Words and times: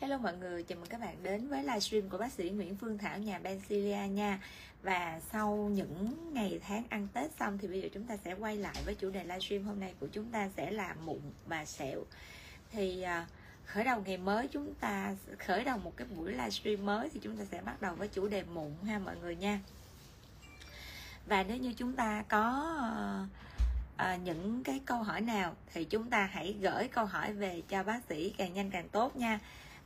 Hello 0.00 0.18
mọi 0.18 0.36
người, 0.36 0.62
chào 0.62 0.78
mừng 0.78 0.88
các 0.88 1.00
bạn 1.00 1.16
đến 1.22 1.48
với 1.48 1.62
livestream 1.62 2.08
của 2.08 2.18
bác 2.18 2.32
sĩ 2.32 2.50
Nguyễn 2.50 2.76
Phương 2.76 2.98
Thảo 2.98 3.18
nhà 3.18 3.38
Bencilia 3.38 4.08
nha. 4.08 4.40
Và 4.82 5.20
sau 5.32 5.70
những 5.72 6.14
ngày 6.32 6.60
tháng 6.62 6.84
ăn 6.88 7.08
Tết 7.12 7.30
xong 7.40 7.58
thì 7.58 7.68
bây 7.68 7.82
giờ 7.82 7.88
chúng 7.94 8.04
ta 8.04 8.16
sẽ 8.24 8.34
quay 8.34 8.56
lại 8.56 8.74
với 8.84 8.94
chủ 8.94 9.10
đề 9.10 9.24
livestream 9.24 9.64
hôm 9.64 9.80
nay 9.80 9.94
của 10.00 10.06
chúng 10.12 10.24
ta 10.24 10.48
sẽ 10.56 10.70
là 10.70 10.94
mụn 11.04 11.18
và 11.46 11.64
sẹo. 11.64 12.04
Thì 12.72 13.02
à, 13.02 13.26
khởi 13.66 13.84
đầu 13.84 14.02
ngày 14.06 14.16
mới 14.16 14.48
chúng 14.48 14.74
ta 14.74 15.14
khởi 15.38 15.64
đầu 15.64 15.78
một 15.78 15.96
cái 15.96 16.06
buổi 16.16 16.32
livestream 16.32 16.86
mới 16.86 17.08
thì 17.08 17.20
chúng 17.22 17.36
ta 17.36 17.44
sẽ 17.50 17.60
bắt 17.60 17.82
đầu 17.82 17.94
với 17.94 18.08
chủ 18.08 18.28
đề 18.28 18.42
mụn 18.42 18.70
ha 18.86 18.98
mọi 18.98 19.16
người 19.16 19.36
nha. 19.36 19.60
Và 21.26 21.42
nếu 21.42 21.56
như 21.56 21.72
chúng 21.76 21.92
ta 21.92 22.24
có 22.28 22.74
uh, 23.22 23.28
à, 23.96 24.16
những 24.16 24.64
cái 24.64 24.80
câu 24.86 25.02
hỏi 25.02 25.20
nào 25.20 25.54
thì 25.72 25.84
chúng 25.84 26.10
ta 26.10 26.28
hãy 26.32 26.56
gửi 26.60 26.88
câu 26.88 27.04
hỏi 27.04 27.32
về 27.32 27.62
cho 27.68 27.82
bác 27.82 28.00
sĩ 28.08 28.34
càng 28.38 28.54
nhanh 28.54 28.70
càng 28.70 28.88
tốt 28.88 29.16
nha 29.16 29.40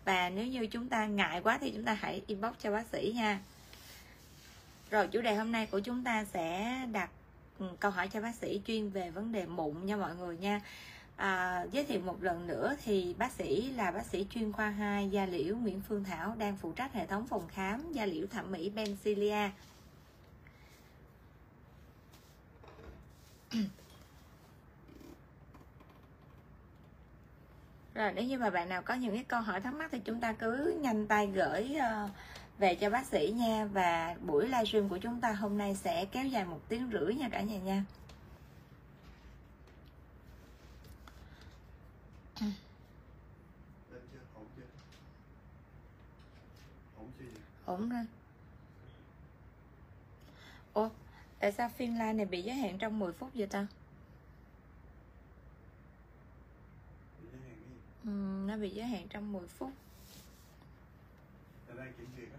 và 0.04 0.30
nếu 0.30 0.46
như 0.46 0.66
chúng 0.66 0.88
ta 0.88 1.06
ngại 1.06 1.40
quá 1.40 1.58
thì 1.60 1.70
chúng 1.70 1.84
ta 1.84 1.94
hãy 1.94 2.22
inbox 2.26 2.52
cho 2.62 2.70
bác 2.70 2.86
sĩ 2.92 3.12
nha. 3.16 3.40
Rồi 4.90 5.08
chủ 5.08 5.20
đề 5.20 5.34
hôm 5.34 5.52
nay 5.52 5.66
của 5.66 5.80
chúng 5.80 6.04
ta 6.04 6.24
sẽ 6.24 6.78
đặt 6.92 7.10
ừ, 7.58 7.66
câu 7.80 7.90
hỏi 7.90 8.08
cho 8.08 8.20
bác 8.20 8.34
sĩ 8.34 8.60
chuyên 8.66 8.88
về 8.88 9.10
vấn 9.10 9.32
đề 9.32 9.46
mụn 9.46 9.86
nha 9.86 9.96
mọi 9.96 10.16
người 10.16 10.36
nha. 10.36 10.60
À, 11.16 11.64
giới 11.72 11.84
thiệu 11.84 12.00
một 12.00 12.22
lần 12.22 12.46
nữa 12.46 12.76
thì 12.84 13.14
bác 13.18 13.32
sĩ 13.32 13.70
là 13.70 13.90
bác 13.90 14.06
sĩ 14.06 14.26
chuyên 14.30 14.52
khoa 14.52 14.70
2 14.70 15.10
da 15.10 15.26
liễu 15.26 15.56
Nguyễn 15.56 15.80
Phương 15.88 16.04
Thảo 16.04 16.34
đang 16.38 16.56
phụ 16.56 16.72
trách 16.72 16.92
hệ 16.92 17.06
thống 17.06 17.26
phòng 17.26 17.48
khám 17.48 17.92
da 17.92 18.06
liễu 18.06 18.26
thẩm 18.26 18.52
mỹ 18.52 18.70
Bencilia 18.70 19.50
rồi 27.94 28.12
nếu 28.12 28.24
như 28.24 28.38
mà 28.38 28.50
bạn 28.50 28.68
nào 28.68 28.82
có 28.82 28.94
những 28.94 29.14
cái 29.14 29.24
câu 29.24 29.40
hỏi 29.40 29.60
thắc 29.60 29.74
mắc 29.74 29.88
thì 29.92 29.98
chúng 30.04 30.20
ta 30.20 30.32
cứ 30.32 30.78
nhanh 30.80 31.06
tay 31.06 31.26
gửi 31.26 31.76
uh, 31.76 32.10
về 32.58 32.74
cho 32.74 32.90
bác 32.90 33.06
sĩ 33.06 33.32
nha. 33.36 33.64
Và 33.64 34.16
buổi 34.26 34.44
livestream 34.44 34.88
của 34.88 34.98
chúng 34.98 35.20
ta 35.20 35.32
hôm 35.32 35.58
nay 35.58 35.74
sẽ 35.74 36.04
kéo 36.04 36.26
dài 36.26 36.44
một 36.44 36.60
tiếng 36.68 36.90
rưỡi 36.92 37.14
nha 37.14 37.28
cả 37.28 37.40
nhà 37.40 37.58
nha. 37.58 37.84
Ổn 47.66 47.88
rồi. 47.88 48.04
Ủa 50.74 50.88
tại 51.38 51.52
sao 51.52 51.68
phiên 51.68 51.92
live 51.92 52.12
này 52.12 52.26
bị 52.26 52.42
giới 52.42 52.56
hạn 52.56 52.78
trong 52.78 52.98
10 52.98 53.12
phút 53.12 53.30
vậy 53.34 53.46
ta 53.46 53.66
Nó 58.04 58.56
bị 58.56 58.70
giới 58.70 58.86
hạn 58.86 59.06
trong 59.10 59.32
10 59.32 59.48
phút. 59.48 59.70
Đang 61.76 61.92
kiểm 61.98 62.06
duyệt 62.16 62.28
á. 62.32 62.38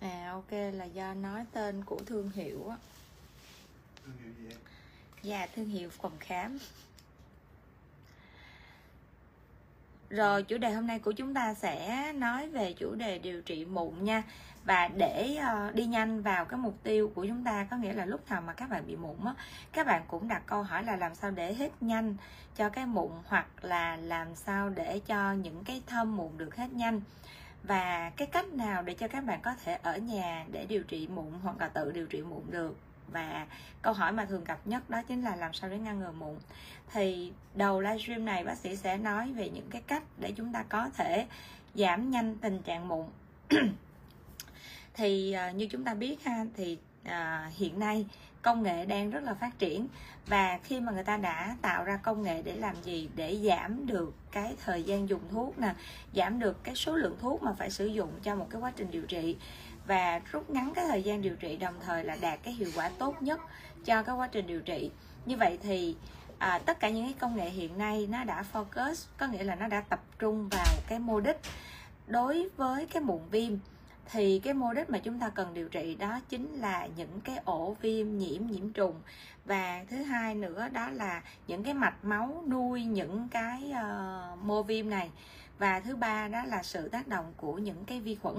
À 0.00 0.30
ok 0.32 0.52
là 0.52 0.84
do 0.84 1.14
nói 1.14 1.46
tên 1.52 1.84
của 1.84 2.00
thương 2.06 2.30
hiệu 2.30 2.68
á. 2.68 2.76
Thương 4.04 4.16
hiệu 4.18 4.32
gì 4.38 4.48
em 4.48 4.58
Dạ 5.22 5.46
thương 5.46 5.68
hiệu 5.68 5.90
phòng 5.90 6.16
khám 6.20 6.58
Rồi 10.10 10.42
chủ 10.42 10.58
đề 10.58 10.72
hôm 10.72 10.86
nay 10.86 10.98
của 10.98 11.12
chúng 11.12 11.34
ta 11.34 11.54
sẽ 11.54 12.12
nói 12.12 12.48
về 12.48 12.72
chủ 12.72 12.94
đề 12.94 13.18
điều 13.18 13.42
trị 13.42 13.64
mụn 13.64 14.04
nha. 14.04 14.22
Và 14.64 14.88
để 14.88 15.38
uh, 15.38 15.74
đi 15.74 15.86
nhanh 15.86 16.22
vào 16.22 16.44
cái 16.44 16.58
mục 16.58 16.74
tiêu 16.82 17.12
của 17.14 17.26
chúng 17.26 17.44
ta 17.44 17.66
có 17.70 17.76
nghĩa 17.76 17.92
là 17.92 18.04
lúc 18.04 18.30
nào 18.30 18.40
mà 18.40 18.52
các 18.52 18.70
bạn 18.70 18.86
bị 18.86 18.96
mụn 18.96 19.16
á 19.24 19.34
các 19.72 19.86
bạn 19.86 20.02
cũng 20.08 20.28
đặt 20.28 20.42
câu 20.46 20.62
hỏi 20.62 20.84
là 20.84 20.96
làm 20.96 21.14
sao 21.14 21.30
để 21.30 21.54
hết 21.54 21.70
nhanh 21.80 22.16
cho 22.56 22.68
cái 22.68 22.86
mụn 22.86 23.10
hoặc 23.26 23.46
là 23.62 23.96
làm 23.96 24.34
sao 24.34 24.68
để 24.68 25.00
cho 25.06 25.32
những 25.32 25.64
cái 25.64 25.82
thâm 25.86 26.16
mụn 26.16 26.28
được 26.36 26.56
hết 26.56 26.72
nhanh. 26.72 27.00
Và 27.62 28.10
cái 28.16 28.26
cách 28.26 28.52
nào 28.52 28.82
để 28.82 28.94
cho 28.94 29.08
các 29.08 29.24
bạn 29.24 29.40
có 29.42 29.54
thể 29.64 29.78
ở 29.82 29.96
nhà 29.96 30.44
để 30.52 30.66
điều 30.66 30.82
trị 30.82 31.08
mụn 31.14 31.32
hoặc 31.42 31.60
là 31.60 31.68
tự 31.68 31.92
điều 31.92 32.06
trị 32.06 32.22
mụn 32.22 32.42
được? 32.50 32.76
Và 33.12 33.46
câu 33.82 33.92
hỏi 33.92 34.12
mà 34.12 34.24
thường 34.24 34.44
gặp 34.44 34.58
nhất 34.64 34.90
đó 34.90 35.02
chính 35.08 35.22
là 35.22 35.36
làm 35.36 35.52
sao 35.52 35.70
để 35.70 35.78
ngăn 35.78 36.00
ngừa 36.00 36.12
mụn. 36.12 36.36
Thì 36.92 37.32
đầu 37.54 37.80
livestream 37.80 38.24
này 38.24 38.44
bác 38.44 38.58
sĩ 38.58 38.76
sẽ 38.76 38.96
nói 38.96 39.32
về 39.32 39.50
những 39.50 39.70
cái 39.70 39.82
cách 39.86 40.02
để 40.18 40.32
chúng 40.36 40.52
ta 40.52 40.64
có 40.68 40.90
thể 40.96 41.26
giảm 41.74 42.10
nhanh 42.10 42.36
tình 42.38 42.62
trạng 42.62 42.88
mụn. 42.88 43.06
Thì 44.94 45.36
uh, 45.50 45.56
như 45.56 45.66
chúng 45.70 45.84
ta 45.84 45.94
biết 45.94 46.24
ha 46.24 46.44
thì 46.56 46.78
uh, 47.06 47.54
hiện 47.56 47.78
nay 47.78 48.06
công 48.42 48.62
nghệ 48.62 48.86
đang 48.86 49.10
rất 49.10 49.22
là 49.22 49.34
phát 49.34 49.58
triển. 49.58 49.88
Và 50.26 50.58
khi 50.64 50.80
mà 50.80 50.92
người 50.92 51.04
ta 51.04 51.16
đã 51.16 51.56
tạo 51.62 51.84
ra 51.84 51.96
công 51.96 52.22
nghệ 52.22 52.42
để 52.42 52.56
làm 52.56 52.76
gì? 52.82 53.08
Để 53.16 53.36
giảm 53.44 53.86
được 53.86 54.14
cái 54.30 54.54
thời 54.64 54.82
gian 54.82 55.08
dùng 55.08 55.20
thuốc 55.30 55.58
nè 55.58 55.74
giảm 56.14 56.38
được 56.38 56.64
cái 56.64 56.74
số 56.74 56.96
lượng 56.96 57.16
thuốc 57.20 57.42
mà 57.42 57.52
phải 57.52 57.70
sử 57.70 57.86
dụng 57.86 58.10
cho 58.22 58.36
một 58.36 58.46
cái 58.50 58.60
quá 58.60 58.72
trình 58.76 58.90
điều 58.90 59.02
trị. 59.02 59.36
Và 59.86 60.18
rút 60.18 60.50
ngắn 60.50 60.72
cái 60.74 60.84
thời 60.88 61.02
gian 61.02 61.22
điều 61.22 61.36
trị 61.36 61.56
đồng 61.56 61.74
thời 61.86 62.04
là 62.04 62.16
đạt 62.20 62.38
cái 62.42 62.54
hiệu 62.54 62.70
quả 62.76 62.90
tốt 62.98 63.22
nhất 63.22 63.40
cho 63.84 64.02
cái 64.02 64.14
quá 64.14 64.28
trình 64.32 64.46
điều 64.46 64.60
trị. 64.60 64.90
Như 65.26 65.36
vậy 65.36 65.58
thì 65.62 65.96
à, 66.38 66.58
tất 66.58 66.80
cả 66.80 66.88
những 66.88 67.04
cái 67.04 67.14
công 67.18 67.36
nghệ 67.36 67.50
hiện 67.50 67.78
nay 67.78 68.08
nó 68.10 68.24
đã 68.24 68.44
focus 68.52 69.06
có 69.18 69.26
nghĩa 69.26 69.44
là 69.44 69.54
nó 69.54 69.68
đã 69.68 69.80
tập 69.80 70.00
trung 70.18 70.48
vào 70.48 70.66
cái 70.88 70.98
mô 70.98 71.20
đích. 71.20 71.40
Đối 72.06 72.48
với 72.56 72.86
cái 72.86 73.02
mụn 73.02 73.20
viêm 73.30 73.52
thì 74.12 74.38
cái 74.44 74.54
mô 74.54 74.72
đích 74.72 74.90
mà 74.90 74.98
chúng 74.98 75.18
ta 75.18 75.28
cần 75.28 75.54
điều 75.54 75.68
trị 75.68 75.94
đó 75.94 76.20
chính 76.28 76.54
là 76.54 76.88
những 76.96 77.20
cái 77.24 77.38
ổ 77.44 77.76
viêm 77.80 78.18
nhiễm 78.18 78.46
nhiễm 78.46 78.72
trùng. 78.72 79.00
Và 79.44 79.84
thứ 79.90 79.96
hai 80.02 80.34
nữa 80.34 80.68
đó 80.72 80.90
là 80.90 81.22
những 81.46 81.64
cái 81.64 81.74
mạch 81.74 82.04
máu 82.04 82.44
nuôi 82.48 82.84
những 82.84 83.28
cái 83.28 83.72
uh, 83.72 84.44
mô 84.44 84.62
viêm 84.62 84.90
này. 84.90 85.10
Và 85.58 85.80
thứ 85.80 85.96
ba 85.96 86.28
đó 86.28 86.44
là 86.44 86.62
sự 86.62 86.88
tác 86.88 87.08
động 87.08 87.32
của 87.36 87.54
những 87.54 87.84
cái 87.84 88.00
vi 88.00 88.14
khuẩn. 88.14 88.36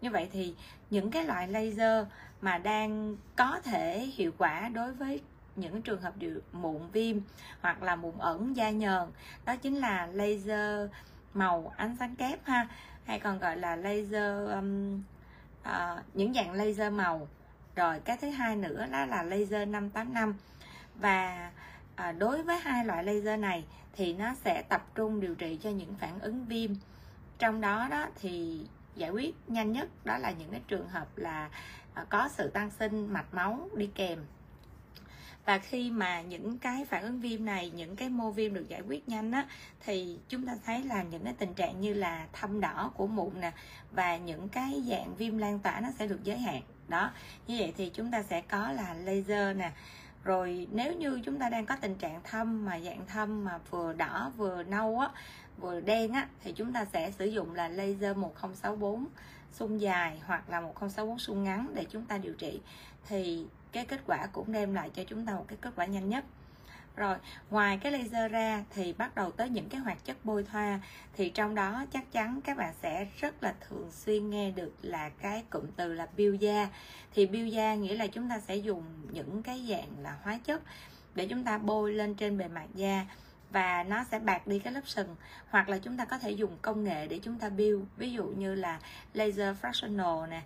Như 0.00 0.10
vậy 0.10 0.28
thì 0.32 0.54
những 0.90 1.10
cái 1.10 1.24
loại 1.24 1.48
laser 1.48 2.06
mà 2.40 2.58
đang 2.58 3.16
có 3.36 3.60
thể 3.64 3.98
hiệu 3.98 4.30
quả 4.38 4.68
đối 4.68 4.92
với 4.92 5.20
những 5.56 5.82
trường 5.82 6.02
hợp 6.02 6.16
điều 6.16 6.40
mụn 6.52 6.80
viêm 6.92 7.16
hoặc 7.60 7.82
là 7.82 7.96
mụn 7.96 8.14
ẩn 8.18 8.56
da 8.56 8.70
nhờn 8.70 9.08
đó 9.44 9.56
chính 9.56 9.76
là 9.76 10.06
laser 10.06 10.90
màu 11.34 11.72
ánh 11.76 11.96
sáng 11.98 12.16
kép 12.16 12.46
ha 12.46 12.68
hay 13.04 13.18
còn 13.18 13.38
gọi 13.38 13.56
là 13.56 13.76
laser 13.76 14.50
um, 14.50 15.02
à, 15.62 16.02
những 16.14 16.34
dạng 16.34 16.52
laser 16.52 16.92
màu. 16.92 17.28
Rồi 17.76 18.00
cái 18.04 18.16
thứ 18.20 18.30
hai 18.30 18.56
nữa 18.56 18.86
đó 18.90 19.06
là 19.06 19.22
laser 19.22 19.68
585 19.68 20.34
và 20.94 21.50
à, 21.94 22.12
đối 22.12 22.42
với 22.42 22.58
hai 22.58 22.84
loại 22.84 23.04
laser 23.04 23.40
này 23.40 23.64
thì 23.92 24.14
nó 24.14 24.34
sẽ 24.34 24.62
tập 24.62 24.86
trung 24.94 25.20
điều 25.20 25.34
trị 25.34 25.58
cho 25.62 25.70
những 25.70 25.94
phản 25.94 26.20
ứng 26.20 26.44
viêm. 26.44 26.70
Trong 27.38 27.60
đó 27.60 27.88
đó 27.90 28.06
thì 28.20 28.66
giải 28.96 29.10
quyết 29.10 29.34
nhanh 29.46 29.72
nhất 29.72 29.88
đó 30.04 30.18
là 30.18 30.30
những 30.30 30.50
cái 30.50 30.60
trường 30.68 30.88
hợp 30.88 31.06
là 31.16 31.50
à, 31.94 32.04
có 32.08 32.28
sự 32.28 32.48
tăng 32.48 32.70
sinh 32.70 33.12
mạch 33.12 33.34
máu 33.34 33.68
đi 33.76 33.90
kèm 33.94 34.18
và 35.44 35.58
khi 35.58 35.90
mà 35.90 36.20
những 36.20 36.58
cái 36.58 36.84
phản 36.84 37.02
ứng 37.02 37.20
viêm 37.20 37.44
này, 37.44 37.70
những 37.70 37.96
cái 37.96 38.08
mô 38.08 38.30
viêm 38.30 38.54
được 38.54 38.68
giải 38.68 38.80
quyết 38.80 39.08
nhanh 39.08 39.32
á, 39.32 39.46
thì 39.84 40.18
chúng 40.28 40.46
ta 40.46 40.56
thấy 40.66 40.82
là 40.82 41.02
những 41.02 41.24
cái 41.24 41.34
tình 41.38 41.54
trạng 41.54 41.80
như 41.80 41.94
là 41.94 42.26
thâm 42.32 42.60
đỏ 42.60 42.92
của 42.96 43.06
mụn 43.06 43.40
nè, 43.40 43.52
và 43.92 44.16
những 44.16 44.48
cái 44.48 44.82
dạng 44.88 45.14
viêm 45.14 45.38
lan 45.38 45.58
tỏa 45.58 45.80
nó 45.80 45.88
sẽ 45.98 46.06
được 46.06 46.24
giới 46.24 46.38
hạn. 46.38 46.62
Đó, 46.88 47.10
như 47.46 47.56
vậy 47.58 47.72
thì 47.76 47.90
chúng 47.94 48.10
ta 48.10 48.22
sẽ 48.22 48.40
có 48.40 48.72
là 48.72 48.94
laser 48.94 49.56
nè. 49.56 49.72
Rồi 50.24 50.68
nếu 50.72 50.92
như 50.92 51.20
chúng 51.24 51.38
ta 51.38 51.48
đang 51.48 51.66
có 51.66 51.76
tình 51.80 51.94
trạng 51.94 52.20
thâm 52.24 52.64
mà 52.64 52.80
dạng 52.80 53.06
thâm 53.06 53.44
mà 53.44 53.58
vừa 53.70 53.92
đỏ, 53.92 54.32
vừa 54.36 54.62
nâu 54.62 54.98
á, 54.98 55.08
vừa 55.60 55.80
đen 55.80 56.12
á, 56.12 56.28
thì 56.44 56.52
chúng 56.52 56.72
ta 56.72 56.84
sẽ 56.84 57.10
sử 57.10 57.26
dụng 57.26 57.54
là 57.54 57.68
laser 57.68 58.16
1064 58.16 59.06
xung 59.52 59.80
dài 59.80 60.20
hoặc 60.26 60.50
là 60.50 60.60
1064 60.60 61.18
xung 61.18 61.44
ngắn 61.44 61.66
để 61.74 61.86
chúng 61.90 62.06
ta 62.06 62.18
điều 62.18 62.34
trị. 62.34 62.60
Thì 63.08 63.46
cái 63.72 63.84
kết 63.84 64.00
quả 64.06 64.26
cũng 64.32 64.52
đem 64.52 64.74
lại 64.74 64.90
cho 64.94 65.04
chúng 65.06 65.26
ta 65.26 65.34
một 65.34 65.44
cái 65.48 65.58
kết 65.60 65.72
quả 65.76 65.86
nhanh 65.86 66.08
nhất. 66.08 66.24
Rồi, 66.96 67.16
ngoài 67.50 67.78
cái 67.82 67.92
laser 67.92 68.32
ra 68.32 68.64
thì 68.74 68.92
bắt 68.92 69.14
đầu 69.14 69.30
tới 69.30 69.48
những 69.48 69.68
cái 69.68 69.80
hoạt 69.80 70.04
chất 70.04 70.24
bôi 70.24 70.44
thoa. 70.44 70.80
Thì 71.16 71.30
trong 71.30 71.54
đó 71.54 71.84
chắc 71.92 72.12
chắn 72.12 72.40
các 72.44 72.56
bạn 72.56 72.74
sẽ 72.82 73.06
rất 73.20 73.42
là 73.42 73.54
thường 73.60 73.90
xuyên 73.90 74.30
nghe 74.30 74.50
được 74.50 74.72
là 74.82 75.08
cái 75.08 75.44
cụm 75.50 75.66
từ 75.76 75.92
là 75.92 76.08
biêu 76.16 76.34
da 76.34 76.68
thì 77.14 77.26
biêu 77.26 77.46
da 77.46 77.74
nghĩa 77.74 77.94
là 77.94 78.06
chúng 78.06 78.28
ta 78.28 78.40
sẽ 78.40 78.56
dùng 78.56 78.84
những 79.10 79.42
cái 79.42 79.66
dạng 79.68 79.88
là 80.02 80.16
hóa 80.22 80.38
chất 80.44 80.62
để 81.14 81.26
chúng 81.26 81.44
ta 81.44 81.58
bôi 81.58 81.92
lên 81.92 82.14
trên 82.14 82.38
bề 82.38 82.48
mặt 82.48 82.66
da 82.74 83.06
và 83.50 83.82
nó 83.82 84.04
sẽ 84.10 84.18
bạc 84.18 84.46
đi 84.46 84.58
cái 84.58 84.72
lớp 84.72 84.80
sừng. 84.84 85.16
Hoặc 85.50 85.68
là 85.68 85.78
chúng 85.78 85.96
ta 85.96 86.04
có 86.04 86.18
thể 86.18 86.30
dùng 86.30 86.58
công 86.62 86.84
nghệ 86.84 87.06
để 87.06 87.20
chúng 87.22 87.38
ta 87.38 87.48
build. 87.48 87.82
Ví 87.96 88.12
dụ 88.12 88.24
như 88.24 88.54
là 88.54 88.80
laser 89.14 89.56
fractional 89.62 90.28
nè 90.28 90.42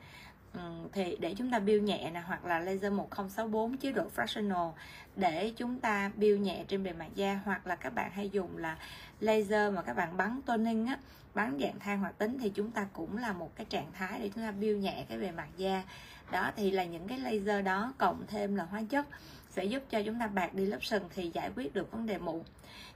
Ờ, 0.57 0.73
thì 0.93 1.17
để 1.21 1.35
chúng 1.35 1.51
ta 1.51 1.59
build 1.59 1.83
nhẹ 1.85 2.11
nè, 2.15 2.21
hoặc 2.27 2.45
là 2.45 2.59
laser 2.59 2.93
1064 2.93 3.77
chế 3.77 3.93
độ 3.93 4.05
fractional, 4.17 4.73
để 5.17 5.53
chúng 5.57 5.81
ta 5.81 6.11
build 6.17 6.41
nhẹ 6.41 6.65
trên 6.69 6.83
bề 6.83 6.93
mặt 6.93 7.09
da, 7.15 7.41
hoặc 7.45 7.67
là 7.67 7.77
các 7.77 7.95
bạn 7.95 8.11
hay 8.15 8.31
dùng 8.31 8.59
là 8.59 8.79
laser 9.21 9.75
mà 9.75 9.83
các 9.83 9.97
bạn 9.97 10.17
bắn 10.17 10.41
toning 10.47 10.87
á, 10.87 10.99
bắn 11.35 11.59
dạng 11.61 11.79
than 11.79 11.99
hoạt 11.99 12.19
tính, 12.19 12.39
thì 12.41 12.51
chúng 12.51 12.71
ta 12.71 12.87
cũng 12.93 13.19
là 13.19 13.33
một 13.33 13.57
cái 13.57 13.67
trạng 13.71 13.93
thái 13.93 14.21
để 14.21 14.31
chúng 14.35 14.45
ta 14.45 14.51
build 14.51 14.83
nhẹ 14.83 15.05
cái 15.09 15.19
bề 15.19 15.31
mặt 15.31 15.49
da. 15.57 15.83
Đó, 16.31 16.51
thì 16.57 16.71
là 16.71 16.85
những 16.85 17.09
cái 17.09 17.19
laser 17.19 17.65
đó 17.65 17.93
cộng 17.99 18.25
thêm 18.27 18.57
là 18.57 18.65
hóa 18.65 18.83
chất, 18.91 19.07
sẽ 19.51 19.65
giúp 19.65 19.83
cho 19.91 20.03
chúng 20.03 20.19
ta 20.21 20.27
bạc 20.27 20.55
đi 20.55 20.67
lớp 20.67 20.85
sừng 20.85 21.03
thì 21.15 21.31
giải 21.35 21.51
quyết 21.57 21.75
được 21.75 21.93
vấn 21.93 22.07
đề 22.07 22.19
mụn. 22.19 22.43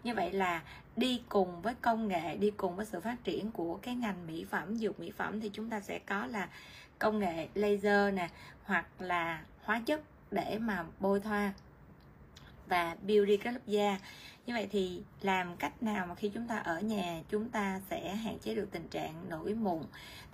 Như 0.05 0.15
vậy 0.15 0.33
là 0.33 0.63
đi 0.97 1.23
cùng 1.29 1.63
với 1.63 1.75
công 1.75 2.09
nghệ, 2.09 2.37
đi 2.37 2.51
cùng 2.51 2.77
với 2.77 2.87
sự 2.87 3.01
phát 3.01 3.25
triển 3.25 3.51
của 3.51 3.77
cái 3.83 3.95
ngành 3.95 4.27
mỹ 4.27 4.47
phẩm, 4.51 4.77
dược 4.77 5.01
mỹ 5.01 5.13
phẩm, 5.17 5.41
thì 5.41 5.51
chúng 5.53 5.71
ta 5.71 5.81
sẽ 5.81 5.99
có 5.99 6.27
là 6.27 6.49
công 7.01 7.19
nghệ 7.19 7.49
laser 7.55 8.15
nè 8.15 8.29
hoặc 8.65 8.87
là 8.99 9.43
hóa 9.63 9.83
chất 9.87 10.01
để 10.31 10.59
mà 10.59 10.85
bôi 10.99 11.21
thoa 11.21 11.53
và 12.67 12.97
build 13.07 13.29
đi 13.29 13.37
cái 13.37 13.53
lớp 13.53 13.61
da. 13.67 13.99
Như 14.47 14.55
vậy 14.55 14.69
thì 14.71 15.03
làm 15.21 15.57
cách 15.57 15.83
nào 15.83 16.07
mà 16.07 16.15
khi 16.15 16.29
chúng 16.29 16.47
ta 16.47 16.59
ở 16.59 16.81
nhà 16.81 17.21
chúng 17.29 17.49
ta 17.49 17.81
sẽ 17.91 18.15
hạn 18.15 18.39
chế 18.39 18.55
được 18.55 18.69
tình 18.71 18.89
trạng 18.89 19.29
nổi 19.29 19.55
mụn? 19.55 19.83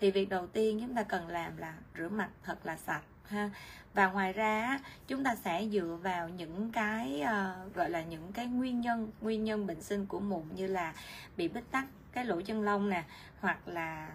Thì 0.01 0.11
việc 0.11 0.29
đầu 0.29 0.47
tiên 0.47 0.81
chúng 0.81 0.95
ta 0.95 1.03
cần 1.03 1.29
làm 1.29 1.57
là 1.57 1.75
rửa 1.99 2.09
mặt 2.09 2.31
thật 2.43 2.67
là 2.67 2.77
sạch 2.77 3.03
ha. 3.25 3.51
Và 3.95 4.07
ngoài 4.07 4.33
ra 4.33 4.81
chúng 5.09 5.25
ta 5.25 5.35
sẽ 5.35 5.67
dựa 5.73 5.99
vào 6.03 6.29
những 6.29 6.73
cái 6.73 7.23
uh, 7.23 7.75
gọi 7.75 7.91
là 7.91 8.03
những 8.03 8.33
cái 8.33 8.47
nguyên 8.47 8.81
nhân 8.81 9.11
nguyên 9.21 9.45
nhân 9.45 9.67
bệnh 9.67 9.83
sinh 9.83 10.07
của 10.07 10.21
mụn 10.21 10.43
như 10.55 10.67
là 10.67 10.95
bị 11.37 11.49
bít 11.49 11.65
tắc 11.71 11.87
cái 12.13 12.25
lỗ 12.25 12.41
chân 12.41 12.63
lông 12.63 12.91
nè 12.91 13.05
hoặc 13.41 13.69
là 13.69 14.09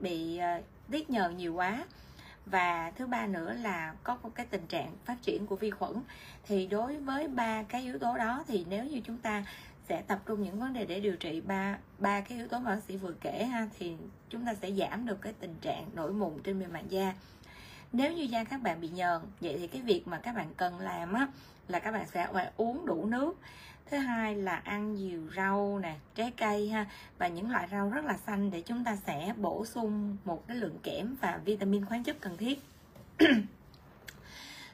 bị 0.00 0.40
uh, 0.58 0.64
tiết 0.90 1.10
nhờn 1.10 1.36
nhiều 1.36 1.54
quá. 1.54 1.84
Và 2.46 2.90
thứ 2.90 3.06
ba 3.06 3.26
nữa 3.26 3.52
là 3.52 3.94
có 4.02 4.18
một 4.22 4.30
cái 4.34 4.46
tình 4.46 4.66
trạng 4.66 4.92
phát 5.04 5.16
triển 5.22 5.46
của 5.46 5.56
vi 5.56 5.70
khuẩn. 5.70 5.92
Thì 6.46 6.66
đối 6.66 6.96
với 6.96 7.28
ba 7.28 7.62
cái 7.62 7.82
yếu 7.82 7.98
tố 7.98 8.16
đó 8.18 8.44
thì 8.48 8.66
nếu 8.68 8.84
như 8.84 9.00
chúng 9.04 9.18
ta 9.18 9.44
sẽ 9.88 10.02
tập 10.02 10.18
trung 10.26 10.42
những 10.42 10.60
vấn 10.60 10.72
đề 10.72 10.84
để 10.84 11.00
điều 11.00 11.16
trị 11.16 11.40
ba 11.40 11.78
ba 11.98 12.20
cái 12.20 12.38
yếu 12.38 12.48
tố 12.48 12.58
mà 12.58 12.74
bác 12.74 12.82
sĩ 12.88 12.96
vừa 12.96 13.12
kể 13.12 13.44
ha, 13.44 13.68
thì 13.78 13.96
chúng 14.30 14.46
ta 14.46 14.54
sẽ 14.54 14.72
giảm 14.72 15.06
được 15.06 15.20
cái 15.20 15.32
tình 15.40 15.54
trạng 15.60 15.90
nổi 15.94 16.12
mụn 16.12 16.32
trên 16.44 16.60
bề 16.60 16.66
mặt 16.66 16.82
da. 16.88 17.14
Nếu 17.92 18.12
như 18.12 18.22
da 18.22 18.44
các 18.44 18.62
bạn 18.62 18.80
bị 18.80 18.88
nhờn, 18.88 19.22
vậy 19.40 19.56
thì 19.58 19.66
cái 19.66 19.82
việc 19.82 20.08
mà 20.08 20.18
các 20.18 20.34
bạn 20.36 20.54
cần 20.56 20.78
làm 20.80 21.12
á, 21.12 21.28
là 21.68 21.78
các 21.78 21.92
bạn 21.92 22.06
sẽ 22.12 22.28
phải 22.32 22.50
uống 22.56 22.86
đủ 22.86 23.06
nước 23.06 23.36
thứ 23.90 23.96
hai 23.96 24.34
là 24.34 24.56
ăn 24.64 24.94
nhiều 24.94 25.20
rau 25.36 25.78
nè, 25.82 25.96
trái 26.14 26.32
cây 26.36 26.68
ha, 26.68 26.86
và 27.18 27.28
những 27.28 27.50
loại 27.50 27.68
rau 27.70 27.90
rất 27.90 28.04
là 28.04 28.16
xanh 28.26 28.50
để 28.50 28.62
chúng 28.62 28.84
ta 28.84 28.96
sẽ 28.96 29.32
bổ 29.36 29.64
sung 29.64 30.16
một 30.24 30.48
cái 30.48 30.56
lượng 30.56 30.78
kẽm 30.82 31.16
và 31.20 31.40
vitamin 31.44 31.84
khoáng 31.84 32.04
chất 32.04 32.16
cần 32.20 32.36
thiết. 32.36 32.62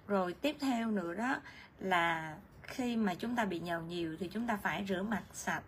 Rồi 0.09 0.35
tiếp 0.35 0.57
theo 0.61 0.91
nữa 0.91 1.15
đó 1.15 1.37
là 1.79 2.37
khi 2.63 2.97
mà 2.97 3.15
chúng 3.15 3.37
ta 3.37 3.45
bị 3.45 3.61
nhầu 3.61 3.81
nhiều 3.81 4.17
thì 4.21 4.29
chúng 4.29 4.47
ta 4.47 4.57
phải 4.57 4.85
rửa 4.89 5.03
mặt 5.03 5.23
sạch. 5.33 5.63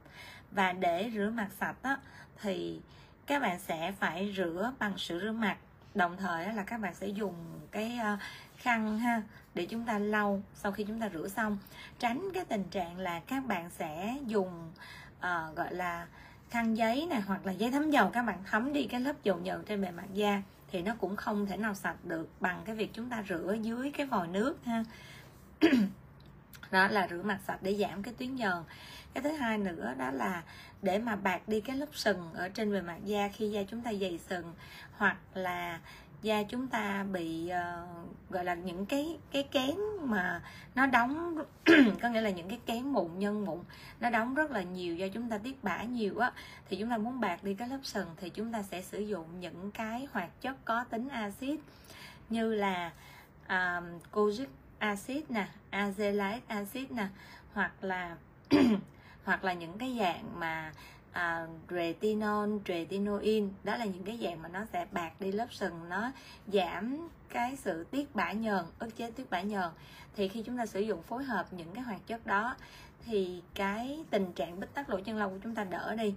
Và 0.51 0.73
để 0.73 1.11
rửa 1.15 1.31
mặt 1.35 1.49
sạch 1.61 1.83
đó, 1.83 1.97
thì 2.43 2.81
các 3.27 3.43
bạn 3.43 3.59
sẽ 3.59 3.93
phải 3.93 4.35
rửa 4.37 4.73
bằng 4.79 4.99
sữa 4.99 5.21
rửa 5.23 5.33
mặt. 5.33 5.57
Đồng 5.95 6.17
thời 6.17 6.53
là 6.53 6.63
các 6.63 6.81
bạn 6.81 6.95
sẽ 6.95 7.07
dùng 7.07 7.35
cái 7.71 7.99
ờ, 7.99 8.17
khăn 8.57 8.99
ha 8.99 9.23
để 9.55 9.67
chúng 9.67 9.85
ta 9.85 9.99
lau 9.99 10.43
sau 10.55 10.73
khi 10.73 10.85
chúng 10.85 11.01
ta 11.01 11.11
rửa 11.15 11.29
xong. 11.29 11.59
Tránh 11.99 12.29
cái 12.35 12.45
tình 12.45 12.65
trạng 12.65 12.99
là 12.99 13.21
các 13.21 13.47
bạn 13.47 13.71
sẽ 13.71 14.17
dùng 14.27 14.73
uh, 15.19 15.57
gọi 15.57 15.75
là 15.75 16.07
khăn 16.51 16.75
giấy 16.75 17.07
này 17.11 17.21
hoặc 17.21 17.47
là 17.47 17.53
giấy 17.53 17.71
thấm 17.71 17.91
dầu. 17.91 18.11
Các 18.11 18.23
bạn 18.23 18.39
thấm 18.51 18.73
đi 18.73 18.85
cái 18.85 19.01
lớp 19.01 19.17
dầu 19.23 19.39
nhờn 19.39 19.65
trên 19.65 19.83
bề 19.83 19.91
mặt 19.91 20.07
da 20.13 20.43
thì 20.71 20.83
nó 20.83 20.95
cũng 20.99 21.17
không 21.17 21.47
thể 21.47 21.57
nào 21.57 21.75
sạch 21.75 22.05
được 22.05 22.29
bằng 22.41 22.63
cái 22.65 22.75
việc 22.75 22.91
chúng 22.93 23.11
ta 23.11 23.25
rửa 23.29 23.57
dưới 23.63 23.91
cái 23.91 24.07
vòi 24.07 24.29
nước 24.29 24.57
ha. 24.65 24.85
Đó 26.71 26.89
là 26.89 27.09
rửa 27.11 27.23
mặt 27.23 27.39
sạch 27.47 27.59
để 27.63 27.75
giảm 27.75 28.03
cái 28.03 28.15
tuyến 28.19 28.37
nhờn 28.37 28.63
cái 29.15 29.23
thứ 29.23 29.31
hai 29.31 29.59
nữa 29.59 29.95
đó 29.99 30.11
là 30.11 30.43
để 30.83 30.99
mà 30.99 31.17
bạc 31.17 31.49
đi 31.49 31.61
cái 31.61 31.77
lớp 31.77 31.87
sừng 31.93 32.33
ở 32.35 32.49
trên 32.49 32.73
bề 32.73 32.81
mặt 32.81 32.99
da 33.05 33.29
khi 33.29 33.51
da 33.51 33.63
chúng 33.63 33.81
ta 33.81 33.93
dày 33.93 34.19
sừng 34.29 34.55
hoặc 34.97 35.17
là 35.35 35.81
da 36.25 36.43
chúng 36.43 36.69
ta 36.69 37.05
bị 37.13 37.51
uh, 37.51 38.31
gọi 38.31 38.45
là 38.45 38.55
những 38.55 38.87
cái 38.87 39.19
cái 39.33 39.43
kén 39.43 39.77
mà 40.03 40.43
nó 40.75 40.87
đóng 40.87 41.39
có 42.03 42.09
nghĩa 42.09 42.21
là 42.21 42.31
những 42.31 42.49
cái 42.49 42.59
kén 42.67 42.83
mụn 42.83 43.19
nhân 43.19 43.45
mụn 43.45 43.59
nó 44.01 44.11
đóng 44.11 44.35
rất 44.35 44.51
là 44.51 44.63
nhiều 44.63 44.97
do 44.97 45.09
chúng 45.09 45.29
ta 45.29 45.39
tiết 45.39 45.65
bã 45.65 45.83
nhiều 45.83 46.19
á. 46.19 46.33
Thì 46.69 46.77
chúng 46.77 46.91
ta 46.91 46.97
muốn 46.97 47.21
bạc 47.21 47.45
đi 47.45 47.55
cái 47.55 47.69
lớp 47.69 47.79
sừng 47.83 48.09
thì 48.17 48.31
chúng 48.31 48.53
ta 48.53 48.63
sẽ 48.63 48.83
sử 48.83 49.01
dụng 49.01 49.41
những 49.41 49.71
cái 49.71 50.09
hoạt 50.13 50.41
chất 50.41 50.65
có 50.65 50.85
tính 50.85 51.09
axit 51.09 51.61
như 52.31 52.55
là 52.55 52.93
um, 53.49 53.85
kojic 54.13 54.47
acid 54.79 55.25
nè 55.29 55.47
azelaic 55.71 56.41
acid 56.47 56.91
nè 56.91 57.07
hoặc 57.53 57.73
là 57.81 58.17
hoặc 59.25 59.45
là 59.45 59.53
những 59.53 59.79
cái 59.79 59.97
dạng 59.99 60.41
mà 60.41 60.73
à, 61.15 61.47
retinol, 61.71 62.59
retinoin 62.67 63.49
đó 63.65 63.77
là 63.77 63.85
những 63.85 64.05
cái 64.05 64.19
dạng 64.23 64.43
mà 64.43 64.49
nó 64.49 64.65
sẽ 64.73 64.87
bạc 64.93 65.21
đi 65.21 65.33
lớp 65.33 65.47
sừng 65.51 65.89
nó 65.89 66.11
giảm 66.47 67.09
cái 67.29 67.57
sự 67.57 67.85
tiết 67.85 68.15
bã 68.15 68.33
nhờn 68.33 68.65
ức 68.79 68.97
chế 68.97 69.11
tiết 69.11 69.31
bã 69.31 69.41
nhờn. 69.41 69.71
Thì 70.17 70.29
khi 70.29 70.43
chúng 70.43 70.59
ta 70.59 70.67
sử 70.67 70.81
dụng 70.81 71.03
phối 71.03 71.25
hợp 71.25 71.53
những 71.53 71.75
cái 71.75 71.85
hoạt 71.85 72.07
chất 72.07 72.27
đó 72.27 72.57
thì 73.05 73.43
cái 73.55 74.05
tình 74.11 74.33
trạng 74.33 74.61
bít 74.61 74.75
tắc 74.75 74.91
lỗ 74.91 75.01
chân 75.01 75.17
lông 75.17 75.33
của 75.33 75.39
chúng 75.43 75.55
ta 75.55 75.65
đỡ 75.65 75.95
đi. 75.95 76.15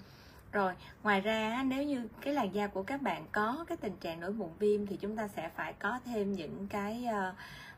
Rồi 0.52 0.74
ngoài 1.04 1.22
ra 1.22 1.64
nếu 1.66 1.84
như 1.84 2.08
cái 2.22 2.34
làn 2.34 2.56
da 2.56 2.68
của 2.68 2.84
các 2.84 3.02
bạn 3.02 3.26
có 3.32 3.66
cái 3.68 3.78
tình 3.78 3.96
trạng 4.02 4.20
nổi 4.20 4.32
mụn 4.32 4.50
viêm 4.60 4.86
thì 4.86 4.98
chúng 4.98 5.16
ta 5.16 5.28
sẽ 5.28 5.50
phải 5.56 5.74
có 5.74 6.00
thêm 6.06 6.34
những 6.34 6.68
cái 6.68 7.06
uh, 7.10 7.36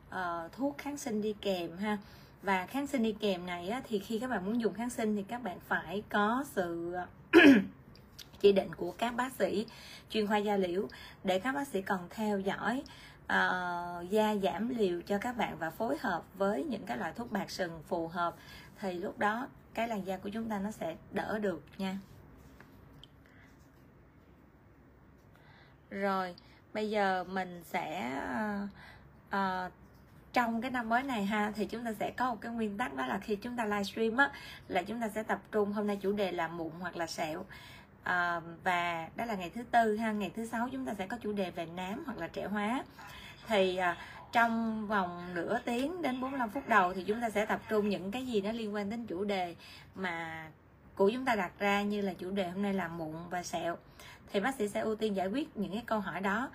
uh, 0.10 0.52
thuốc 0.52 0.78
kháng 0.78 0.98
sinh 0.98 1.22
đi 1.22 1.36
kèm 1.42 1.78
ha 1.78 1.98
và 2.42 2.66
kháng 2.66 2.88
sinh 2.88 3.04
đi 3.04 3.16
kèm 3.20 3.46
này 3.46 3.70
á, 3.70 3.82
thì 3.88 4.00
khi 4.00 4.20
các 4.20 4.30
bạn 4.30 4.46
muốn 4.46 4.62
dùng 4.62 4.74
kháng 4.74 4.90
sinh 4.90 5.16
thì 5.16 5.24
các 5.24 5.44
bạn 5.44 5.60
phải 5.68 6.04
có 6.10 6.46
sự 6.56 6.96
chỉ 8.40 8.52
định 8.52 8.76
của 8.76 8.92
các 8.92 9.16
bác 9.16 9.34
sĩ 9.34 9.66
chuyên 10.10 10.28
khoa 10.28 10.38
da 10.38 10.58
liễu 10.58 10.88
để 11.24 11.40
các 11.40 11.52
bác 11.52 11.68
sĩ 11.68 11.82
còn 11.82 12.08
theo 12.10 12.40
dõi 12.40 12.84
uh, 13.24 14.10
da 14.10 14.36
giảm 14.44 14.70
liều 14.70 15.02
cho 15.02 15.18
các 15.18 15.38
bạn 15.38 15.58
và 15.58 15.70
phối 15.70 15.98
hợp 15.98 16.24
với 16.38 16.64
những 16.64 16.86
cái 16.86 16.98
loại 16.98 17.14
thuốc 17.16 17.32
bạc 17.32 17.50
sừng 17.50 17.82
phù 17.88 18.08
hợp 18.08 18.36
thì 18.80 18.94
lúc 18.94 19.20
đó 19.20 19.48
cái 19.74 19.88
làn 19.88 20.06
da 20.06 20.18
của 20.18 20.30
chúng 20.30 20.50
ta 20.50 20.60
nó 20.60 20.72
sẽ 20.72 20.96
đỡ 21.12 21.40
được 21.40 21.64
nha. 21.78 21.98
Rồi 25.90 26.36
bây 26.74 26.90
giờ 26.90 27.24
mình 27.24 27.64
sẽ 27.64 28.12
uh, 28.64 28.70
uh, 29.28 29.72
trong 30.34 30.62
cái 30.62 30.72
năm 30.72 30.90
mới 30.90 31.04
này 31.04 31.26
ha 31.26 31.52
thì 31.56 31.66
chúng 31.66 31.86
ta 31.86 31.94
sẽ 32.00 32.12
có 32.12 32.30
một 32.30 32.38
cái 32.42 32.52
nguyên 32.52 32.78
tắc 32.78 32.96
đó 32.96 33.06
là 33.06 33.18
khi 33.18 33.36
chúng 33.36 33.56
ta 33.56 33.66
livestream 33.66 34.18
á 34.18 34.32
là 34.68 34.84
chúng 34.84 35.02
ta 35.02 35.10
sẽ 35.10 35.24
tập 35.24 35.40
trung 35.52 35.74
hôm 35.74 35.88
nay 35.88 35.98
chủ 36.02 36.12
đề 36.12 36.32
là 36.32 36.48
mụn 36.48 36.72
hoặc 36.80 36.98
là 36.98 37.08
sẹo. 37.08 37.46
À, 38.04 38.42
và 38.64 39.10
đó 39.16 39.26
là 39.26 39.36
ngày 39.36 39.50
thứ 39.50 39.64
tư 39.72 39.96
ha 39.96 40.12
ngày 40.12 40.32
thứ 40.36 40.46
sáu 40.46 40.70
chúng 40.72 40.86
ta 40.86 40.94
sẽ 40.94 41.08
có 41.08 41.18
chủ 41.18 41.34
đề 41.34 41.52
về 41.52 41.66
nám 41.66 42.04
hoặc 42.06 42.18
là 42.18 42.28
trẻ 42.28 42.46
hóa. 42.46 42.84
Thì 43.48 43.78
à, 43.78 43.98
trong 44.32 44.88
vòng 44.88 45.34
nửa 45.34 45.60
tiếng 45.66 46.02
đến 46.02 46.22
45 46.22 46.50
phút 46.50 46.68
đầu 46.68 46.94
thì 46.94 47.04
chúng 47.04 47.22
ta 47.22 47.30
sẽ 47.30 47.46
tập 47.46 47.62
trung 47.70 47.90
những 47.90 48.12
cái 48.12 48.26
gì 48.26 48.42
nó 48.42 48.52
liên 48.52 48.74
quan 48.74 48.90
đến 48.90 49.06
chủ 49.06 49.24
đề 49.24 49.56
mà 49.96 50.48
của 50.96 51.10
chúng 51.14 51.26
ta 51.26 51.36
đặt 51.36 51.52
ra 51.60 51.82
như 51.82 52.02
là 52.02 52.14
chủ 52.14 52.32
đề 52.32 52.50
hôm 52.50 52.62
nay 52.62 52.74
là 52.74 52.88
mụn 52.88 53.16
và 53.30 53.44
sẹo. 53.44 53.78
Thì 54.34 54.40
bác 54.40 54.56
sĩ 54.56 54.68
sẽ 54.68 54.80
ưu 54.80 54.96
tiên 54.96 55.16
giải 55.16 55.28
quyết 55.28 55.58
những 55.58 55.72
cái 55.72 55.84
câu 55.86 56.00
hỏi 56.00 56.22
đó 56.22 56.50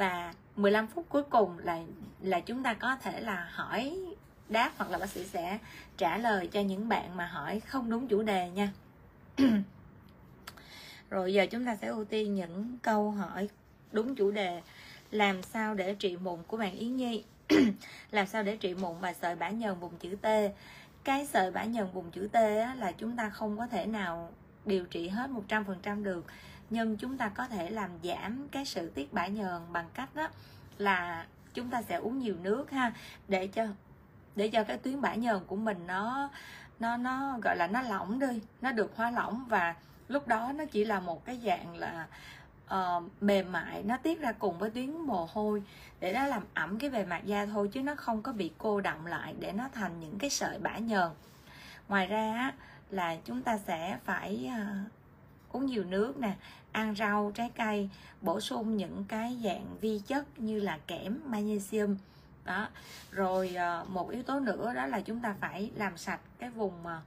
và 0.00 0.34
15 0.56 0.86
phút 0.86 1.06
cuối 1.08 1.22
cùng 1.22 1.58
là 1.58 1.80
là 2.20 2.40
chúng 2.40 2.62
ta 2.62 2.74
có 2.74 2.96
thể 2.96 3.20
là 3.20 3.48
hỏi 3.52 3.98
đáp 4.48 4.72
hoặc 4.76 4.90
là 4.90 4.98
bác 4.98 5.08
sĩ 5.08 5.24
sẽ 5.24 5.58
trả 5.96 6.18
lời 6.18 6.48
cho 6.52 6.60
những 6.60 6.88
bạn 6.88 7.16
mà 7.16 7.26
hỏi 7.26 7.60
không 7.60 7.90
đúng 7.90 8.08
chủ 8.08 8.22
đề 8.22 8.50
nha. 8.50 8.72
Rồi 11.10 11.34
giờ 11.34 11.46
chúng 11.50 11.66
ta 11.66 11.76
sẽ 11.76 11.86
ưu 11.86 12.04
tiên 12.04 12.34
những 12.34 12.78
câu 12.82 13.10
hỏi 13.10 13.48
đúng 13.92 14.14
chủ 14.14 14.30
đề. 14.30 14.62
Làm 15.10 15.42
sao 15.42 15.74
để 15.74 15.94
trị 15.94 16.16
mụn 16.16 16.38
của 16.46 16.56
bạn 16.56 16.76
Yến 16.76 16.96
Nhi? 16.96 17.24
Làm 18.10 18.26
sao 18.26 18.42
để 18.42 18.56
trị 18.56 18.74
mụn 18.74 19.00
và 19.00 19.12
sợi 19.12 19.36
bã 19.36 19.48
nhờn 19.48 19.80
vùng 19.80 19.96
chữ 19.98 20.16
T? 20.22 20.26
Cái 21.04 21.26
sợi 21.26 21.50
bã 21.50 21.64
nhờn 21.64 21.86
vùng 21.92 22.10
chữ 22.10 22.28
T 22.32 22.34
á, 22.34 22.74
là 22.78 22.92
chúng 22.92 23.16
ta 23.16 23.30
không 23.30 23.58
có 23.58 23.66
thể 23.66 23.86
nào 23.86 24.32
điều 24.64 24.84
trị 24.84 25.08
hết 25.08 25.30
100% 25.48 26.02
được 26.02 26.24
nhưng 26.70 26.96
chúng 26.96 27.18
ta 27.18 27.28
có 27.28 27.46
thể 27.46 27.70
làm 27.70 27.90
giảm 28.02 28.48
cái 28.48 28.64
sự 28.64 28.90
tiết 28.90 29.12
bã 29.12 29.26
nhờn 29.26 29.62
bằng 29.72 29.88
cách 29.94 30.14
đó 30.14 30.28
là 30.78 31.26
chúng 31.54 31.70
ta 31.70 31.82
sẽ 31.82 31.94
uống 31.94 32.18
nhiều 32.18 32.34
nước 32.42 32.70
ha 32.70 32.92
để 33.28 33.46
cho 33.46 33.66
để 34.36 34.48
cho 34.48 34.64
cái 34.64 34.78
tuyến 34.78 35.00
bã 35.00 35.14
nhờn 35.14 35.40
của 35.46 35.56
mình 35.56 35.86
nó 35.86 36.30
nó 36.80 36.96
nó 36.96 37.38
gọi 37.42 37.56
là 37.56 37.66
nó 37.66 37.82
lỏng 37.82 38.18
đi 38.18 38.40
nó 38.60 38.72
được 38.72 38.92
hóa 38.96 39.10
lỏng. 39.10 39.44
Và 39.48 39.74
lúc 40.08 40.28
đó 40.28 40.52
nó 40.52 40.64
chỉ 40.64 40.84
là 40.84 41.00
một 41.00 41.24
cái 41.24 41.40
dạng 41.44 41.76
là 41.76 42.06
uh, 42.74 43.04
mềm 43.20 43.52
mại 43.52 43.82
nó 43.82 43.96
tiết 43.96 44.20
ra 44.20 44.32
cùng 44.32 44.58
với 44.58 44.70
tuyến 44.70 44.90
mồ 44.90 45.28
hôi 45.32 45.62
để 46.00 46.12
nó 46.12 46.26
làm 46.26 46.42
ẩm 46.54 46.78
cái 46.78 46.90
bề 46.90 47.04
mặt 47.04 47.24
da 47.24 47.46
thôi 47.46 47.70
chứ 47.72 47.82
nó 47.82 47.94
không 47.94 48.22
có 48.22 48.32
bị 48.32 48.50
cô 48.58 48.80
động 48.80 49.06
lại 49.06 49.34
để 49.38 49.52
nó 49.52 49.68
thành 49.72 50.00
những 50.00 50.18
cái 50.18 50.30
sợi 50.30 50.58
bã 50.58 50.78
nhờn. 50.78 51.10
Ngoài 51.88 52.06
ra 52.06 52.52
là 52.90 53.16
chúng 53.24 53.42
ta 53.42 53.58
sẽ 53.58 53.98
phải 54.04 54.50
uh, 54.50 54.92
uống 55.52 55.66
nhiều 55.66 55.84
nước 55.84 56.18
nè 56.18 56.32
ăn 56.72 56.94
rau, 56.94 57.32
trái 57.34 57.50
cây, 57.56 57.90
bổ 58.20 58.40
sung 58.40 58.76
những 58.76 59.04
cái 59.08 59.38
dạng 59.44 59.66
vi 59.80 60.00
chất 60.06 60.40
như 60.40 60.60
là 60.60 60.78
kẽm, 60.86 61.20
magnesium. 61.26 61.96
Đó. 62.44 62.68
Rồi 63.10 63.54
ờ, 63.54 63.84
một 63.88 64.10
yếu 64.10 64.22
tố 64.22 64.40
nữa 64.40 64.72
đó 64.74 64.86
là 64.86 65.00
chúng 65.00 65.20
ta 65.20 65.34
phải 65.40 65.70
làm 65.76 65.98
sạch 65.98 66.20
cái 66.38 66.50
vùng 66.50 66.86
ờ, 66.86 67.00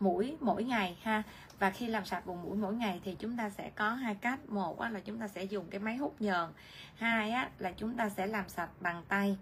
mũi 0.00 0.36
mỗi 0.40 0.64
ngày 0.64 0.98
ha. 1.02 1.22
Và 1.58 1.70
khi 1.70 1.86
làm 1.86 2.04
sạch 2.04 2.24
vùng 2.24 2.42
mũi 2.42 2.56
mỗi 2.56 2.74
ngày 2.74 3.00
thì 3.04 3.16
chúng 3.18 3.36
ta 3.36 3.50
sẽ 3.50 3.70
có 3.76 3.90
hai 3.90 4.14
cách. 4.14 4.48
Một 4.48 4.80
là 4.80 5.00
chúng 5.04 5.18
ta 5.18 5.28
sẽ 5.28 5.44
dùng 5.44 5.66
cái 5.70 5.80
máy 5.80 5.96
hút 5.96 6.14
nhờn. 6.20 6.50
Hai 6.96 7.34
là 7.58 7.72
chúng 7.76 7.96
ta 7.96 8.08
sẽ 8.08 8.26
làm 8.26 8.48
sạch 8.48 8.70
bằng 8.80 9.02
tay 9.08 9.36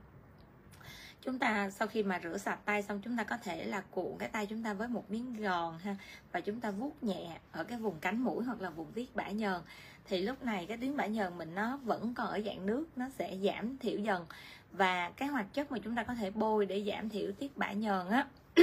chúng 1.26 1.38
ta 1.38 1.70
sau 1.70 1.88
khi 1.88 2.02
mà 2.02 2.20
rửa 2.22 2.38
sạch 2.38 2.58
tay 2.64 2.82
xong 2.82 3.00
chúng 3.04 3.16
ta 3.16 3.24
có 3.24 3.36
thể 3.36 3.64
là 3.64 3.82
cuộn 3.90 4.18
cái 4.18 4.28
tay 4.28 4.46
chúng 4.46 4.62
ta 4.62 4.72
với 4.72 4.88
một 4.88 5.10
miếng 5.10 5.42
gòn 5.42 5.78
ha 5.78 5.96
và 6.32 6.40
chúng 6.40 6.60
ta 6.60 6.70
vuốt 6.70 7.02
nhẹ 7.02 7.38
ở 7.52 7.64
cái 7.64 7.78
vùng 7.78 7.98
cánh 8.00 8.24
mũi 8.24 8.44
hoặc 8.44 8.60
là 8.60 8.70
vùng 8.70 8.92
viết 8.92 9.16
bã 9.16 9.28
nhờn. 9.28 9.60
Thì 10.04 10.22
lúc 10.22 10.44
này 10.44 10.66
cái 10.66 10.76
tuyến 10.76 10.96
bã 10.96 11.06
nhờn 11.06 11.38
mình 11.38 11.54
nó 11.54 11.76
vẫn 11.76 12.14
còn 12.14 12.26
ở 12.26 12.40
dạng 12.46 12.66
nước 12.66 12.86
nó 12.96 13.06
sẽ 13.18 13.36
giảm 13.44 13.78
thiểu 13.78 13.98
dần. 13.98 14.26
Và 14.72 15.10
cái 15.16 15.28
hoạt 15.28 15.54
chất 15.54 15.72
mà 15.72 15.78
chúng 15.84 15.94
ta 15.94 16.02
có 16.02 16.14
thể 16.14 16.30
bôi 16.30 16.66
để 16.66 16.84
giảm 16.86 17.08
thiểu 17.08 17.32
tiết 17.32 17.56
bã 17.56 17.72
nhờn 17.72 18.08
á 18.08 18.26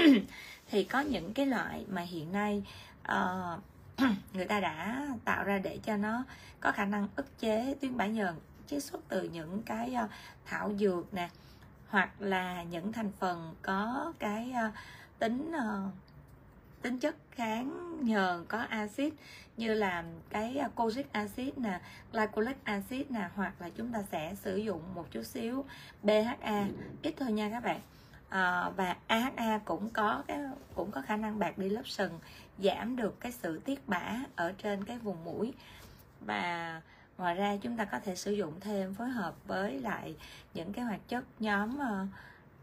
thì 0.67 0.84
có 0.84 1.00
những 1.00 1.34
cái 1.34 1.46
loại 1.46 1.86
mà 1.89 2.01
hiện 2.01 2.32
nay 2.32 2.63
uh, 3.01 3.60
người 4.34 4.46
ta 4.46 4.60
đã 4.60 5.08
tạo 5.25 5.43
ra 5.43 5.58
để 5.58 5.79
cho 5.84 5.98
nó 5.98 6.24
có 6.60 6.72
khả 6.72 6.86
năng 6.86 7.08
ức 7.15 7.39
chế 7.39 7.75
tuyến 7.82 7.98
bã 7.98 8.05
nhờn 8.05 8.36
chiết 8.67 8.84
xuất 8.84 9.01
từ 9.08 9.24
những 9.24 9.62
cái 9.65 9.93
ờ, 9.93 10.08
thảo 10.46 10.72
dược 10.79 11.13
nè 11.13 11.29
hoặc 11.94 12.10
là 12.20 12.64
những 12.64 12.94
thành 12.94 13.12
phần 13.20 13.56
có 13.62 14.14
cái 14.20 14.54
uh, 14.68 14.74
tính 15.20 15.52
uh, 15.52 15.94
tính 16.82 17.00
chất 17.00 17.16
kháng 17.32 17.98
nhờn 18.02 18.46
có 18.48 18.60
axit 18.60 19.14
như 19.58 19.74
là 19.74 20.04
cái 20.30 20.58
ờ, 20.58 20.70
kojic 20.76 21.04
acid 21.12 21.50
nè 21.58 21.80
glycolic 22.12 22.64
acid 22.64 23.02
nè 23.10 23.30
hoặc 23.36 23.62
là 23.62 23.70
chúng 23.70 23.92
ta 23.92 24.04
sẽ 24.12 24.36
sử 24.36 24.58
dụng 24.58 24.82
một 24.96 25.12
chút 25.12 25.24
xíu 25.24 25.66
BHA 26.04 26.68
ít 27.02 27.14
thôi 27.18 27.32
nha 27.32 27.50
các 27.50 27.64
bạn. 27.64 27.80
À, 28.30 28.70
và 28.70 28.96
AHA 29.08 29.58
cũng 29.66 29.90
có 29.90 30.24
cái 30.28 30.40
cũng 30.76 30.92
có 30.92 31.02
khả 31.02 31.16
năng 31.16 31.40
bạc 31.40 31.58
đi 31.58 31.70
lớp 31.70 31.88
sừng 31.88 32.20
giảm 32.58 32.96
được 32.96 33.20
cái 33.20 33.32
sự 33.32 33.60
tiết 33.60 33.88
bã 33.88 34.20
ở 34.36 34.54
trên 34.58 34.84
cái 34.84 34.98
vùng 34.98 35.24
mũi. 35.24 35.54
Và 36.22 36.82
ngoài 37.17 37.36
ra 37.36 37.58
chúng 37.62 37.77
ta 37.77 37.86
có 37.86 38.00
thể 38.00 38.15
sử 38.15 38.32
dụng 38.32 38.53
thêm 38.60 38.93
phối 38.93 39.10
hợp 39.10 39.36
với 39.48 39.79
lại 39.79 40.15
những 40.53 40.74
cái 40.74 40.86
hoạt 40.86 41.00
chất 41.08 41.24
nhóm 41.39 41.79
ờ, 41.79 42.08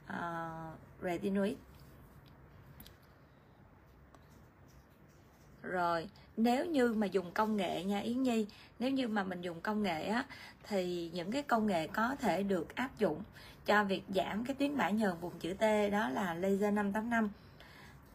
ờ, 0.06 0.70
uh, 0.72 0.78
uh, 0.98 1.04
retinoid 1.04 1.54
rồi 5.62 6.08
nếu 6.36 6.66
như 6.66 6.92
mà 6.92 7.06
dùng 7.06 7.30
công 7.30 7.56
nghệ 7.56 7.84
nha 7.84 7.98
Yến 7.98 8.22
Nhi 8.22 8.46
nếu 8.78 8.90
như 8.90 9.08
mà 9.08 9.24
mình 9.24 9.40
dùng 9.40 9.60
công 9.60 9.82
nghệ 9.82 10.06
á 10.06 10.24
thì 10.62 11.10
những 11.14 11.32
cái 11.32 11.42
công 11.42 11.66
nghệ 11.66 11.86
có 11.86 12.16
thể 12.20 12.42
được 12.42 12.74
áp 12.74 12.98
dụng 12.98 13.22
cho 13.66 13.84
việc 13.84 14.02
giảm 14.14 14.44
cái 14.44 14.54
tuyến 14.54 14.76
bã 14.76 14.90
nhờn 14.90 15.12
vùng 15.20 15.38
chữ 15.38 15.54
T 15.54 15.92
đó 15.92 16.08
là 16.08 16.34
laser 16.34 16.74
585 16.74 17.30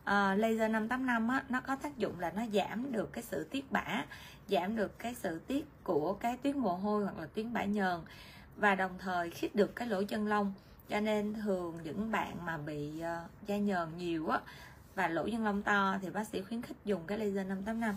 uh, 0.05 0.39
laser 0.39 0.71
585 0.71 1.27
á, 1.27 1.43
nó 1.49 1.61
có 1.61 1.75
tác 1.75 1.97
dụng 1.97 2.19
là 2.19 2.31
nó 2.35 2.41
giảm 2.53 2.91
được 2.91 3.13
cái 3.13 3.23
sự 3.23 3.43
tiết 3.43 3.71
bã 3.71 4.05
giảm 4.47 4.75
được 4.75 4.99
cái 4.99 5.15
sự 5.15 5.39
tiết 5.47 5.65
của 5.83 6.13
cái 6.13 6.37
tuyến 6.37 6.57
mồ 6.57 6.75
hôi 6.75 7.03
hoặc 7.03 7.19
là 7.19 7.27
tuyến 7.33 7.53
bã 7.53 7.63
nhờn 7.63 7.99
và 8.55 8.75
đồng 8.75 8.91
thời 8.99 9.29
khít 9.29 9.55
được 9.55 9.75
cái 9.75 9.87
lỗ 9.87 10.03
chân 10.03 10.27
lông 10.27 10.53
cho 10.89 10.99
nên 10.99 11.33
thường 11.33 11.77
những 11.83 12.11
bạn 12.11 12.45
mà 12.45 12.57
bị 12.57 12.91
uh, 12.99 13.47
da 13.47 13.57
nhờn 13.57 13.97
nhiều 13.97 14.29
á 14.29 14.39
và 14.95 15.07
lỗ 15.07 15.29
chân 15.29 15.43
lông 15.43 15.61
to 15.61 15.97
thì 16.01 16.09
bác 16.09 16.27
sĩ 16.27 16.41
khuyến 16.41 16.61
khích 16.61 16.77
dùng 16.85 17.01
cái 17.07 17.17
laser 17.17 17.47
585 17.47 17.95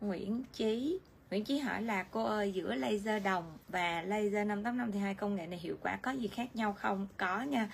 Nguyễn 0.00 0.42
Chí 0.52 0.98
Nguyễn 1.30 1.44
Chí 1.44 1.58
hỏi 1.58 1.82
là 1.82 2.02
cô 2.02 2.24
ơi 2.24 2.52
giữa 2.52 2.74
laser 2.74 3.24
đồng 3.24 3.58
và 3.68 4.02
laser 4.02 4.46
585 4.46 4.92
thì 4.92 4.98
hai 4.98 5.14
công 5.14 5.34
nghệ 5.34 5.46
này 5.46 5.58
hiệu 5.58 5.76
quả 5.82 5.96
có 6.02 6.10
gì 6.10 6.28
khác 6.28 6.56
nhau 6.56 6.72
không? 6.72 7.08
Có 7.16 7.42
nha. 7.42 7.68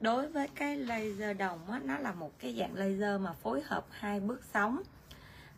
Đối 0.00 0.28
với 0.28 0.48
cái 0.48 0.76
laser 0.76 1.36
đồng 1.36 1.70
á, 1.70 1.80
nó 1.84 1.98
là 1.98 2.12
một 2.12 2.38
cái 2.38 2.54
dạng 2.58 2.74
laser 2.74 3.20
mà 3.20 3.32
phối 3.32 3.62
hợp 3.64 3.86
hai 3.90 4.20
bước 4.20 4.40
sóng. 4.54 4.82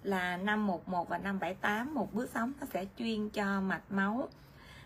Là 0.03 0.37
511 0.37 1.09
và 1.09 1.19
578 1.19 1.95
một 1.95 2.15
bước 2.15 2.31
sóng 2.35 2.53
nó 2.61 2.67
sẽ 2.73 2.87
chuyên 2.99 3.31
cho 3.31 3.61
mạch 3.61 3.83
máu 3.91 4.29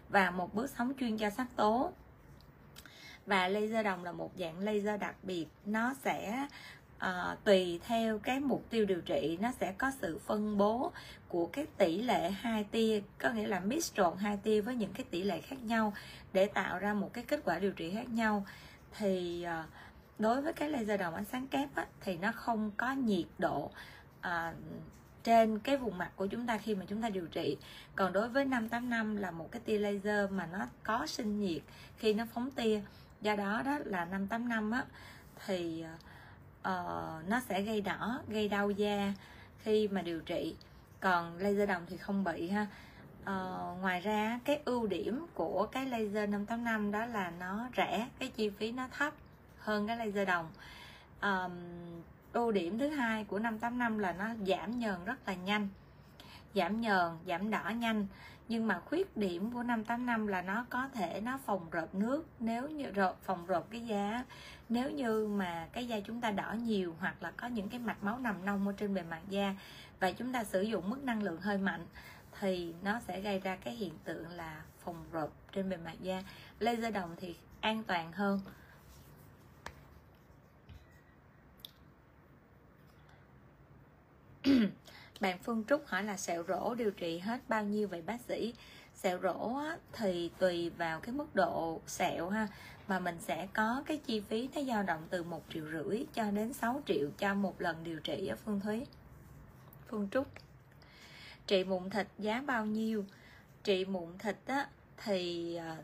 và 0.09 0.31
một 0.31 0.55
bước 0.55 0.71
sóng 0.79 0.93
chuyên 1.01 1.19
cho 1.19 1.31
sắc 1.31 1.47
tố. 1.57 1.93
Và 3.27 3.49
laser 3.49 3.85
đồng 3.85 4.05
là 4.05 4.13
một 4.13 4.31
dạng 4.39 4.59
laser 4.59 5.01
đặc 5.01 5.15
biệt. 5.23 5.47
Nó 5.65 5.95
sẽ 6.05 6.47
uh, 6.97 7.45
tùy 7.45 7.81
theo 7.87 8.19
cái 8.19 8.41
mục 8.41 8.65
tiêu 8.71 8.85
điều 8.85 9.01
trị. 9.01 9.39
Nó 9.41 9.53
sẽ 9.61 9.73
có 9.79 9.93
sự 10.01 10.19
phân 10.27 10.59
bố 10.59 10.93
của 11.29 11.47
cái 11.47 11.67
tỷ 11.77 12.03
lệ 12.03 12.31
hai 12.31 12.65
tia 12.65 13.01
có 13.19 13.31
nghĩa 13.31 13.47
là 13.47 13.61
mix 13.61 13.93
trộn 13.95 14.17
hai 14.17 14.37
tia 14.37 14.61
với 14.61 14.77
những 14.77 14.93
cái 14.93 15.05
tỷ 15.11 15.23
lệ 15.23 15.41
khác 15.41 15.63
nhau 15.63 15.93
để 16.33 16.47
tạo 16.47 16.79
ra 16.79 16.95
một 16.95 17.13
cái 17.13 17.25
kết 17.25 17.41
quả 17.45 17.59
điều 17.59 17.73
trị 17.73 17.91
khác 17.95 18.09
nhau 18.09 18.47
thì 18.99 19.43
à, 19.43 19.65
đối 20.19 20.43
với 20.43 20.53
cái 20.53 20.71
laser 20.71 21.01
đồng 21.01 21.15
ánh 21.15 21.25
sáng 21.25 21.47
kép 21.47 21.75
á, 21.75 21.87
thì 22.01 22.17
nó 22.17 22.33
không 22.33 22.71
có 22.77 22.93
nhiệt 22.93 23.27
độ 23.39 23.71
à, 24.21 24.55
trên 25.25 25.59
cái 25.59 25.77
vùng 25.77 25.99
mặt 25.99 26.11
của 26.17 26.27
chúng 26.27 26.47
ta 26.47 26.59
khi 26.59 26.75
mà 26.75 26.85
chúng 26.89 27.03
ta 27.03 27.09
điều 27.09 27.27
trị. 27.27 27.57
Còn 27.97 28.13
đối 28.13 28.29
với 28.29 28.45
585 28.45 29.17
là 29.17 29.31
một 29.31 29.53
cái 29.53 29.63
tia 29.65 29.79
laser 29.79 30.31
mà 30.31 30.47
nó 30.47 30.67
có 30.83 31.07
sinh 31.07 31.41
nhiệt 31.41 31.63
khi 31.97 32.15
nó 32.15 32.25
phóng 32.35 32.51
tia. 32.51 32.81
Do 33.21 33.37
đó 33.37 33.63
đó 33.65 33.79
là 33.85 34.05
585 34.05 34.71
á 34.71 34.85
thì 35.47 35.85
uh, 36.61 37.29
nó 37.29 37.41
sẽ 37.49 37.63
gây 37.63 37.81
đỏ 37.81 38.21
gây 38.29 38.49
đau 38.49 38.71
da 38.71 39.13
khi 39.59 39.89
mà 39.89 40.03
điều 40.03 40.21
trị. 40.21 40.57
Còn 41.01 41.37
laser 41.39 41.69
đồng 41.69 41.83
thì 41.87 41.97
không 41.97 42.25
bị 42.25 42.49
ha 42.49 42.67
uh, 43.25 43.81
ngoài 43.81 44.01
ra 44.01 44.41
cái 44.45 44.61
ưu 44.65 44.87
điểm 44.87 45.27
của 45.35 45.67
cái 45.73 45.87
laser 45.87 46.31
585 46.31 46.93
đó 46.93 47.07
là 47.07 47.33
nó 47.41 47.69
rẻ 47.77 48.09
cái 48.19 48.29
chi 48.29 48.51
phí 48.51 48.73
nó 48.73 48.89
thấp 48.99 49.15
hơn 49.59 49.87
cái 49.87 49.97
laser 49.97 50.29
đồng. 50.29 50.51
Um, 51.23 51.53
ưu 52.33 52.53
điểm 52.53 52.79
thứ 52.79 52.89
hai 52.89 53.25
của 53.25 53.39
585 53.39 53.99
là 53.99 54.13
nó 54.13 54.25
giảm 54.47 54.79
nhờn 54.79 55.05
rất 55.05 55.29
là 55.29 55.35
nhanh. 55.35 55.69
Giảm 56.55 56.81
nhờn 56.81 57.11
giảm 57.27 57.51
đỏ 57.51 57.69
nhanh. 57.77 58.07
Nhưng 58.49 58.67
mà 58.67 58.81
khuyết 58.85 59.17
điểm 59.17 59.51
của 59.51 59.63
585 59.63 60.27
là 60.27 60.43
nó 60.43 60.67
có 60.71 60.89
thể 60.95 61.21
nó 61.21 61.39
phòng 61.47 61.67
rợp 61.71 61.95
nước. 61.95 62.27
Nếu 62.41 62.69
như 62.69 62.91
rợp 62.91 63.17
phòng 63.25 63.47
rợp 63.47 63.65
cái 63.71 63.81
da 63.81 64.25
nếu 64.69 64.91
như 64.91 65.27
mà 65.27 65.69
cái 65.73 65.89
da 65.89 66.01
chúng 66.01 66.21
ta 66.21 66.31
đỏ 66.31 66.57
nhiều 66.63 66.95
hoặc 66.99 67.23
là 67.23 67.31
có 67.31 67.47
những 67.47 67.69
cái 67.69 67.81
mạch 67.81 68.05
máu 68.05 68.19
nằm 68.19 68.45
nông 68.45 68.67
ở 68.69 68.75
trên 68.77 68.95
bề 68.95 69.03
mặt 69.03 69.21
da 69.29 69.55
và 70.01 70.13
chúng 70.13 70.33
ta 70.33 70.45
sử 70.45 70.63
dụng 70.63 70.91
mức 70.91 71.05
năng 71.05 71.23
lượng 71.23 71.41
hơi 71.41 71.59
mạnh 71.59 71.87
thì 72.45 72.75
nó 72.83 73.01
sẽ 73.01 73.21
gây 73.21 73.39
ra 73.39 73.57
cái 73.57 73.75
hiện 73.75 73.93
tượng 74.05 74.29
là 74.29 74.65
phồng 74.85 75.05
rộp 75.13 75.33
trên 75.53 75.69
bề 75.69 75.77
mặt 75.77 75.95
da, 76.03 76.23
laser 76.59 76.95
đồng 76.95 77.15
thì 77.17 77.37
an 77.61 77.83
toàn 77.87 78.13
hơn. 78.13 78.41
Bạn 85.21 85.39
Phương 85.43 85.65
Trúc 85.69 85.87
hỏi 85.87 86.03
là 86.03 86.17
sẹo 86.17 86.45
rỗ 86.49 86.75
điều 86.75 86.91
trị 86.91 87.19
hết 87.19 87.41
bao 87.49 87.65
nhiêu 87.65 87.89
vậy 87.89 88.03
bác 88.03 88.21
sĩ? 88.21 88.55
Sẹo 88.95 89.19
rỗ 89.23 89.61
thì 89.93 90.31
tùy 90.39 90.71
vào 90.71 91.01
cái 91.01 91.15
mức 91.15 91.35
độ 91.35 91.81
sẹo 91.87 92.29
ha, 92.29 92.49
mà 92.89 92.99
mình 92.99 93.17
sẽ 93.21 93.49
có 93.55 93.83
cái 93.87 93.99
chi 94.07 94.21
phí 94.21 94.49
nó 94.55 94.65
dao 94.65 94.83
động 94.83 95.07
từ 95.11 95.23
một 95.23 95.43
triệu 95.55 95.65
rưỡi 95.71 96.07
cho 96.15 96.31
đến 96.31 96.53
6 96.53 96.83
triệu 96.87 97.09
cho 97.19 97.35
một 97.35 97.61
lần 97.61 97.85
điều 97.85 98.01
trị 98.01 98.27
ở 98.27 98.37
Phương 98.37 98.61
Thúy. 98.61 98.87
Phương 99.89 100.09
Trúc 100.11 100.44
trị 101.47 101.65
mụn 101.65 101.91
thịt 101.91 102.07
giá 102.19 102.43
bao 102.47 102.67
nhiêu? 102.67 103.05
Trị 103.65 103.85
mụn 103.85 104.19
thịt 104.19 104.37
á, 104.47 104.69
thì 105.05 105.55
ờ, 105.57 105.77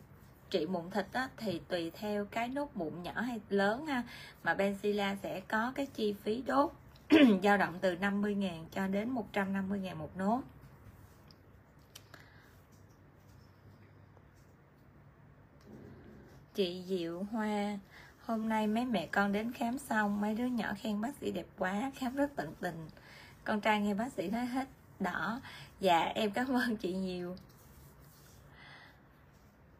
trị 0.50 0.67
mụn 0.67 0.90
thịt 0.90 1.07
á, 1.12 1.29
thì 1.37 1.61
tùy 1.69 1.90
theo 1.90 2.25
cái 2.25 2.49
nốt 2.49 2.76
mụn 2.76 3.02
nhỏ 3.02 3.21
hay 3.21 3.40
lớn 3.49 3.87
ha. 3.87 4.02
Mà 4.43 4.55
Benzilla 4.55 5.17
sẽ 5.23 5.40
có 5.40 5.73
cái 5.75 5.87
chi 5.87 6.12
phí 6.12 6.43
đốt 6.47 6.73
dao 7.43 7.57
động 7.57 7.79
từ 7.81 7.95
50.000 7.95 8.64
cho 8.73 8.87
đến 8.87 9.14
150.000 9.14 9.97
một 9.97 10.17
nốt. 10.17 10.43
Chị 16.55 16.83
Diệu 16.87 17.23
Hoa 17.23 17.79
hôm 18.25 18.49
nay 18.49 18.67
mấy 18.67 18.85
mẹ 18.85 19.07
con 19.07 19.33
đến 19.33 19.52
khám 19.52 19.79
xong 19.79 20.21
mấy 20.21 20.35
đứa 20.35 20.47
nhỏ 20.47 20.73
khen 20.79 21.00
bác 21.00 21.17
sĩ 21.21 21.31
đẹp 21.33 21.47
quá 21.59 21.90
khám 21.95 22.17
rất 22.17 22.31
tận 22.37 22.55
tình. 22.61 22.88
Con 23.45 23.61
trai 23.61 23.81
nghe 23.81 23.95
bác 23.95 24.12
sĩ 24.12 24.29
nói 24.29 24.47
hết 24.47 24.69
đó, 25.00 25.40
dạ 25.80 26.00
em 26.14 26.30
cảm 26.30 26.47
ơn 26.54 26.76
chị 26.76 26.92
nhiều. 26.92 27.37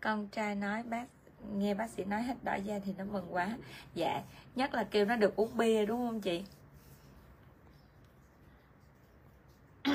Con 0.01 0.29
trai 0.29 0.55
nói 0.55 0.83
bác 0.83 1.07
nghe 1.57 1.75
bác 1.75 1.91
sĩ 1.91 2.05
nói 2.05 2.23
hết 2.23 2.35
đỏ 2.43 2.55
da 2.55 2.79
thì 2.85 2.95
nó 2.99 3.05
mừng 3.05 3.35
quá. 3.35 3.57
Dạ 3.95 4.23
nhất 4.55 4.75
là 4.75 4.85
kêu 4.85 5.05
nó 5.05 5.17
được 5.17 5.37
uống 5.37 5.57
bia 5.57 5.87
đúng 5.87 6.09
không 6.09 6.21
chị? 6.21 6.45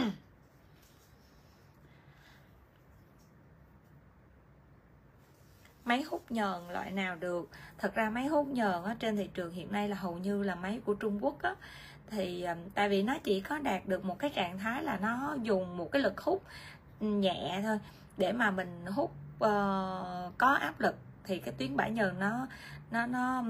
Máy 5.86 6.03
hút 6.03 6.15
hút 6.25 6.32
nhờn 6.32 6.67
loại 6.67 6.91
nào 6.91 7.15
được? 7.15 7.50
Thật 7.77 7.96
ra 7.96 8.10
máy 8.10 8.27
hút 8.27 8.48
nhờn 8.48 8.84
ở 8.84 8.96
trên 9.00 9.17
thị 9.17 9.29
trường 9.34 9.53
hiện 9.53 9.72
nay 9.72 9.89
là 9.89 9.96
hầu 9.96 10.17
như 10.17 10.44
là 10.44 10.55
máy 10.55 10.82
của 10.86 10.94
trung 10.94 11.17
quốc 11.22 11.41
á 11.41 11.55
thì 12.12 12.45
tại 12.74 12.89
vì 12.89 13.03
nó 13.03 13.17
chỉ 13.24 13.41
có 13.41 13.57
đạt 13.57 13.85
được 13.85 14.05
một 14.05 14.19
cái 14.19 14.29
trạng 14.29 14.57
thái 14.57 14.83
là 14.83 14.97
nó 14.97 15.38
dùng 15.41 15.77
một 15.77 15.91
cái 15.91 16.01
lực 16.01 16.21
hút 16.21 16.43
nhẹ 17.00 17.59
thôi. 17.63 17.79
Để 18.17 18.31
mà 18.31 18.51
mình 18.51 18.85
hút 18.85 19.12
uh, 19.35 20.38
có 20.38 20.57
áp 20.62 20.79
lực 20.79 20.95
thì 21.24 21.38
cái 21.38 21.53
tuyến 21.57 21.75
bã 21.75 21.88
nhờn 21.88 22.19
nó 22.19 22.47
nó 22.91 23.05
nó 23.05 23.41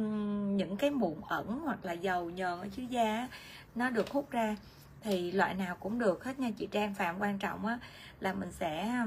những 0.55 0.77
cái 0.77 0.91
mụn 0.91 1.15
ẩn 1.27 1.59
hoặc 1.63 1.85
là 1.85 1.93
dầu 1.93 2.29
nhờn 2.29 2.59
ở 2.59 2.67
dưới 2.75 2.87
da 2.87 3.27
nó 3.75 3.89
được 3.89 4.09
hút 4.09 4.31
ra. 4.31 4.55
Thì 5.01 5.31
loại 5.31 5.53
nào 5.53 5.75
cũng 5.79 5.99
được 5.99 6.23
hết 6.23 6.39
nha 6.39 6.51
chị 6.57 6.67
Trang. 6.71 6.93
Phạm 6.93 7.19
quan 7.19 7.39
trọng 7.39 7.65
á 7.65 7.79
là 8.19 8.33
mình 8.33 8.51
sẽ 8.51 9.03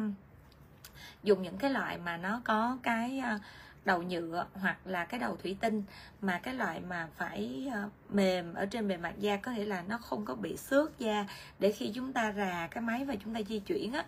dùng 1.23 1.43
những 1.43 1.59
cái 1.59 1.71
loại 1.71 1.99
mà 1.99 2.17
nó 2.17 2.41
có 2.45 2.79
cái 2.83 3.23
uh, 3.35 3.41
đầu 3.89 4.03
nhựa 4.03 4.47
hoặc 4.55 4.77
là 4.85 5.05
cái 5.05 5.21
đầu 5.21 5.37
thủy 5.37 5.57
tinh 5.61 5.83
mà 6.21 6.39
cái 6.39 6.55
loại 6.55 6.81
mà 6.81 7.09
phải 7.17 7.69
ờ, 7.73 7.89
mềm 8.09 8.55
ở 8.55 8.67
trên 8.67 8.89
bề 8.89 8.97
mặt 8.97 9.15
da 9.19 9.37
có 9.37 9.53
nghĩa 9.53 9.65
là 9.65 9.83
nó 9.89 9.99
không 9.99 10.25
có 10.25 10.35
bị 10.35 10.57
xước 10.57 10.99
da 10.99 11.27
để 11.59 11.73
khi 11.73 11.93
chúng 11.95 12.13
ta 12.13 12.33
rà 12.33 12.69
cái 12.71 12.83
máy 12.83 13.05
và 13.05 13.15
chúng 13.25 13.35
ta 13.35 13.41
di 13.49 13.59
chuyển 13.59 13.93
á 13.93 14.05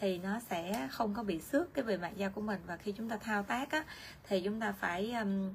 thì 0.00 0.18
nó 0.18 0.40
sẽ 0.50 0.88
không 0.90 1.14
có 1.14 1.22
bị 1.22 1.40
xước 1.40 1.74
cái 1.74 1.84
bề 1.84 1.96
mặt 1.96 2.12
da 2.16 2.28
của 2.28 2.40
mình. 2.40 2.60
Và 2.66 2.76
khi 2.76 2.92
chúng 2.92 3.08
ta 3.08 3.16
thao 3.16 3.42
tác 3.42 3.70
á 3.70 3.84
thì 4.28 4.40
chúng 4.40 4.60
ta 4.60 4.72
phải 4.72 5.12
um, 5.12 5.54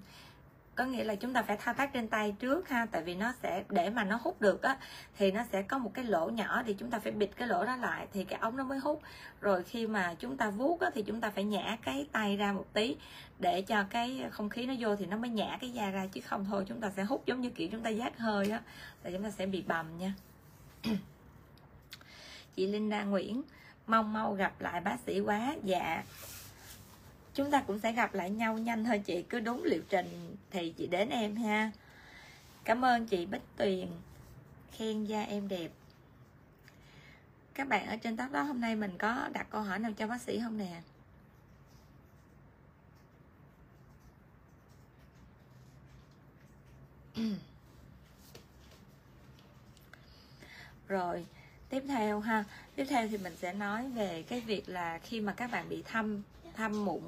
có 0.79 0.85
nghĩa 0.85 1.03
là 1.03 1.15
chúng 1.15 1.33
ta 1.33 1.41
phải 1.41 1.57
thao 1.57 1.73
tác 1.73 1.93
trên 1.93 2.07
tay 2.07 2.35
trước 2.39 2.69
ha, 2.69 2.85
tại 2.91 3.03
vì 3.03 3.15
nó 3.15 3.33
sẽ, 3.43 3.63
để 3.69 3.89
mà 3.89 4.03
nó 4.03 4.19
hút 4.21 4.41
được 4.41 4.61
á, 4.61 4.77
thì 5.17 5.31
nó 5.31 5.43
sẽ 5.51 5.61
có 5.61 5.77
một 5.77 5.91
cái 5.93 6.05
lỗ 6.05 6.29
nhỏ 6.29 6.63
thì 6.65 6.73
chúng 6.73 6.91
ta 6.91 6.99
phải 6.99 7.11
bịt 7.11 7.29
cái 7.35 7.47
lỗ 7.47 7.65
đó 7.65 7.75
lại 7.75 8.07
thì 8.13 8.23
cái 8.23 8.39
ống 8.39 8.57
nó 8.57 8.63
mới 8.63 8.79
hút. 8.79 9.01
Rồi 9.41 9.63
khi 9.63 9.87
mà 9.87 10.15
chúng 10.19 10.37
ta 10.37 10.49
vuốt 10.49 10.81
á, 10.81 10.89
thì 10.93 11.01
chúng 11.01 11.21
ta 11.21 11.29
phải 11.29 11.43
nhả 11.43 11.77
cái 11.81 12.07
tay 12.11 12.37
ra 12.37 12.53
một 12.53 12.65
tí 12.73 12.95
để 13.39 13.61
cho 13.61 13.83
cái 13.89 14.23
không 14.31 14.49
khí 14.49 14.65
nó 14.65 14.73
vô 14.79 14.95
thì 14.95 15.05
nó 15.05 15.17
mới 15.17 15.29
nhả 15.29 15.57
cái 15.61 15.69
da 15.69 15.89
ra, 15.89 16.07
chứ 16.11 16.21
không 16.21 16.45
thôi 16.45 16.65
chúng 16.67 16.81
ta 16.81 16.91
sẽ 16.95 17.03
hút 17.03 17.25
giống 17.25 17.41
như 17.41 17.49
kiểu 17.49 17.67
chúng 17.71 17.83
ta 17.83 17.89
giác 17.89 18.17
hơi 18.17 18.49
á, 18.49 18.61
là 19.03 19.11
chúng 19.11 19.23
ta 19.23 19.31
sẽ 19.31 19.45
bị 19.45 19.61
bầm 19.61 19.85
nha. 19.97 20.13
Chị 22.55 22.67
Linda 22.67 23.03
Nguyễn, 23.03 23.41
mong 23.87 24.13
mau 24.13 24.33
gặp 24.33 24.61
lại 24.61 24.81
bác 24.81 24.97
sĩ 25.05 25.19
quá. 25.19 25.55
Dạ 25.63 26.03
chúng 27.33 27.51
ta 27.51 27.61
cũng 27.61 27.79
sẽ 27.79 27.91
gặp 27.93 28.13
lại 28.13 28.29
nhau 28.29 28.57
nhanh 28.57 28.85
thôi, 28.85 29.01
chị. 29.05 29.23
Cứ 29.29 29.39
đúng 29.39 29.63
liệu 29.63 29.81
trình 29.89 30.35
thì 30.51 30.73
chị 30.77 30.87
đến 30.87 31.09
em 31.09 31.35
ha. 31.35 31.71
Cảm 32.63 32.85
ơn 32.85 33.07
chị 33.07 33.25
bích 33.25 33.41
tuyền. 33.57 33.87
Khen 34.71 35.05
da 35.05 35.21
em 35.21 35.47
đẹp. 35.47 35.71
Các 37.53 37.67
bạn 37.67 37.87
ở 37.87 37.95
trên 37.95 38.17
tóc 38.17 38.31
đó 38.31 38.41
hôm 38.41 38.61
nay 38.61 38.75
mình 38.75 38.97
có 38.97 39.29
đặt 39.33 39.47
câu 39.49 39.61
hỏi 39.61 39.79
nào 39.79 39.91
cho 39.91 40.07
bác 40.07 40.21
sĩ 40.21 40.39
không 40.43 40.57
nè? 40.57 40.81
Rồi, 50.87 51.25
tiếp 51.69 51.83
theo 51.87 52.19
ha. 52.19 52.43
Tiếp 52.75 52.85
theo 52.89 53.07
thì 53.07 53.17
mình 53.17 53.35
sẽ 53.35 53.53
nói 53.53 53.89
về 53.89 54.23
cái 54.27 54.41
việc 54.41 54.69
là 54.69 54.99
khi 55.03 55.21
mà 55.21 55.33
các 55.33 55.51
bạn 55.51 55.69
bị 55.69 55.83
thâm 55.85 56.21
thâm 56.59 56.85
mụn. 56.85 57.01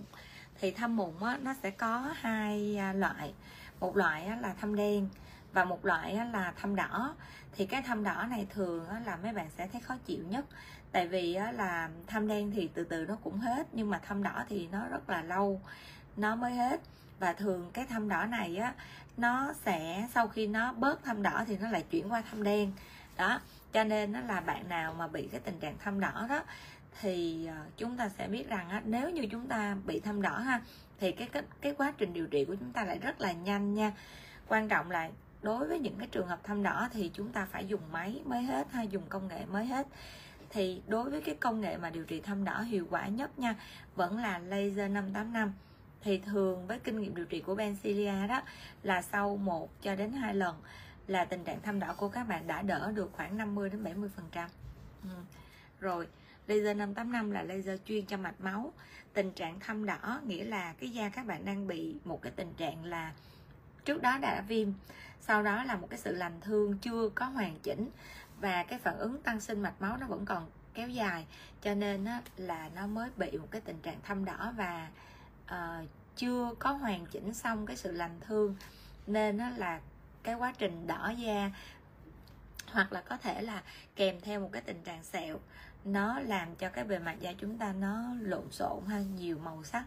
Thì 0.59 0.71
thâm 0.71 0.95
mụn 0.95 1.13
á, 1.21 1.37
nó 1.41 1.53
sẽ 1.63 1.71
có 1.71 2.13
hai 2.15 2.77
à, 2.77 2.93
loại. 2.93 3.33
Một 3.79 3.97
loại 3.97 4.25
á, 4.25 4.37
là 4.41 4.53
thâm 4.61 4.75
đen 4.75 5.09
và 5.53 5.65
một 5.65 5.85
loại 5.85 6.13
á, 6.13 6.25
là 6.25 6.53
thâm 6.61 6.75
đỏ. 6.75 7.15
Thì 7.55 7.65
cái 7.65 7.81
thâm 7.81 8.03
đỏ 8.03 8.25
này 8.29 8.47
thường 8.49 8.87
á, 8.87 9.01
là 9.05 9.17
mấy 9.23 9.33
bạn 9.33 9.47
sẽ 9.57 9.67
thấy 9.67 9.81
khó 9.81 9.95
chịu 10.05 10.23
nhất. 10.29 10.45
Tại 10.91 11.07
vì 11.07 11.33
á, 11.33 11.51
là 11.51 11.89
thâm 12.07 12.27
đen 12.27 12.51
thì 12.55 12.69
từ 12.73 12.83
từ 12.83 13.05
nó 13.05 13.17
cũng 13.23 13.39
hết 13.39 13.67
nhưng 13.71 13.89
mà 13.89 13.99
thâm 14.07 14.23
đỏ 14.23 14.43
thì 14.49 14.67
nó 14.71 14.87
rất 14.91 15.09
là 15.09 15.21
lâu 15.21 15.61
nó 16.17 16.35
mới 16.35 16.53
hết. 16.53 16.81
Và 17.19 17.33
thường 17.33 17.69
cái 17.73 17.85
thâm 17.85 18.09
đỏ 18.09 18.25
này 18.25 18.57
á 18.57 18.73
nó 19.17 19.53
sẽ 19.65 20.07
sau 20.13 20.27
khi 20.27 20.47
nó 20.47 20.73
bớt 20.73 21.03
thâm 21.03 21.23
đỏ 21.23 21.43
thì 21.47 21.57
nó 21.57 21.69
lại 21.69 21.83
chuyển 21.89 22.11
qua 22.11 22.21
thâm 22.31 22.43
đen. 22.43 22.71
Đó 23.17 23.39
cho 23.73 23.83
nên 23.83 24.11
nó 24.11 24.19
là 24.19 24.41
bạn 24.41 24.69
nào 24.69 24.93
mà 24.93 25.07
bị 25.07 25.27
cái 25.31 25.39
tình 25.39 25.59
trạng 25.59 25.77
thâm 25.77 25.99
đỏ 25.99 26.25
đó 26.29 26.43
thì 26.99 27.45
à, 27.45 27.65
chúng 27.77 27.97
ta 27.97 28.09
sẽ 28.09 28.27
biết 28.27 28.49
rằng 28.49 28.69
á, 28.69 28.81
nếu 28.85 29.09
như 29.09 29.27
chúng 29.31 29.47
ta 29.47 29.77
bị 29.85 29.99
thâm 29.99 30.21
đỏ 30.21 30.39
ha 30.39 30.61
thì 30.99 31.11
cái, 31.11 31.27
cái 31.27 31.43
cái 31.61 31.73
quá 31.73 31.93
trình 31.97 32.13
điều 32.13 32.27
trị 32.27 32.45
của 32.45 32.55
chúng 32.55 32.71
ta 32.71 32.83
lại 32.83 32.99
rất 32.99 33.21
là 33.21 33.31
nhanh 33.31 33.73
nha. 33.73 33.91
Quan 34.47 34.69
trọng 34.69 34.91
là 34.91 35.09
đối 35.41 35.67
với 35.67 35.79
những 35.79 35.95
cái 35.97 36.07
trường 36.11 36.27
hợp 36.27 36.39
thâm 36.43 36.63
đỏ 36.63 36.89
thì 36.91 37.11
chúng 37.13 37.31
ta 37.31 37.47
phải 37.51 37.67
dùng 37.67 37.81
máy 37.91 38.21
mới 38.25 38.43
hết 38.43 38.67
hay 38.71 38.87
dùng 38.87 39.03
công 39.09 39.27
nghệ 39.27 39.45
mới 39.45 39.65
hết. 39.65 39.87
Thì 40.49 40.81
đối 40.87 41.09
với 41.09 41.21
cái 41.21 41.35
công 41.35 41.61
nghệ 41.61 41.77
mà 41.77 41.89
điều 41.89 42.03
trị 42.03 42.21
thâm 42.21 42.43
đỏ 42.43 42.61
hiệu 42.61 42.87
quả 42.89 43.07
nhất 43.07 43.39
nha 43.39 43.55
vẫn 43.95 44.17
là 44.17 44.39
laser 44.39 44.91
585 44.91 45.53
thì 46.01 46.17
thường 46.17 46.67
với 46.67 46.79
kinh 46.79 47.01
nghiệm 47.01 47.15
điều 47.15 47.25
trị 47.25 47.41
của 47.41 47.55
Bencilia 47.55 48.27
đó 48.27 48.41
là 48.83 49.01
sau 49.01 49.37
1 49.37 49.81
cho 49.81 49.95
đến 49.95 50.11
2 50.11 50.35
lần 50.35 50.55
là 51.07 51.25
tình 51.25 51.43
trạng 51.43 51.61
thâm 51.61 51.79
đỏ 51.79 51.93
của 51.97 52.09
các 52.09 52.23
bạn 52.27 52.47
đã 52.47 52.61
đỡ 52.61 52.91
được 52.95 53.09
khoảng 53.13 53.37
50 53.37 53.69
đến 53.69 53.83
70 53.83 54.09
phần 54.15 54.25
trăm. 54.31 54.49
Ừ. 55.03 55.09
rồi 55.79 56.07
laser 56.55 56.77
585 56.77 57.31
là 57.31 57.43
laser 57.43 57.79
chuyên 57.85 58.05
cho 58.05 58.17
mạch 58.17 58.41
máu. 58.41 58.73
Tình 59.13 59.31
trạng 59.31 59.59
thâm 59.59 59.85
đỏ 59.85 60.19
nghĩa 60.25 60.43
là 60.43 60.73
cái 60.79 60.89
da 60.89 61.09
các 61.09 61.25
bạn 61.25 61.45
đang 61.45 61.67
bị 61.67 61.95
một 62.05 62.21
cái 62.21 62.31
tình 62.35 62.53
trạng 62.53 62.85
là 62.85 63.13
trước 63.85 64.01
đó 64.01 64.17
đã 64.17 64.41
viêm 64.47 64.67
sau 65.21 65.43
đó 65.43 65.63
là 65.63 65.75
một 65.75 65.87
cái 65.89 65.99
sự 65.99 66.15
lành 66.15 66.41
thương 66.41 66.77
chưa 66.77 67.09
có 67.15 67.25
hoàn 67.25 67.59
chỉnh 67.63 67.89
và 68.39 68.63
cái 68.63 68.79
phản 68.79 68.97
ứng 68.97 69.21
tăng 69.21 69.39
sinh 69.39 69.61
mạch 69.61 69.81
máu 69.81 69.97
nó 69.97 70.07
vẫn 70.07 70.25
còn 70.25 70.49
kéo 70.73 70.89
dài. 70.89 71.25
Cho 71.61 71.73
nên 71.73 72.05
á, 72.05 72.21
là 72.37 72.69
nó 72.75 72.87
mới 72.87 73.09
bị 73.17 73.37
một 73.37 73.47
cái 73.51 73.61
tình 73.61 73.79
trạng 73.81 74.01
thâm 74.03 74.25
đỏ 74.25 74.53
và 74.57 74.89
uh, 75.45 75.89
chưa 76.15 76.53
có 76.59 76.71
hoàn 76.71 77.05
chỉnh 77.05 77.33
xong 77.33 77.65
cái 77.65 77.77
sự 77.77 77.91
lành 77.91 78.19
thương. 78.21 78.55
Nên 79.07 79.37
á, 79.37 79.53
là 79.57 79.79
cái 80.23 80.35
quá 80.35 80.53
trình 80.57 80.87
đỏ 80.87 81.13
da 81.17 81.51
hoặc 82.71 82.93
là 82.93 83.01
có 83.01 83.17
thể 83.17 83.41
là 83.41 83.63
kèm 83.95 84.21
theo 84.21 84.39
một 84.39 84.49
cái 84.51 84.61
tình 84.61 84.81
trạng 84.83 85.03
sẹo 85.03 85.39
nó 85.85 86.19
làm 86.19 86.55
cho 86.55 86.69
cái 86.69 86.83
bề 86.83 86.99
mặt 86.99 87.15
da 87.19 87.33
chúng 87.37 87.57
ta 87.57 87.73
nó 87.73 88.13
lộn 88.21 88.51
xộn 88.51 88.85
ha 88.87 88.99
nhiều 88.99 89.37
màu 89.43 89.63
sắc 89.63 89.85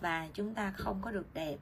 và 0.00 0.28
chúng 0.34 0.54
ta 0.54 0.72
không 0.76 0.98
có 1.02 1.10
được 1.10 1.34
đẹp. 1.34 1.56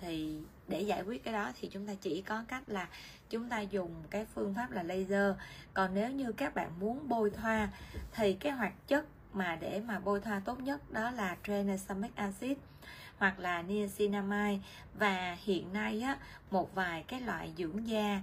Thì 0.00 0.40
để 0.68 0.80
giải 0.80 1.02
quyết 1.02 1.24
cái 1.24 1.34
đó 1.34 1.52
thì 1.60 1.68
chúng 1.68 1.86
ta 1.86 1.94
chỉ 2.00 2.22
có 2.22 2.44
cách 2.48 2.62
là 2.66 2.88
chúng 3.30 3.48
ta 3.48 3.60
dùng 3.60 3.94
cái 4.10 4.26
phương 4.34 4.54
pháp 4.54 4.70
là 4.70 4.82
laser. 4.82 5.34
Còn 5.74 5.94
nếu 5.94 6.10
như 6.10 6.32
các 6.32 6.54
bạn 6.54 6.70
muốn 6.80 7.08
bôi 7.08 7.30
thoa 7.30 7.68
thì 8.12 8.32
cái 8.32 8.52
hoạt 8.52 8.72
chất 8.86 9.04
mà 9.32 9.56
để 9.60 9.80
mà 9.80 9.98
bôi 9.98 10.20
thoa 10.20 10.40
tốt 10.40 10.60
nhất 10.60 10.92
đó 10.92 11.10
là 11.10 11.36
tranexamic 11.46 12.16
acid 12.16 12.58
hoặc 13.18 13.38
là 13.38 13.62
niacinamide. 13.62 14.58
Và 14.94 15.36
hiện 15.40 15.72
nay 15.72 16.00
á, 16.00 16.18
một 16.50 16.74
vài 16.74 17.04
cái 17.08 17.20
loại 17.20 17.52
dưỡng 17.56 17.88
da 17.88 18.20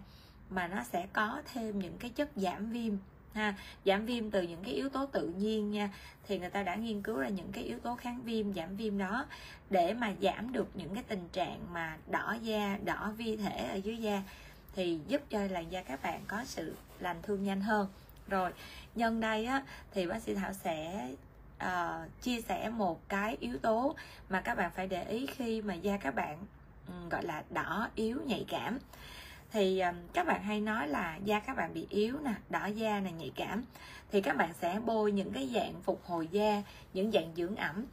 mà 0.49 0.67
nó 0.67 0.83
sẽ 0.83 1.07
có 1.13 1.41
thêm 1.53 1.79
những 1.79 1.97
cái 1.97 2.11
chất 2.11 2.29
giảm 2.35 2.71
viêm 2.71 2.93
ha 3.33 3.53
giảm 3.85 4.05
viêm 4.05 4.31
từ 4.31 4.41
những 4.41 4.63
cái 4.63 4.73
yếu 4.73 4.89
tố 4.89 5.05
tự 5.05 5.27
nhiên 5.27 5.71
nha. 5.71 5.89
Thì 6.27 6.39
người 6.39 6.49
ta 6.49 6.63
đã 6.63 6.75
nghiên 6.75 7.01
cứu 7.01 7.17
ra 7.17 7.29
những 7.29 7.51
cái 7.51 7.63
yếu 7.63 7.79
tố 7.79 7.95
kháng 7.95 8.21
viêm 8.23 8.53
giảm 8.53 8.75
viêm 8.75 8.97
đó 8.97 9.25
để 9.69 9.93
mà 9.93 10.13
giảm 10.21 10.53
được 10.53 10.67
những 10.73 10.93
cái 10.93 11.03
tình 11.03 11.29
trạng 11.31 11.59
mà 11.73 11.97
đỏ 12.07 12.35
da 12.41 12.77
đỏ 12.83 13.13
vi 13.17 13.37
thể 13.37 13.67
ở 13.71 13.75
dưới 13.75 13.97
da 13.97 14.23
thì 14.75 14.99
giúp 15.07 15.21
cho 15.29 15.39
làn 15.49 15.71
da 15.71 15.83
các 15.83 16.01
bạn 16.03 16.21
có 16.27 16.43
sự 16.45 16.75
lành 16.99 17.21
thương 17.21 17.43
nhanh 17.43 17.61
hơn. 17.61 17.87
Rồi 18.27 18.51
nhân 18.95 19.19
đây 19.19 19.45
á 19.45 19.63
thì 19.93 20.07
bác 20.07 20.21
sĩ 20.21 20.35
thảo 20.35 20.53
sẽ 20.53 21.09
uh, 21.63 22.21
chia 22.21 22.41
sẻ 22.41 22.69
một 22.69 23.09
cái 23.09 23.37
yếu 23.39 23.57
tố 23.57 23.95
mà 24.29 24.41
các 24.41 24.55
bạn 24.55 24.71
phải 24.75 24.87
để 24.87 25.03
ý 25.03 25.25
khi 25.25 25.61
mà 25.61 25.73
da 25.73 25.97
các 25.97 26.15
bạn 26.15 26.37
um, 26.87 27.09
gọi 27.09 27.23
là 27.23 27.43
đỏ 27.49 27.89
yếu 27.95 28.21
nhạy 28.25 28.45
cảm 28.47 28.79
thì 29.51 29.79
um, 29.79 29.95
các 30.13 30.27
bạn 30.27 30.43
hay 30.43 30.61
nói 30.61 30.87
là 30.87 31.19
da 31.23 31.39
các 31.39 31.57
bạn 31.57 31.73
bị 31.73 31.87
yếu 31.89 32.19
nè 32.19 32.33
đỏ 32.49 32.65
da 32.65 32.99
nè 32.99 33.11
nhạy 33.11 33.31
cảm. 33.35 33.63
Thì 34.11 34.21
các 34.21 34.37
bạn 34.37 34.53
sẽ 34.53 34.79
bôi 34.85 35.11
những 35.11 35.31
cái 35.31 35.49
dạng 35.55 35.81
phục 35.81 36.01
hồi 36.05 36.27
da 36.31 36.63
những 36.93 37.11
dạng 37.11 37.35
dưỡng 37.35 37.55
ẩm. 37.55 37.85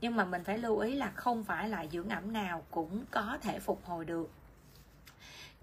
Nhưng 0.00 0.16
mà 0.16 0.24
mình 0.24 0.44
phải 0.44 0.58
lưu 0.58 0.78
ý 0.78 0.94
là 0.94 1.10
không 1.10 1.44
phải 1.44 1.68
là 1.68 1.86
dưỡng 1.86 2.08
ẩm 2.08 2.32
nào 2.32 2.62
cũng 2.70 3.04
có 3.10 3.38
thể 3.42 3.58
phục 3.58 3.84
hồi 3.84 4.04
được 4.04 4.30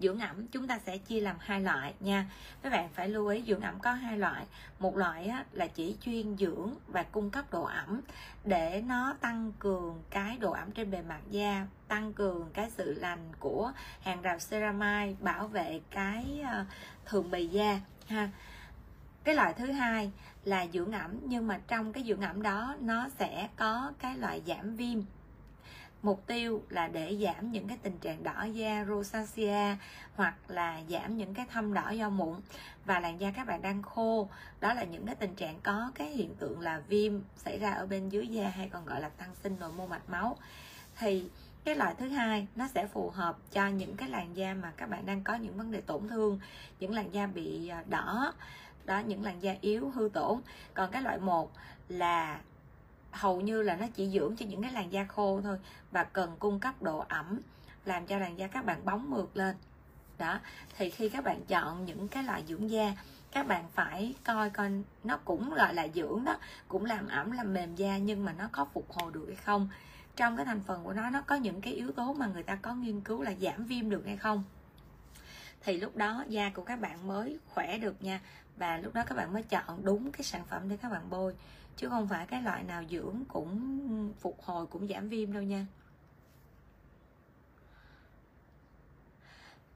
dưỡng 0.00 0.18
ẩm 0.18 0.46
chúng 0.46 0.68
ta 0.68 0.78
sẽ 0.78 0.98
chia 0.98 1.20
làm 1.20 1.36
hai 1.40 1.60
loại 1.60 1.94
nha. 2.00 2.26
Các 2.62 2.72
bạn 2.72 2.88
phải 2.94 3.08
lưu 3.08 3.26
ý 3.28 3.42
dưỡng 3.46 3.60
ẩm 3.60 3.80
có 3.80 3.92
hai 3.92 4.18
loại. 4.18 4.44
Một 4.78 4.96
loại 4.96 5.26
á, 5.26 5.44
là 5.52 5.66
chỉ 5.66 5.96
chuyên 6.00 6.36
dưỡng 6.36 6.74
và 6.86 7.02
cung 7.02 7.30
cấp 7.30 7.44
độ 7.50 7.62
ẩm 7.62 8.00
để 8.44 8.82
nó 8.86 9.14
tăng 9.20 9.52
cường 9.58 10.02
cái 10.10 10.36
độ 10.38 10.52
ẩm 10.52 10.70
trên 10.70 10.90
bề 10.90 11.02
mặt 11.02 11.20
da 11.30 11.66
tăng 11.88 12.12
cường 12.12 12.50
cái 12.54 12.70
sự 12.70 12.94
lành 12.94 13.32
của 13.38 13.72
hàng 14.02 14.22
rào 14.22 14.38
ceramide 14.50 15.14
bảo 15.20 15.48
vệ 15.48 15.80
cái 15.90 16.40
ờ, 16.50 16.64
thường 17.04 17.30
bì 17.30 17.46
da 17.46 17.80
ha. 18.06 18.30
Cái 19.24 19.34
loại 19.34 19.54
thứ 19.54 19.72
hai 19.72 20.10
là 20.44 20.66
dưỡng 20.72 20.92
ẩm 20.92 21.10
nhưng 21.24 21.46
mà 21.46 21.60
trong 21.68 21.92
cái 21.92 22.04
dưỡng 22.04 22.20
ẩm 22.20 22.42
đó 22.42 22.76
nó 22.80 23.08
sẽ 23.18 23.48
có 23.56 23.92
cái 23.98 24.18
loại 24.18 24.42
giảm 24.46 24.76
viêm 24.76 25.00
mục 26.06 26.26
tiêu 26.26 26.62
là 26.70 26.88
để 26.88 27.16
giảm 27.20 27.52
những 27.52 27.68
cái 27.68 27.78
tình 27.82 27.98
trạng 27.98 28.22
đỏ 28.22 28.44
da, 28.44 28.84
rosacea, 28.88 29.76
hoặc 30.14 30.34
là 30.48 30.80
giảm 30.88 31.16
những 31.16 31.34
cái 31.34 31.46
thâm 31.50 31.74
đỏ 31.74 31.90
do 31.90 32.10
mụn. 32.10 32.40
Và 32.84 33.00
làn 33.00 33.20
da 33.20 33.30
các 33.30 33.46
bạn 33.46 33.62
đang 33.62 33.82
khô, 33.82 34.28
đó 34.60 34.74
là 34.74 34.84
những 34.84 35.06
cái 35.06 35.14
tình 35.14 35.34
trạng 35.34 35.60
có 35.62 35.90
cái 35.94 36.08
hiện 36.08 36.34
tượng 36.34 36.60
là 36.60 36.82
viêm 36.88 37.12
xảy 37.36 37.58
ra 37.58 37.70
ở 37.70 37.86
bên 37.86 38.08
dưới 38.08 38.28
da 38.28 38.48
hay 38.48 38.68
còn 38.68 38.86
gọi 38.86 39.00
là 39.00 39.08
tăng 39.08 39.34
sinh 39.42 39.56
nội 39.60 39.72
mô 39.72 39.86
mạch 39.86 40.10
máu. 40.10 40.36
Thì 40.98 41.30
cái 41.64 41.76
loại 41.76 41.94
thứ 41.98 42.08
hai, 42.08 42.46
nó 42.56 42.68
sẽ 42.74 42.86
phù 42.86 43.10
hợp 43.10 43.36
cho 43.52 43.68
những 43.68 43.96
cái 43.96 44.08
làn 44.08 44.36
da 44.36 44.54
mà 44.54 44.72
các 44.76 44.90
bạn 44.90 45.06
đang 45.06 45.24
có 45.24 45.34
những 45.34 45.56
vấn 45.56 45.72
đề 45.72 45.80
tổn 45.80 46.08
thương, 46.08 46.40
những 46.80 46.94
làn 46.94 47.14
da 47.14 47.26
bị 47.26 47.68
à, 47.68 47.84
đỏ, 47.88 48.32
đó, 48.84 48.98
những 48.98 49.22
làn 49.22 49.42
da 49.42 49.54
yếu, 49.60 49.90
hư 49.90 50.08
tổn. 50.12 50.40
Còn 50.74 50.90
cái 50.90 51.02
loại 51.02 51.18
một 51.18 51.52
là 51.88 52.40
hầu 53.16 53.40
như 53.40 53.62
là 53.62 53.76
nó 53.76 53.86
chỉ 53.94 54.10
dưỡng 54.10 54.36
cho 54.36 54.46
những 54.46 54.62
cái 54.62 54.72
làn 54.72 54.92
da 54.92 55.04
khô 55.04 55.40
thôi 55.44 55.58
và 55.90 56.04
cần 56.04 56.36
cung 56.38 56.60
cấp 56.60 56.82
độ 56.82 57.04
ẩm, 57.08 57.40
làm 57.84 58.06
cho 58.06 58.18
làn 58.18 58.38
da 58.38 58.46
các 58.46 58.64
bạn 58.64 58.84
bóng 58.84 59.10
mượt 59.10 59.36
lên. 59.36 59.56
Đó, 60.18 60.40
thì 60.76 60.90
khi 60.90 61.08
các 61.08 61.24
bạn 61.24 61.44
chọn 61.44 61.84
những 61.84 62.08
cái 62.08 62.22
loại 62.22 62.44
dưỡng 62.48 62.70
da, 62.70 62.92
các 63.32 63.46
bạn 63.46 63.64
phải 63.74 64.14
coi 64.24 64.50
coi 64.50 64.70
nó 65.04 65.18
cũng 65.24 65.54
gọi 65.54 65.74
là 65.74 65.88
dưỡng 65.94 66.24
đó, 66.24 66.38
cũng 66.68 66.84
làm 66.84 67.08
ẩm, 67.08 67.32
làm 67.32 67.54
mềm 67.54 67.74
da 67.74 67.98
nhưng 67.98 68.24
mà 68.24 68.32
nó 68.32 68.48
có 68.52 68.66
phục 68.72 68.92
hồi 68.92 69.12
được 69.12 69.24
hay 69.26 69.36
không. 69.36 69.68
Trong 70.16 70.36
cái 70.36 70.46
thành 70.46 70.60
phần 70.66 70.84
của 70.84 70.92
nó 70.92 71.10
nó 71.10 71.22
có 71.22 71.34
những 71.34 71.60
cái 71.60 71.72
yếu 71.72 71.92
tố 71.92 72.12
mà 72.12 72.26
người 72.26 72.42
ta 72.42 72.54
có 72.62 72.74
nghiên 72.74 73.00
cứu 73.00 73.22
là 73.22 73.32
giảm 73.40 73.64
viêm 73.64 73.90
được 73.90 74.02
hay 74.06 74.16
không. 74.16 74.44
Thì 75.60 75.76
lúc 75.76 75.96
đó 75.96 76.24
da 76.28 76.50
của 76.54 76.62
các 76.64 76.80
bạn 76.80 77.08
mới 77.08 77.38
khỏe 77.48 77.78
được 77.78 78.02
nha, 78.02 78.20
và 78.56 78.78
lúc 78.78 78.94
đó 78.94 79.02
các 79.06 79.14
bạn 79.14 79.32
mới 79.32 79.42
chọn 79.42 79.84
đúng 79.84 80.12
cái 80.12 80.22
sản 80.22 80.44
phẩm 80.48 80.68
để 80.68 80.76
các 80.76 80.92
bạn 80.92 81.02
bôi 81.10 81.34
chứ 81.76 81.88
không 81.88 82.08
phải 82.08 82.26
cái 82.26 82.42
loại 82.42 82.62
nào 82.62 82.84
dưỡng 82.90 83.24
cũng 83.28 84.12
phục 84.20 84.42
hồi 84.42 84.66
cũng 84.66 84.88
giảm 84.88 85.08
viêm 85.08 85.32
đâu 85.32 85.42
nha. 85.42 85.66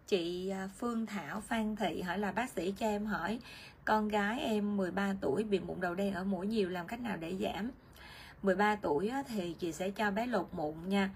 Chị 0.07 0.49
à, 0.49 0.69
Phương 0.79 1.07
Thảo 1.07 1.41
Phan 1.41 1.77
Thị 1.77 2.03
hỏi 2.03 2.19
là 2.19 2.33
bác 2.33 2.51
sĩ 2.51 2.75
cho 2.79 2.87
em 2.87 3.07
hỏi 3.07 3.41
con 3.85 4.09
gái 4.09 4.41
em 4.41 4.77
13 4.77 5.15
tuổi 5.21 5.45
bị 5.45 5.61
mụn 5.61 5.81
đầu 5.81 5.95
đen 5.95 6.15
ở 6.15 6.25
mũi 6.25 6.47
nhiều 6.47 6.69
làm 6.69 6.87
cách 6.87 7.01
nào 7.01 7.17
để 7.17 7.37
giảm? 7.37 7.71
13 8.43 8.77
tuổi 8.77 9.13
thì 9.29 9.55
chị 9.59 9.73
sẽ 9.73 9.91
cho 9.91 10.11
bé 10.11 10.27
lột 10.27 10.49
mụn 10.53 10.75
nha. 10.89 11.11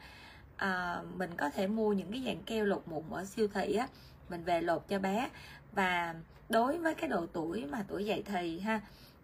À, 0.56 1.02
mình 1.16 1.30
có 1.36 1.50
thể 1.50 1.66
mua 1.66 1.92
những 1.92 2.12
cái 2.12 2.22
dạng 2.26 2.42
keo 2.42 2.64
lột 2.64 2.82
mụn 2.86 3.02
ở 3.10 3.24
siêu 3.24 3.48
thị 3.48 3.74
á 3.74 3.88
mình 4.28 4.44
về 4.44 4.60
lột 4.60 4.88
cho 4.88 4.98
bé. 4.98 5.30
Và 5.72 6.14
đối 6.48 6.78
với 6.78 6.94
cái 6.94 7.08
độ 7.08 7.26
tuổi 7.26 7.66
mà 7.66 7.84
tuổi 7.88 8.04
dậy 8.04 8.22
thì 8.26 8.60
ha 8.60 8.80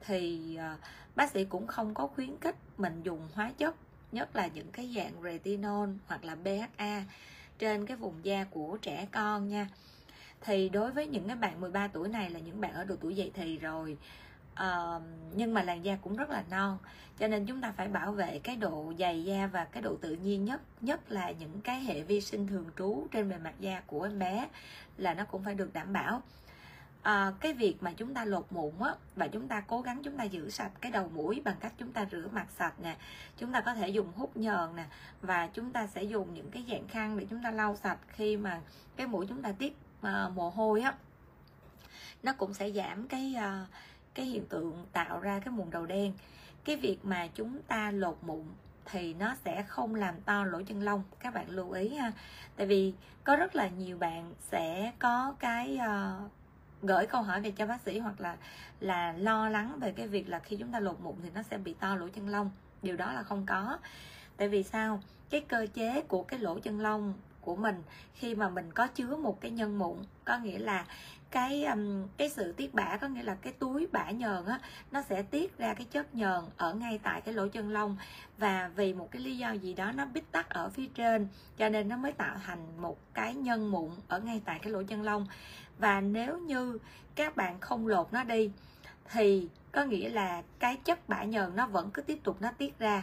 thì 0.07 0.57
à, 0.57 0.77
bác 1.17 1.31
sĩ 1.31 1.45
cũng 1.45 1.67
không 1.67 1.95
có 1.95 2.07
khuyến 2.07 2.31
khích 2.41 2.57
mình 2.79 3.03
dùng 3.03 3.29
hóa 3.35 3.53
chất 3.59 3.75
nhất 4.13 4.37
là 4.37 4.47
những 4.47 4.71
cái 4.73 4.93
dạng 4.97 5.23
retinol 5.23 5.89
hoặc 6.07 6.25
là 6.25 6.35
BHA 6.35 7.05
trên 7.59 7.87
cái 7.87 7.97
vùng 7.97 8.15
da 8.23 8.45
của 8.51 8.79
trẻ 8.83 9.07
con 9.13 9.49
nha. 9.49 9.69
Thì 10.41 10.69
đối 10.69 10.91
với 10.91 11.07
những 11.07 11.27
cái 11.27 11.37
bạn 11.37 11.61
13 11.61 11.89
tuổi 11.89 12.09
này 12.09 12.31
là 12.31 12.41
những 12.41 12.61
bạn 12.61 12.73
ở 12.73 12.85
độ 12.85 12.95
tuổi 13.01 13.17
dậy 13.17 13.31
thì 13.35 13.59
rồi 13.59 13.97
uh, 14.53 15.03
nhưng 15.35 15.55
mà 15.55 15.63
làn 15.63 15.85
da 15.85 15.97
cũng 15.97 16.17
rất 16.17 16.31
là 16.31 16.45
non. 16.51 16.79
Cho 17.19 17.29
nên 17.29 17.47
chúng 17.47 17.61
ta 17.61 17.73
phải 17.77 17.89
bảo 17.89 18.13
vệ 18.13 18.39
cái 18.39 18.57
độ 18.57 18.93
dày 18.99 19.25
da 19.25 19.47
và 19.47 19.65
cái 19.65 19.83
độ 19.83 19.97
tự 20.01 20.15
nhiên 20.15 20.45
nhất 20.45 20.61
nhất 20.81 21.13
là 21.13 21.31
những 21.31 21.61
cái 21.61 21.81
hệ 21.81 22.03
vi 22.03 22.21
sinh 22.21 22.47
thường 22.47 22.67
trú 22.79 23.07
trên 23.13 23.31
bề 23.31 23.39
mặt 23.39 23.55
da 23.61 23.81
của 23.87 24.03
em 24.03 24.19
bé 24.19 24.49
là 24.97 25.15
nó 25.15 25.25
cũng 25.25 25.43
phải 25.45 25.55
được 25.55 25.73
đảm 25.73 25.93
bảo 25.93 26.23
à, 27.03 27.33
cái 27.41 27.53
việc 27.53 27.77
mà 27.81 27.93
chúng 27.93 28.15
ta 28.15 28.25
lột 28.25 28.47
mụn 28.51 28.73
á 28.81 28.95
và 29.17 29.29
chúng 29.29 29.49
ta 29.49 29.61
cố 29.61 29.81
gắng 29.81 30.01
chúng 30.05 30.17
ta 30.17 30.25
giữ 30.25 30.51
sạch 30.51 30.71
cái 30.81 30.93
đầu 30.93 31.11
mũi 31.15 31.43
bằng 31.45 31.57
cách 31.61 31.73
chúng 31.79 31.93
ta 31.93 32.07
rửa 32.11 32.29
mặt 32.33 32.47
sạch 32.51 32.75
nè 32.83 32.97
chúng 33.37 33.53
ta 33.53 33.61
có 33.61 33.75
thể 33.75 33.89
dùng 33.89 34.13
hút 34.17 34.37
nhờn 34.37 34.77
nè 34.77 34.85
và 35.23 35.49
chúng 35.53 35.73
ta 35.73 35.87
sẽ 35.87 36.03
dùng 36.03 36.35
những 36.35 36.51
cái 36.51 36.65
dạng 36.71 36.89
khăn 36.89 37.19
để 37.19 37.27
chúng 37.31 37.43
ta 37.43 37.51
lau 37.51 37.77
sạch 37.77 37.99
khi 38.09 38.37
mà 38.37 38.61
cái 38.97 39.07
mũi 39.07 39.27
chúng 39.29 39.43
ta 39.43 39.53
tiết 39.53 39.77
à, 40.03 40.29
mồ 40.35 40.51
hôi 40.51 40.81
á. 40.81 40.95
Nó 42.23 42.33
cũng 42.33 42.55
sẽ 42.55 42.71
giảm 42.71 43.09
cái 43.09 43.35
à, 43.35 43.67
cái 44.15 44.27
hiện 44.27 44.47
tượng 44.47 44.87
tạo 44.93 45.21
ra 45.21 45.41
cái 45.45 45.53
mụn 45.53 45.71
đầu 45.71 45.87
đen. 45.87 46.13
Cái 46.65 46.77
việc 46.77 46.99
mà 47.03 47.29
chúng 47.35 47.63
ta 47.63 47.91
lột 47.91 48.19
mụn 48.23 48.45
thì 48.85 49.15
nó 49.15 49.35
sẽ 49.45 49.63
không 49.63 49.95
làm 49.95 50.21
to 50.21 50.45
lỗ 50.45 50.63
chân 50.63 50.83
lông 50.83 51.03
các 51.21 51.35
bạn 51.35 51.51
lưu 51.51 51.71
ý 51.71 51.89
ha. 51.89 52.13
Tại 52.57 52.67
vì 52.67 52.95
có 53.25 53.37
rất 53.37 53.57
là 53.57 53.69
nhiều 53.69 53.99
bạn 53.99 54.35
sẽ 54.41 54.93
có 54.99 55.35
cái 55.39 55.79
uh, 55.79 56.31
gửi 56.83 57.07
câu 57.07 57.23
hỏi 57.23 57.41
về 57.41 57.51
cho 57.51 57.67
bác 57.67 57.81
sĩ 57.81 57.99
hoặc 57.99 58.21
là 58.21 58.37
là 58.81 59.13
lo 59.13 59.49
lắng 59.49 59.79
về 59.81 59.93
cái 59.93 60.09
việc 60.09 60.29
là 60.29 60.39
khi 60.39 60.57
chúng 60.57 60.73
ta 60.73 60.81
lột 60.81 61.01
mụn 61.01 61.15
thì 61.23 61.31
nó 61.35 61.43
sẽ 61.43 61.59
bị 61.59 61.75
to 61.75 61.97
lỗ 61.97 62.09
chân 62.09 62.29
lông. 62.29 62.51
Điều 62.83 62.97
đó 62.97 63.13
là 63.13 63.23
không 63.23 63.47
có. 63.47 63.79
Tại 64.37 64.49
vì 64.49 64.63
sao? 64.63 65.03
Cái 65.31 65.41
cơ 65.41 65.67
chế 65.75 66.03
của 66.09 66.23
cái 66.23 66.39
lỗ 66.39 66.59
chân 66.59 66.81
lông 66.81 67.15
của 67.41 67.57
mình 67.57 67.83
khi 68.15 68.35
mà 68.35 68.49
mình 68.49 68.73
có 68.73 68.87
chứa 68.87 69.17
một 69.17 69.41
cái 69.41 69.51
nhân 69.51 69.79
mụn, 69.79 69.99
có 70.25 70.39
nghĩa 70.39 70.59
là 70.59 70.85
cái 71.31 71.67
cái 72.17 72.29
sự 72.29 72.53
tiết 72.53 72.75
bã, 72.75 72.97
có 72.97 73.09
nghĩa 73.09 73.23
là 73.23 73.35
cái 73.35 73.53
túi 73.53 73.87
bã 73.93 74.11
nhờn 74.11 74.45
á, 74.47 74.61
nó 74.91 75.03
sẽ 75.03 75.23
tiết 75.23 75.59
ra 75.59 75.75
cái 75.75 75.87
chất 75.91 76.15
nhờn 76.15 76.45
ở 76.57 76.75
ngay 76.75 77.01
tại 77.03 77.21
cái 77.21 77.35
lỗ 77.35 77.49
chân 77.49 77.71
lông. 77.71 77.97
Và 78.39 78.71
vì 78.77 78.95
một 78.95 79.11
cái 79.11 79.23
lý 79.23 79.39
do 79.39 79.53
gì 79.53 79.75
đó 79.75 79.93
nó 79.93 80.05
bít 80.07 80.25
tắc 80.33 80.49
ở 80.49 80.69
phía 80.69 80.87
trên, 80.95 81.29
cho 81.57 81.69
nên 81.69 81.89
nó 81.89 81.97
mới 81.97 82.13
tạo 82.13 82.37
thành 82.47 82.83
một 82.83 82.99
cái 83.15 83.35
nhân 83.35 83.71
mụn 83.71 83.91
ở 84.09 84.21
ngay 84.21 84.43
tại 84.45 84.59
cái 84.63 84.73
lỗ 84.73 84.83
chân 84.83 85.03
lông 85.03 85.27
và 85.81 86.01
nếu 86.01 86.39
như 86.39 86.79
các 87.15 87.37
bạn 87.37 87.61
không 87.61 87.87
lột 87.87 88.13
nó 88.13 88.25
đi 88.25 88.51
thì 89.11 89.49
có 89.73 89.85
nghĩa 89.85 90.09
là 90.09 90.43
cái 90.59 90.77
chất 90.77 91.09
bã 91.09 91.25
nhờn 91.25 91.57
nó 91.57 91.67
vẫn 91.67 91.91
cứ 91.91 92.03
tiếp 92.03 92.21
tục 92.25 92.37
nó 92.41 92.51
tiết 92.59 92.79
ra. 92.79 93.03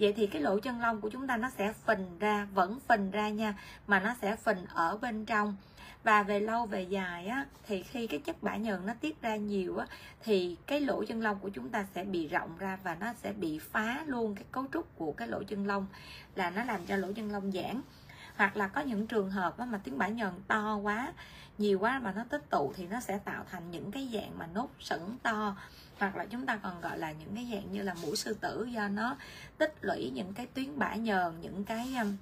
Vậy 0.00 0.12
thì 0.12 0.26
cái 0.26 0.42
lỗ 0.42 0.58
chân 0.58 0.80
lông 0.80 1.00
của 1.00 1.10
chúng 1.10 1.26
ta 1.26 1.36
nó 1.36 1.50
sẽ 1.50 1.72
phình 1.72 2.18
ra 2.18 2.48
vẫn 2.54 2.80
phình 2.88 3.10
ra 3.10 3.28
nha 3.28 3.54
mà 3.86 4.00
nó 4.00 4.14
sẽ 4.22 4.36
phình 4.36 4.66
ở 4.66 4.96
bên 4.96 5.24
trong. 5.24 5.56
Và 6.04 6.22
về 6.22 6.40
lâu 6.40 6.66
về 6.66 6.82
dài 6.82 7.26
á 7.26 7.46
thì 7.66 7.82
khi 7.82 8.06
cái 8.06 8.20
chất 8.20 8.42
bã 8.42 8.56
nhờn 8.56 8.86
nó 8.86 8.92
tiết 9.00 9.22
ra 9.22 9.36
nhiều 9.36 9.76
á 9.76 9.86
thì 10.22 10.56
cái 10.66 10.80
lỗ 10.80 11.04
chân 11.04 11.22
lông 11.22 11.38
của 11.38 11.48
chúng 11.48 11.68
ta 11.68 11.86
sẽ 11.94 12.04
bị 12.04 12.28
rộng 12.28 12.58
ra 12.58 12.78
và 12.82 12.94
nó 12.94 13.12
sẽ 13.12 13.32
bị 13.32 13.58
phá 13.58 14.04
luôn 14.06 14.34
cái 14.34 14.44
cấu 14.52 14.64
trúc 14.72 14.96
của 14.96 15.12
cái 15.12 15.28
lỗ 15.28 15.42
chân 15.42 15.66
lông 15.66 15.86
là 16.34 16.50
nó 16.50 16.64
làm 16.64 16.86
cho 16.86 16.96
lỗ 16.96 17.12
chân 17.12 17.32
lông 17.32 17.52
giãn. 17.52 17.80
Hoặc 18.36 18.56
là 18.56 18.68
có 18.68 18.80
những 18.80 19.06
trường 19.06 19.30
hợp 19.30 19.58
á, 19.58 19.64
mà 19.64 19.80
tiếng 19.84 19.98
bã 19.98 20.08
nhờn 20.08 20.32
to 20.48 20.76
quá 20.76 21.12
nhiều 21.58 21.78
quá 21.78 21.98
mà 21.98 22.12
nó 22.12 22.24
tích 22.28 22.50
tụ 22.50 22.72
thì 22.76 22.86
nó 22.86 23.00
sẽ 23.00 23.18
tạo 23.18 23.44
thành 23.50 23.70
những 23.70 23.90
cái 23.90 24.10
dạng 24.12 24.38
mà 24.38 24.46
nốt 24.54 24.68
sẩn 24.80 25.18
to. 25.22 25.56
Hoặc 25.98 26.16
là 26.16 26.24
chúng 26.24 26.46
ta 26.46 26.56
còn 26.56 26.80
gọi 26.80 26.98
là 26.98 27.12
những 27.12 27.34
cái 27.34 27.48
dạng 27.52 27.72
như 27.72 27.82
là 27.82 27.94
mũi 28.02 28.16
sư 28.16 28.36
tử 28.40 28.64
do 28.64 28.88
nó 28.88 29.16
tích 29.58 29.74
lũy 29.80 30.10
những 30.14 30.34
cái 30.34 30.46
tuyến 30.46 30.78
bã 30.78 30.94
nhờn, 30.94 31.40
những 31.40 31.64
cái 31.64 31.94
um, 32.00 32.16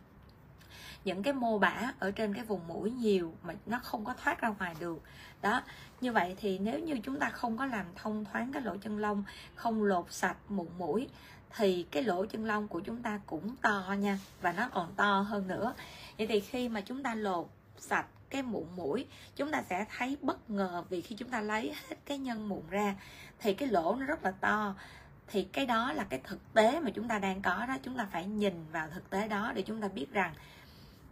những 1.04 1.22
cái 1.22 1.32
mô 1.32 1.58
bã 1.58 1.92
ở 1.98 2.10
trên 2.10 2.34
cái 2.34 2.44
vùng 2.44 2.68
mũi 2.68 2.90
nhiều 2.90 3.34
mà 3.42 3.54
nó 3.66 3.78
không 3.78 4.04
có 4.04 4.14
thoát 4.24 4.40
ra 4.40 4.48
ngoài 4.48 4.74
được. 4.80 5.02
Đó, 5.42 5.62
như 6.00 6.12
vậy 6.12 6.36
thì 6.40 6.58
nếu 6.58 6.78
như 6.78 6.98
chúng 7.02 7.18
ta 7.18 7.30
không 7.30 7.56
có 7.56 7.66
làm 7.66 7.86
thông 7.96 8.24
thoáng 8.24 8.52
cái 8.52 8.62
lỗ 8.62 8.76
chân 8.76 8.98
lông, 8.98 9.24
không 9.54 9.82
lột 9.82 10.12
sạch 10.12 10.36
mụn 10.48 10.66
mũi, 10.78 11.08
thì 11.56 11.86
cái 11.90 12.02
lỗ 12.02 12.26
chân 12.26 12.44
lông 12.44 12.68
của 12.68 12.80
chúng 12.80 13.02
ta 13.02 13.20
cũng 13.26 13.56
to 13.56 13.94
nha 13.98 14.18
và 14.40 14.52
nó 14.52 14.68
còn 14.68 14.94
to 14.94 15.20
hơn 15.20 15.48
nữa. 15.48 15.74
Vậy 16.18 16.26
thì 16.26 16.40
khi 16.40 16.68
mà 16.68 16.80
chúng 16.80 17.02
ta 17.02 17.14
lột 17.14 17.48
sạch 17.78 18.06
cái 18.30 18.42
mụn 18.42 18.64
mũi, 18.76 19.06
chúng 19.36 19.50
ta 19.50 19.62
sẽ 19.70 19.84
thấy 19.96 20.16
bất 20.22 20.50
ngờ 20.50 20.84
vì 20.88 21.00
khi 21.00 21.16
chúng 21.16 21.28
ta 21.28 21.40
lấy 21.40 21.72
hết 21.88 21.96
cái 22.06 22.18
nhân 22.18 22.48
mụn 22.48 22.62
ra, 22.70 22.96
thì 23.38 23.54
cái 23.54 23.68
lỗ 23.68 23.96
nó 24.00 24.06
rất 24.06 24.24
là 24.24 24.30
to. 24.30 24.74
Thì 25.26 25.44
cái 25.44 25.66
đó 25.66 25.92
là 25.92 26.04
cái 26.04 26.20
thực 26.24 26.54
tế 26.54 26.80
mà 26.80 26.90
chúng 26.90 27.08
ta 27.08 27.18
đang 27.18 27.42
có 27.42 27.66
đó, 27.68 27.76
chúng 27.82 27.96
ta 27.96 28.08
phải 28.12 28.26
nhìn 28.26 28.64
vào 28.72 28.88
thực 28.94 29.10
tế 29.10 29.28
đó 29.28 29.52
để 29.54 29.62
chúng 29.62 29.80
ta 29.80 29.88
biết 29.88 30.12
rằng 30.12 30.34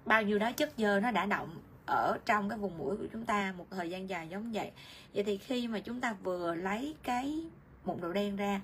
bao 0.05 0.23
nhiêu 0.23 0.39
đó 0.39 0.53
chất 0.53 0.73
dơ 0.77 1.01
nó 1.01 1.11
đã 1.11 1.27
động 1.27 1.61
ở 1.87 2.19
trong 2.27 2.49
cái 2.49 2.59
vùng 2.59 2.79
mũi 2.79 2.97
của 2.97 3.07
chúng 3.13 3.25
ta 3.25 3.55
một 3.59 3.67
thời 3.71 3.91
gian 3.91 4.09
dài 4.09 4.29
giống 4.29 4.53
vậy. 4.53 4.71
Vậy 5.15 5.25
thì 5.25 5.39
khi 5.39 5.69
mà 5.69 5.81
chúng 5.81 6.01
ta 6.01 6.13
vừa 6.23 6.55
lấy 6.55 6.97
cái 7.03 7.45
mụn 7.85 8.01
đầu 8.01 8.13
đen 8.13 8.37
ra 8.37 8.61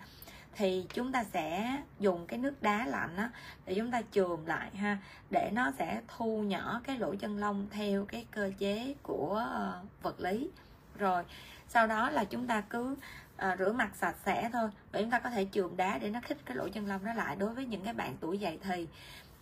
thì 0.57 0.87
chúng 0.95 1.13
ta 1.13 1.25
sẽ 1.25 1.77
dùng 1.99 2.27
cái 2.27 2.39
nước 2.39 2.63
đá 2.63 2.87
lạnh 2.87 3.17
á 3.17 3.31
để 3.67 3.75
chúng 3.75 3.91
ta 3.91 4.03
chườm 4.13 4.47
lại 4.47 4.71
ha 4.77 4.99
để 5.31 5.51
nó 5.53 5.73
sẽ 5.79 6.01
thu 6.09 6.43
nhỏ 6.43 6.81
cái 6.85 6.99
lỗ 6.99 7.15
chân 7.15 7.39
lông 7.39 7.67
theo 7.71 8.05
cái 8.05 8.27
cơ 8.31 8.51
chế 8.59 8.95
của 9.03 9.35
ờ, 9.51 9.81
vật 10.03 10.21
lý. 10.21 10.51
Rồi 10.99 11.25
sau 11.69 11.87
đó 11.87 12.11
là 12.11 12.25
chúng 12.25 12.47
ta 12.47 12.61
cứ 12.61 12.97
à, 13.37 13.57
rửa 13.59 13.73
mặt 13.73 13.91
sạch 13.95 14.17
sẽ 14.27 14.51
thôi 14.53 14.71
và 14.93 15.01
chúng 15.01 15.11
ta 15.11 15.19
có 15.19 15.31
thể 15.31 15.47
chườm 15.53 15.77
đá 15.77 15.99
để 15.99 16.11
nó 16.11 16.21
khích 16.23 16.39
cái 16.45 16.57
lỗ 16.57 16.69
chân 16.69 16.87
lông 16.87 17.05
nó 17.05 17.15
lại 17.15 17.37
đối 17.37 17.55
với 17.55 17.67
những 17.67 17.85
cái 17.85 17.95
bạn 17.95 18.17
tuổi 18.21 18.39
dậy 18.39 18.59
thì. 18.63 18.87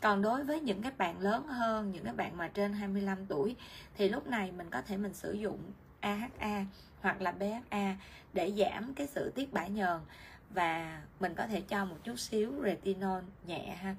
Còn 0.01 0.23
đối 0.23 0.45
với 0.45 0.61
những 0.61 0.83
cái 0.83 0.93
bạn 0.99 1.21
lớn 1.21 1.47
hơn 1.47 1.93
những 1.93 2.05
cái 2.05 2.15
bạn 2.15 2.37
mà 2.37 2.49
trên 2.49 2.73
25 2.73 3.27
tuổi 3.27 3.57
thì 3.95 4.09
lúc 4.09 4.27
này 4.27 4.53
mình 4.53 4.71
có 4.71 4.83
thể 4.83 4.97
mình 4.97 5.15
sử 5.15 5.33
dụng 5.33 5.59
AHA 6.01 6.65
hoặc 7.01 7.21
là 7.21 7.33
BHA 7.33 7.97
để 8.33 8.53
giảm 8.59 8.95
cái 8.95 9.07
sự 9.07 9.33
tiết 9.35 9.53
bã 9.53 9.67
nhờn 9.67 10.01
và 10.51 11.03
mình 11.21 11.35
có 11.35 11.47
thể 11.47 11.61
cho 11.61 11.85
một 11.85 11.97
chút 12.05 12.19
xíu 12.19 12.53
retinol 12.65 13.23
nhẹ 13.47 13.77
ha 13.83 13.95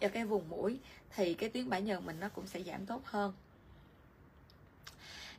cho 0.00 0.08
cái 0.08 0.24
vùng 0.24 0.48
mũi 0.48 0.78
thì 1.14 1.34
cái 1.34 1.48
tuyến 1.48 1.70
bã 1.70 1.78
nhờn 1.78 2.06
mình 2.06 2.20
nó 2.20 2.28
cũng 2.28 2.46
sẽ 2.46 2.62
giảm 2.62 2.86
tốt 2.86 3.02
hơn. 3.04 3.32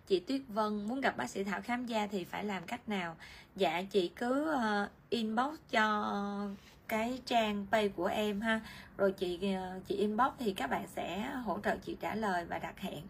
Chị 0.08 0.20
Tuyết 0.20 0.42
Vân 0.48 0.86
muốn 0.88 1.02
gặp 1.02 1.18
bác 1.18 1.30
sĩ 1.30 1.44
Thảo 1.44 1.62
khám 1.62 1.86
da 1.86 2.08
thì 2.08 2.24
phải 2.24 2.44
làm 2.44 2.64
cách 2.64 2.90
nào? 2.90 3.16
Dạ 3.56 3.82
chị 3.92 4.12
cứ 4.16 4.54
uh, 4.54 4.90
inbox 5.10 5.60
cho 5.72 6.50
cái 6.88 7.22
trang 7.26 7.66
pay 7.72 7.90
của 7.90 8.06
em 8.06 8.42
ha. 8.42 8.62
Rồi 8.98 9.12
chị 9.12 9.40
uh, 9.78 9.88
chị 9.88 9.96
inbox 9.96 10.34
thì 10.40 10.54
các 10.54 10.70
bạn 10.70 10.88
sẽ 10.88 11.22
hỗ 11.22 11.60
trợ 11.64 11.78
chị 11.78 11.98
trả 12.00 12.16
lời 12.16 12.46
và 12.46 12.60
đặt 12.60 12.80
hẹn 12.80 13.02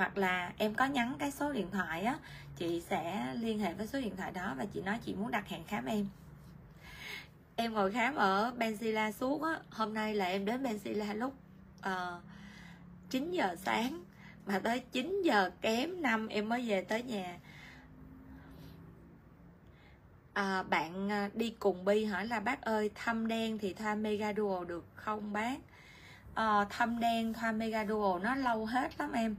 hoặc 0.00 0.18
là 0.18 0.52
em 0.58 0.74
có 0.74 0.84
nhắn 0.84 1.14
cái 1.18 1.30
số 1.30 1.52
điện 1.52 1.70
thoại 1.72 2.02
á 2.02 2.18
chị 2.56 2.82
sẽ 2.88 3.34
liên 3.40 3.58
hệ 3.58 3.74
với 3.74 3.86
số 3.86 4.00
điện 4.00 4.16
thoại 4.16 4.32
đó 4.32 4.54
và 4.58 4.64
chị 4.64 4.82
nói 4.82 4.98
chị 5.04 5.14
muốn 5.14 5.30
đặt 5.30 5.48
hẹn 5.48 5.64
khám 5.64 5.84
em. 5.84 6.06
Em 7.56 7.72
ngồi 7.72 7.92
khám 7.92 8.14
ở 8.14 8.52
Benzilla 8.58 9.12
suốt 9.12 9.42
á 9.42 9.58
hôm 9.70 9.94
nay 9.94 10.14
là 10.14 10.24
em 10.24 10.44
đến 10.44 10.62
Benzilla 10.62 11.14
lúc 11.14 11.34
ờ, 11.80 12.16
uh, 12.16 13.10
9 13.10 13.30
giờ 13.30 13.56
sáng 13.64 14.04
mà 14.46 14.58
tới 14.58 14.80
9 14.92 15.22
giờ 15.22 15.50
kém 15.60 16.02
năm 16.02 16.28
em 16.28 16.48
mới 16.48 16.68
về 16.68 16.82
tới 16.82 17.02
nhà. 17.02 17.38
À, 20.32 20.62
bạn 20.62 21.08
ờ, 21.08 21.28
đi 21.34 21.54
cùng 21.58 21.84
bi 21.84 22.04
hỏi 22.04 22.26
là 22.26 22.40
bác 22.40 22.62
ơi 22.62 22.90
thâm 22.94 23.28
đen 23.28 23.58
thì 23.58 23.74
thoa 23.74 23.94
mega 23.94 24.32
duo 24.32 24.64
được 24.64 24.84
không 24.94 25.32
bác? 25.32 25.56
À, 26.34 26.64
thâm 26.70 27.00
đen 27.00 27.32
thoa 27.32 27.52
mega 27.52 27.86
duo 27.86 28.18
nó 28.18 28.34
lâu 28.34 28.66
hết 28.66 28.90
lắm 28.98 29.12
em 29.12 29.36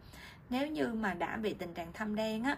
nếu 0.51 0.67
như 0.67 0.87
mà 0.87 1.13
đã 1.13 1.37
bị 1.37 1.53
tình 1.53 1.73
trạng 1.73 1.93
thâm 1.93 2.15
đen 2.15 2.43
á 2.43 2.57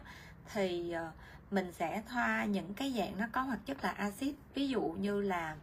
thì 0.54 0.92
ờ, 0.92 1.12
mình 1.52 1.72
sẽ 1.74 2.02
thoa 2.10 2.46
những 2.46 2.74
cái 2.74 2.94
dạng 2.98 3.18
nó 3.18 3.26
có 3.32 3.42
hoạt 3.42 3.60
chất 3.66 3.84
là 3.84 3.90
axit. 3.90 4.36
Ví 4.54 4.68
dụ 4.68 4.82
như 4.82 5.22
là 5.22 5.56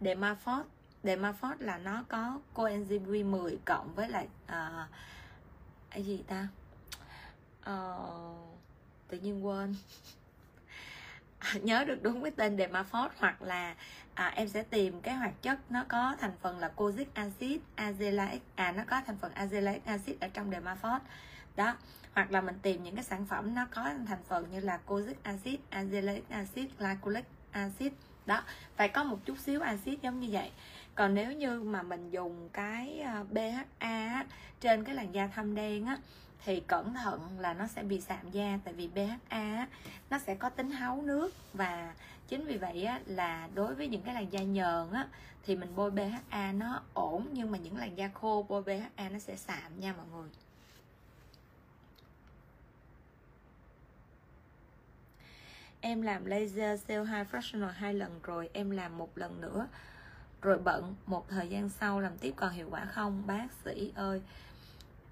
Demaphos 0.00 0.66
Demaphos 1.02 1.60
là 1.60 1.78
nó 1.78 2.04
có 2.08 2.40
coenzyme 2.54 3.06
Q10 3.06 3.56
cộng 3.64 3.94
với 3.94 4.08
lại 4.08 4.28
à, 4.46 4.88
cái 5.90 6.02
gì 6.02 6.24
ta? 6.28 6.48
À, 7.62 7.96
tự 9.08 9.18
nhiên 9.18 9.46
quên. 9.46 9.74
Nhớ 11.62 11.84
được 11.84 12.02
đúng 12.02 12.22
cái 12.22 12.30
tên 12.30 12.56
Demaphos 12.58 13.12
hoặc 13.18 13.42
là 13.42 13.74
à, 14.16 14.32
em 14.34 14.48
sẽ 14.48 14.62
tìm 14.62 15.00
cái 15.00 15.14
hoạt 15.14 15.42
chất 15.42 15.58
nó 15.70 15.84
có 15.88 16.16
thành 16.20 16.32
phần 16.42 16.58
là 16.58 16.72
cozic 16.76 17.04
acid 17.14 17.60
azelaic 17.76 18.38
à 18.54 18.72
nó 18.72 18.82
có 18.86 19.00
thành 19.06 19.16
phần 19.20 19.32
azelaic 19.32 19.78
acid 19.84 20.16
ở 20.20 20.28
trong 20.28 20.50
Demaphos 20.50 21.02
đó 21.56 21.76
hoặc 22.14 22.30
là 22.30 22.40
mình 22.40 22.58
tìm 22.62 22.82
những 22.82 22.94
cái 22.94 23.04
sản 23.04 23.26
phẩm 23.26 23.54
nó 23.54 23.66
có 23.70 23.90
thành 24.08 24.22
phần 24.28 24.50
như 24.50 24.60
là 24.60 24.80
cozic 24.86 25.14
acid 25.22 25.60
azelaic 25.70 26.20
acid 26.28 26.66
glycolic 26.78 27.24
acid. 27.56 27.92
Đó 28.26 28.42
phải 28.76 28.88
có 28.88 29.04
một 29.04 29.18
chút 29.24 29.38
xíu 29.38 29.60
axit 29.60 30.02
giống 30.02 30.20
như 30.20 30.28
vậy. 30.32 30.50
Còn 30.94 31.14
nếu 31.14 31.32
như 31.32 31.62
mà 31.62 31.82
mình 31.82 32.10
dùng 32.10 32.48
cái 32.52 33.00
ờ, 33.00 33.24
BHA 33.24 34.24
trên 34.60 34.84
cái 34.84 34.94
làn 34.94 35.14
da 35.14 35.26
thâm 35.26 35.54
đen 35.54 35.86
á 35.86 35.96
thì 36.44 36.60
cẩn 36.60 36.94
thận 36.94 37.38
là 37.38 37.54
nó 37.54 37.66
sẽ 37.66 37.82
bị 37.82 38.00
sạm 38.00 38.30
da 38.30 38.58
tại 38.64 38.74
vì 38.74 38.88
BHA 38.88 39.66
nó 40.10 40.18
sẽ 40.18 40.34
có 40.34 40.48
tính 40.48 40.70
háu 40.70 41.02
nước 41.02 41.34
và 41.52 41.94
chính 42.28 42.44
vì 42.46 42.58
vậy 42.58 42.84
á, 42.84 43.00
là 43.06 43.48
đối 43.54 43.74
với 43.74 43.88
những 43.88 44.02
cái 44.02 44.14
làn 44.14 44.32
da 44.32 44.42
nhờn 44.42 44.92
á 44.92 45.08
thì 45.42 45.56
mình 45.56 45.72
bôi 45.76 45.90
BHA 45.90 46.52
nó 46.52 46.82
ổn 46.94 47.28
nhưng 47.32 47.50
mà 47.50 47.58
những 47.58 47.76
làn 47.76 47.98
da 47.98 48.08
khô 48.14 48.46
bôi 48.48 48.62
BHA 48.62 49.08
nó 49.08 49.18
sẽ 49.18 49.36
sạm 49.36 49.80
nha 49.80 49.92
mọi 49.92 50.06
người. 50.12 50.30
Em 55.80 56.02
làm 56.02 56.24
laser 56.24 56.80
CO2 56.86 57.24
fractional 57.24 57.70
hai 57.72 57.94
lần 57.94 58.20
rồi 58.22 58.50
em 58.52 58.70
làm 58.70 58.98
một 58.98 59.18
lần 59.18 59.40
nữa 59.40 59.68
rồi 60.42 60.58
bận 60.58 60.94
một 61.06 61.28
thời 61.28 61.48
gian 61.48 61.68
sau 61.68 62.00
làm 62.00 62.18
tiếp 62.18 62.32
còn 62.36 62.52
hiệu 62.52 62.68
quả 62.70 62.84
không? 62.84 63.22
Bác 63.26 63.46
sĩ 63.64 63.92
ơi 63.94 64.22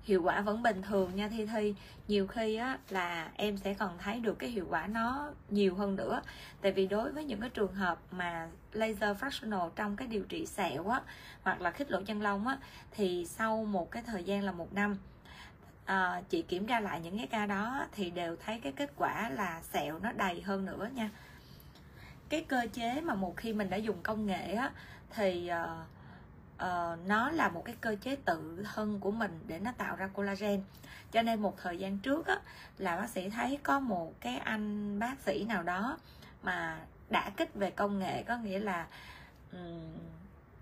hiệu 0.05 0.23
quả 0.23 0.40
vẫn 0.40 0.62
bình 0.62 0.83
thường 0.83 1.17
nha 1.17 1.29
thi 1.29 1.47
thi. 1.47 1.75
Nhiều 2.09 2.27
khi 2.27 2.57
á 2.57 2.79
là 2.90 3.31
em 3.35 3.57
sẽ 3.57 3.75
còn 3.75 3.99
thấy 3.99 4.21
được 4.21 4.38
cái 4.38 4.51
hiệu 4.51 4.67
quả 4.71 4.87
nó 4.87 5.31
nhiều 5.51 5.75
hơn 5.75 5.97
nữa. 5.97 6.23
Tại 6.61 6.73
vì 6.73 6.87
đối 6.87 7.12
với 7.12 7.25
những 7.25 7.40
cái 7.40 7.51
trường 7.51 7.75
hợp 7.75 7.99
mà 8.11 8.49
laser 8.73 9.17
fractional 9.17 9.71
trong 9.77 9.97
cái 9.97 10.09
điều 10.09 10.23
trị 10.23 10.47
sẹo 10.47 10.88
á 10.88 11.01
hoặc 11.43 11.61
là 11.61 11.71
khích 11.71 11.90
lỗ 11.90 12.03
chân 12.03 12.23
lông 12.23 12.47
á 12.47 12.59
thì 12.90 13.27
sau 13.29 13.64
một 13.64 13.90
cái 13.90 14.03
thời 14.07 14.25
gian 14.25 14.43
là 14.43 14.53
một 14.53 14.73
năm 14.73 14.97
à, 15.85 16.23
chị 16.29 16.43
kiểm 16.43 16.67
tra 16.67 16.81
lại 16.81 17.01
những 17.01 17.19
cái 17.19 17.27
ca 17.27 17.47
đó 17.47 17.87
thì 17.93 18.11
đều 18.11 18.37
thấy 18.37 18.61
cái 18.61 18.73
kết 18.73 18.93
quả 18.97 19.31
là 19.31 19.62
sẹo 19.62 19.99
nó 19.99 20.12
đầy 20.12 20.43
hơn 20.43 20.64
nữa 20.64 20.88
nha. 20.95 21.11
Cái 22.29 22.45
cơ 22.49 22.67
chế 22.73 23.01
mà 23.01 23.14
một 23.14 23.37
khi 23.37 23.53
mình 23.53 23.71
đã 23.71 23.77
dùng 23.77 24.03
công 24.03 24.27
nghệ 24.27 24.53
á 24.55 24.71
thì 25.11 25.51
uh, 25.53 25.94
uh, 26.57 27.07
nó 27.07 27.31
là 27.31 27.49
một 27.49 27.62
cái 27.64 27.75
cơ 27.81 27.97
chế 28.01 28.17
tự 28.17 28.64
thân 28.75 29.01
của 29.01 29.11
mình 29.11 29.40
để 29.47 29.59
nó 29.59 29.73
tạo 29.79 29.97
ra 29.97 30.07
collagen. 30.07 30.62
Cho 31.12 31.23
nên 31.23 31.43
một 31.43 31.57
thời 31.62 31.79
gian 31.79 31.99
trước 31.99 32.27
á 32.27 32.40
là 32.79 32.97
bác 32.97 33.11
sĩ 33.11 33.29
thấy 33.31 33.59
có 33.62 33.81
một 33.81 34.21
cái 34.21 34.38
anh 34.38 34.99
bác 34.99 35.21
sĩ 35.21 35.45
nào 35.45 35.62
đó 35.62 35.99
mà 36.43 36.79
đã 37.11 37.31
kích 37.37 37.55
về 37.55 37.71
công 37.71 37.99
nghệ 37.99 38.23
có 38.23 38.37
nghĩa 38.37 38.59
là 38.59 38.87
um, 39.53 39.93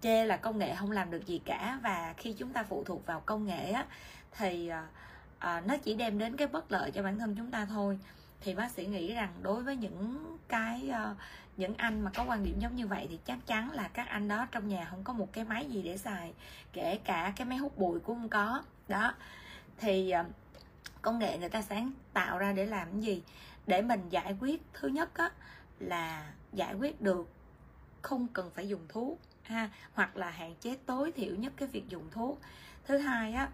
chê 0.01 0.25
là 0.25 0.37
công 0.37 0.59
nghệ 0.59 0.75
không 0.75 0.91
làm 0.91 1.11
được 1.11 1.27
gì 1.27 1.41
cả. 1.45 1.79
Và 1.83 2.15
khi 2.17 2.33
chúng 2.33 2.53
ta 2.53 2.63
phụ 2.63 2.85
thuộc 2.85 3.07
vào 3.07 3.21
công 3.21 3.47
nghệ 3.47 3.71
á 3.71 3.87
thì 4.33 4.71
uh, 4.73 5.67
nó 5.67 5.77
chỉ 5.77 5.95
đem 5.95 6.19
đến 6.19 6.37
cái 6.37 6.49
bất 6.49 6.73
lợi 6.73 6.91
cho 6.91 7.03
bản 7.03 7.19
thân 7.19 7.35
chúng 7.37 7.51
ta 7.51 7.65
thôi. 7.65 7.99
Thì 8.41 8.55
bác 8.55 8.71
sĩ 8.71 8.87
nghĩ 8.87 9.15
rằng 9.15 9.33
đối 9.43 9.63
với 9.63 9.77
những 9.77 10.37
cái 10.49 10.91
uh, 10.91 11.17
những 11.57 11.75
anh 11.77 12.01
mà 12.01 12.11
có 12.15 12.25
quan 12.25 12.45
điểm 12.45 12.59
giống 12.59 12.77
như 12.77 12.87
vậy 12.87 13.07
thì 13.11 13.19
chắc 13.25 13.39
chắn 13.47 13.71
là 13.71 13.89
các 13.89 14.09
anh 14.09 14.29
đó 14.29 14.47
trong 14.51 14.69
nhà 14.69 14.87
không 14.91 15.05
có 15.05 15.13
một 15.13 15.33
cái 15.33 15.45
máy 15.45 15.67
gì 15.67 15.83
để 15.83 15.99
xài 15.99 16.33
kể 16.73 16.99
cả 17.05 17.33
cái 17.37 17.47
máy 17.47 17.59
hút 17.59 17.79
bụi 17.79 18.01
cũng 18.01 18.21
không 18.21 18.29
có. 18.29 18.63
Đó. 18.89 19.15
Thì 19.79 20.11
ờ, 20.11 20.25
công 21.03 21.19
nghệ 21.19 21.39
người 21.39 21.49
ta 21.49 21.63
sáng 21.63 21.93
tạo 22.13 22.39
ra 22.39 22.53
để 22.53 22.67
làm 22.67 22.93
cái 22.93 23.01
gì? 23.01 23.23
Để 23.67 23.83
mình 23.83 24.09
giải 24.11 24.37
quyết 24.41 24.63
thứ 24.73 24.89
nhất 24.89 25.15
á, 25.15 25.31
là 25.79 26.33
giải 26.53 26.75
quyết 26.75 27.01
được 27.01 27.29
không 28.03 28.29
cần 28.29 28.51
phải 28.55 28.69
dùng 28.69 28.87
thuốc 28.89 29.21
ha 29.43 29.71
hoặc 29.93 30.17
là 30.17 30.31
hạn 30.31 30.55
chế 30.61 30.77
tối 30.87 31.13
thiểu 31.13 31.35
nhất 31.35 31.53
cái 31.57 31.69
việc 31.69 31.89
dùng 31.89 32.11
thuốc. 32.11 32.41
Thứ 32.85 32.99
hai 32.99 33.33
á 33.33 33.49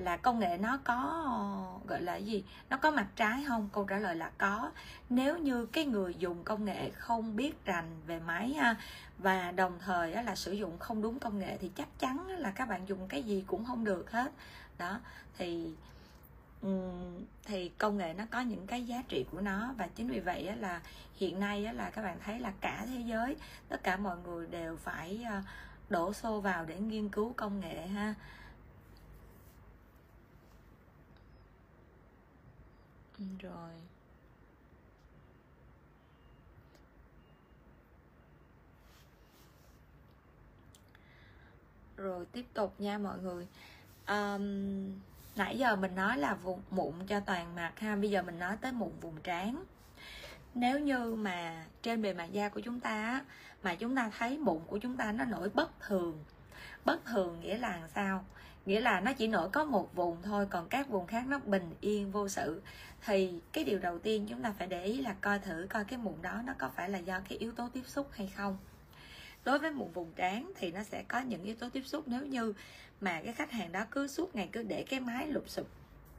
là 0.00 0.16
công 0.16 0.38
nghệ 0.38 0.58
nó 0.60 0.78
có, 0.84 1.00
gọi 1.86 2.02
là 2.02 2.16
gì? 2.16 2.44
Nó 2.70 2.76
có 2.76 2.90
mặt 2.90 3.06
trái 3.16 3.44
không? 3.48 3.68
Câu 3.72 3.84
trả 3.84 3.98
lời 3.98 4.16
là 4.16 4.30
có. 4.38 4.70
Nếu 5.10 5.38
như 5.38 5.66
cái 5.66 5.84
người 5.84 6.14
dùng 6.18 6.44
công 6.44 6.64
nghệ 6.64 6.90
không 6.90 7.36
biết 7.36 7.64
rành 7.64 8.00
về 8.06 8.20
máy, 8.20 8.52
ha, 8.52 8.76
và 9.18 9.50
đồng 9.52 9.78
thời 9.78 10.24
là 10.24 10.34
sử 10.34 10.52
dụng 10.52 10.78
không 10.78 11.02
đúng 11.02 11.18
công 11.18 11.38
nghệ 11.38 11.58
thì 11.60 11.70
chắc 11.76 11.88
chắn 11.98 12.28
là 12.28 12.50
các 12.50 12.68
bạn 12.68 12.88
dùng 12.88 13.08
cái 13.08 13.22
gì 13.22 13.44
cũng 13.46 13.64
không 13.64 13.84
được 13.84 14.10
hết. 14.10 14.32
Đó, 14.78 15.00
thì 15.38 15.74
thì 17.44 17.68
công 17.68 17.96
nghệ 17.96 18.14
nó 18.14 18.24
có 18.30 18.40
những 18.40 18.66
cái 18.66 18.86
giá 18.86 19.02
trị 19.08 19.24
của 19.30 19.40
nó 19.40 19.74
và 19.78 19.86
chính 19.86 20.08
vì 20.08 20.20
vậy 20.20 20.56
là 20.56 20.80
hiện 21.14 21.40
nay 21.40 21.74
là 21.74 21.90
các 21.90 22.02
bạn 22.02 22.18
thấy 22.24 22.40
là 22.40 22.52
cả 22.60 22.84
thế 22.86 23.00
giới, 23.06 23.36
tất 23.68 23.82
cả 23.82 23.96
mọi 23.96 24.16
người 24.24 24.46
đều 24.46 24.76
phải 24.76 25.26
ờ, 25.30 25.42
đổ 25.88 26.12
xô 26.12 26.40
vào 26.40 26.64
để 26.64 26.78
nghiên 26.78 27.08
cứu 27.08 27.32
công 27.36 27.60
nghệ, 27.60 27.86
ha. 27.86 28.14
Rồi. 33.38 33.70
Rồi 41.96 42.26
tiếp 42.32 42.46
tục 42.54 42.74
nha 42.78 42.98
mọi 42.98 43.18
người. 43.18 43.46
Um, 44.06 44.44
nãy 45.36 45.58
giờ 45.58 45.76
mình 45.76 45.94
nói 45.94 46.18
là 46.18 46.34
vùng 46.34 46.62
mụn 46.70 47.06
cho 47.06 47.20
toàn 47.20 47.54
mặt 47.54 47.72
ha. 47.78 47.96
Bây 47.96 48.10
giờ 48.10 48.22
mình 48.22 48.38
nói 48.38 48.56
tới 48.60 48.72
mụn 48.72 48.90
vùng 49.00 49.20
trán. 49.22 49.64
Nếu 50.54 50.78
như 50.78 51.14
mà 51.14 51.66
trên 51.82 52.02
bề 52.02 52.14
mặt 52.14 52.28
da 52.32 52.48
của 52.48 52.60
chúng 52.60 52.80
ta 52.80 53.24
mà 53.62 53.74
chúng 53.74 53.96
ta 53.96 54.10
thấy 54.18 54.38
mụn 54.38 54.60
của 54.66 54.78
chúng 54.78 54.96
ta 54.96 55.12
nó 55.12 55.24
nổi 55.24 55.48
bất 55.48 55.80
thường. 55.80 56.24
Bất 56.84 57.04
thường 57.04 57.40
nghĩa 57.40 57.58
là 57.58 57.88
sao? 57.94 58.24
Nghĩa 58.66 58.80
là 58.80 59.00
nó 59.00 59.12
chỉ 59.12 59.26
nổi 59.26 59.48
có 59.48 59.64
một 59.64 59.94
vùng 59.94 60.22
thôi, 60.22 60.46
còn 60.50 60.68
các 60.68 60.88
vùng 60.88 61.06
khác 61.06 61.26
nó 61.26 61.38
bình 61.38 61.70
yên 61.80 62.10
vô 62.10 62.28
sự. 62.28 62.62
Thì 63.06 63.40
cái 63.52 63.64
điều 63.64 63.78
đầu 63.78 63.98
tiên 63.98 64.26
chúng 64.28 64.42
ta 64.42 64.52
phải 64.58 64.66
để 64.66 64.84
ý 64.84 65.02
là 65.02 65.14
coi 65.20 65.38
thử 65.38 65.66
coi 65.70 65.84
cái 65.84 65.98
mụn 65.98 66.14
đó 66.22 66.42
nó 66.44 66.52
có 66.58 66.70
phải 66.76 66.90
là 66.90 66.98
do 66.98 67.20
cái 67.28 67.38
yếu 67.38 67.52
tố 67.52 67.68
tiếp 67.72 67.82
xúc 67.86 68.08
hay 68.12 68.32
không. 68.36 68.58
Đối 69.44 69.58
với 69.58 69.70
mụn 69.70 69.92
vùng 69.92 70.12
trán 70.12 70.52
thì 70.56 70.72
nó 70.72 70.82
sẽ 70.82 71.02
có 71.08 71.20
những 71.20 71.42
yếu 71.42 71.54
tố 71.54 71.68
tiếp 71.68 71.82
xúc 71.86 72.04
nếu 72.06 72.26
như 72.26 72.54
mà 73.00 73.20
cái 73.24 73.32
khách 73.32 73.50
hàng 73.50 73.72
đó 73.72 73.84
cứ 73.90 74.08
suốt 74.08 74.34
ngày 74.34 74.48
cứ 74.52 74.62
để 74.62 74.84
cái 74.90 75.00
máy 75.00 75.26
lụp 75.26 75.48
sụp 75.48 75.66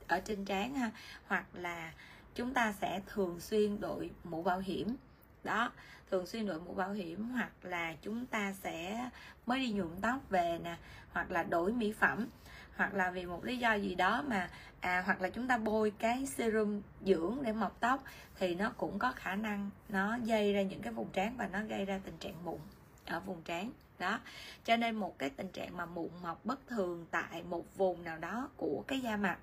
ở 0.08 0.20
trên 0.20 0.46
trán 0.46 0.76
ha, 0.76 0.92
hoặc 1.28 1.46
là 1.54 1.94
chúng 2.36 2.54
ta 2.54 2.74
sẽ 2.82 3.02
thường 3.08 3.40
xuyên 3.40 3.80
đội 3.80 4.10
mũ 4.24 4.44
bảo 4.44 4.60
hiểm 4.60 4.96
đó, 5.44 5.72
thường 6.12 6.26
xuyên 6.26 6.46
đội 6.46 6.60
mũ 6.60 6.74
bảo 6.74 6.92
hiểm 6.92 7.30
hoặc 7.30 7.52
là 7.64 7.94
chúng 8.02 8.26
ta 8.26 8.54
sẽ 8.54 9.10
mới 9.46 9.60
đi 9.60 9.72
nhuộm 9.72 10.02
tóc 10.02 10.30
về 10.30 10.60
nè, 10.64 10.78
hoặc 11.12 11.32
là 11.32 11.44
đổi 11.44 11.74
mỹ 11.74 11.94
phẩm, 12.00 12.28
hoặc 12.76 12.94
là 12.94 13.12
vì 13.12 13.26
một 13.26 13.46
lý 13.46 13.58
do 13.58 13.74
gì 13.74 13.96
đó 13.96 14.24
mà 14.28 14.50
à 14.80 15.04
hoặc 15.06 15.22
là 15.22 15.30
chúng 15.30 15.48
ta 15.48 15.58
bôi 15.58 15.92
cái 16.00 16.26
serum 16.26 16.82
dưỡng 17.02 17.38
để 17.42 17.52
mọc 17.52 17.78
tóc 17.80 18.04
thì 18.36 18.56
nó 18.56 18.72
cũng 18.78 19.00
có 19.00 19.12
khả 19.12 19.36
năng 19.36 19.70
nó 19.90 20.18
gây 20.26 20.54
ra 20.54 20.62
những 20.62 20.82
cái 20.82 20.94
vùng 20.94 21.10
trán 21.14 21.38
và 21.38 21.48
nó 21.48 21.60
gây 21.64 21.86
ra 21.86 22.00
tình 22.06 22.18
trạng 22.18 22.46
mụn 22.46 22.60
ở 23.06 23.20
vùng 23.20 23.42
trán. 23.42 23.72
Đó, 24.00 24.20
cho 24.66 24.76
nên 24.78 24.96
một 24.96 25.20
cái 25.20 25.30
tình 25.30 25.48
trạng 25.48 25.78
mà 25.78 25.86
mụn 25.86 26.10
mọc 26.22 26.46
bất 26.46 26.68
thường 26.68 27.06
tại 27.12 27.44
một 27.44 27.78
vùng 27.78 28.04
nào 28.04 28.18
đó 28.18 28.50
của 28.58 28.84
cái 28.88 29.00
da 29.00 29.18
mặt 29.18 29.38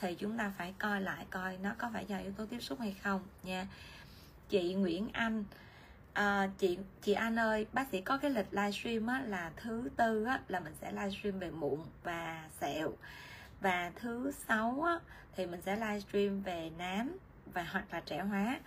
thì 0.00 0.14
chúng 0.14 0.38
ta 0.38 0.52
phải 0.58 0.74
coi 0.78 1.00
lại 1.00 1.26
coi 1.30 1.58
nó 1.58 1.70
có 1.78 1.90
phải 1.92 2.04
do 2.06 2.18
yếu 2.18 2.32
tố 2.32 2.46
tiếp 2.46 2.60
xúc 2.60 2.80
hay 2.80 2.96
không 3.02 3.22
nha 3.42 3.66
chị 4.48 4.74
Nguyễn 4.74 5.08
Anh. 5.12 5.44
À, 6.12 6.50
chị 6.58 6.78
chị 7.02 7.12
Anh 7.12 7.38
ơi 7.38 7.66
bác 7.72 7.88
sĩ 7.92 8.00
có 8.00 8.18
cái 8.18 8.30
lịch 8.30 8.46
livestream 8.50 9.06
á, 9.06 9.22
là 9.26 9.50
thứ 9.56 9.90
tư 9.96 10.24
á, 10.24 10.40
là 10.48 10.60
mình 10.60 10.74
sẽ 10.80 10.92
livestream 10.92 11.38
về 11.38 11.50
mụn 11.50 11.80
và 12.02 12.48
sẹo. 12.60 12.92
Và 13.60 13.92
thứ 13.96 14.32
sáu 14.48 14.82
á, 14.82 14.98
thì 15.36 15.46
mình 15.46 15.60
sẽ 15.66 15.76
livestream 15.76 16.40
về 16.40 16.70
nám 16.78 17.16
và 17.46 17.66
hoặc 17.70 17.84
là 17.92 18.00
trẻ 18.00 18.20
hóa. 18.20 18.60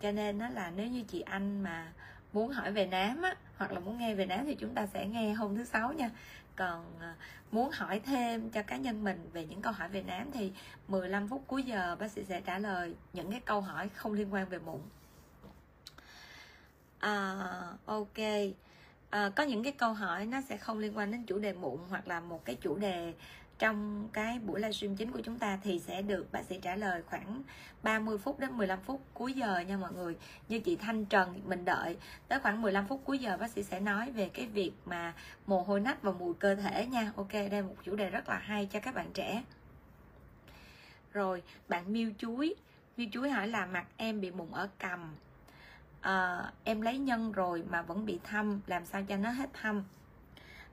Cho 0.00 0.12
nên 0.12 0.38
nó 0.38 0.48
là 0.48 0.72
nếu 0.76 0.86
như 0.86 1.02
chị 1.02 1.20
Anh 1.20 1.62
mà 1.62 1.92
muốn 2.32 2.52
hỏi 2.52 2.72
về 2.72 2.86
nám 2.86 3.22
á, 3.22 3.36
hoặc 3.56 3.72
là 3.72 3.80
muốn 3.80 3.98
nghe 3.98 4.14
về 4.14 4.26
nám 4.26 4.46
thì 4.46 4.54
chúng 4.54 4.74
ta 4.74 4.86
sẽ 4.86 5.06
nghe 5.06 5.32
hôm 5.32 5.56
thứ 5.56 5.64
sáu 5.64 5.92
nha. 5.92 6.10
Còn 6.56 6.84
ờ, 7.00 7.12
muốn 7.52 7.70
hỏi 7.72 8.00
thêm 8.00 8.50
cho 8.50 8.62
cá 8.62 8.76
nhân 8.76 9.04
mình 9.04 9.30
về 9.32 9.46
những 9.46 9.62
câu 9.62 9.72
hỏi 9.72 9.88
về 9.88 10.02
nám 10.02 10.30
thì 10.32 10.52
15 10.88 11.28
phút 11.28 11.44
cuối 11.46 11.62
giờ 11.62 11.96
bác 12.00 12.10
sĩ 12.10 12.24
sẽ 12.24 12.40
trả 12.40 12.58
lời 12.58 12.94
những 13.12 13.30
cái 13.30 13.40
câu 13.40 13.60
hỏi 13.60 13.88
không 13.88 14.12
liên 14.12 14.34
quan 14.34 14.48
về 14.48 14.58
mụn 14.58 14.80
à, 16.98 17.34
ok. 17.86 18.18
À, 19.10 19.30
có 19.36 19.42
những 19.42 19.62
cái 19.62 19.72
câu 19.72 19.92
hỏi 19.92 20.26
nó 20.26 20.40
sẽ 20.48 20.56
không 20.56 20.78
liên 20.78 20.96
quan 20.96 21.10
đến 21.10 21.24
chủ 21.24 21.38
đề 21.38 21.52
mụn 21.52 21.80
hoặc 21.90 22.08
là 22.08 22.20
một 22.20 22.44
cái 22.44 22.56
chủ 22.60 22.76
đề 22.76 23.14
trong 23.58 24.08
cái 24.12 24.38
buổi 24.38 24.60
livestream 24.60 24.96
chính 24.96 25.12
của 25.12 25.20
chúng 25.24 25.38
ta 25.38 25.58
thì 25.62 25.78
sẽ 25.78 26.02
được 26.02 26.32
bác 26.32 26.44
sĩ 26.44 26.58
trả 26.62 26.76
lời 26.76 27.02
khoảng 27.06 27.42
30 27.82 28.18
phút 28.18 28.40
đến 28.40 28.56
15 28.56 28.78
phút 28.80 29.00
cuối 29.14 29.32
giờ 29.32 29.58
nha 29.58 29.76
mọi 29.76 29.92
người. 29.92 30.16
Như 30.48 30.60
chị 30.60 30.76
Thanh 30.76 31.04
Trần 31.04 31.40
mình 31.46 31.64
đợi 31.64 31.96
tới 32.28 32.40
khoảng 32.40 32.62
15 32.62 32.86
phút 32.86 33.00
cuối 33.04 33.18
giờ 33.18 33.36
bác 33.36 33.50
sĩ 33.50 33.62
sẽ 33.62 33.80
nói 33.80 34.10
về 34.10 34.28
cái 34.28 34.46
việc 34.46 34.72
mà 34.84 35.14
mồ 35.46 35.62
hôi 35.62 35.80
nách 35.80 36.02
và 36.02 36.12
mùi 36.12 36.34
cơ 36.34 36.54
thể 36.54 36.86
nha. 36.86 37.12
Ok 37.16 37.32
đây 37.32 37.62
một 37.62 37.76
chủ 37.82 37.96
đề 37.96 38.10
rất 38.10 38.28
là 38.28 38.38
hay 38.38 38.66
cho 38.66 38.80
các 38.80 38.94
bạn 38.94 39.10
trẻ. 39.14 39.42
Rồi 41.12 41.42
bạn 41.68 41.92
miêu 41.92 42.10
chuối. 42.18 42.54
Miêu 42.96 43.08
chuối 43.12 43.30
hỏi 43.30 43.48
là 43.48 43.66
mặt 43.66 43.86
em 43.96 44.20
bị 44.20 44.30
mụn 44.30 44.50
ở 44.52 44.68
cầm 44.78 45.14
à, 46.00 46.44
em 46.64 46.80
lấy 46.80 46.98
nhân 46.98 47.32
rồi 47.32 47.64
mà 47.70 47.82
vẫn 47.82 48.06
bị 48.06 48.18
thâm 48.24 48.60
làm 48.66 48.86
sao 48.86 49.02
cho 49.08 49.16
nó 49.16 49.30
hết 49.30 49.50
thâm? 49.52 49.84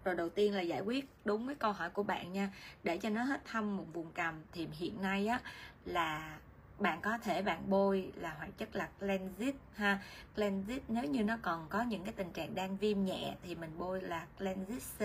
Rồi 0.04 0.16
đầu 0.16 0.30
tiên 0.30 0.54
là 0.54 0.62
giải 0.62 0.82
quyết 0.82 1.10
đúng 1.26 1.48
cái 1.48 1.56
câu 1.56 1.72
hỏi 1.72 1.90
của 1.90 2.04
bạn 2.04 2.34
nha. 2.34 2.52
Để 2.84 2.98
cho 2.98 3.10
nó 3.10 3.24
hết 3.24 3.46
thâm 3.46 3.78
một 3.78 3.86
vùng 3.94 4.12
cằm 4.12 4.42
thì 4.52 4.68
hiện 4.72 5.02
nay 5.02 5.28
á 5.28 5.40
là 5.86 6.38
bạn 6.80 7.00
có 7.02 7.18
thể 7.18 7.42
bạn 7.42 7.70
bôi 7.70 8.12
là 8.16 8.34
hoạt 8.38 8.58
chất 8.58 8.76
là 8.76 8.90
cleansit 9.00 9.56
ha. 9.76 10.00
Cleansit 10.36 10.84
nếu 10.88 11.04
như 11.04 11.24
nó 11.24 11.38
còn 11.42 11.68
có 11.70 11.82
những 11.82 12.04
cái 12.04 12.14
tình 12.14 12.32
trạng 12.32 12.56
đang 12.56 12.78
viêm 12.78 13.06
nhẹ 13.06 13.36
thì 13.44 13.56
mình 13.56 13.72
bôi 13.78 14.02
là 14.02 14.26
cleansit 14.38 14.84
C. 15.00 15.02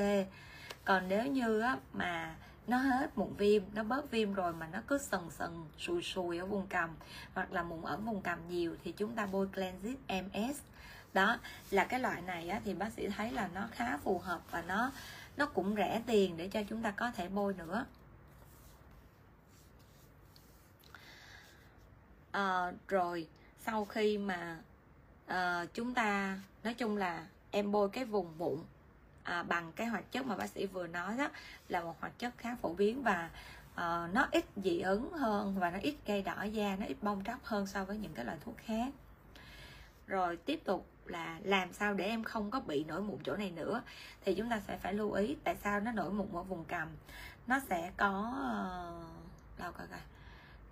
Còn 0.84 1.08
nếu 1.08 1.26
như 1.26 1.60
á, 1.60 1.76
mà 1.92 2.34
nó 2.70 2.76
hết 2.78 3.18
mụn 3.18 3.34
viêm 3.34 3.62
nó 3.74 3.82
bớt 3.82 4.10
viêm 4.10 4.34
rồi 4.34 4.52
mà 4.52 4.68
nó 4.72 4.78
cứ 4.86 4.98
sần 4.98 5.20
sần 5.30 5.50
sùi 5.78 6.02
sùi 6.02 6.38
ở 6.38 6.46
vùng 6.46 6.66
cằm 6.66 6.90
hoặc 7.34 7.52
là 7.52 7.62
mụn 7.62 7.82
ở 7.82 7.96
vùng 7.96 8.20
cằm 8.20 8.38
nhiều 8.48 8.76
thì 8.84 8.92
chúng 8.92 9.14
ta 9.14 9.26
bôi 9.26 9.48
cleansit 9.54 9.98
MS 10.08 10.60
đó 11.12 11.38
là 11.70 11.84
cái 11.84 12.00
loại 12.00 12.22
này 12.22 12.48
á, 12.48 12.60
thì 12.64 12.74
bác 12.74 12.92
sĩ 12.92 13.08
thấy 13.08 13.32
là 13.32 13.48
nó 13.54 13.68
khá 13.72 13.96
phù 13.96 14.18
hợp 14.18 14.40
và 14.50 14.62
nó 14.62 14.92
nó 15.36 15.46
cũng 15.46 15.74
rẻ 15.76 16.02
tiền 16.06 16.36
để 16.36 16.48
cho 16.48 16.62
chúng 16.68 16.82
ta 16.82 16.90
có 16.90 17.10
thể 17.10 17.28
bôi 17.28 17.54
nữa. 17.54 17.84
À, 22.30 22.72
rồi 22.88 23.28
sau 23.58 23.84
khi 23.84 24.18
mà 24.18 24.58
à, 25.26 25.66
chúng 25.74 25.94
ta 25.94 26.38
nói 26.64 26.74
chung 26.74 26.96
là 26.96 27.26
em 27.50 27.72
bôi 27.72 27.88
cái 27.90 28.04
vùng 28.04 28.38
mụn 28.38 28.58
à, 29.30 29.42
bằng 29.42 29.72
cái 29.76 29.86
hoạt 29.86 30.12
chất 30.12 30.26
mà 30.26 30.36
bác 30.36 30.46
sĩ 30.46 30.66
vừa 30.66 30.86
nói 30.86 31.16
đó 31.16 31.28
là 31.68 31.80
một 31.80 32.00
hoạt 32.00 32.18
chất 32.18 32.38
khá 32.38 32.56
phổ 32.62 32.74
biến 32.74 33.02
và 33.02 33.30
à, 33.74 34.08
nó 34.12 34.28
ít 34.32 34.44
dị 34.56 34.80
ứng 34.80 35.12
hơn 35.12 35.56
và 35.58 35.70
nó 35.70 35.78
ít 35.82 35.94
gây 36.06 36.22
đỏ 36.22 36.42
da 36.42 36.76
nó 36.80 36.86
ít 36.86 36.96
bong 37.02 37.24
tróc 37.24 37.44
hơn 37.44 37.66
so 37.66 37.84
với 37.84 37.98
những 37.98 38.14
cái 38.14 38.24
loại 38.24 38.38
thuốc 38.44 38.56
khác. 38.56 38.92
Rồi 40.06 40.36
tiếp 40.36 40.60
tục 40.64 40.86
là 41.06 41.40
làm 41.44 41.72
sao 41.72 41.94
để 41.94 42.04
em 42.04 42.24
không 42.24 42.50
có 42.50 42.60
bị 42.60 42.84
nổi 42.84 43.00
mụn 43.00 43.18
chỗ 43.24 43.36
này 43.36 43.50
nữa. 43.50 43.82
Thì 44.24 44.34
chúng 44.34 44.50
ta 44.50 44.60
sẽ 44.66 44.78
phải 44.78 44.94
lưu 44.94 45.12
ý 45.12 45.36
tại 45.44 45.56
sao 45.64 45.80
nó 45.80 45.92
nổi 45.92 46.12
mụn 46.12 46.28
ở 46.32 46.42
vùng 46.42 46.64
cằm 46.64 46.88
nó 47.46 47.60
sẽ 47.68 47.90
có 47.96 48.32
ờ, 48.36 49.02
đâu 49.58 49.72
coi 49.72 49.86
coi. 49.86 50.00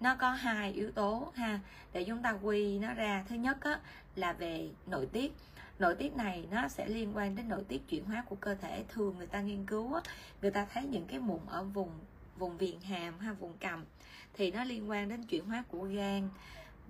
Nó 0.00 0.14
có 0.14 0.30
hai 0.30 0.72
yếu 0.72 0.90
tố 0.90 1.32
ha. 1.34 1.60
Để 1.92 2.04
chúng 2.04 2.22
ta 2.22 2.30
quy 2.30 2.78
nó 2.78 2.94
ra. 2.94 3.24
Thứ 3.28 3.34
nhất 3.34 3.56
á, 3.60 3.80
là 4.16 4.32
về 4.32 4.70
nội 4.86 5.08
tiết 5.12 5.32
nội 5.78 5.94
tiết 5.94 6.16
này 6.16 6.46
nó 6.50 6.68
sẽ 6.68 6.88
liên 6.88 7.16
quan 7.16 7.36
đến 7.36 7.48
nội 7.48 7.64
tiết 7.68 7.88
chuyển 7.88 8.04
hóa 8.04 8.24
của 8.28 8.36
cơ 8.36 8.54
thể. 8.54 8.84
Thường 8.88 9.14
người 9.18 9.26
ta 9.26 9.40
nghiên 9.40 9.66
cứu 9.66 9.94
á, 9.94 10.00
người 10.42 10.50
ta 10.50 10.66
thấy 10.72 10.86
những 10.86 11.06
cái 11.06 11.18
mụn 11.18 11.40
ở 11.46 11.62
vùng 11.64 11.90
vùng 12.38 12.58
viền 12.58 12.80
hàm 12.80 13.18
hay 13.18 13.34
vùng 13.34 13.58
cằm 13.58 13.84
thì 14.34 14.50
nó 14.50 14.64
liên 14.64 14.90
quan 14.90 15.08
đến 15.08 15.22
chuyển 15.22 15.44
hóa 15.44 15.64
của 15.68 15.82
gan. 15.82 16.28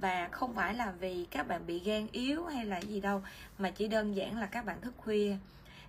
Và 0.01 0.29
không 0.33 0.55
phải 0.55 0.75
là 0.75 0.91
vì 0.91 1.27
các 1.31 1.49
bạn 1.49 1.67
bị 1.67 1.79
gan 1.79 2.07
yếu 2.13 2.45
hay 2.45 2.65
là 2.65 2.79
gì 2.79 3.01
đâu 3.01 3.23
mà 3.59 3.71
chỉ 3.71 3.89
đơn 3.89 4.17
giản 4.17 4.39
là 4.39 4.47
các 4.47 4.65
bạn 4.65 4.81
thức 4.81 4.95
khuya. 4.97 5.37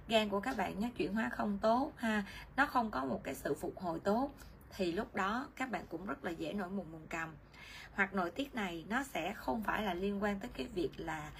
Gan 0.07 0.29
của 0.29 0.39
các 0.39 0.57
bạn 0.57 0.81
nó 0.81 0.87
chuyển 0.97 1.13
hóa 1.13 1.29
không 1.29 1.57
tốt 1.61 1.91
ha 1.95 2.23
nó 2.55 2.65
không 2.65 2.91
có 2.91 3.05
một 3.05 3.23
cái 3.23 3.35
sự 3.35 3.53
phục 3.53 3.79
hồi 3.79 3.99
tốt 3.99 4.31
thì 4.75 4.91
lúc 4.91 5.15
đó 5.15 5.47
các 5.55 5.71
bạn 5.71 5.85
cũng 5.89 6.05
rất 6.05 6.25
là 6.25 6.31
dễ 6.31 6.53
nổi 6.53 6.69
mụn 6.69 6.91
vùng 6.91 7.07
cằm. 7.07 7.29
Hoặc 7.93 8.13
nội 8.13 8.31
tiết 8.31 8.55
này 8.55 8.85
nó 8.89 9.03
sẽ 9.03 9.33
không 9.33 9.63
phải 9.63 9.83
là 9.83 9.93
liên 9.93 10.23
quan 10.23 10.39
tới 10.39 10.49
cái 10.53 10.67
việc 10.67 10.89
là 10.97 11.31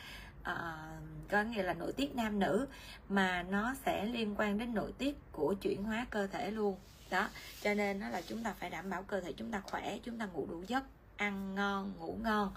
uh, 0.51 1.29
có 1.29 1.43
nghĩa 1.43 1.63
là 1.63 1.73
nội 1.73 1.93
tiết 1.93 2.15
nam 2.15 2.39
nữ 2.39 2.67
mà 3.09 3.43
nó 3.43 3.75
sẽ 3.85 4.05
liên 4.05 4.35
quan 4.37 4.57
đến 4.57 4.73
nội 4.73 4.93
tiết 4.97 5.17
của 5.31 5.53
chuyển 5.53 5.83
hóa 5.83 6.05
cơ 6.09 6.27
thể 6.27 6.51
luôn. 6.51 6.75
Đó 7.09 7.29
cho 7.61 7.73
nên 7.73 7.99
nó 7.99 8.09
là 8.09 8.21
chúng 8.21 8.43
ta 8.43 8.53
phải 8.59 8.69
đảm 8.69 8.89
bảo 8.89 9.03
cơ 9.03 9.21
thể 9.21 9.33
chúng 9.33 9.51
ta 9.51 9.61
khỏe 9.61 9.97
chúng 10.03 10.17
ta 10.17 10.25
ngủ 10.25 10.47
đủ 10.49 10.63
giấc 10.67 10.83
ăn 11.17 11.55
ngon 11.55 11.93
ngủ 11.99 12.17
ngon 12.23 12.51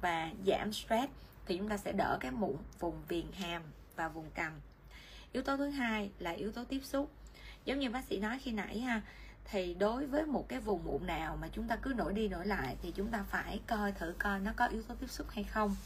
và 0.00 0.30
giảm 0.46 0.72
stress 0.72 1.12
thì 1.46 1.58
chúng 1.58 1.68
ta 1.68 1.76
sẽ 1.76 1.92
đỡ 1.92 2.16
cái 2.20 2.30
mụn 2.30 2.56
vùng 2.78 3.02
viền 3.08 3.32
hàm 3.32 3.62
và 3.96 4.08
vùng 4.08 4.30
cằm. 4.30 4.52
Yếu 5.32 5.42
tố 5.42 5.56
thứ 5.56 5.68
hai 5.68 6.10
là 6.18 6.30
yếu 6.30 6.52
tố 6.52 6.64
tiếp 6.64 6.80
xúc. 6.84 7.10
Giống 7.64 7.78
như 7.78 7.90
bác 7.90 8.04
sĩ 8.04 8.18
nói 8.18 8.38
khi 8.42 8.52
nãy 8.52 8.80
ha 8.80 9.02
thì 9.44 9.74
đối 9.74 10.06
với 10.06 10.26
một 10.26 10.48
cái 10.48 10.60
vùng 10.60 10.84
mụn 10.84 11.06
nào 11.06 11.38
mà 11.40 11.48
chúng 11.52 11.68
ta 11.68 11.76
cứ 11.76 11.92
nổi 11.96 12.12
đi 12.12 12.28
nổi 12.28 12.46
lại 12.46 12.76
thì 12.82 12.90
chúng 12.90 13.10
ta 13.10 13.24
phải 13.30 13.60
coi 13.66 13.92
thử 13.92 14.14
coi 14.18 14.40
nó 14.40 14.52
có 14.56 14.66
yếu 14.66 14.82
tố 14.82 14.94
tiếp 14.94 15.10
xúc 15.10 15.26
hay 15.30 15.44
không 15.44 15.76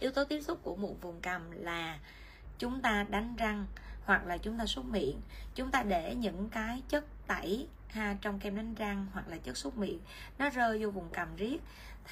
yếu 0.00 0.10
tố 0.10 0.24
tiếp 0.24 0.40
xúc 0.40 0.58
của 0.62 0.76
mụn 0.76 0.94
vùng 1.00 1.20
cằm 1.20 1.50
là 1.50 1.98
chúng 2.58 2.80
ta 2.80 3.06
đánh 3.10 3.34
răng 3.38 3.66
hoặc 4.04 4.26
là 4.26 4.36
chúng 4.38 4.58
ta 4.58 4.66
súc 4.66 4.84
miệng. 4.84 5.20
Chúng 5.54 5.70
ta 5.70 5.82
để 5.82 6.14
những 6.14 6.48
cái 6.48 6.82
chất 6.88 7.04
tẩy 7.26 7.66
ha 7.88 8.16
trong 8.20 8.38
kem 8.38 8.56
đánh 8.56 8.74
răng 8.74 9.06
hoặc 9.12 9.28
là 9.28 9.36
chất 9.36 9.56
súc 9.56 9.78
miệng 9.78 9.98
nó 10.38 10.50
rơi 10.50 10.84
vô 10.84 10.90
vùng 10.90 11.10
cằm 11.10 11.36
riết 11.36 11.58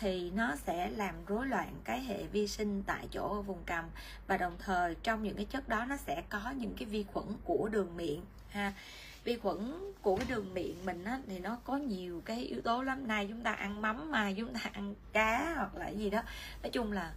thì 0.01 0.31
nó 0.31 0.57
sẽ 0.57 0.91
làm 0.91 1.15
rối 1.27 1.47
loạn 1.47 1.75
cái 1.85 2.01
hệ 2.01 2.25
vi 2.27 2.49
sinh 2.49 2.83
tại 2.83 3.09
chỗ 3.11 3.35
ở 3.35 3.43
vùng 3.43 3.65
cằm 3.65 3.85
và 4.27 4.37
đồng 4.37 4.57
thời 4.59 4.95
trong 5.03 5.23
những 5.23 5.37
cái 5.37 5.45
chất 5.45 5.69
đó 5.69 5.85
nó 5.85 5.97
sẽ 5.97 6.23
có 6.29 6.51
những 6.57 6.75
cái 6.79 6.87
vi 6.87 7.05
khuẩn 7.13 7.27
của 7.45 7.69
đường 7.73 7.97
miệng 7.97 8.23
ha. 8.49 8.73
Vi 9.25 9.37
khuẩn 9.37 9.93
của 10.03 10.17
cái 10.17 10.27
đường 10.29 10.55
miệng 10.55 10.87
mình 10.87 11.05
á, 11.05 11.21
thì 11.27 11.39
nó 11.39 11.59
có 11.65 11.77
nhiều 11.77 12.23
cái 12.25 12.45
yếu 12.45 12.61
tố 12.61 12.83
lắm. 12.83 13.09
Nay 13.09 13.27
chúng 13.29 13.43
ta 13.43 13.53
ăn 13.53 13.83
mắm 13.83 14.11
mà 14.11 14.33
chúng 14.33 14.55
ta 14.55 14.61
ăn 14.73 14.95
cá 15.13 15.55
hoặc 15.57 15.75
là 15.75 15.89
gì 15.89 16.11
đó. 16.11 16.23
Nói 16.63 16.71
chung 16.71 16.93
là 16.93 17.13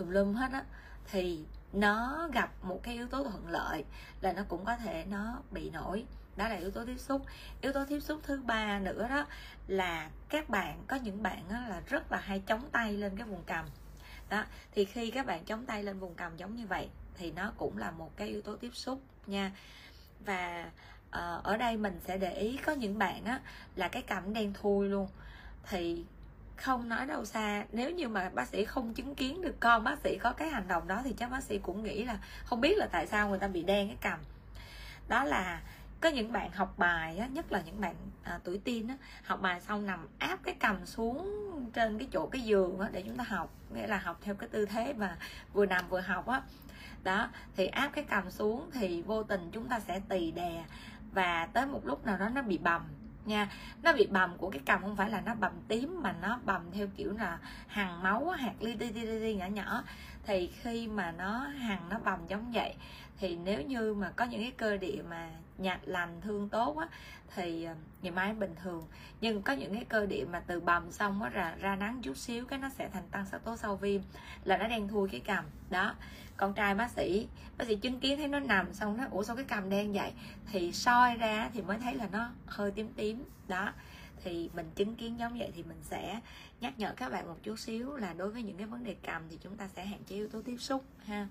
tùm 0.00 0.10
lum 0.10 0.34
hết 0.34 0.52
á, 0.52 0.64
thì 1.10 1.44
nó 1.72 2.28
gặp 2.32 2.50
một 2.62 2.80
cái 2.82 2.94
yếu 2.94 3.08
tố 3.08 3.24
thuận 3.24 3.48
lợi 3.48 3.84
là 4.20 4.32
nó 4.32 4.42
cũng 4.48 4.64
có 4.64 4.76
thể 4.76 5.04
nó 5.10 5.42
bị 5.50 5.70
nổi. 5.70 6.04
Đó 6.36 6.48
là 6.48 6.56
yếu 6.56 6.70
tố 6.70 6.84
tiếp 6.84 6.98
xúc. 6.98 7.26
Yếu 7.60 7.72
tố 7.72 7.84
tiếp 7.84 8.00
xúc 8.00 8.20
thứ 8.22 8.42
ba 8.42 8.78
nữa 8.78 9.06
đó 9.10 9.26
là 9.66 10.10
các 10.28 10.48
bạn, 10.48 10.84
có 10.86 10.96
những 10.96 11.22
bạn 11.22 11.42
là 11.50 11.82
rất 11.86 12.12
là 12.12 12.18
hay 12.18 12.42
chống 12.46 12.68
tay 12.72 12.92
lên 12.92 13.16
cái 13.16 13.26
vùng 13.26 13.44
cằm 13.44 13.66
đó, 14.28 14.44
thì 14.72 14.84
khi 14.84 15.10
các 15.10 15.26
bạn 15.26 15.44
chống 15.44 15.66
tay 15.66 15.82
lên 15.82 15.98
vùng 15.98 16.14
cằm 16.14 16.36
giống 16.36 16.56
như 16.56 16.66
vậy 16.66 16.88
thì 17.14 17.32
nó 17.32 17.52
cũng 17.56 17.78
là 17.78 17.90
một 17.90 18.16
cái 18.16 18.28
yếu 18.28 18.42
tố 18.42 18.56
tiếp 18.56 18.70
xúc 18.74 19.02
nha. 19.26 19.52
Và 20.24 20.70
ờ, 21.10 21.40
ở 21.44 21.56
đây 21.56 21.76
mình 21.76 22.00
sẽ 22.06 22.18
để 22.18 22.34
ý 22.34 22.56
có 22.56 22.72
những 22.72 22.98
bạn 22.98 23.24
á 23.24 23.40
là 23.76 23.88
cái 23.88 24.02
cằm 24.02 24.34
đen 24.34 24.52
thui 24.52 24.88
luôn. 24.88 25.08
Thì 25.68 26.04
không 26.62 26.88
nói 26.88 27.06
đâu 27.06 27.24
xa. 27.24 27.64
Nếu 27.72 27.90
như 27.90 28.08
mà 28.08 28.30
bác 28.34 28.48
sĩ 28.48 28.64
không 28.64 28.94
chứng 28.94 29.14
kiến 29.14 29.42
được 29.42 29.60
con 29.60 29.84
bác 29.84 29.98
sĩ 29.98 30.18
có 30.18 30.32
cái 30.32 30.50
hành 30.50 30.68
động 30.68 30.88
đó 30.88 31.00
thì 31.04 31.12
chắc 31.12 31.30
bác 31.30 31.42
sĩ 31.42 31.58
cũng 31.58 31.82
nghĩ 31.82 32.04
là 32.04 32.18
không 32.44 32.60
biết 32.60 32.78
là 32.78 32.86
tại 32.92 33.06
sao 33.06 33.28
người 33.28 33.38
ta 33.38 33.48
bị 33.48 33.62
đen 33.62 33.88
cái 33.88 33.96
cầm 34.00 34.18
đó 35.08 35.24
là 35.24 35.60
có 36.00 36.08
những 36.08 36.32
bạn 36.32 36.52
học 36.52 36.74
bài 36.78 37.18
á, 37.18 37.26
nhất 37.26 37.52
là 37.52 37.60
những 37.60 37.80
bạn 37.80 37.94
à, 38.22 38.38
tuổi 38.44 38.60
teen 38.64 38.88
á, 38.88 38.94
học 39.24 39.40
bài 39.42 39.60
xong 39.60 39.86
nằm 39.86 40.08
áp 40.18 40.38
cái 40.42 40.54
cầm 40.60 40.86
xuống 40.86 41.30
trên 41.72 41.98
cái 41.98 42.08
chỗ 42.12 42.26
cái 42.26 42.42
giường 42.42 42.80
á, 42.80 42.88
để 42.92 43.02
chúng 43.06 43.16
ta 43.16 43.24
học. 43.28 43.50
Nghĩa 43.74 43.86
là 43.86 43.98
học 43.98 44.18
theo 44.22 44.34
cái 44.34 44.48
tư 44.48 44.66
thế 44.66 44.92
mà 44.92 45.16
vừa 45.52 45.66
nằm 45.66 45.88
vừa 45.88 46.00
học 46.00 46.26
á. 46.26 46.42
Đó 47.02 47.28
thì 47.56 47.66
áp 47.66 47.88
cái 47.88 48.04
cầm 48.04 48.30
xuống 48.30 48.70
thì 48.72 49.02
vô 49.02 49.22
tình 49.22 49.50
chúng 49.52 49.68
ta 49.68 49.80
sẽ 49.80 50.00
tì 50.08 50.30
đè 50.30 50.64
và 51.12 51.46
tới 51.46 51.66
một 51.66 51.86
lúc 51.86 52.06
nào 52.06 52.18
đó 52.18 52.28
nó 52.28 52.42
bị 52.42 52.58
bầm 52.58 52.82
nha. 53.24 53.48
Nó 53.82 53.92
bị 53.92 54.06
bầm 54.06 54.36
của 54.38 54.50
cái 54.50 54.60
cầm 54.66 54.80
không 54.80 54.96
phải 54.96 55.10
là 55.10 55.20
nó 55.20 55.34
bầm 55.34 55.52
tím 55.68 56.00
mà 56.02 56.14
nó 56.22 56.38
bầm 56.44 56.62
theo 56.72 56.86
kiểu 56.96 57.12
là 57.12 57.38
hằng 57.66 58.02
máu 58.02 58.28
hạt 58.28 58.54
li 58.60 58.74
ti 58.74 58.90
ti 58.90 59.04
ti 59.04 59.34
nhỏ 59.34 59.46
nhỏ. 59.46 59.84
Thì 60.26 60.50
khi 60.62 60.88
mà 60.88 61.12
nó 61.12 61.38
hằng 61.38 61.88
nó 61.88 61.98
bầm 61.98 62.26
giống 62.28 62.52
vậy, 62.52 62.74
thì 63.18 63.36
nếu 63.36 63.62
như 63.62 63.94
mà 63.94 64.10
có 64.16 64.24
những 64.24 64.40
cái 64.40 64.50
cơ 64.50 64.76
địa 64.76 65.02
mà 65.08 65.30
nhạt 65.58 65.80
lành, 65.84 66.20
thương 66.20 66.48
tốt 66.48 66.78
á 66.78 66.86
thì 67.34 67.64
ờ, 67.64 67.74
ngày 68.02 68.12
mai 68.12 68.34
bình 68.34 68.54
thường. 68.62 68.86
Nhưng 69.20 69.42
có 69.42 69.52
những 69.52 69.74
cái 69.74 69.84
cơ 69.84 70.06
địa 70.06 70.24
mà 70.32 70.40
từ 70.40 70.60
bầm 70.60 70.92
xong 70.92 71.22
á 71.22 71.28
ra 71.28 71.54
ra 71.60 71.76
nắng 71.76 71.98
chút 72.02 72.16
xíu 72.16 72.44
cái 72.44 72.58
nó 72.58 72.68
sẽ 72.68 72.88
thành 72.92 73.08
tăng 73.10 73.26
sắc 73.26 73.44
tố 73.44 73.56
sau 73.56 73.76
viêm 73.76 74.00
là 74.44 74.56
nó 74.56 74.68
đen 74.68 74.88
thui 74.88 75.08
cái 75.08 75.20
cằm 75.20 75.44
đó 75.70 75.94
con 76.36 76.54
trai 76.54 76.74
bác 76.74 76.90
sĩ 76.90 77.28
bác 77.58 77.64
sĩ 77.66 77.76
chứng 77.76 78.00
kiến 78.00 78.18
thấy 78.18 78.28
nó 78.28 78.40
nằm 78.40 78.74
xong 78.74 78.96
nó 78.96 79.04
ủa 79.10 79.22
sao 79.22 79.36
cái 79.36 79.44
cằm 79.44 79.70
đen 79.70 79.92
vậy? 79.92 80.12
Thì 80.52 80.72
soi 80.72 81.16
ra 81.16 81.50
thì 81.54 81.62
mới 81.62 81.78
thấy 81.78 81.94
là 81.94 82.08
nó 82.12 82.30
hơi 82.46 82.70
tím 82.70 82.88
tím. 82.96 83.24
Đó 83.48 83.72
thì 84.24 84.50
mình 84.54 84.70
chứng 84.74 84.96
kiến 84.96 85.18
giống 85.18 85.38
vậy 85.38 85.52
thì 85.54 85.62
mình 85.62 85.78
sẽ 85.82 86.20
nhắc 86.60 86.78
nhở 86.78 86.92
các 86.96 87.12
bạn 87.12 87.26
một 87.26 87.36
chút 87.42 87.58
xíu 87.58 87.96
là 87.96 88.12
đối 88.12 88.30
với 88.30 88.42
những 88.42 88.56
cái 88.56 88.66
vấn 88.66 88.84
đề 88.84 88.96
cầm 89.02 89.22
thì 89.30 89.38
chúng 89.42 89.56
ta 89.56 89.68
sẽ 89.68 89.86
hạn 89.86 90.00
chế 90.06 90.16
yếu 90.16 90.28
tố 90.28 90.42
tiếp 90.42 90.56
xúc 90.56 90.84
ha. 91.04 91.28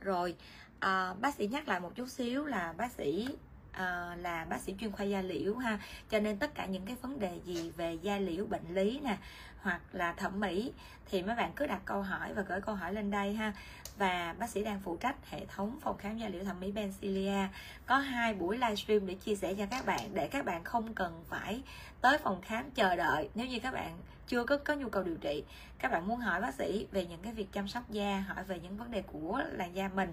Rồi 0.00 0.36
à, 0.80 1.14
bác 1.20 1.34
sĩ 1.34 1.46
nhắc 1.46 1.68
lại 1.68 1.80
một 1.80 1.92
chút 1.94 2.08
xíu 2.08 2.44
là 2.44 2.72
bác 2.72 2.92
sĩ 2.92 3.28
à, 3.72 4.16
là 4.18 4.44
bác 4.44 4.60
sĩ 4.60 4.74
chuyên 4.80 4.92
khoa 4.92 5.06
da 5.06 5.22
liễu 5.22 5.56
ha. 5.56 5.78
Cho 6.10 6.20
nên 6.20 6.38
tất 6.38 6.54
cả 6.54 6.66
những 6.66 6.86
cái 6.86 6.96
vấn 7.02 7.20
đề 7.20 7.40
gì 7.44 7.72
về 7.76 7.94
da 7.94 8.18
liễu 8.18 8.46
bệnh 8.46 8.74
lý 8.74 9.00
nè 9.04 9.16
hoặc 9.62 9.80
là 9.92 10.12
thẩm 10.12 10.40
mỹ 10.40 10.72
thì 11.10 11.22
mấy 11.22 11.36
bạn 11.36 11.52
cứ 11.56 11.66
đặt 11.66 11.80
câu 11.84 12.02
hỏi 12.02 12.34
và 12.34 12.42
gửi 12.42 12.60
câu 12.60 12.74
hỏi 12.74 12.94
lên 12.94 13.10
đây 13.10 13.34
ha. 13.34 13.52
Và 13.96 14.34
bác 14.38 14.50
sĩ 14.50 14.64
đang 14.64 14.80
phụ 14.84 14.96
trách 14.96 15.30
hệ 15.30 15.46
thống 15.46 15.78
phòng 15.80 15.98
khám 15.98 16.18
da 16.18 16.28
liễu 16.28 16.44
thẩm 16.44 16.60
mỹ 16.60 16.72
Bencilia 16.72 17.48
có 17.86 17.96
hai 17.96 18.34
buổi 18.34 18.58
livestream 18.58 19.06
để 19.06 19.14
chia 19.14 19.34
sẻ 19.34 19.54
cho 19.54 19.66
các 19.70 19.86
bạn 19.86 20.14
để 20.14 20.28
các 20.28 20.44
bạn 20.44 20.64
không 20.64 20.94
cần 20.94 21.24
phải 21.28 21.62
tới 22.00 22.18
phòng 22.18 22.40
khám 22.42 22.70
chờ 22.70 22.96
đợi. 22.96 23.28
Nếu 23.34 23.46
như 23.46 23.58
các 23.58 23.74
bạn 23.74 23.98
chưa 24.26 24.44
có 24.44 24.56
có 24.56 24.74
nhu 24.74 24.88
cầu 24.88 25.02
điều 25.02 25.16
trị 25.16 25.44
các 25.78 25.92
bạn 25.92 26.08
muốn 26.08 26.20
hỏi 26.20 26.40
bác 26.40 26.54
sĩ 26.54 26.86
về 26.92 27.06
những 27.06 27.22
cái 27.22 27.32
việc 27.32 27.52
chăm 27.52 27.68
sóc 27.68 27.90
da 27.90 28.24
hỏi 28.28 28.44
về 28.44 28.60
những 28.60 28.76
vấn 28.76 28.90
đề 28.90 29.02
của 29.02 29.42
làn 29.52 29.74
da 29.74 29.88
mình 29.88 30.12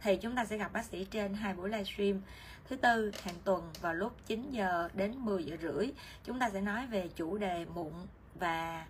thì 0.00 0.16
chúng 0.16 0.36
ta 0.36 0.44
sẽ 0.44 0.56
gặp 0.56 0.72
bác 0.72 0.84
sĩ 0.84 1.04
trên 1.04 1.34
hai 1.34 1.54
buổi 1.54 1.70
livestream 1.70 2.20
thứ 2.68 2.76
tư, 2.76 3.12
hàng 3.22 3.34
tuần 3.44 3.70
vào 3.80 3.94
lúc 3.94 4.16
9 4.26 4.50
giờ 4.50 4.88
đến 4.94 5.12
10 5.16 5.44
giờ 5.44 5.56
rưỡi, 5.62 5.90
chúng 6.24 6.38
ta 6.38 6.50
sẽ 6.50 6.60
nói 6.60 6.86
về 6.86 7.08
chủ 7.16 7.38
đề 7.38 7.64
mụn 7.74 7.92
và 8.34 8.86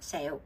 sẹo. 0.00 0.40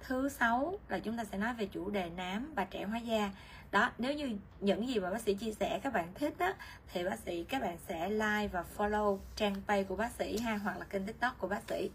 Thứ 0.00 0.28
sáu 0.28 0.78
là 0.88 0.98
chúng 0.98 1.16
ta 1.16 1.24
sẽ 1.24 1.38
nói 1.38 1.54
về 1.54 1.66
chủ 1.66 1.90
đề 1.90 2.10
nám 2.10 2.52
và 2.54 2.64
trẻ 2.64 2.84
hóa 2.84 2.98
da. 2.98 3.30
Đó, 3.70 3.90
nếu 3.98 4.14
như 4.14 4.38
những 4.60 4.88
gì 4.88 4.98
mà 4.98 5.10
bác 5.10 5.20
sĩ 5.20 5.34
chia 5.34 5.52
sẻ, 5.52 5.80
các 5.82 5.92
bạn 5.92 6.14
thích 6.14 6.34
á, 6.38 6.54
thì 6.92 7.04
bác 7.04 7.18
sĩ, 7.18 7.44
các 7.44 7.62
bạn 7.62 7.76
sẽ 7.88 8.10
like 8.10 8.48
và 8.52 8.64
follow 8.76 9.18
trang 9.36 9.54
page 9.66 9.84
của 9.84 9.96
bác 9.96 10.12
sĩ 10.12 10.38
ha, 10.38 10.56
hoặc 10.56 10.78
là 10.78 10.84
kênh 10.84 11.06
tiktok 11.06 11.38
của 11.38 11.48
bác 11.48 11.62
sĩ. 11.68 11.90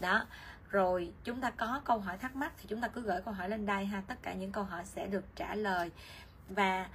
Đó, 0.00 0.26
rồi 0.70 1.12
chúng 1.24 1.40
ta 1.40 1.50
có 1.50 1.80
câu 1.84 1.98
hỏi 1.98 2.18
thắc 2.18 2.36
mắc 2.36 2.52
thì 2.58 2.64
chúng 2.68 2.80
ta 2.80 2.88
cứ 2.88 3.00
gửi 3.00 3.20
câu 3.24 3.34
hỏi 3.34 3.48
lên 3.48 3.66
đây 3.66 3.86
ha, 3.86 4.02
tất 4.06 4.14
cả 4.22 4.34
những 4.34 4.52
câu 4.52 4.64
hỏi 4.64 4.84
sẽ 4.84 5.06
được 5.06 5.24
trả 5.36 5.54
lời. 5.54 5.90
Và 6.48 6.88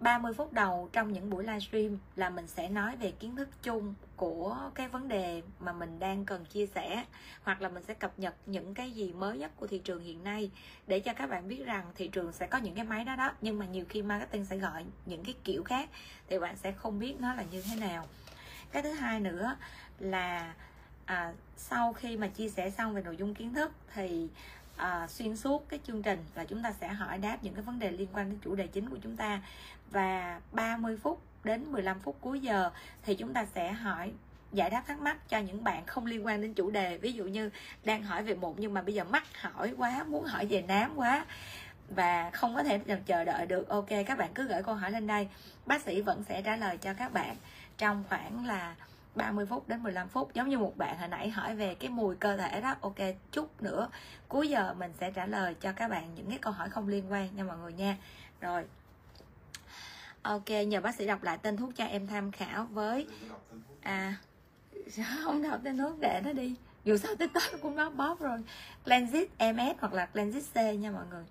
30 0.00 0.32
phút 0.32 0.52
đầu 0.52 0.88
trong 0.92 1.12
những 1.12 1.30
buổi 1.30 1.44
livestream 1.44 1.98
là 2.16 2.30
mình 2.30 2.46
sẽ 2.46 2.68
nói 2.68 2.96
về 2.96 3.10
kiến 3.10 3.36
thức 3.36 3.48
chung 3.62 3.94
của 4.16 4.70
cái 4.74 4.88
vấn 4.88 5.08
đề 5.08 5.42
mà 5.60 5.72
mình 5.72 5.98
đang 5.98 6.24
cần 6.24 6.44
chia 6.44 6.66
sẻ 6.66 7.04
hoặc 7.42 7.62
là 7.62 7.68
mình 7.68 7.82
sẽ 7.88 7.94
cập 7.94 8.18
nhật 8.18 8.34
những 8.46 8.74
cái 8.74 8.90
gì 8.90 9.12
mới 9.12 9.38
nhất 9.38 9.50
của 9.56 9.66
thị 9.66 9.78
trường 9.78 10.04
hiện 10.04 10.24
nay 10.24 10.50
để 10.86 11.00
cho 11.00 11.12
các 11.12 11.30
bạn 11.30 11.48
biết 11.48 11.66
rằng 11.66 11.84
thị 11.94 12.08
trường 12.08 12.32
sẽ 12.32 12.46
có 12.46 12.58
những 12.58 12.74
cái 12.74 12.84
máy 12.84 13.04
đó 13.04 13.16
đó 13.16 13.32
nhưng 13.40 13.58
mà 13.58 13.66
nhiều 13.66 13.84
khi 13.88 14.02
marketing 14.02 14.44
sẽ 14.44 14.56
gọi 14.56 14.84
những 15.06 15.24
cái 15.24 15.34
kiểu 15.44 15.62
khác 15.64 15.88
thì 16.28 16.38
bạn 16.38 16.56
sẽ 16.56 16.72
không 16.72 16.98
biết 16.98 17.14
nó 17.20 17.34
là 17.34 17.44
như 17.50 17.62
thế 17.62 17.76
nào. 17.76 18.06
Cái 18.72 18.82
thứ 18.82 18.92
hai 18.92 19.20
nữa 19.20 19.56
là 19.98 20.54
à, 21.04 21.32
sau 21.56 21.92
khi 21.92 22.16
mà 22.16 22.28
chia 22.28 22.48
sẻ 22.48 22.70
xong 22.70 22.94
về 22.94 23.02
nội 23.02 23.16
dung 23.16 23.34
kiến 23.34 23.54
thức 23.54 23.72
thì 23.94 24.28
à, 24.76 25.06
xuyên 25.08 25.36
suốt 25.36 25.68
cái 25.68 25.80
chương 25.86 26.02
trình 26.02 26.24
là 26.34 26.44
chúng 26.44 26.62
ta 26.62 26.72
sẽ 26.80 26.88
hỏi 26.88 27.18
đáp 27.18 27.38
những 27.42 27.54
cái 27.54 27.62
vấn 27.62 27.78
đề 27.78 27.90
liên 27.90 28.08
quan 28.12 28.30
đến 28.30 28.38
chủ 28.44 28.54
đề 28.54 28.66
chính 28.66 28.90
của 28.90 28.98
chúng 29.02 29.16
ta 29.16 29.42
và 29.90 30.40
30 30.52 30.96
phút 31.02 31.22
đến 31.44 31.72
15 31.72 32.00
phút 32.00 32.16
cuối 32.20 32.40
giờ 32.40 32.70
thì 33.02 33.14
chúng 33.14 33.32
ta 33.32 33.46
sẽ 33.54 33.72
hỏi, 33.72 34.12
giải 34.52 34.70
đáp 34.70 34.82
thắc 34.86 35.00
mắc 35.00 35.28
cho 35.28 35.38
những 35.38 35.64
bạn 35.64 35.86
không 35.86 36.06
liên 36.06 36.26
quan 36.26 36.40
đến 36.40 36.54
chủ 36.54 36.70
đề. 36.70 36.98
Ví 36.98 37.12
dụ 37.12 37.24
như 37.24 37.50
đang 37.84 38.02
hỏi 38.02 38.22
về 38.22 38.34
một 38.34 38.54
nhưng 38.58 38.74
mà 38.74 38.82
bây 38.82 38.94
giờ 38.94 39.04
mắc 39.04 39.42
hỏi 39.42 39.74
quá, 39.76 40.04
muốn 40.08 40.24
hỏi 40.24 40.46
về 40.46 40.62
nám 40.62 40.92
quá 40.96 41.26
và 41.88 42.30
không 42.30 42.54
có 42.54 42.62
thể 42.62 42.80
chờ 43.06 43.24
đợi 43.24 43.46
được. 43.46 43.68
Ok, 43.68 43.88
các 44.06 44.18
bạn 44.18 44.30
cứ 44.34 44.48
gửi 44.48 44.62
câu 44.62 44.74
hỏi 44.74 44.90
lên 44.90 45.06
đây. 45.06 45.28
Bác 45.66 45.82
sĩ 45.82 46.02
vẫn 46.02 46.24
sẽ 46.28 46.42
trả 46.42 46.56
lời 46.56 46.76
cho 46.76 46.94
các 46.94 47.12
bạn 47.12 47.36
trong 47.78 48.04
khoảng 48.08 48.46
là 48.46 48.74
30 49.14 49.46
phút 49.46 49.68
đến 49.68 49.82
15 49.82 50.08
phút. 50.08 50.34
Giống 50.34 50.48
như 50.48 50.58
một 50.58 50.76
bạn 50.76 50.98
hồi 50.98 51.08
nãy 51.08 51.30
hỏi 51.30 51.56
về 51.56 51.74
cái 51.74 51.90
mùi 51.90 52.16
cơ 52.16 52.36
thể 52.36 52.60
đó. 52.60 52.74
Ok, 52.80 52.98
chút 53.32 53.62
nữa, 53.62 53.88
cuối 54.28 54.48
giờ 54.48 54.74
mình 54.74 54.92
sẽ 55.00 55.10
trả 55.10 55.26
lời 55.26 55.54
cho 55.60 55.72
các 55.72 55.88
bạn 55.88 56.14
những 56.14 56.30
cái 56.30 56.38
câu 56.38 56.52
hỏi 56.52 56.70
không 56.70 56.88
liên 56.88 57.12
quan 57.12 57.36
nha 57.36 57.44
mọi 57.44 57.56
người 57.58 57.72
nha. 57.72 57.96
Rồi 58.40 58.64
ok 60.22 60.50
nhờ 60.66 60.80
bác 60.80 60.94
sĩ 60.94 61.06
đọc 61.06 61.22
lại 61.22 61.38
tên 61.38 61.56
thuốc 61.56 61.76
cho 61.76 61.84
em 61.84 62.06
tham 62.06 62.32
khảo 62.32 62.64
với 62.64 63.06
à 63.80 64.16
không 65.24 65.42
đọc 65.42 65.60
tên 65.64 65.78
thuốc 65.78 66.00
để 66.00 66.20
nó 66.24 66.32
đi. 66.32 66.54
Dù 66.84 66.96
sao 66.96 67.14
tiktok 67.14 67.42
cũng 67.62 67.76
có 67.76 67.90
bóp 67.90 68.20
rồi. 68.20 68.38
Cleansit 68.84 69.30
ms 69.38 69.78
hoặc 69.80 69.92
là 69.92 70.06
Cleansit 70.06 70.44
c 70.54 70.56
nha 70.56 70.90
mọi 70.90 71.04
người. 71.10 71.24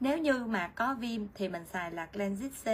Nếu 0.00 0.18
như 0.18 0.44
mà 0.46 0.68
có 0.68 0.94
viêm 0.94 1.20
thì 1.34 1.48
mình 1.48 1.64
xài 1.72 1.90
là 1.90 2.06
Cleansit 2.06 2.52
C. 2.64 2.66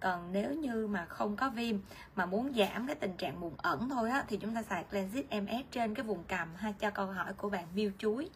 Còn 0.00 0.32
nếu 0.32 0.52
như 0.52 0.86
mà 0.86 1.04
không 1.04 1.36
có 1.36 1.50
viêm 1.50 1.76
mà 2.16 2.26
muốn 2.26 2.54
giảm 2.54 2.86
cái 2.86 2.96
tình 2.96 3.16
trạng 3.16 3.40
mụn 3.40 3.52
ẩn 3.56 3.88
thôi 3.88 4.10
á 4.10 4.24
thì 4.28 4.36
chúng 4.36 4.54
ta 4.54 4.62
xài 4.62 4.84
Cleansit 4.84 5.26
MS 5.30 5.64
trên 5.70 5.94
cái 5.94 6.04
vùng 6.04 6.24
cằm 6.24 6.54
ha 6.56 6.72
cho 6.72 6.90
câu 6.90 7.06
hỏi 7.06 7.32
của 7.32 7.50
bạn 7.50 7.64
miêu 7.74 7.90
chuối 7.98 8.30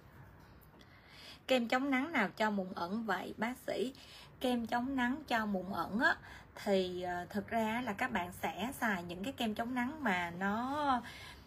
kem 1.53 1.69
chống 1.69 1.91
nắng 1.91 2.13
nào 2.13 2.29
cho 2.37 2.51
mụn 2.51 2.67
ẩn 2.75 3.05
vậy 3.05 3.35
bác 3.37 3.55
sĩ? 3.67 3.95
Kem 4.41 4.67
chống 4.67 4.97
nắng 4.97 5.23
cho 5.29 5.47
mụn 5.47 5.73
ẩn 5.73 6.01
á 6.01 6.17
thì 6.65 7.03
ờ, 7.03 7.27
thực 7.31 7.49
ra 7.49 7.83
là 7.85 7.93
các 7.93 8.13
bạn 8.13 8.33
sẽ 8.43 8.71
xài 8.81 9.03
những 9.03 9.25
cái 9.25 9.33
kem 9.33 9.55
chống 9.55 9.75
nắng 9.75 10.05
mà 10.05 10.31
nó 10.39 11.03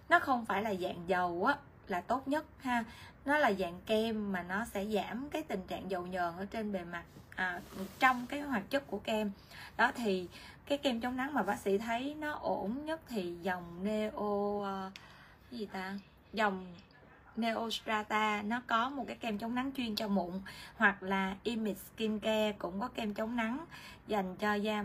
nó 0.10 0.20
không 0.20 0.46
phải 0.46 0.64
là 0.64 0.74
dạng 0.74 1.04
dầu 1.08 1.46
á 1.46 1.56
là 1.88 2.02
tốt 2.02 2.28
nhất 2.28 2.46
ha. 2.60 2.84
Nó 3.26 3.38
là 3.38 3.54
dạng 3.54 3.82
kem 3.86 4.32
mà 4.32 4.44
nó 4.44 4.66
sẽ 4.66 4.86
giảm 4.86 5.30
cái 5.30 5.44
tình 5.44 5.62
trạng 5.68 5.92
dầu 5.92 6.08
nhờn 6.08 6.38
ở 6.38 6.46
trên 6.46 6.72
bề 6.72 6.84
mặt 6.84 7.04
à, 7.36 7.62
trong 8.00 8.28
cái 8.28 8.42
hoạt 8.42 8.70
chất 8.70 8.88
của 8.88 9.00
kem. 9.00 9.32
Đó 9.78 9.92
thì 9.96 10.28
cái 10.66 10.78
kem 10.78 11.02
chống 11.02 11.18
nắng 11.18 11.34
mà 11.34 11.44
bác 11.44 11.60
sĩ 11.60 11.78
thấy 11.78 12.16
nó 12.16 12.32
ổn 12.32 12.86
nhất 12.86 13.02
thì 13.08 13.36
dòng 13.42 13.84
neo 13.84 14.12
uh, 14.12 14.94
cái 15.52 15.60
gì 15.60 15.66
ta? 15.66 16.00
Dòng 16.34 16.66
Neostrata 17.36 18.42
nó 18.42 18.62
có 18.68 18.90
một 18.90 19.04
cái 19.08 19.16
kem 19.16 19.38
chống 19.38 19.56
nắng 19.56 19.72
chuyên 19.78 19.96
cho 19.96 20.08
mụn, 20.08 20.32
hoặc 20.78 21.04
là 21.04 21.36
Image 21.44 21.80
Skincare 21.96 22.52
cũng 22.52 22.80
có 22.80 22.88
kem 22.88 23.14
chống 23.14 23.36
nắng 23.36 23.66
dành 24.08 24.36
cho 24.36 24.54
da 24.54 24.82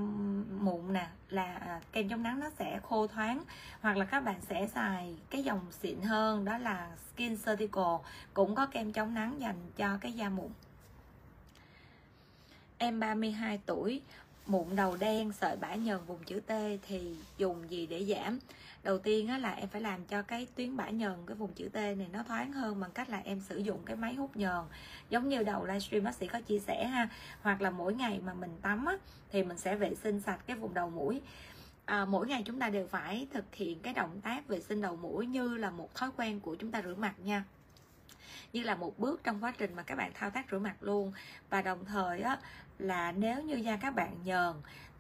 mụn 0.61 0.93
nè, 0.93 1.09
là 1.29 1.55
à, 1.55 1.81
kem 1.93 2.09
chống 2.09 2.23
nắng 2.23 2.41
nó 2.41 2.51
sẽ 2.59 2.81
khô 2.83 3.07
thoáng, 3.07 3.43
hoặc 3.81 3.97
là 3.97 4.05
các 4.05 4.21
bạn 4.21 4.41
sẽ 4.49 4.69
xài 4.75 5.15
cái 5.31 5.43
dòng 5.43 5.67
xịn 5.71 6.01
hơn, 6.01 6.45
đó 6.45 6.59
là 6.59 6.91
Skin 7.13 7.37
Certical 7.37 7.97
cũng 8.35 8.55
có 8.55 8.67
kem 8.67 8.93
chống 8.93 9.15
nắng 9.15 9.41
dành 9.41 9.57
cho 9.77 9.99
cái 10.01 10.13
da 10.13 10.29
mụn. 10.29 10.49
Em 12.79 13.01
32 13.01 13.61
tuổi, 13.67 14.03
mụn 14.47 14.77
đầu 14.77 14.97
đen, 14.97 15.33
sợi 15.33 15.57
bã 15.57 15.75
nhờn 15.75 16.05
vùng 16.07 16.25
chữ 16.25 16.41
T 16.41 16.53
thì 16.87 17.15
dùng 17.39 17.71
gì 17.71 17.87
để 17.87 18.05
giảm? 18.05 18.39
Đầu 18.83 18.99
tiên 18.99 19.29
á, 19.29 19.39
là 19.39 19.53
em 19.53 19.69
phải 19.69 19.81
làm 19.81 20.05
cho 20.05 20.23
cái 20.23 20.47
tuyến 20.55 20.77
bã 20.77 20.91
nhờn 20.91 21.17
cái 21.27 21.37
vùng 21.37 21.53
chữ 21.53 21.69
T 21.69 21.75
này 21.75 22.07
nó 22.13 22.23
thoáng 22.23 22.53
hơn 22.53 22.81
bằng 22.81 22.91
cách 22.91 23.09
là 23.09 23.21
em 23.25 23.41
sử 23.41 23.59
dụng 23.59 23.83
cái 23.85 23.97
máy 23.97 24.15
hút 24.15 24.37
nhờn. 24.37 24.65
Giống 25.11 25.29
như 25.29 25.43
đầu 25.43 25.65
livestream 25.65 26.05
bác 26.05 26.15
sĩ 26.15 26.27
có 26.27 26.41
chia 26.41 26.59
sẻ 26.59 26.85
ha 26.85 27.09
hoặc 27.43 27.61
là 27.61 27.71
mỗi 27.71 27.95
ngày 27.95 28.21
mà 28.25 28.35
mình 28.35 28.59
tắm 28.63 28.87
á, 28.87 28.95
thì 29.31 29.43
mình 29.43 29.59
sẽ 29.59 29.77
vệ 29.77 29.95
sinh 29.95 30.21
sạch 30.21 30.41
cái 30.47 30.57
vùng 30.57 30.75
đầu 30.75 30.91
mũi. 30.91 31.21
À, 31.85 32.05
mỗi 32.05 32.27
ngày 32.27 32.43
chúng 32.47 32.59
ta 32.59 32.69
đều 32.69 32.87
phải 32.87 33.27
thực 33.33 33.55
hiện 33.55 33.81
cái 33.81 33.95
động 33.95 34.21
tác 34.21 34.49
vệ 34.49 34.61
sinh 34.61 34.83
đầu 34.83 34.97
mũi 34.97 35.27
như 35.27 35.57
là 35.57 35.71
một 35.71 35.95
thói 35.95 36.11
quen 36.17 36.41
của 36.41 36.55
chúng 36.55 36.71
ta 36.71 36.83
rửa 36.83 36.95
mặt 36.95 37.15
nha. 37.25 37.45
Như 38.53 38.63
là 38.63 38.75
một 38.75 38.99
bước 38.99 39.21
trong 39.25 39.45
quá 39.45 39.53
trình 39.59 39.75
mà 39.75 39.83
các 39.83 39.95
bạn 39.95 40.11
thao 40.15 40.31
tác 40.31 40.47
rửa 40.51 40.59
mặt 40.59 40.77
luôn. 40.81 41.13
Và 41.51 41.63
đồng 41.63 41.85
thời 41.85 42.21
á 42.21 42.39
là 42.79 43.13
nếu 43.13 43.43
như 43.43 43.57
da 43.57 43.77
các 43.77 43.95
bạn 43.95 44.17
nhờn 44.25 44.55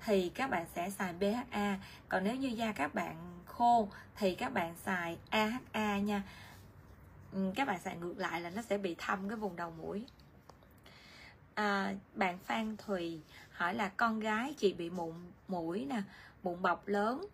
thì 0.05 0.29
các 0.29 0.51
bạn 0.51 0.67
sẽ 0.75 0.91
xài 0.91 1.13
BHA 1.13 1.79
còn 2.09 2.25
nếu 2.25 2.37
như 2.37 2.49
da 2.49 2.73
các 2.73 2.95
bạn 2.95 3.17
khô 3.61 3.89
thì 4.17 4.35
các 4.35 4.53
bạn 4.53 4.75
xài 4.85 5.19
AHA 5.31 5.99
nha. 5.99 6.23
Ừ, 7.33 7.53
các 7.55 7.67
bạn 7.67 7.79
xài 7.81 7.97
ngược 7.97 8.19
lại 8.19 8.41
là 8.41 8.51
nó 8.51 8.63
sẽ 8.63 8.79
bị 8.79 8.95
thâm 8.99 9.29
cái 9.29 9.37
vùng 9.37 9.57
đầu 9.57 9.71
mũi. 9.71 10.07
À, 11.55 11.95
bạn 12.15 12.39
Phan 12.39 12.77
Thùy 12.77 13.21
hỏi 13.51 13.75
là 13.75 13.89
con 13.89 14.21
gái 14.21 14.55
chị 14.59 14.73
bị 14.73 14.91
mụn 14.91 15.15
mũi 15.49 15.87
nè 15.91 16.03
mụn 16.43 16.63
bọc 16.63 16.89
lớn 16.89 17.27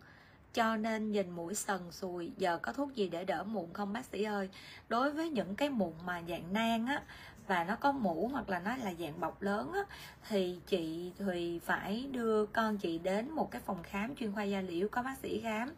cho 0.53 0.75
nên 0.75 1.11
nhìn 1.11 1.29
mũi 1.29 1.55
sần 1.55 1.91
sùi 1.91 2.31
giờ 2.37 2.59
có 2.61 2.73
thuốc 2.73 2.95
gì 2.95 3.09
để 3.09 3.25
đỡ 3.25 3.43
mụn 3.43 3.73
không 3.73 3.93
bác 3.93 4.05
sĩ 4.05 4.23
ơi? 4.23 4.49
Đối 4.89 5.11
với 5.11 5.29
những 5.29 5.55
cái 5.55 5.69
mụn 5.69 5.93
mà 6.05 6.21
dạng 6.27 6.53
nang 6.53 6.85
á 6.85 7.01
và 7.47 7.63
nó 7.63 7.75
có 7.75 7.91
mũ 7.91 8.29
hoặc 8.33 8.49
là 8.49 8.59
nó 8.59 8.77
là 8.77 8.93
dạng 8.99 9.19
bọc 9.19 9.41
lớn 9.41 9.71
á, 9.73 9.81
thì 10.29 10.59
chị 10.67 11.11
Thùy 11.19 11.59
phải 11.65 12.07
đưa 12.11 12.45
con 12.45 12.77
chị 12.77 12.99
đến 12.99 13.29
một 13.29 13.51
cái 13.51 13.61
phòng 13.65 13.83
khám 13.83 14.15
chuyên 14.15 14.33
khoa 14.33 14.43
da 14.43 14.61
liễu 14.61 14.87
có 14.87 15.03
bác 15.03 15.17
sĩ 15.17 15.41
khám 15.43 15.73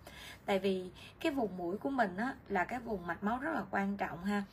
tại 0.50 0.60
vì 0.60 0.90
cái 1.20 1.32
vùng 1.32 1.58
mũi 1.58 1.78
của 1.78 1.90
mình 1.90 2.18
á, 2.18 2.36
là 2.48 2.66
cái 2.66 2.80
vùng 2.80 3.08
mạch 3.08 3.24
máu 3.24 3.40
rất 3.40 3.52
là 3.54 3.64
quan 3.72 3.98
trọng 3.98 4.26
ha. 4.26 4.44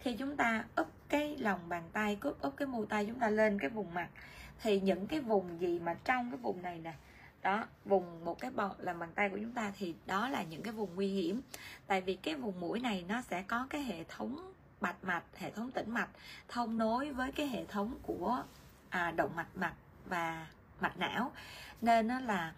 Khi 0.00 0.16
chúng 0.16 0.36
ta 0.36 0.64
úp 0.76 0.86
cái 1.08 1.36
lòng 1.36 1.60
bàn 1.68 1.82
tay 1.92 2.16
cướp 2.16 2.40
úp 2.40 2.56
cái 2.56 2.68
mu 2.68 2.84
tay 2.84 3.06
chúng 3.06 3.20
ta 3.20 3.30
lên 3.30 3.58
cái 3.58 3.70
vùng 3.70 3.94
mặt 3.94 4.08
thì 4.62 4.80
những 4.80 5.06
cái 5.06 5.20
vùng 5.20 5.60
gì 5.60 5.78
mà 5.78 5.94
trong 6.04 6.30
cái 6.30 6.38
vùng 6.38 6.62
này 6.62 6.78
nè 6.78 6.92
đó 7.42 7.64
vùng 7.84 8.24
một 8.24 8.40
cái 8.40 8.50
bọt 8.50 8.76
là 8.78 8.92
bàn 8.92 9.12
tay 9.14 9.28
của 9.28 9.38
chúng 9.40 9.52
ta 9.52 9.72
thì 9.78 9.94
đó 10.06 10.28
là 10.28 10.42
những 10.42 10.62
cái 10.62 10.72
vùng 10.72 10.94
nguy 10.94 11.08
hiểm. 11.08 11.40
Tại 11.86 12.00
vì 12.00 12.14
cái 12.14 12.34
vùng 12.34 12.60
mũi 12.60 12.80
này 12.80 13.04
nó 13.08 13.22
sẽ 13.22 13.42
có 13.42 13.66
cái 13.70 13.82
hệ 13.82 14.04
thống 14.04 14.52
bạch 14.80 15.04
mạch 15.04 15.24
hệ 15.36 15.50
thống 15.50 15.70
tĩnh 15.70 15.90
mạch 15.90 16.08
thông 16.48 16.78
nối 16.78 17.12
với 17.12 17.32
cái 17.32 17.46
hệ 17.46 17.64
thống 17.64 17.94
của 18.02 18.42
à, 18.88 19.10
động 19.10 19.30
mạch 19.36 19.56
mạch 19.56 19.74
và 20.04 20.46
mạch 20.80 20.98
não. 20.98 21.32
Nên 21.80 22.08
nó 22.08 22.20
là 22.20 22.52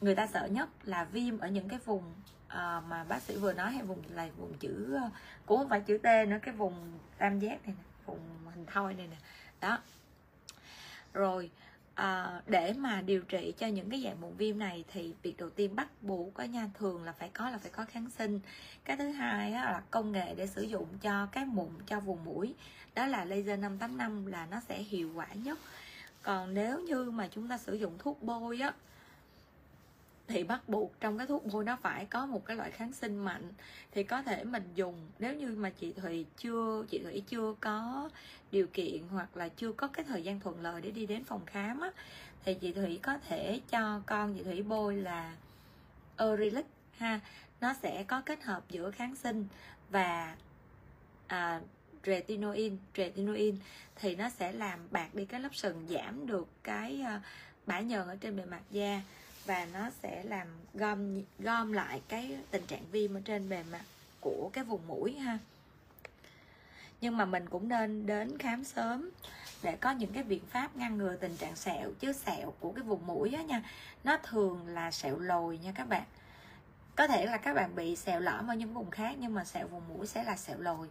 người 0.00 0.14
ta 0.14 0.26
sợ 0.26 0.46
nhất 0.46 0.68
là 0.84 1.04
viêm 1.04 1.38
ở 1.38 1.48
những 1.48 1.68
cái 1.68 1.78
vùng 1.84 2.02
à, 2.48 2.82
mà 2.88 3.04
bác 3.04 3.22
sĩ 3.22 3.36
vừa 3.36 3.52
nói 3.52 3.72
hay 3.72 3.82
vùng 3.82 4.02
là 4.14 4.28
vùng 4.36 4.58
chữ 4.58 4.94
ờ, 4.94 5.10
cũng 5.46 5.58
không 5.58 5.68
phải 5.68 5.80
chữ 5.80 5.98
T 5.98 6.06
nữa 6.28 6.38
cái 6.42 6.54
vùng 6.54 6.74
tam 7.18 7.38
giác 7.38 7.66
này 7.66 7.74
nè 7.78 7.84
vùng 8.06 8.20
hình 8.54 8.66
thoi 8.66 8.94
này 8.94 9.06
nè. 9.06 9.16
Đó. 9.60 9.78
Rồi 11.12 11.50
à, 11.94 12.40
để 12.46 12.72
mà 12.72 13.02
điều 13.02 13.20
trị 13.20 13.54
cho 13.58 13.66
những 13.66 13.90
cái 13.90 14.02
dạng 14.04 14.20
mụn 14.20 14.36
viêm 14.36 14.58
này 14.58 14.84
thì 14.92 15.14
việc 15.22 15.36
đầu 15.38 15.50
tiên 15.50 15.76
bắt 15.76 15.88
buộc 16.02 16.34
có 16.34 16.44
nha 16.44 16.70
thường 16.78 17.04
là 17.04 17.12
phải 17.12 17.30
có 17.34 17.50
là 17.50 17.58
phải 17.58 17.70
có 17.70 17.84
kháng 17.84 18.10
sinh. 18.10 18.40
Cái 18.84 18.96
thứ 18.96 19.08
hai 19.08 19.52
á, 19.52 19.64
là 19.64 19.82
công 19.90 20.12
nghệ 20.12 20.34
để 20.34 20.46
sử 20.46 20.62
dụng 20.62 20.86
cho 21.02 21.26
cái 21.26 21.44
mụn 21.44 21.68
cho 21.86 22.00
vùng 22.00 22.24
mũi 22.24 22.54
đó 22.94 23.06
là 23.06 23.24
laser 23.24 23.60
585 23.60 24.26
là 24.26 24.46
nó 24.50 24.60
sẽ 24.68 24.78
hiệu 24.78 25.10
quả 25.14 25.26
nhất. 25.34 25.58
Còn 26.22 26.54
nếu 26.54 26.80
như 26.80 27.10
mà 27.10 27.28
chúng 27.28 27.48
ta 27.48 27.58
sử 27.58 27.74
dụng 27.74 27.98
thuốc 27.98 28.22
bôi 28.22 28.60
á 28.60 28.72
thì 30.28 30.44
bắt 30.44 30.68
buộc 30.68 31.00
trong 31.00 31.18
cái 31.18 31.26
thuốc 31.26 31.44
bôi 31.46 31.64
nó 31.64 31.76
phải 31.82 32.06
có 32.06 32.26
một 32.26 32.44
cái 32.44 32.56
loại 32.56 32.70
kháng 32.70 32.92
sinh 32.92 33.16
mạnh 33.18 33.52
thì 33.92 34.02
có 34.02 34.22
thể 34.22 34.44
mình 34.44 34.70
dùng. 34.74 35.08
Nếu 35.18 35.34
như 35.34 35.56
mà 35.56 35.70
chị 35.70 35.92
thùy 35.92 36.26
chưa 36.36 36.84
chị 36.88 37.00
thủy 37.04 37.22
chưa 37.28 37.54
có 37.60 38.10
điều 38.50 38.66
kiện 38.66 39.02
hoặc 39.10 39.36
là 39.36 39.48
chưa 39.48 39.72
có 39.72 39.86
cái 39.86 40.04
thời 40.04 40.22
gian 40.22 40.40
thuận 40.40 40.60
lợi 40.60 40.80
để 40.80 40.90
đi 40.90 41.06
đến 41.06 41.24
phòng 41.24 41.46
khám 41.46 41.80
á, 41.80 41.90
thì 42.44 42.54
chị 42.54 42.72
thủy 42.72 42.98
có 43.02 43.18
thể 43.28 43.60
cho 43.70 44.00
con 44.06 44.34
chị 44.34 44.44
thủy 44.44 44.62
bôi 44.62 44.96
là 44.96 45.36
Eurilic 46.16 46.66
ha. 46.96 47.20
Nó 47.60 47.74
sẽ 47.82 48.04
có 48.04 48.20
kết 48.20 48.42
hợp 48.42 48.64
giữa 48.68 48.90
kháng 48.90 49.14
sinh 49.16 49.46
và 49.90 50.36
à, 51.26 51.60
retinoin. 52.04 52.76
Retinoin 52.96 53.56
thì 53.96 54.16
nó 54.16 54.30
sẽ 54.30 54.52
làm 54.52 54.78
bạc 54.90 55.14
đi 55.14 55.24
cái 55.24 55.40
lớp 55.40 55.54
sừng 55.54 55.86
giảm 55.88 56.26
được 56.26 56.48
cái 56.62 57.04
uh, 57.16 57.22
bã 57.66 57.80
nhờn 57.80 58.08
ở 58.08 58.16
trên 58.16 58.36
bề 58.36 58.44
mặt 58.44 58.62
da 58.70 59.02
và 59.46 59.66
nó 59.72 59.90
sẽ 60.02 60.22
làm 60.24 60.46
gom 60.74 61.22
gom 61.38 61.72
lại 61.72 62.00
cái 62.08 62.36
tình 62.50 62.66
trạng 62.66 62.84
viêm 62.90 63.14
ở 63.14 63.20
trên 63.24 63.48
bề 63.48 63.62
mặt 63.72 63.84
của 64.20 64.50
cái 64.52 64.64
vùng 64.64 64.86
mũi 64.86 65.14
ha. 65.14 65.38
Nhưng 67.00 67.16
mà 67.16 67.24
mình 67.24 67.48
cũng 67.48 67.68
nên 67.68 68.06
đến 68.06 68.38
khám 68.38 68.64
sớm 68.64 69.10
để 69.62 69.76
có 69.76 69.90
những 69.90 70.12
cái 70.12 70.22
biện 70.22 70.42
pháp 70.50 70.76
ngăn 70.76 70.98
ngừa 70.98 71.16
tình 71.16 71.36
trạng 71.36 71.56
sẹo, 71.56 71.90
chứ 72.00 72.12
sẹo 72.12 72.54
của 72.60 72.72
cái 72.72 72.82
vùng 72.82 73.06
mũi 73.06 73.34
á 73.34 73.42
nha, 73.42 73.62
nó 74.04 74.16
thường 74.16 74.68
là 74.68 74.90
sẹo 74.90 75.18
lồi 75.18 75.58
nha 75.58 75.72
các 75.74 75.88
bạn. 75.88 76.02
Có 76.96 77.06
thể 77.06 77.26
là 77.26 77.36
các 77.36 77.54
bạn 77.54 77.74
bị 77.74 77.96
sẹo 77.96 78.20
lõm 78.20 78.46
ở 78.46 78.54
những 78.54 78.74
vùng 78.74 78.90
khác, 78.90 79.14
nhưng 79.18 79.34
mà 79.34 79.44
sẹo 79.44 79.68
vùng 79.68 79.88
mũi 79.88 80.06
sẽ 80.06 80.24
là 80.24 80.36
sẹo 80.36 80.58
lồi. 80.58 80.88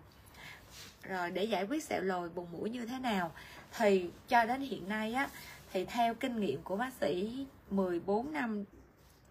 Rồi 1.04 1.32
để 1.32 1.44
giải 1.44 1.64
quyết 1.64 1.84
sẹo 1.84 2.02
lồi 2.02 2.30
vùng 2.30 2.52
mũi 2.52 2.70
như 2.70 2.86
thế 2.86 3.00
nào, 3.00 3.32
thì 3.78 4.10
cho 4.28 4.46
đến 4.46 4.62
hiện 4.62 4.90
nay 4.90 5.14
á 5.14 5.30
thì 5.76 5.86
theo 5.86 6.14
kinh 6.14 6.40
nghiệm 6.40 6.62
của 6.62 6.76
bác 6.76 6.94
sĩ 6.94 7.46
14 7.70 8.34
năm 8.34 8.64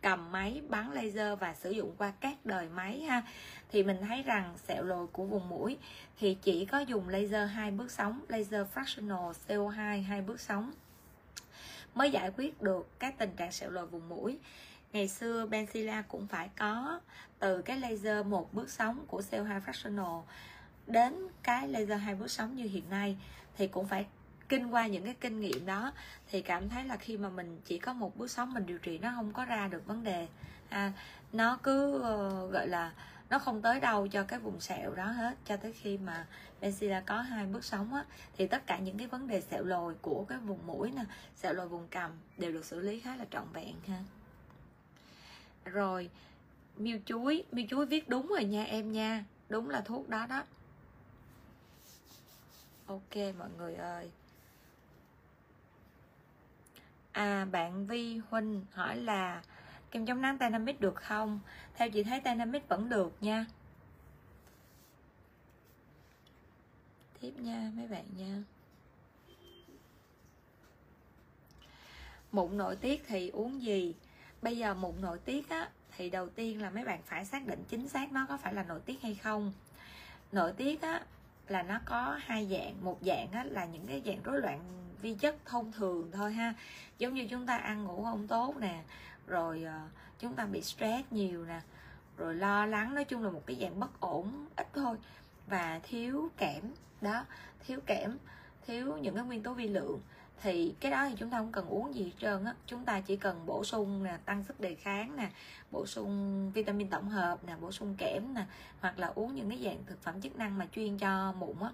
cầm 0.03 0.32
máy, 0.32 0.62
bắn 0.68 0.92
laser 0.92 1.38
và 1.38 1.55
sử 1.55 1.70
dụng 1.70 1.95
qua 1.99 2.12
các 2.20 2.47
đời 2.47 2.68
máy 2.68 3.01
ha, 3.01 3.22
thì 3.72 3.82
mình 3.82 3.97
thấy 4.09 4.22
rằng 4.22 4.55
sẹo 4.68 4.84
lồi 4.84 5.07
của 5.07 5.24
vùng 5.24 5.49
mũi 5.49 5.78
thì 6.18 6.36
chỉ 6.42 6.64
có 6.64 6.78
dùng 6.78 7.09
laser 7.09 7.51
hai 7.51 7.70
bước 7.70 7.90
sóng, 7.90 8.20
laser 8.28 8.66
fractional 8.74 9.32
CO2 9.49 10.03
hai 10.03 10.22
bước 10.22 10.40
sóng 10.40 10.72
mới 11.95 12.11
giải 12.11 12.30
quyết 12.36 12.62
được 12.62 12.88
các 12.99 13.18
tình 13.18 13.30
trạng 13.36 13.53
sẹo 13.53 13.70
lồi 13.70 13.86
vùng 13.86 14.09
mũi. 14.09 14.38
Ngày 14.92 15.09
xưa 15.09 15.47
Benzilla 15.47 16.03
cũng 16.09 16.26
phải 16.26 16.51
có 16.59 17.01
từ 17.38 17.62
cái 17.62 17.80
laser 17.80 18.26
một 18.26 18.55
bước 18.55 18.70
sóng 18.70 19.05
của 19.07 19.22
CO2 19.30 19.61
fractional 19.61 20.22
đến 20.86 21.14
cái 21.42 21.68
laser 21.68 22.01
hai 22.01 22.14
bước 22.14 22.30
sóng 22.30 22.57
như 22.57 22.64
hiện 22.64 22.90
nay 22.90 23.16
thì 23.57 23.66
cũng 23.66 23.86
phải 23.86 24.07
kinh 24.49 24.74
qua 24.74 24.86
những 24.86 25.05
cái 25.05 25.14
kinh 25.20 25.40
nghiệm 25.40 25.66
đó 25.66 25.92
thì 26.30 26.42
cảm 26.42 26.68
thấy 26.68 26.84
là 26.84 26.97
khi 26.97 27.16
mà 27.16 27.28
mình 27.28 27.61
chỉ 27.64 27.78
có 27.78 27.92
một 27.92 28.16
bước 28.16 28.30
sóng 28.30 28.55
mình 28.55 28.66
điều 28.66 28.78
trị 28.78 28.99
nó 28.99 29.12
không 29.14 29.32
có 29.32 29.45
ra 29.45 29.68
được 29.68 29.86
vấn 29.86 30.05
đề. 30.05 30.28
À, 30.68 30.92
nó 31.32 31.59
cứ 31.62 31.97
uh, 31.97 32.53
gọi 32.53 32.68
là 32.68 32.92
nó 33.30 33.38
không 33.38 33.62
tới 33.62 33.80
đâu 33.80 34.09
cho 34.09 34.22
cái 34.22 34.38
vùng 34.38 34.61
sẹo 34.61 34.95
đó 34.95 35.05
hết 35.05 35.34
cho 35.45 35.57
tới 35.57 35.72
khi 35.72 35.99
mà 35.99 36.26
Benzilla 36.61 37.03
có 37.07 37.20
hai 37.20 37.47
bước 37.47 37.64
sóng 37.64 37.95
á 37.95 38.05
thì 38.36 38.47
tất 38.47 38.66
cả 38.66 38.78
những 38.78 38.99
cái 38.99 39.07
vấn 39.07 39.26
đề 39.26 39.40
sẹo 39.40 39.64
lồi 39.64 39.95
của 40.03 40.24
cái 40.28 40.38
vùng 40.38 40.66
mũi 40.66 40.90
nè 40.90 41.05
sẹo 41.36 41.53
lồi 41.53 41.68
vùng 41.68 41.88
cằm 41.88 42.11
đều 42.38 42.53
được 42.53 42.64
xử 42.64 42.80
lý 42.80 43.01
khá 43.01 43.16
là 43.16 43.24
trọn 43.30 43.45
vẹn 43.53 43.74
ha. 43.88 43.99
Rồi 45.64 46.11
miêu 46.76 46.99
chuối 47.07 47.45
miêu 47.53 47.66
chuối 47.70 47.86
viết 47.86 48.09
đúng 48.09 48.26
rồi 48.26 48.45
nha 48.45 48.64
em 48.64 48.92
nha 48.92 49.24
đúng 49.49 49.70
là 49.70 49.80
thuốc 49.80 50.09
đó 50.09 50.26
đó. 50.26 50.45
Ok 52.86 53.16
mọi 53.38 53.49
người 53.59 53.74
ơi 53.74 54.11
à 57.15 57.45
bạn 57.45 57.87
vi 57.87 58.21
huynh 58.31 58.65
hỏi 58.73 58.97
là 58.97 59.43
kem 59.91 60.07
chống 60.07 60.21
nắng 60.23 60.37
Dynamic 60.41 60.81
được 60.81 60.95
không? 60.97 61.41
Theo 61.75 61.91
chị 61.91 62.03
thấy 62.03 62.21
Dynamic 62.25 62.69
vẫn 62.69 62.89
được 62.89 63.12
nha. 63.21 63.47
Tiếp 67.21 67.33
nha 67.39 67.71
mấy 67.77 67.87
bạn 67.89 68.05
nha. 68.17 68.43
Mụn 72.33 72.57
nội 72.57 72.77
tiết 72.77 73.05
thì 73.07 73.29
uống 73.29 73.62
gì? 73.62 73.95
Bây 74.43 74.59
giờ 74.59 74.75
mụn 74.75 74.95
nội 75.01 75.19
tiết 75.19 75.49
á 75.49 75.69
thì 75.97 76.11
đầu 76.11 76.29
tiên 76.29 76.62
là 76.62 76.71
mấy 76.71 76.85
bạn 76.85 77.03
phải 77.05 77.25
xác 77.25 77.47
định 77.47 77.65
chính 77.69 77.89
xác 77.89 78.12
nó 78.12 78.27
có 78.29 78.37
phải 78.37 78.55
là 78.55 78.62
nội 78.62 78.81
tiết 78.87 79.03
hay 79.03 79.15
không. 79.15 79.53
Nội 80.33 80.53
tiết 80.53 80.83
á 80.83 81.03
là 81.49 81.62
nó 81.62 81.81
có 81.85 82.19
hai 82.21 82.49
dạng. 82.51 82.85
Một 82.85 82.99
dạng 83.03 83.33
á, 83.33 83.45
là 83.45 83.65
những 83.65 83.87
cái 83.87 84.03
dạng 84.07 84.23
rối 84.23 84.41
loạn 84.41 84.84
vi 85.05 85.14
chất 85.14 85.36
thông 85.44 85.72
thường 85.72 86.11
thôi 86.12 86.32
ha. 86.32 86.55
Giống 86.98 87.14
như 87.14 87.26
chúng 87.30 87.46
ta 87.46 87.57
ăn 87.57 87.84
ngủ 87.84 88.05
không 88.05 88.26
tốt 88.26 88.57
nè, 88.61 88.82
rồi 89.26 89.62
ờ, 89.62 89.80
chúng 90.18 90.34
ta 90.34 90.44
bị 90.44 90.62
stress 90.62 91.12
nhiều 91.12 91.44
nè, 91.44 91.61
rồi 92.16 92.34
lo 92.34 92.66
lắng, 92.66 92.94
nói 92.94 93.05
chung 93.05 93.24
là 93.24 93.30
một 93.30 93.42
cái 93.46 93.57
dạng 93.61 93.80
bất 93.80 94.00
ổn 94.00 94.46
ít 94.57 94.68
thôi. 94.74 94.96
Và 95.46 95.80
thiếu 95.82 96.28
kẽm, 96.36 96.62
đó, 97.00 97.24
thiếu 97.66 97.80
kẽm, 97.86 98.18
thiếu 98.66 98.96
những 98.96 99.14
cái 99.14 99.24
nguyên 99.24 99.42
tố 99.42 99.55
vi 99.55 99.68
lượng. 99.68 100.00
Thì 100.42 100.74
cái 100.80 100.90
đó 100.90 101.09
thì 101.09 101.14
chúng 101.18 101.30
ta 101.30 101.38
không 101.38 101.52
cần 101.52 101.66
uống 101.66 101.94
gì 101.94 102.05
hết 102.05 102.12
trơn 102.18 102.44
á. 102.44 102.55
Chúng 102.66 102.84
ta 102.84 103.00
chỉ 103.00 103.16
cần 103.16 103.46
bổ 103.46 103.64
sung 103.64 104.02
nè, 104.02 104.18
tăng 104.24 104.44
sức 104.44 104.61
đề 104.61 104.74
kháng 104.74 105.16
nè, 105.16 105.30
bổ 105.70 105.86
sung 105.86 106.50
vitamin 106.55 106.90
tổng 106.90 107.09
hợp 107.09 107.44
nè, 107.44 107.57
bổ 107.61 107.72
sung 107.72 107.94
kẽm 107.98 108.34
nè, 108.34 108.44
hoặc 108.80 108.98
là 108.98 109.12
uống 109.14 109.34
những 109.34 109.50
cái 109.50 109.61
dạng 109.64 109.84
thực 109.86 110.02
phẩm 110.02 110.20
chức 110.20 110.36
năng 110.36 110.59
mà 110.59 110.66
chuyên 110.72 110.98
cho 110.98 111.32
mụn 111.32 111.57
á 111.61 111.70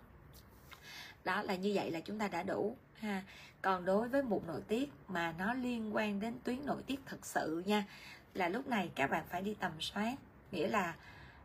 đó, 1.24 1.42
là 1.42 1.54
như 1.54 1.72
vậy 1.74 1.90
là 1.90 2.00
chúng 2.00 2.18
ta 2.18 2.28
đã 2.28 2.42
đủ, 2.42 2.76
ha. 2.94 3.22
Còn 3.62 3.84
đối 3.84 4.08
với 4.08 4.22
mụn 4.22 4.42
nội 4.46 4.60
tiết 4.68 4.90
mà 5.08 5.34
nó 5.38 5.54
liên 5.54 5.96
quan 5.96 6.20
đến 6.20 6.34
tuyến 6.44 6.66
nội 6.66 6.82
tiết 6.86 7.00
thực 7.06 7.26
sự 7.26 7.62
nha, 7.66 7.84
là 8.34 8.48
lúc 8.48 8.68
này 8.68 8.90
các 8.94 9.10
bạn 9.10 9.24
phải 9.28 9.42
đi 9.42 9.54
tầm 9.54 9.72
soát. 9.80 10.16
Nghĩa 10.52 10.68
là 10.68 10.94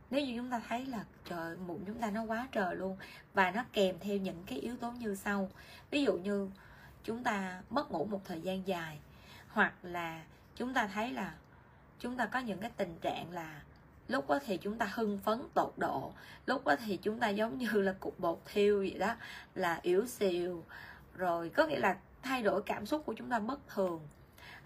nếu 0.10 0.26
như 0.26 0.34
chúng 0.38 0.50
ta 0.50 0.62
thấy 0.68 0.86
là, 0.86 1.04
trời, 1.30 1.58
mụn 1.58 1.78
chúng 1.88 2.00
ta 2.00 2.12
nó 2.12 2.24
quá 2.24 2.48
trời 2.52 2.76
luôn 2.76 2.98
và 3.34 3.52
nó 3.52 3.66
kèm 3.74 3.96
theo 4.00 4.18
những 4.18 4.44
cái 4.46 4.60
yếu 4.60 4.78
tố 4.78 4.92
như 4.92 5.16
sau. 5.16 5.50
Ví 5.92 6.04
dụ 6.04 6.18
như 6.18 6.50
chúng 7.04 7.24
ta 7.24 7.62
mất 7.70 7.92
ngủ 7.92 8.06
một 8.06 8.22
thời 8.26 8.42
gian 8.42 8.68
dài, 8.68 9.00
hoặc 9.48 9.74
là 9.84 10.24
chúng 10.56 10.74
ta 10.74 10.88
thấy 10.88 11.12
là 11.12 11.36
chúng 12.00 12.18
ta 12.18 12.26
có 12.26 12.40
những 12.40 12.60
cái 12.60 12.72
tình 12.78 12.98
trạng 13.02 13.32
là 13.32 13.62
lúc 14.08 14.30
đó 14.30 14.40
thì 14.46 14.58
chúng 14.58 14.78
ta 14.78 14.90
hưng 14.94 15.20
phấn 15.24 15.40
tột 15.54 15.74
độ. 15.78 16.14
Lúc 16.46 16.66
đó 16.66 16.76
thì 16.86 16.98
chúng 16.98 17.20
ta 17.20 17.30
giống 17.30 17.58
như 17.58 17.68
là 17.72 17.96
cục 18.00 18.20
bột 18.20 18.42
thiêu 18.46 18.78
vậy 18.78 18.96
đó 19.00 19.16
là 19.56 19.80
yếu 19.82 20.06
xìu. 20.06 20.64
Rồi 21.16 21.50
có 21.50 21.68
nghĩa 21.68 21.80
là 21.80 21.98
thay 22.24 22.44
đổi 22.44 22.62
cảm 22.66 22.86
xúc 22.86 23.04
của 23.06 23.14
chúng 23.14 23.30
ta 23.30 23.40
bất 23.40 23.60
thường. 23.68 24.08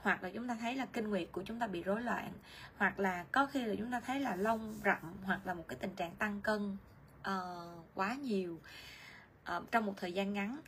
Hoặc 0.01 0.23
là 0.23 0.29
chúng 0.33 0.47
ta 0.47 0.57
thấy 0.61 0.75
là 0.75 0.85
kinh 0.85 1.09
nguyệt 1.09 1.27
của 1.31 1.43
chúng 1.45 1.59
ta 1.59 1.67
bị 1.67 1.83
rối 1.83 2.01
loạn. 2.01 2.31
Hoặc 2.77 2.99
là 2.99 3.25
có 3.31 3.45
khi 3.45 3.65
là 3.65 3.75
chúng 3.77 3.91
ta 3.91 3.99
thấy 3.99 4.19
là 4.19 4.35
lông 4.35 4.75
rậm 4.85 5.13
hoặc 5.23 5.39
là 5.45 5.53
một 5.53 5.65
cái 5.67 5.77
tình 5.81 5.95
trạng 5.95 6.15
tăng 6.15 6.41
cân 6.41 6.77
uh, 7.21 7.85
quá 7.95 8.13
nhiều 8.13 8.59
uh, 9.57 9.71
trong 9.71 9.85
một 9.85 9.93
thời 9.97 10.13
gian 10.13 10.33
ngắn 10.33 10.59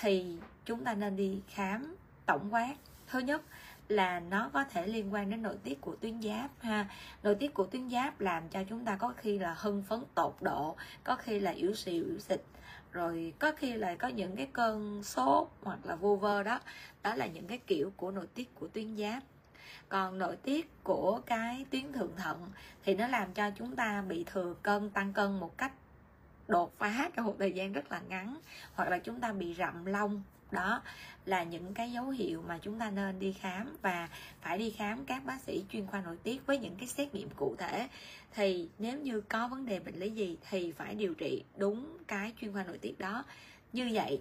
thì 0.00 0.36
chúng 0.64 0.84
ta 0.84 0.94
nên 0.94 1.16
đi 1.16 1.42
khám 1.48 1.96
tổng 2.26 2.54
quát. 2.54 2.74
Thứ 3.06 3.18
nhất 3.18 3.42
là 3.92 4.20
nó 4.20 4.50
có 4.52 4.64
thể 4.64 4.86
liên 4.86 5.14
quan 5.14 5.30
đến 5.30 5.42
nội 5.42 5.56
tiết 5.64 5.80
của 5.80 5.96
tuyến 6.00 6.22
giáp, 6.22 6.50
ha. 6.60 6.86
Nội 7.22 7.34
tiết 7.34 7.54
của 7.54 7.64
tuyến 7.64 7.90
giáp 7.90 8.20
làm 8.20 8.48
cho 8.48 8.64
chúng 8.68 8.84
ta 8.84 8.96
có 8.96 9.12
khi 9.16 9.38
là 9.38 9.54
hưng 9.58 9.82
phấn 9.82 10.04
tột 10.14 10.36
độ, 10.40 10.76
có 11.04 11.16
khi 11.16 11.40
là 11.40 11.50
yếu 11.50 11.74
xìu, 11.74 12.04
yếu 12.04 12.18
xịt. 12.18 12.40
Rồi 12.92 13.34
có 13.38 13.52
khi 13.56 13.72
là 13.72 13.94
có 13.94 14.08
những 14.08 14.36
cái 14.36 14.48
cơn 14.52 15.02
sốt 15.02 15.48
hoặc 15.62 15.78
là 15.84 15.96
vô 15.96 16.16
vơ 16.16 16.42
đó. 16.42 16.60
Đó 17.02 17.14
là 17.14 17.26
những 17.26 17.46
cái 17.46 17.58
kiểu 17.58 17.92
của 17.96 18.10
nội 18.10 18.26
tiết 18.34 18.54
của 18.54 18.68
tuyến 18.68 18.96
giáp. 18.96 19.22
Còn 19.88 20.18
nội 20.18 20.36
tiết 20.36 20.70
của 20.84 21.20
cái 21.26 21.66
tuyến 21.70 21.92
thượng 21.92 22.16
thận 22.16 22.50
thì 22.84 22.94
nó 22.94 23.08
làm 23.08 23.32
cho 23.32 23.50
chúng 23.50 23.76
ta 23.76 24.02
bị 24.08 24.24
thừa 24.24 24.54
cân, 24.62 24.90
tăng 24.90 25.12
cân 25.12 25.40
một 25.40 25.58
cách 25.58 25.72
đột 26.48 26.72
phá 26.78 27.10
trong 27.16 27.26
một 27.26 27.36
thời 27.38 27.52
gian 27.52 27.72
rất 27.72 27.92
là 27.92 28.00
ngắn, 28.08 28.36
hoặc 28.74 28.88
là 28.88 28.98
chúng 28.98 29.20
ta 29.20 29.32
bị 29.32 29.54
rậm 29.54 29.84
lông. 29.84 30.22
Đó 30.50 30.82
là 31.26 31.42
những 31.42 31.74
cái 31.74 31.92
dấu 31.92 32.08
hiệu 32.08 32.42
mà 32.48 32.58
chúng 32.62 32.78
ta 32.78 32.90
nên 32.90 33.18
đi 33.18 33.32
khám 33.32 33.76
và 33.82 34.08
phải 34.40 34.58
đi 34.58 34.70
khám 34.70 35.04
các 35.04 35.24
bác 35.24 35.40
sĩ 35.40 35.64
chuyên 35.72 35.86
khoa 35.86 36.00
nội 36.00 36.16
tiết 36.22 36.46
với 36.46 36.58
những 36.58 36.76
cái 36.76 36.88
xét 36.88 37.14
nghiệm 37.14 37.28
cụ 37.36 37.56
thể. 37.58 37.88
Thì 38.34 38.68
nếu 38.78 38.98
như 38.98 39.20
có 39.20 39.48
vấn 39.48 39.66
đề 39.66 39.80
bệnh 39.80 39.94
lý 39.94 40.10
gì 40.10 40.38
thì 40.50 40.72
phải 40.72 40.94
điều 40.94 41.14
trị 41.14 41.44
đúng 41.56 41.98
cái 42.08 42.32
chuyên 42.40 42.52
khoa 42.52 42.64
nội 42.64 42.78
tiết 42.78 42.98
đó. 42.98 43.24
Như 43.72 43.90
vậy, 43.92 44.20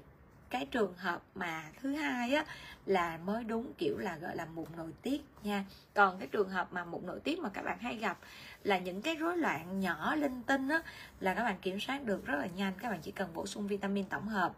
cái 0.50 0.66
trường 0.66 0.94
hợp 0.98 1.22
mà 1.36 1.64
thứ 1.82 1.94
hai 1.94 2.34
á, 2.34 2.46
là 2.86 3.18
mới 3.18 3.44
đúng 3.44 3.74
kiểu 3.78 3.98
là, 3.98 4.18
gọi 4.18 4.36
là, 4.36 4.46
mụn 4.46 4.66
nội 4.78 4.92
tiết 5.02 5.22
nha. 5.44 5.66
Còn 5.94 6.20
cái 6.20 6.28
trường 6.28 6.50
hợp 6.50 6.74
mà 6.74 6.86
mụn 6.86 7.06
nội 7.06 7.20
tiết 7.20 7.40
mà 7.40 7.50
các 7.50 7.62
bạn 7.62 7.80
hay 7.80 7.96
gặp 7.96 8.18
là 8.64 8.78
những 8.80 9.02
cái 9.02 9.16
rối 9.16 9.38
loạn 9.38 9.80
nhỏ 9.80 10.16
linh 10.16 10.44
tinh 10.44 10.70
á, 10.70 10.82
là 11.20 11.34
các 11.34 11.44
bạn 11.44 11.56
kiểm 11.62 11.80
soát 11.80 12.04
được 12.04 12.26
rất 12.26 12.36
là 12.40 12.48
nhanh. 12.56 12.74
Các 12.80 12.90
bạn 12.90 13.00
chỉ 13.02 13.12
cần 13.12 13.30
bổ 13.34 13.46
sung 13.46 13.68
vitamin 13.68 14.06
tổng 14.06 14.28
hợp, 14.28 14.54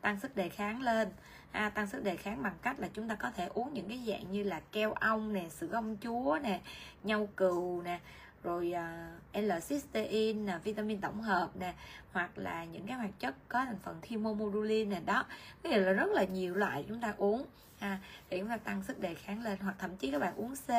tăng 0.00 0.20
sức 0.20 0.36
đề 0.36 0.48
kháng 0.48 0.82
lên 0.82 1.08
à, 1.52 1.68
tăng 1.68 1.86
sức 1.86 2.04
đề 2.04 2.16
kháng 2.16 2.42
bằng 2.42 2.56
cách 2.62 2.80
là 2.80 2.88
chúng 2.94 3.08
ta 3.08 3.14
có 3.14 3.30
thể 3.30 3.46
uống 3.54 3.74
những 3.74 3.88
cái 3.88 4.00
dạng 4.06 4.32
như 4.32 4.42
là 4.42 4.60
keo 4.72 4.92
ong 4.92 5.32
nè 5.32 5.48
sữa 5.48 5.68
ong 5.72 5.96
chúa 6.02 6.38
nè 6.42 6.60
nhau 7.02 7.28
cừu 7.36 7.82
nè 7.82 8.00
rồi 8.42 8.74
uh, 8.74 9.36
L-cysteine 9.36 10.44
nè, 10.44 10.58
vitamin 10.64 11.00
tổng 11.00 11.22
hợp 11.22 11.56
nè 11.56 11.74
hoặc 12.12 12.38
là 12.38 12.64
những 12.64 12.86
cái 12.86 12.96
hoạt 12.96 13.10
chất 13.18 13.34
có 13.48 13.64
thành 13.64 13.78
phần 13.82 13.98
thymomodulin 14.02 14.90
nè 14.90 15.00
đó. 15.06 15.24
Cái 15.62 15.78
là 15.78 15.92
rất 15.92 16.10
là 16.10 16.24
nhiều 16.24 16.54
loại 16.54 16.84
chúng 16.88 17.00
ta 17.00 17.14
uống. 17.16 17.46
À, 17.78 17.88
ha 17.88 17.98
để 18.30 18.38
chúng 18.38 18.48
ta 18.48 18.56
tăng 18.56 18.82
sức 18.82 19.00
đề 19.00 19.14
kháng 19.14 19.42
lên 19.42 19.58
hoặc 19.58 19.74
thậm 19.78 19.96
chí 19.96 20.10
các 20.10 20.18
bạn 20.18 20.34
uống 20.36 20.54
C 20.56 20.70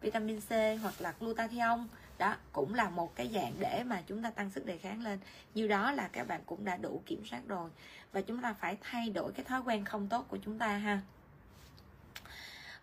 vitamin 0.00 0.40
C 0.40 0.50
hoặc 0.82 0.94
là 0.98 1.14
glutathione 1.20 1.82
đó 2.18 2.36
cũng 2.52 2.74
là 2.74 2.90
một 2.90 3.16
cái 3.16 3.30
dạng 3.34 3.52
để 3.58 3.84
mà 3.86 4.02
chúng 4.06 4.22
ta 4.22 4.30
tăng 4.30 4.50
sức 4.50 4.66
đề 4.66 4.78
kháng 4.78 5.02
lên. 5.02 5.18
Như 5.54 5.68
đó 5.68 5.92
là 5.92 6.08
các 6.12 6.26
bạn 6.26 6.40
cũng 6.46 6.64
đã 6.64 6.76
đủ 6.76 7.02
kiểm 7.06 7.24
soát 7.24 7.40
rồi 7.48 7.70
và 8.14 8.20
chúng 8.20 8.42
ta 8.42 8.52
phải 8.52 8.76
thay 8.80 9.10
đổi 9.10 9.32
cái 9.32 9.44
thói 9.44 9.60
quen 9.60 9.84
không 9.84 10.08
tốt 10.08 10.26
của 10.28 10.38
chúng 10.44 10.58
ta 10.58 10.76
ha. 10.76 11.00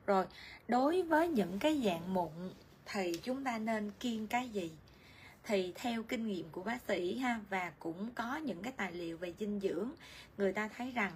Rồi, 0.06 0.26
đối 0.68 1.02
với 1.02 1.28
những 1.28 1.60
cái 1.60 1.82
dạng 1.86 2.14
mụn 2.14 2.30
thì 2.86 3.20
chúng 3.24 3.44
ta 3.44 3.58
nên 3.58 3.92
kiêng 4.00 4.28
cái 4.28 4.50
gì? 4.50 4.72
Thì 5.44 5.74
theo 5.76 6.04
kinh 6.04 6.28
nghiệm 6.28 6.50
của 6.50 6.64
bác 6.64 6.82
sĩ 6.88 7.18
ha, 7.18 7.40
và 7.50 7.72
cũng 7.80 8.12
có 8.16 8.38
những 8.38 8.64
cái 8.64 8.74
tài 8.78 8.92
liệu 8.92 9.18
về 9.18 9.34
dinh 9.40 9.60
dưỡng, 9.60 9.92
người 10.38 10.54
ta 10.54 10.70
thấy 10.78 10.92
rằng 10.92 11.12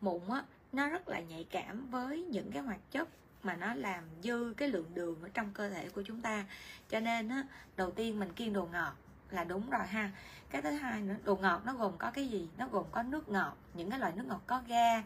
mụn 0.00 0.20
á, 0.28 0.42
nó 0.72 0.88
rất 0.88 1.08
là 1.08 1.20
nhạy 1.20 1.46
cảm 1.50 1.90
với 1.90 2.22
những 2.22 2.52
cái 2.52 2.62
hoạt 2.62 2.80
chất 2.90 3.08
mà 3.42 3.56
nó 3.56 3.74
làm 3.74 4.04
dư 4.22 4.54
cái 4.56 4.68
lượng 4.68 4.94
đường 4.94 5.22
ở 5.22 5.28
trong 5.34 5.50
cơ 5.54 5.70
thể 5.70 5.88
của 5.88 6.02
chúng 6.02 6.20
ta. 6.20 6.46
Cho 6.90 7.00
nên 7.00 7.28
á, 7.28 7.44
đầu 7.76 7.90
tiên 7.90 8.18
mình 8.18 8.32
kiêng 8.32 8.52
đồ 8.52 8.68
ngọt 8.72 8.96
là 9.34 9.44
đúng 9.44 9.70
rồi 9.70 9.86
ha. 9.86 10.10
Cái 10.50 10.62
thứ 10.62 10.70
hai 10.70 11.00
nữa 11.00 11.14
đồ 11.24 11.36
ngọt 11.36 11.62
nó 11.64 11.74
gồm 11.74 11.92
có 11.98 12.10
cái 12.10 12.28
gì? 12.28 12.48
Nó 12.58 12.68
gồm 12.68 12.84
có 12.90 13.02
nước 13.02 13.28
ngọt 13.28 13.56
những 13.74 13.90
cái 13.90 13.98
loại 13.98 14.12
nước 14.16 14.24
ngọt 14.26 14.42
có 14.46 14.62
ga 14.68 15.02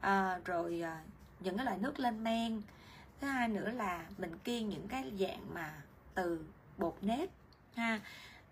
à, 0.00 0.38
rồi 0.44 0.80
à, 0.84 1.00
những 1.40 1.56
cái 1.56 1.66
loại 1.66 1.78
nước 1.78 2.00
lên 2.00 2.24
men. 2.24 2.62
Thứ 3.20 3.26
hai 3.26 3.48
nữa 3.48 3.70
là 3.70 4.06
mình 4.18 4.38
kiêng 4.38 4.68
những 4.68 4.88
cái 4.88 5.12
dạng 5.18 5.54
mà 5.54 5.82
từ 6.14 6.44
bột 6.78 6.96
nếp 7.02 7.28
ha. 7.76 8.00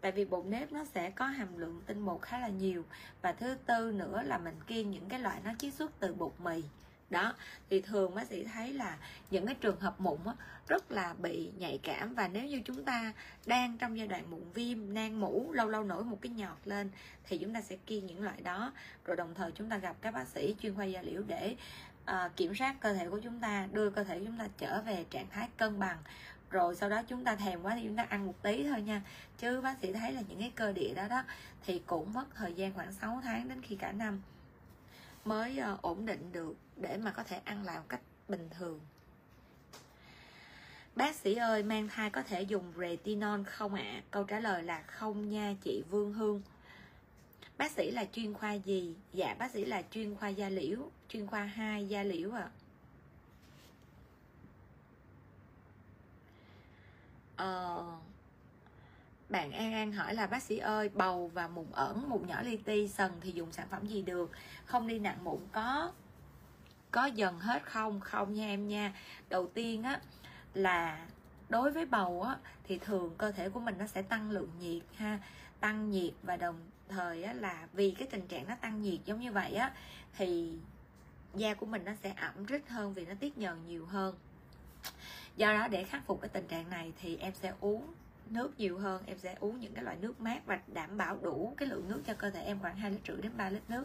Tại 0.01 0.13
vì 0.13 0.25
bột 0.25 0.47
nếp 0.47 0.73
nó 0.73 0.85
sẽ 0.85 1.11
có 1.11 1.27
hàm 1.27 1.59
lượng 1.59 1.83
tinh 1.87 2.05
bột 2.05 2.23
khá 2.23 2.39
là 2.39 2.49
nhiều. 2.49 2.85
Và 3.23 3.33
thứ 3.33 3.57
tư 3.67 3.93
nữa 3.93 4.23
là 4.23 4.39
mình 4.39 4.61
kiêng 4.67 4.91
những 4.91 5.09
cái 5.09 5.21
loại 5.21 5.41
nó 5.45 5.51
chiết 5.59 5.75
xuất 5.75 5.91
từ 5.99 6.15
bột 6.15 6.33
mì 6.39 6.63
đó 7.11 7.35
thì 7.71 7.81
thường 7.81 8.15
bác 8.15 8.27
sĩ 8.27 8.45
thấy 8.45 8.73
là 8.73 8.99
những 9.31 9.47
cái 9.47 9.55
trường 9.55 9.81
hợp 9.81 10.01
mụn 10.01 10.19
á, 10.27 10.33
rất 10.69 10.93
là 10.93 11.15
bị 11.19 11.51
nhạy 11.59 11.79
cảm 11.83 12.15
và 12.15 12.29
nếu 12.29 12.45
như 12.45 12.63
chúng 12.65 12.85
ta 12.85 13.13
đang 13.47 13.79
trong 13.79 13.99
giai 13.99 14.07
đoạn 14.07 14.31
mụn 14.31 14.43
viêm 14.55 14.95
nang 14.95 15.21
mũ 15.21 15.53
lâu 15.53 15.69
lâu 15.69 15.85
nổi 15.85 16.05
một 16.05 16.19
cái 16.21 16.33
nhọt 16.33 16.59
lên 16.65 16.91
thì 17.25 17.39
chúng 17.39 17.55
ta 17.55 17.61
sẽ 17.61 17.77
kiêng 17.77 18.07
những 18.07 18.23
loại 18.23 18.41
đó. 18.41 18.73
Rồi 19.05 19.17
đồng 19.17 19.35
thời 19.35 19.53
chúng 19.53 19.71
ta 19.71 19.79
gặp 19.79 19.97
các 20.01 20.15
bác 20.15 20.29
sĩ 20.29 20.55
chuyên 20.61 20.75
khoa 20.75 20.85
da 20.85 21.03
liễu 21.03 21.23
để 21.27 21.57
uh, 22.11 22.37
kiểm 22.37 22.55
soát 22.55 22.77
cơ 22.81 22.95
thể 22.95 23.11
của 23.11 23.21
chúng 23.21 23.41
ta 23.41 23.69
đưa 23.73 23.91
cơ 23.91 24.05
thể 24.05 24.21
chúng 24.25 24.39
ta 24.39 24.49
trở 24.59 24.83
về 24.83 25.05
trạng 25.11 25.27
thái 25.31 25.49
cân 25.57 25.79
bằng. 25.79 25.99
Rồi 26.51 26.75
sau 26.75 26.89
đó 26.89 27.03
chúng 27.09 27.25
ta 27.25 27.37
thèm 27.37 27.63
quá 27.63 27.75
thì 27.75 27.83
chúng 27.85 27.97
ta 27.97 28.07
ăn 28.09 28.27
một 28.27 28.43
tí 28.43 28.65
thôi 28.65 28.83
nha. 28.83 29.03
Chứ 29.39 29.61
bác 29.61 29.79
sĩ 29.83 29.93
thấy 29.93 30.13
là 30.13 30.23
những 30.29 30.41
cái 30.41 30.53
cơ 30.55 30.73
địa 30.73 30.95
đó 30.95 31.09
đó 31.09 31.23
thì 31.67 31.83
cũng 31.87 32.13
mất 32.13 32.25
thời 32.35 32.55
gian 32.55 32.73
khoảng 32.73 32.93
6 32.93 33.21
tháng 33.25 33.49
đến 33.49 33.63
khi 33.63 33.77
cả 33.77 33.93
năm 33.93 34.21
mới 35.27 35.59
ờ, 35.59 35.79
ổn 35.83 36.07
định 36.07 36.33
được 36.33 36.55
để 36.77 36.97
mà 36.97 37.11
có 37.11 37.23
thể 37.23 37.41
ăn 37.45 37.65
lại 37.65 37.79
một 37.79 37.87
cách 37.89 38.01
bình 38.29 38.49
thường 38.59 38.81
Bác 40.97 41.15
sĩ 41.15 41.35
ơi, 41.35 41.63
mang 41.63 41.89
thai 41.89 42.11
có 42.11 42.23
thể 42.23 42.43
dùng 42.43 42.73
retinol 42.77 43.43
không 43.43 43.75
ạ? 43.75 43.83
À? 43.83 44.03
Câu 44.11 44.25
trả 44.25 44.41
lời 44.41 44.63
là 44.63 44.83
không 44.87 45.29
nha 45.29 45.55
chị 45.63 45.83
Vương 45.91 46.13
Hương. 46.13 46.43
Bác 47.59 47.71
sĩ 47.71 47.91
là 47.91 48.05
chuyên 48.13 48.35
khoa 48.35 48.53
gì? 48.53 48.95
Dạ, 49.13 49.35
bác 49.39 49.51
sĩ 49.51 49.65
là 49.65 49.83
chuyên 49.91 50.15
khoa 50.17 50.29
da 50.29 50.49
liễu, 50.49 50.79
chuyên 51.09 51.27
khoa 51.27 51.45
2 51.45 51.89
da 51.89 52.03
liễu 52.03 52.33
ạ. 52.33 52.41
À. 52.43 52.51
Ờ, 57.37 57.85
bạn 59.29 59.53
An 59.53 59.73
An 59.73 59.93
hỏi 59.93 60.15
là, 60.15 60.27
bác 60.27 60.43
sĩ 60.43 60.59
ơi, 60.59 60.89
bầu 60.89 61.31
và 61.35 61.49
mụn 61.49 61.67
ẩn, 61.73 62.09
mụn 62.09 62.27
nhỏ 62.27 62.43
li 62.43 62.57
ti, 62.57 62.89
sần 62.89 63.13
thì 63.21 63.33
dùng 63.33 63.53
sản 63.53 63.67
phẩm 63.71 63.87
gì 63.87 64.03
được? 64.03 64.31
Không 64.65 64.87
đi 64.87 64.99
nặng 64.99 65.25
mụn 65.25 65.41
có 65.53 65.93
có 66.91 67.07
dần 67.07 67.39
hết 67.39 67.63
không? 67.65 68.01
Không 68.01 68.35
nha 68.35 68.47
em 68.47 68.69
nha. 68.69 68.93
Đầu 69.29 69.47
tiên 69.55 69.83
á, 69.83 70.01
là 70.55 71.07
đối 71.49 71.71
với 71.71 71.87
bầu 71.87 72.23
á, 72.23 72.37
thì 72.65 72.79
thường 72.79 73.15
cơ 73.19 73.33
thể 73.33 73.49
của 73.49 73.61
mình 73.61 73.75
nó 73.79 73.87
sẽ 73.87 74.03
tăng 74.03 74.31
lượng 74.31 74.51
nhiệt 74.61 74.83
ha, 74.97 75.19
tăng 75.61 75.91
nhiệt 75.91 76.13
và 76.23 76.37
đồng 76.37 76.57
thời 76.89 77.23
á 77.23 77.33
là 77.33 77.69
vì 77.73 77.91
cái 77.91 78.09
tình 78.11 78.27
trạng 78.27 78.49
nó 78.49 78.55
tăng 78.55 78.83
nhiệt 78.83 79.01
giống 79.05 79.21
như 79.21 79.33
vậy 79.33 79.55
á, 79.55 79.73
thì 80.17 80.59
da 81.35 81.55
của 81.55 81.67
mình 81.67 81.85
nó 81.85 81.93
sẽ 82.03 82.13
ẩm 82.17 82.45
rít 82.47 82.69
hơn 82.69 82.95
vì 82.95 83.07
nó 83.07 83.15
tiết 83.21 83.39
nhờn 83.39 83.67
nhiều 83.67 83.87
hơn. 83.87 84.15
Do 85.37 85.53
đó 85.53 85.69
để 85.69 85.85
khắc 85.85 86.07
phục 86.07 86.21
cái 86.21 86.29
tình 86.29 86.47
trạng 86.47 86.71
này 86.71 86.93
thì 87.01 87.17
em 87.17 87.33
sẽ 87.35 87.53
uống 87.61 87.95
nước 88.33 88.59
nhiều 88.59 88.79
hơn, 88.79 89.03
em 89.07 89.19
sẽ 89.19 89.37
uống 89.41 89.61
những 89.61 89.75
cái 89.75 89.85
loại 89.85 89.97
nước 89.97 90.21
mát 90.21 90.47
và 90.47 90.61
đảm 90.67 90.97
bảo 90.97 91.19
đủ 91.23 91.55
cái 91.57 91.69
lượng 91.69 91.89
nước 91.89 92.03
cho 92.07 92.15
cơ 92.15 92.31
thể 92.31 92.43
em, 92.43 92.59
khoảng 92.61 92.77
2 92.77 92.91
lít 92.91 93.01
rưỡi 93.09 93.17
đến 93.23 93.33
3 93.37 93.51
lít 93.51 93.63
nước 93.69 93.85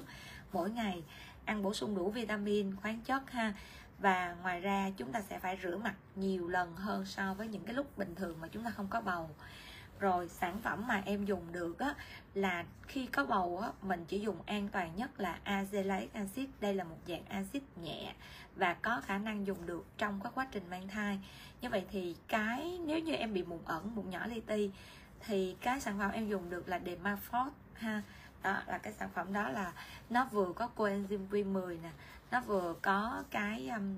mỗi 0.51 0.69
ngày. 0.69 1.03
Ăn 1.45 1.63
bổ 1.63 1.73
sung 1.73 1.95
đủ 1.95 2.09
vitamin, 2.09 2.75
khoáng 2.75 3.01
chất 3.01 3.31
ha. 3.31 3.53
Và 3.99 4.35
ngoài 4.41 4.59
ra, 4.59 4.91
chúng 4.97 5.11
ta 5.11 5.21
sẽ 5.21 5.39
phải 5.39 5.59
rửa 5.63 5.77
mặt 5.77 5.95
nhiều 6.15 6.47
lần 6.47 6.75
hơn 6.75 7.05
so 7.05 7.33
với 7.33 7.47
những 7.47 7.63
cái 7.63 7.75
lúc 7.75 7.97
bình 7.97 8.15
thường 8.15 8.37
mà 8.41 8.47
chúng 8.47 8.63
ta 8.63 8.69
không 8.69 8.87
có 8.87 9.01
bầu. 9.01 9.29
Rồi, 9.99 10.29
sản 10.29 10.61
phẩm 10.61 10.87
mà 10.87 11.01
em 11.05 11.25
dùng 11.25 11.51
được 11.51 11.79
á, 11.79 11.95
là 12.33 12.65
khi 12.87 13.05
có 13.05 13.25
bầu 13.25 13.59
á, 13.59 13.71
mình 13.81 14.05
chỉ 14.07 14.19
dùng 14.19 14.41
an 14.45 14.67
toàn 14.67 14.95
nhất 14.95 15.19
là 15.19 15.39
azelaic 15.45 16.07
acid. 16.13 16.49
Đây 16.59 16.73
là 16.73 16.83
một 16.83 16.97
dạng 17.07 17.25
axit 17.25 17.63
nhẹ 17.83 18.13
và 18.61 18.73
có 18.73 19.01
khả 19.05 19.17
năng 19.17 19.47
dùng 19.47 19.65
được 19.65 19.85
trong 19.97 20.19
các 20.23 20.31
quá 20.35 20.47
trình 20.51 20.63
mang 20.69 20.87
thai. 20.87 21.19
Như 21.61 21.69
vậy 21.69 21.85
thì 21.91 22.15
cái 22.27 22.79
nếu 22.85 22.99
như 22.99 23.13
em 23.13 23.33
bị 23.33 23.43
mụn 23.43 23.59
ẩn 23.65 23.95
mụn 23.95 24.09
nhỏ 24.09 24.27
li 24.27 24.41
ti 24.41 24.71
thì 25.19 25.55
cái 25.61 25.81
sản 25.81 25.99
phẩm 25.99 26.11
em 26.11 26.29
dùng 26.29 26.49
được 26.49 26.69
là 26.69 26.79
Demafort 26.79 27.49
ha. 27.73 28.01
Đó 28.43 28.61
là 28.67 28.77
cái 28.77 28.93
sản 28.93 29.09
phẩm 29.13 29.33
đó 29.33 29.49
là 29.49 29.73
nó 30.09 30.25
vừa 30.31 30.53
có 30.53 30.69
coenzyme 30.75 31.27
Q10 31.29 31.81
nè 31.81 31.91
nó 32.31 32.41
vừa 32.41 32.75
có 32.81 33.23
cái 33.31 33.69
um, 33.69 33.97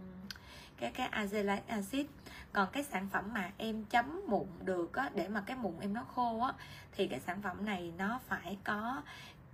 cái 0.78 0.91
cái 0.91 1.09
azelaic 1.11 1.61
acid. 1.68 2.05
Còn 2.53 2.68
cái 2.72 2.84
sản 2.84 3.07
phẩm 3.09 3.34
mà 3.34 3.51
em 3.57 3.86
chấm 3.86 4.22
mụn 4.28 4.47
được 4.61 4.93
á 4.93 5.09
để 5.16 5.28
mà 5.28 5.43
cái 5.45 5.57
mụn 5.57 5.80
em 5.80 5.93
nó 5.93 6.03
khô 6.03 6.39
á 6.39 6.53
thì 6.91 7.07
cái 7.07 7.20
sản 7.20 7.41
phẩm 7.41 7.66
này 7.66 7.93
nó 7.97 8.20
phải 8.28 8.57
có 8.64 9.01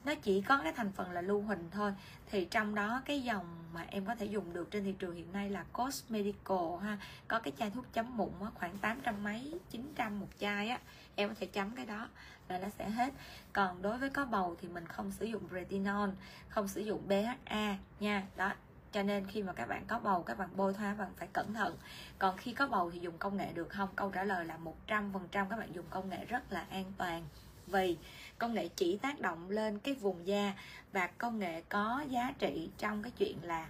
nó 0.05 0.15
chỉ 0.15 0.41
có 0.41 0.59
cái 0.63 0.73
thành 0.75 0.91
phần 0.91 1.11
là 1.11 1.21
lưu 1.21 1.41
huỳnh 1.41 1.69
thôi. 1.71 1.93
Thì 2.31 2.45
trong 2.45 2.75
đó 2.75 3.01
cái 3.05 3.21
dòng 3.21 3.45
mà 3.73 3.85
em 3.89 4.05
có 4.05 4.15
thể 4.15 4.25
dùng 4.25 4.53
được 4.53 4.71
trên 4.71 4.83
thị 4.83 4.95
trường 4.99 5.15
hiện 5.15 5.33
nay 5.33 5.49
là 5.49 5.63
Cosmedical 5.73 6.83
ha. 6.83 6.97
Có 7.27 7.39
cái 7.39 7.53
chai 7.57 7.69
thuốc 7.69 7.85
chấm 7.93 8.17
mụn 8.17 8.31
á, 8.41 8.47
khoảng 8.55 8.77
800 8.77 9.23
mấy 9.23 9.59
900 9.69 10.19
một 10.19 10.27
chai 10.39 10.69
á. 10.69 10.79
Em 11.15 11.29
có 11.29 11.35
thể 11.39 11.47
chấm 11.47 11.75
cái 11.75 11.85
đó 11.85 12.09
là 12.47 12.57
nó 12.57 12.67
sẽ 12.69 12.89
hết. 12.89 13.13
Còn 13.53 13.81
đối 13.81 13.97
với 13.97 14.09
có 14.09 14.25
bầu 14.25 14.55
thì 14.61 14.67
mình 14.67 14.87
không 14.87 15.11
sử 15.11 15.25
dụng 15.25 15.43
retinol 15.51 16.09
không 16.49 16.67
sử 16.67 16.81
dụng 16.81 17.07
BHA 17.07 17.77
nha. 17.99 18.27
Đó 18.35 18.53
cho 18.91 19.03
nên 19.03 19.27
khi 19.27 19.43
mà 19.43 19.53
các 19.53 19.65
bạn 19.65 19.83
có 19.87 19.99
bầu 19.99 20.23
các 20.23 20.37
bạn 20.37 20.49
bôi 20.55 20.73
thoa 20.73 20.93
bạn 20.93 21.09
phải 21.17 21.27
cẩn 21.33 21.53
thận. 21.53 21.77
Còn 22.19 22.37
khi 22.37 22.53
có 22.53 22.67
bầu 22.67 22.91
thì 22.91 22.99
dùng 22.99 23.17
công 23.17 23.37
nghệ 23.37 23.53
được 23.53 23.69
không? 23.69 23.89
Câu 23.95 24.11
trả 24.11 24.23
lời 24.23 24.45
là 24.45 24.57
100% 24.87 25.11
các 25.31 25.57
bạn 25.57 25.75
dùng 25.75 25.85
công 25.89 26.09
nghệ 26.09 26.25
rất 26.25 26.53
là 26.53 26.65
an 26.69 26.93
toàn 26.97 27.23
vì 27.71 27.97
công 28.37 28.53
nghệ 28.53 28.67
chỉ 28.75 28.97
tác 28.97 29.19
động 29.19 29.49
lên 29.49 29.79
cái 29.79 29.93
vùng 29.93 30.27
da 30.27 30.53
và 30.91 31.07
công 31.07 31.39
nghệ 31.39 31.61
có 31.69 32.05
giá 32.09 32.33
trị 32.39 32.69
trong 32.77 33.03
cái 33.03 33.11
chuyện 33.17 33.37
là 33.43 33.67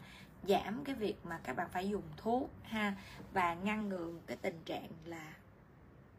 giảm 0.48 0.84
cái 0.84 0.96
việc 0.96 1.16
mà 1.24 1.40
các 1.44 1.56
bạn 1.56 1.68
phải 1.72 1.90
dùng 1.90 2.04
thuốc 2.18 2.50
ha 2.64 2.96
và 3.34 3.54
ngăn 3.54 3.90
ngừa 3.90 4.14
cái 4.28 4.38
tình 4.42 4.62
trạng 4.66 4.90
là 5.06 5.34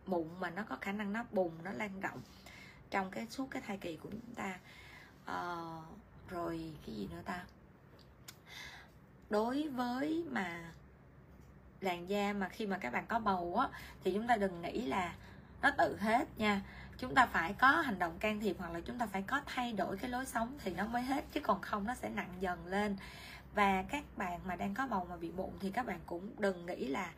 mụn 0.07 0.27
mà 0.41 0.51
nó 0.51 0.63
có 0.63 0.77
khả 0.81 0.93
năng 0.93 1.13
nó 1.13 1.25
bùng 1.33 1.53
nó 1.65 1.73
lan 1.73 2.01
rộng 2.01 2.21
trong 2.91 3.11
cái 3.11 3.27
suốt 3.31 3.49
cái 3.51 3.63
thai 3.67 3.77
kỳ 3.77 3.97
của 3.97 4.09
chúng 4.11 4.35
ta. 4.35 4.59
Uh, 5.23 5.85
rồi 6.31 6.73
cái 6.87 6.95
gì 6.95 7.09
nữa 7.11 7.23
ta? 7.25 7.45
Đối 9.31 9.69
với 9.69 10.25
mà 10.31 10.73
làn 11.81 12.09
da 12.09 12.33
mà 12.33 12.49
khi 12.49 12.67
mà 12.67 12.79
các 12.79 12.93
bạn 12.93 13.07
có 13.09 13.19
bầu 13.19 13.57
á 13.57 13.69
thì 14.05 14.13
chúng 14.15 14.27
ta 14.27 14.37
đừng 14.37 14.63
nghĩ 14.63 14.87
là 14.87 15.15
nó 15.63 15.71
tự 15.79 15.97
hết 15.97 16.39
nha 16.39 16.63
chúng 17.01 17.15
ta 17.15 17.27
phải 17.27 17.53
có 17.53 17.71
hành 17.71 17.99
động 17.99 18.19
can 18.19 18.41
thiệp 18.41 18.57
hoặc 18.59 18.73
là 18.73 18.81
chúng 18.81 18.99
ta 18.99 19.07
phải 19.07 19.23
có 19.23 19.41
thay 19.47 19.73
đổi 19.73 19.97
cái 19.97 20.11
lối 20.11 20.27
sống 20.27 20.59
thì 20.65 20.75
nó 20.75 20.87
mới 20.87 21.03
hết, 21.03 21.25
chứ 21.33 21.41
còn 21.41 21.61
không 21.61 21.87
nó 21.87 21.95
sẽ 21.95 22.09
nặng 22.09 22.35
dần 22.41 22.67
lên. 22.67 22.97
Và 23.55 23.83
các 23.83 24.05
bạn 24.17 24.41
mà 24.45 24.57
đang 24.57 24.75
có 24.75 24.87
bầu 24.87 25.07
mà 25.11 25.17
bị 25.17 25.33
mụn 25.37 25.51
thì 25.61 25.71
các 25.71 25.87
bạn 25.87 26.01
cũng 26.07 26.31
đừng 26.39 26.67
nghĩ 26.67 26.87
là, 26.87 27.13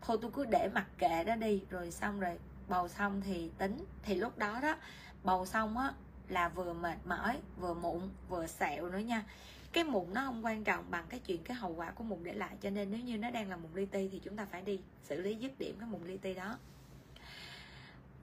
thôi 0.00 0.18
tôi 0.22 0.30
cứ 0.34 0.44
để 0.44 0.70
mặc 0.74 0.86
kệ 0.98 1.24
đó 1.24 1.36
đi, 1.36 1.62
rồi 1.70 1.90
xong 1.90 2.20
rồi 2.20 2.38
bầu 2.68 2.88
xong 2.88 3.20
thì 3.24 3.50
tính. 3.58 3.84
Thì 4.02 4.14
lúc 4.14 4.38
đó 4.38 4.60
đó, 4.60 4.76
bầu 5.24 5.46
xong 5.46 5.78
á 5.78 5.92
là 6.28 6.48
vừa 6.48 6.72
mệt 6.72 6.98
mỏi, 7.04 7.38
vừa 7.56 7.74
mụn, 7.74 8.00
vừa 8.28 8.46
sẹo 8.46 8.88
nữa 8.88 8.98
nha. 8.98 9.24
Cái 9.72 9.84
mụn 9.84 10.14
nó 10.14 10.24
không 10.24 10.44
quan 10.44 10.64
trọng 10.64 10.84
bằng 10.90 11.04
cái 11.08 11.20
chuyện 11.20 11.42
cái 11.44 11.56
hậu 11.56 11.74
quả 11.74 11.90
của 11.90 12.04
mụn 12.04 12.24
để 12.24 12.32
lại, 12.32 12.56
cho 12.60 12.70
nên 12.70 12.90
nếu 12.90 13.00
như 13.00 13.18
nó 13.18 13.30
đang 13.30 13.50
là 13.50 13.56
mụn 13.56 13.70
li 13.74 13.86
ti 13.86 14.08
thì 14.12 14.20
chúng 14.24 14.36
ta 14.36 14.46
phải 14.50 14.62
đi 14.62 14.80
xử 15.02 15.20
lý 15.20 15.34
dứt 15.34 15.58
điểm 15.58 15.76
cái 15.80 15.88
mụn 15.88 16.04
li 16.04 16.16
ti 16.16 16.34
đó. 16.34 16.58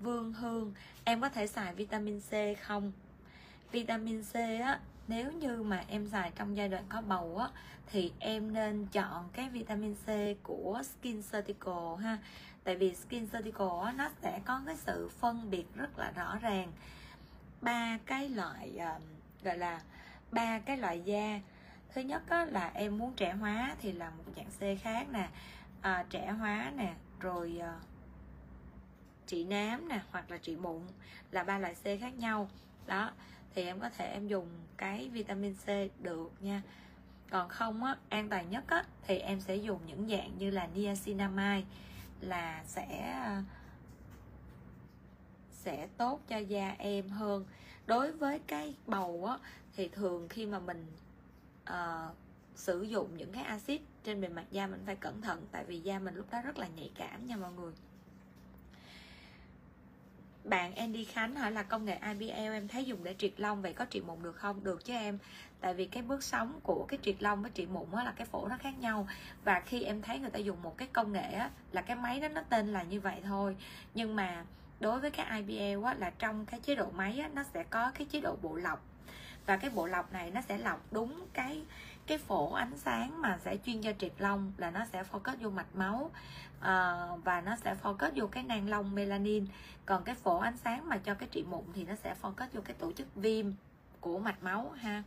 Vương 0.01 0.33
Hương 0.33 0.73
em 1.03 1.21
có 1.21 1.29
thể 1.29 1.47
xài 1.47 1.73
vitamin 1.73 2.19
C 2.19 2.33
không? 2.61 2.91
Vitamin 3.71 4.23
C 4.23 4.35
á 4.61 4.79
nếu 5.07 5.31
như 5.31 5.63
mà 5.63 5.83
em 5.87 6.07
xài 6.09 6.31
trong 6.35 6.57
giai 6.57 6.69
đoạn 6.69 6.83
có 6.89 7.01
bầu 7.01 7.37
á 7.37 7.49
thì 7.87 8.11
em 8.19 8.53
nên 8.53 8.87
chọn 8.91 9.29
cái 9.33 9.49
vitamin 9.49 9.95
C 9.95 10.07
của 10.43 10.81
Skin 10.83 11.21
Surgical 11.21 12.03
ha. 12.03 12.17
Tại 12.63 12.75
vì 12.75 12.95
Skin 12.95 13.27
Surgical 13.27 13.85
á, 13.85 13.91
nó 13.91 14.09
sẽ 14.21 14.39
có 14.45 14.61
cái 14.65 14.75
sự 14.75 15.09
phân 15.19 15.49
biệt 15.49 15.65
rất 15.75 15.99
là 15.99 16.11
rõ 16.11 16.37
ràng. 16.41 16.71
Ba 17.61 17.97
cái 18.05 18.29
loại 18.29 18.71
uh, 18.75 19.01
gọi 19.43 19.57
là 19.57 19.81
ba 20.31 20.59
cái 20.59 20.77
loại 20.77 21.01
da. 21.01 21.39
Thứ 21.93 22.01
nhất 22.01 22.23
á, 22.29 22.45
là 22.45 22.71
em 22.73 22.97
muốn 22.97 23.13
trẻ 23.13 23.33
hóa 23.33 23.75
thì 23.81 23.91
là 23.91 24.09
một 24.09 24.23
dạng 24.35 24.77
C 24.77 24.81
khác 24.81 25.07
nè. 25.11 25.29
À, 25.81 26.05
trẻ 26.09 26.31
hóa 26.31 26.71
nè 26.75 26.93
rồi 27.19 27.59
uh, 27.59 27.90
trị 29.31 29.43
nám 29.43 29.87
nè 29.87 30.01
hoặc 30.11 30.31
là 30.31 30.37
trị 30.37 30.55
mụn 30.55 30.81
là 31.31 31.43
ba 31.43 31.59
loại 31.59 31.75
C 31.75 31.83
khác 31.83 32.17
nhau. 32.17 32.49
Đó 32.87 33.11
thì 33.55 33.63
em 33.63 33.79
có 33.79 33.89
thể 33.89 34.05
em 34.05 34.27
dùng 34.27 34.47
cái 34.77 35.09
vitamin 35.09 35.55
C 35.55 35.67
được 36.03 36.31
nha. 36.39 36.61
Còn 37.29 37.49
không 37.49 37.83
á 37.83 37.95
an 38.09 38.29
toàn 38.29 38.49
nhất 38.49 38.63
á 38.67 38.83
thì 39.03 39.17
em 39.17 39.39
sẽ 39.39 39.55
dùng 39.55 39.79
những 39.85 40.09
dạng 40.09 40.37
như 40.37 40.49
là 40.49 40.67
niacinamide 40.75 41.67
là 42.21 42.63
sẽ 42.67 43.15
sẽ 45.51 45.87
tốt 45.97 46.21
cho 46.27 46.37
da 46.37 46.75
em 46.77 47.09
hơn. 47.09 47.45
Đối 47.85 48.11
với 48.11 48.39
cái 48.39 48.75
bầu 48.85 49.25
á 49.25 49.37
thì 49.75 49.87
thường 49.87 50.27
khi 50.29 50.45
mà 50.45 50.59
mình 50.59 50.85
uh, 51.69 52.15
sử 52.55 52.81
dụng 52.81 53.17
những 53.17 53.31
cái 53.31 53.43
axit 53.43 53.81
trên 54.03 54.21
bề 54.21 54.27
mặt 54.27 54.45
da 54.51 54.67
mình 54.67 54.81
phải 54.85 54.95
cẩn 54.95 55.21
thận 55.21 55.45
tại 55.51 55.65
vì 55.65 55.79
da 55.79 55.99
mình 55.99 56.15
lúc 56.15 56.25
đó 56.31 56.41
rất 56.41 56.57
là 56.57 56.67
nhạy 56.67 56.91
cảm 56.95 57.25
nha 57.25 57.35
mọi 57.35 57.51
người 57.51 57.73
bạn 60.43 60.75
Andy 60.75 61.03
Khánh 61.03 61.35
hỏi 61.35 61.51
là 61.51 61.63
công 61.63 61.85
nghệ 61.85 61.97
IBL 62.07 62.33
em 62.33 62.67
thấy 62.67 62.85
dùng 62.85 63.03
để 63.03 63.15
triệt 63.17 63.31
lông, 63.37 63.61
vậy 63.61 63.73
có 63.73 63.85
trị 63.85 64.01
mụn 64.01 64.23
được 64.23 64.35
không? 64.35 64.63
Được 64.63 64.85
chứ 64.85 64.93
em. 64.93 65.17
Tại 65.61 65.73
vì 65.73 65.85
cái 65.85 66.03
bước 66.03 66.23
sống 66.23 66.59
của 66.63 66.85
cái 66.87 66.99
triệt 67.01 67.15
lông 67.19 67.41
với 67.41 67.51
trị 67.51 67.65
mụn 67.65 67.91
á 67.91 68.03
là 68.03 68.11
cái 68.11 68.27
phổ 68.27 68.47
nó 68.47 68.57
khác 68.57 68.79
nhau. 68.79 69.07
Và 69.43 69.59
khi 69.59 69.83
em 69.83 70.01
thấy 70.01 70.19
người 70.19 70.29
ta 70.29 70.39
dùng 70.39 70.61
một 70.61 70.77
cái 70.77 70.87
công 70.93 71.11
nghệ 71.11 71.31
á 71.31 71.49
là 71.71 71.81
cái 71.81 71.95
máy 71.95 72.19
đó 72.19 72.27
nó 72.27 72.41
tên 72.49 72.73
là 72.73 72.83
như 72.83 72.99
vậy 72.99 73.19
thôi. 73.23 73.55
Nhưng 73.93 74.15
mà 74.15 74.45
đối 74.79 74.99
với 74.99 75.11
cái 75.11 75.41
IBL 75.41 75.85
á 75.85 75.93
là 75.93 76.11
trong 76.19 76.45
cái 76.45 76.59
chế 76.59 76.75
độ 76.75 76.91
máy 76.95 77.19
á, 77.19 77.29
nó 77.33 77.43
sẽ 77.53 77.63
có 77.63 77.91
cái 77.91 78.07
chế 78.11 78.21
độ 78.21 78.35
bộ 78.41 78.55
lọc. 78.55 78.85
Và 79.45 79.57
cái 79.57 79.69
bộ 79.69 79.85
lọc 79.85 80.13
này 80.13 80.31
nó 80.31 80.41
sẽ 80.41 80.57
lọc 80.57 80.85
đúng 80.91 81.25
cái 81.33 81.61
cái 82.07 82.17
phổ 82.17 82.53
ánh 82.53 82.77
sáng 82.77 83.21
mà 83.21 83.37
sẽ 83.45 83.57
chuyên 83.65 83.81
cho 83.81 83.93
triệt 83.99 84.11
lông 84.19 84.53
là 84.57 84.71
nó 84.71 84.85
sẽ 84.93 85.03
focus 85.11 85.35
vô 85.39 85.49
mạch 85.49 85.75
máu 85.75 86.11
à, 86.61 87.07
và 87.23 87.41
nó 87.41 87.55
sẽ 87.55 87.75
focus 87.83 88.11
vô 88.15 88.27
cái 88.27 88.43
nang 88.43 88.69
lông 88.69 88.95
melanin 88.95 89.45
còn 89.85 90.03
cái 90.03 90.15
phổ 90.15 90.37
ánh 90.37 90.57
sáng 90.57 90.89
mà 90.89 90.97
cho 90.97 91.13
cái 91.13 91.29
trị 91.31 91.43
mụn 91.49 91.63
thì 91.73 91.85
nó 91.85 91.95
sẽ 91.95 92.15
focus 92.21 92.47
vô 92.53 92.61
cái 92.65 92.75
tổ 92.79 92.91
chức 92.91 93.15
viêm 93.15 93.45
của 93.99 94.19
mạch 94.19 94.43
máu 94.43 94.69
ha 94.69 95.03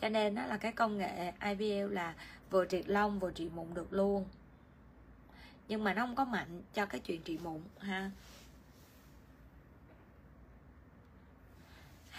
cho 0.00 0.08
nên 0.08 0.34
đó 0.34 0.46
là 0.46 0.56
cái 0.56 0.72
công 0.72 0.98
nghệ 0.98 1.32
IVL 1.40 1.94
là 1.94 2.14
vừa 2.50 2.66
triệt 2.66 2.88
lông 2.88 3.18
vừa 3.18 3.32
trị 3.32 3.48
mụn 3.54 3.74
được 3.74 3.92
luôn 3.92 4.24
nhưng 5.68 5.84
mà 5.84 5.94
nó 5.94 6.06
không 6.06 6.14
có 6.14 6.24
mạnh 6.24 6.62
cho 6.74 6.86
cái 6.86 7.00
chuyện 7.00 7.22
trị 7.22 7.38
mụn 7.42 7.60
ha 7.78 8.10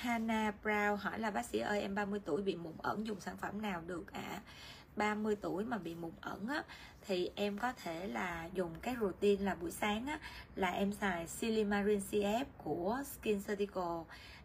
Hannah 0.02 0.56
Brown 0.64 0.96
hỏi 0.96 1.20
là 1.20 1.32
bác 1.32 1.46
sĩ 1.46 1.60
ơi 1.60 1.82
em 1.82 1.96
30 1.96 2.20
tuổi 2.26 2.42
bị 2.42 2.56
mụn 2.56 2.74
ẩn 2.78 3.08
dùng 3.08 3.20
sản 3.20 3.38
phẩm 3.38 3.62
nào 3.62 3.82
được 3.88 4.14
ạ? 4.14 4.22
À? 4.22 4.42
30 4.96 5.36
tuổi 5.36 5.66
mà 5.66 5.78
bị 5.78 5.96
mụn 5.96 6.12
ẩn 6.22 6.48
á 6.48 6.64
thì 7.08 7.32
em 7.36 7.58
có 7.58 7.74
thể 7.74 8.08
là 8.08 8.50
dùng 8.54 8.72
cái 8.82 8.96
routine 9.02 9.44
là 9.44 9.56
buổi 9.56 9.72
sáng 9.72 10.08
á 10.08 10.20
là 10.56 10.70
em 10.70 10.94
xài 10.94 11.28
Silimarin 11.28 12.02
CF 12.12 12.46
của 12.58 13.04
Skin 13.06 13.42
surgical. 13.42 14.02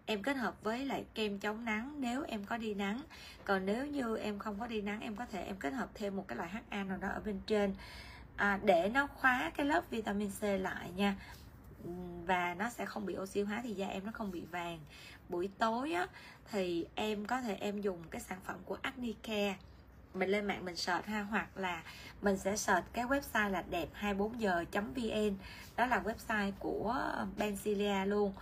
Em 0.06 0.22
kết 0.22 0.36
hợp 0.36 0.62
với 0.62 0.84
lại 0.84 1.04
kem 1.14 1.38
chống 1.38 1.64
nắng 1.64 1.94
nếu 1.98 2.24
em 2.28 2.44
có 2.44 2.56
đi 2.56 2.74
nắng. 2.74 3.00
Còn 3.44 3.66
nếu 3.66 3.86
như 3.86 4.16
em 4.16 4.38
không 4.38 4.60
có 4.60 4.66
đi 4.66 4.80
nắng 4.80 5.00
em 5.00 5.16
có 5.16 5.26
thể 5.26 5.42
em 5.42 5.56
kết 5.56 5.72
hợp 5.72 5.88
thêm 5.94 6.16
một 6.16 6.28
cái 6.28 6.36
loại 6.36 6.50
HA 6.50 6.84
nào 6.84 6.98
đó 6.98 7.08
ở 7.08 7.20
bên 7.20 7.40
trên. 7.46 7.74
À, 8.36 8.60
để 8.64 8.90
nó 8.94 9.06
khóa 9.06 9.50
cái 9.56 9.66
lớp 9.66 9.90
vitamin 9.90 10.30
C 10.40 10.42
lại 10.42 10.90
nha. 10.96 11.16
Và 12.26 12.54
nó 12.54 12.70
sẽ 12.70 12.86
không 12.86 13.06
bị 13.06 13.16
oxy 13.16 13.42
hóa 13.42 13.60
thì 13.62 13.74
da 13.74 13.86
em 13.86 14.06
nó 14.06 14.12
không 14.12 14.30
bị 14.30 14.44
vàng. 14.50 14.78
Buổi 15.28 15.48
tối 15.58 15.92
á 15.92 16.06
thì 16.50 16.86
em 16.94 17.24
có 17.26 17.40
thể 17.40 17.54
em 17.54 17.80
dùng 17.80 18.02
cái 18.10 18.20
sản 18.20 18.38
phẩm 18.44 18.56
của 18.64 18.78
Acne 18.82 19.12
Care 19.22 19.56
mình 20.18 20.30
lên 20.30 20.46
mạng 20.46 20.64
mình 20.64 20.76
search 20.76 21.06
ha, 21.06 21.22
hoặc 21.22 21.56
là 21.56 21.82
mình 22.22 22.36
sẽ 22.36 22.56
search 22.56 22.86
cái 22.92 23.04
website 23.04 23.50
là 23.50 23.64
đẹp 23.70 23.88
24 23.92 24.40
giờ 24.40 24.64
vn. 24.72 25.36
Đó 25.76 25.86
là 25.86 26.02
website 26.04 26.52
của 26.58 26.94
Benzilia 27.38 28.06
luôn. 28.06 28.32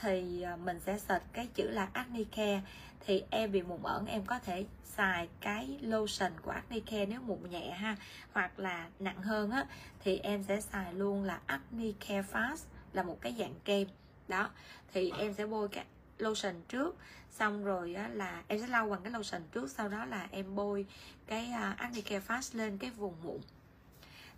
Thì 0.00 0.42
ờ, 0.42 0.56
mình 0.56 0.80
sẽ 0.80 0.98
search 0.98 1.24
cái 1.32 1.48
chữ 1.54 1.68
là 1.70 1.88
Acne 1.92 2.24
Care. 2.36 2.62
Thì 3.06 3.22
em 3.30 3.52
bị 3.52 3.62
mụn 3.62 3.82
ẩn, 3.82 4.06
em 4.06 4.24
có 4.24 4.38
thể 4.38 4.64
xài 4.84 5.28
cái 5.40 5.78
lotion 5.80 6.32
của 6.42 6.50
Acne 6.50 6.80
Care 6.80 7.06
nếu 7.06 7.20
mụn 7.20 7.50
nhẹ 7.50 7.70
ha, 7.70 7.96
hoặc 8.32 8.58
là 8.58 8.88
nặng 8.98 9.22
hơn 9.22 9.50
á, 9.50 9.66
thì 10.04 10.18
em 10.18 10.42
sẽ 10.42 10.60
xài 10.60 10.94
luôn 10.94 11.24
là 11.24 11.40
Acne 11.46 11.92
Care 12.08 12.28
Fast, 12.32 12.56
là 12.92 13.02
một 13.02 13.18
cái 13.20 13.34
dạng 13.38 13.54
kem. 13.64 13.88
Đó, 14.28 14.50
thì 14.92 15.12
em 15.18 15.34
sẽ 15.34 15.46
bôi 15.46 15.68
cái 15.68 15.84
lotion 16.18 16.54
trước 16.68 16.96
xong 17.30 17.64
rồi 17.64 17.94
á, 17.94 18.08
là 18.08 18.42
em 18.48 18.60
sẽ 18.60 18.66
lau 18.66 18.88
bằng 18.88 19.00
cái 19.02 19.12
lotion 19.12 19.42
trước 19.52 19.70
sau 19.70 19.88
đó 19.88 20.04
là 20.04 20.28
em 20.30 20.54
bôi 20.54 20.86
cái 21.26 21.52
uh, 21.72 21.78
acne 21.78 22.00
care 22.00 22.26
fast 22.26 22.58
lên 22.58 22.78
cái 22.78 22.90
vùng 22.90 23.14
mụn. 23.22 23.40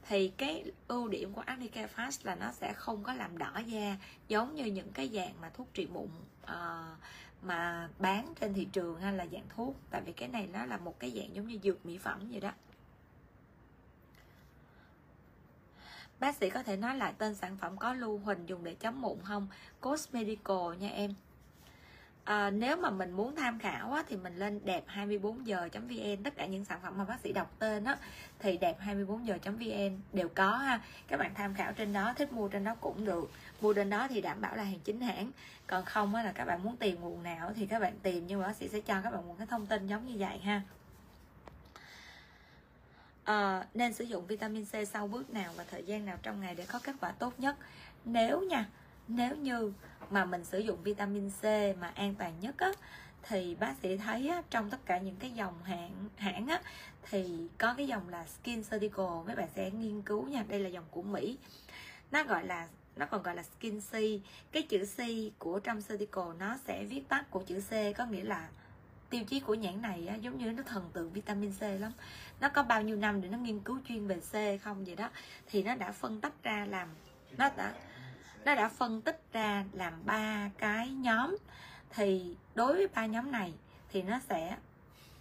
Thì 0.09 0.28
cái 0.28 0.64
ưu 0.88 1.09
điểm 1.09 1.32
của 1.32 1.40
acne 1.40 1.66
care 1.66 1.93
fast 1.97 2.20
là 2.22 2.34
nó 2.34 2.53
sẽ 2.53 2.72
không 2.72 3.03
có 3.03 3.14
làm 3.14 3.38
đỏ 3.38 3.59
da 3.66 3.97
giống 4.28 4.55
như 4.55 4.64
những 4.64 4.93
cái 4.93 5.11
dạng 5.14 5.34
mà 5.40 5.51
thuốc 5.55 5.68
trị 5.74 5.86
mụn 5.86 6.09
uh, 6.45 6.51
mà 7.43 7.88
bán 7.99 8.34
trên 8.40 8.55
thị 8.55 8.68
trường 8.72 9.01
hay 9.01 9.12
là 9.12 9.26
dạng 9.32 9.47
thuốc. 9.57 9.76
Tại 9.90 10.03
vì 10.05 10.12
cái 10.12 10.28
này 10.28 10.47
nó 10.53 10.66
là 10.66 10.76
một 10.76 10.99
cái 10.99 11.12
dạng 11.16 11.34
giống 11.34 11.47
như 11.47 11.59
dược 11.62 11.86
mỹ 11.86 11.99
phẩm 11.99 12.28
vậy 12.30 12.40
đó. 12.40 12.53
Bác 16.20 16.36
sĩ 16.36 16.51
có 16.51 16.62
thể 16.62 16.76
nói 16.76 16.97
lại 16.97 17.14
tên 17.18 17.34
sản 17.34 17.57
phẩm 17.57 17.76
có 17.76 17.95
lưu 17.95 18.18
huỳnh 18.18 18.49
dùng 18.49 18.64
để 18.64 18.74
chấm 18.74 19.01
mụn 19.01 19.18
không? 19.24 19.49
Cosmedical 19.80 20.76
nha 20.78 20.88
em 20.88 21.14
à, 22.25 22.51
nếu 22.51 22.77
mà 22.77 22.91
mình 22.91 23.11
muốn 23.11 23.37
tham 23.37 23.59
khảo 23.59 23.93
á, 23.93 24.03
thì 24.09 24.16
mình 24.16 24.37
lên 24.37 24.61
đẹp 24.64 24.85
24 24.87 25.47
giờ 25.47 25.68
vn. 25.75 26.23
Tất 26.25 26.37
cả 26.37 26.47
những 26.47 26.64
sản 26.64 26.81
phẩm 26.83 26.99
mà 26.99 27.05
bác 27.05 27.20
sĩ 27.20 27.33
đọc 27.33 27.55
tên 27.59 27.85
á 27.85 27.97
thì 28.39 28.57
đẹp 28.57 28.77
24 28.81 29.27
giờ 29.27 29.39
vn 29.45 30.01
đều 30.12 30.29
có 30.29 30.57
ha. 30.57 30.81
Các 31.09 31.16
bạn 31.16 31.35
tham 31.35 31.55
khảo 31.55 31.73
trên 31.73 31.93
đó 31.93 32.14
thích 32.16 32.33
mua 32.33 32.49
trên 32.49 32.64
đó 32.64 32.75
cũng 32.81 33.05
được. 33.05 33.31
Mua 33.61 33.73
trên 33.73 33.91
đó 33.91 34.09
thì 34.09 34.20
đảm 34.20 34.41
bảo 34.41 34.57
là 34.57 34.62
hàng 34.62 34.81
chính 34.85 35.01
hãng. 35.01 35.31
Còn 35.66 35.85
không 35.85 36.14
á 36.14 36.23
là 36.23 36.33
các 36.33 36.45
bạn 36.45 36.62
muốn 36.62 36.77
tìm 36.77 37.01
nguồn 37.01 37.23
nào 37.23 37.53
thì 37.57 37.66
các 37.66 37.79
bạn 37.79 37.99
tìm 38.03 38.27
nhưng 38.27 38.41
mà 38.41 38.47
bác 38.47 38.57
sĩ 38.57 38.68
sẽ 38.68 38.81
cho 38.81 39.01
các 39.01 39.11
bạn 39.11 39.29
một 39.29 39.35
cái 39.39 39.47
thông 39.47 39.66
tin 39.66 39.87
giống 39.87 40.07
như 40.07 40.14
vậy 40.18 40.39
ha. 40.39 40.62
À, 43.25 43.66
nên 43.75 43.93
sử 43.93 44.05
dụng 44.05 44.27
vitamin 44.27 44.64
C 44.64 44.89
sau 44.93 45.09
bước 45.09 45.31
nào 45.31 45.53
và 45.57 45.64
thời 45.70 45.83
gian 45.83 46.07
nào 46.07 46.18
trong 46.23 46.41
ngày 46.41 46.55
để 46.55 46.66
có 46.66 46.81
kết 46.83 46.97
quả 47.01 47.12
tốt 47.12 47.41
nhất. 47.41 47.57
Nếu 48.05 48.41
nha 48.41 48.66
nếu 49.09 49.37
như 49.37 49.73
mà 50.13 50.25
mình 50.25 50.45
sử 50.45 50.59
dụng 50.59 50.83
vitamin 50.83 51.31
C 51.31 51.45
mà 51.81 51.93
an 51.95 52.15
toàn 52.19 52.41
nhất 52.41 52.55
á 52.59 52.73
thì 53.23 53.55
bác 53.55 53.75
sĩ 53.83 53.97
thấy 53.97 54.29
á, 54.29 54.43
trong 54.51 54.71
tất 54.71 54.87
cả 54.87 54.99
những 54.99 55.17
cái 55.17 55.31
dòng 55.31 55.63
hãng 55.63 56.09
hãng 56.17 56.47
á 56.47 56.61
thì 57.11 57.49
có 57.59 57.75
cái 57.75 57.87
dòng 57.87 58.09
là 58.09 58.27
Skin 58.27 58.65
Surgical 58.65 59.07
mấy 59.27 59.37
bạn 59.37 59.49
sẽ 59.57 59.71
nghiên 59.71 60.03
cứu 60.03 60.29
nha 60.29 60.45
đây 60.49 60.61
là 60.61 60.69
dòng 60.69 60.85
của 60.91 61.03
Mỹ. 61.03 61.39
Nó 62.11 62.25
gọi 62.25 62.47
là 62.47 62.69
nó 62.97 63.07
còn 63.07 63.23
gọi 63.23 63.35
là 63.35 63.43
Skin 63.43 63.81
C. 63.81 63.93
Cái 64.53 64.63
chữ 64.63 64.85
C 64.97 64.99
của 65.39 65.59
trong 65.59 65.83
Surgical 65.83 66.25
nó 66.39 66.57
sẽ 66.67 66.85
viết 66.85 67.09
tắt 67.09 67.31
của 67.31 67.43
chữ 67.43 67.61
C 67.61 67.97
có 67.97 68.07
nghĩa 68.07 68.25
là 68.25 68.49
tiêu 69.11 69.25
chí 69.25 69.41
của 69.41 69.55
nhãn 69.55 69.83
này 69.83 70.07
á, 70.07 70.15
giống 70.15 70.39
như 70.39 70.53
nó 70.53 70.63
thần 70.63 70.91
tượng 70.93 71.13
vitamin 71.13 71.53
C 71.53 71.63
lắm. 71.63 71.93
Nó 72.41 72.49
có 72.49 72.63
bao 72.63 72.83
nhiêu 72.83 72.97
năm 72.97 73.21
để 73.21 73.29
nó 73.29 73.39
nghiên 73.39 73.61
cứu 73.61 73.79
chuyên 73.89 74.07
về 74.07 74.17
C 74.17 74.63
không 74.63 74.85
vậy 74.85 74.97
đó? 74.97 75.11
Thì 75.47 75.63
nó 75.63 75.75
đã 75.75 75.93
phân 75.93 76.21
tách 76.21 76.43
ra 76.43 76.67
làm 76.71 76.89
nó 77.39 77.51
đã 77.57 77.75
nó 78.45 78.55
đã 78.55 78.68
phân 78.68 79.03
tích 79.03 79.22
ra 79.32 79.64
làm 79.72 79.93
ba 80.05 80.51
cái 80.59 80.90
nhóm. 80.90 81.36
Thì 81.90 82.36
đối 82.55 82.72
với 82.72 82.88
ba 82.95 83.07
nhóm 83.07 83.32
này 83.32 83.55
thì 83.88 84.03
nó 84.03 84.18
sẽ 84.28 84.57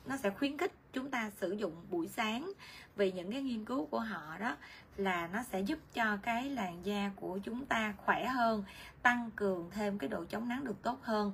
nó 0.05 0.17
sẽ 0.17 0.29
khuyến 0.29 0.57
khích 0.57 0.71
chúng 0.93 1.11
ta 1.11 1.31
sử 1.41 1.51
dụng 1.51 1.73
buổi 1.89 2.07
sáng. 2.07 2.51
Vì 2.95 3.11
những 3.11 3.31
cái 3.31 3.41
nghiên 3.41 3.65
cứu 3.65 3.85
của 3.85 3.99
họ 3.99 4.37
đó 4.39 4.55
là 4.97 5.27
nó 5.27 5.43
sẽ 5.43 5.59
giúp 5.59 5.79
cho 5.93 6.17
cái 6.21 6.49
làn 6.49 6.85
da 6.85 7.11
của 7.15 7.37
chúng 7.37 7.65
ta 7.65 7.93
khỏe 7.97 8.25
hơn 8.25 8.63
tăng 9.01 9.29
cường 9.35 9.69
thêm 9.71 9.97
cái 9.97 10.09
độ 10.09 10.25
chống 10.25 10.49
nắng 10.49 10.63
được 10.63 10.83
tốt 10.83 10.99
hơn. 11.01 11.33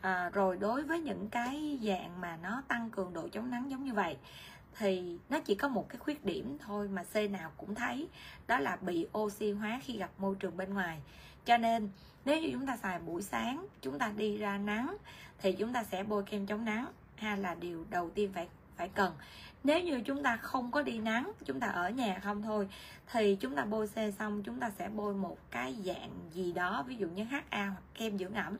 À, 0.00 0.30
rồi 0.32 0.56
đối 0.56 0.82
với 0.82 1.00
những 1.00 1.28
cái 1.28 1.78
dạng 1.82 2.20
mà 2.20 2.38
nó 2.42 2.62
tăng 2.68 2.90
cường 2.90 3.14
độ 3.14 3.28
chống 3.28 3.50
nắng 3.50 3.70
giống 3.70 3.84
như 3.84 3.92
vậy 3.92 4.16
thì 4.78 5.16
nó 5.28 5.40
chỉ 5.40 5.54
có 5.54 5.68
một 5.68 5.88
cái 5.88 5.98
khuyết 5.98 6.24
điểm 6.24 6.58
thôi 6.58 6.88
mà 6.88 7.02
C 7.02 7.30
nào 7.30 7.50
cũng 7.56 7.74
thấy, 7.74 8.08
đó 8.46 8.58
là 8.58 8.76
bị 8.76 9.06
oxy 9.18 9.50
hóa 9.50 9.80
khi 9.84 9.98
gặp 9.98 10.10
môi 10.18 10.34
trường 10.34 10.56
bên 10.56 10.74
ngoài. 10.74 10.98
Cho 11.44 11.56
nên, 11.56 11.88
nếu 12.24 12.40
như 12.40 12.48
chúng 12.52 12.66
ta 12.66 12.76
xài 12.76 12.98
buổi 12.98 13.22
sáng, 13.22 13.66
chúng 13.82 13.98
ta 13.98 14.12
đi 14.16 14.36
ra 14.36 14.58
nắng, 14.58 14.96
thì 15.38 15.52
chúng 15.52 15.72
ta 15.72 15.84
sẽ 15.84 16.02
bôi 16.02 16.22
kem 16.22 16.46
chống 16.46 16.64
nắng. 16.64 16.86
Ha 17.16 17.36
là 17.36 17.54
điều 17.54 17.84
đầu 17.90 18.10
tiên 18.10 18.30
phải 18.34 18.48
phải 18.76 18.88
cần 18.88 19.12
nếu 19.64 19.80
như 19.80 20.00
chúng 20.00 20.22
ta 20.22 20.36
không 20.36 20.70
có 20.70 20.82
đi 20.82 20.98
nắng, 20.98 21.32
chúng 21.44 21.60
ta 21.60 21.66
ở 21.66 21.90
nhà 21.90 22.20
không 22.24 22.42
thôi, 22.42 22.68
thì 23.12 23.36
chúng 23.40 23.56
ta 23.56 23.64
bôi 23.64 23.86
xe 23.86 24.10
xong, 24.10 24.42
chúng 24.42 24.60
ta 24.60 24.70
sẽ 24.78 24.88
bôi 24.88 25.14
một 25.14 25.38
cái 25.50 25.76
dạng 25.84 26.10
gì 26.32 26.52
đó, 26.52 26.84
ví 26.86 26.96
dụ 26.96 27.08
như 27.08 27.24
HA 27.24 27.66
hoặc 27.66 27.82
kem 27.94 28.18
dưỡng 28.18 28.34
ẩm. 28.34 28.56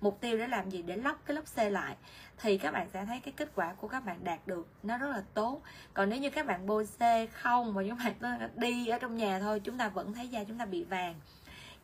Mục 0.00 0.20
tiêu 0.20 0.38
để 0.38 0.48
làm 0.48 0.70
gì? 0.70 0.82
Để 0.82 0.96
lóc 0.96 1.22
cái 1.26 1.34
lớp 1.34 1.42
C 1.56 1.72
lại. 1.72 1.96
Thì 2.38 2.58
các 2.58 2.70
bạn 2.70 2.88
sẽ 2.92 3.04
thấy 3.04 3.20
cái 3.20 3.32
kết 3.36 3.50
quả 3.54 3.74
của 3.74 3.88
các 3.88 4.04
bạn 4.04 4.24
đạt 4.24 4.46
được, 4.46 4.68
nó 4.82 4.98
rất 4.98 5.10
là 5.10 5.22
tốt. 5.34 5.62
Còn 5.94 6.08
nếu 6.08 6.18
như 6.18 6.30
các 6.30 6.46
bạn 6.46 6.66
bôi 6.66 6.86
C 6.86 7.00
không 7.32 7.74
mà 7.74 7.82
chúng 7.88 7.98
bạn 8.20 8.50
đi 8.56 8.86
ở 8.86 8.98
trong 8.98 9.16
nhà 9.16 9.40
thôi, 9.40 9.60
chúng 9.64 9.78
ta 9.78 9.88
vẫn 9.88 10.14
thấy 10.14 10.28
da 10.28 10.44
chúng 10.44 10.58
ta 10.58 10.64
bị 10.64 10.84
vàng. 10.84 11.14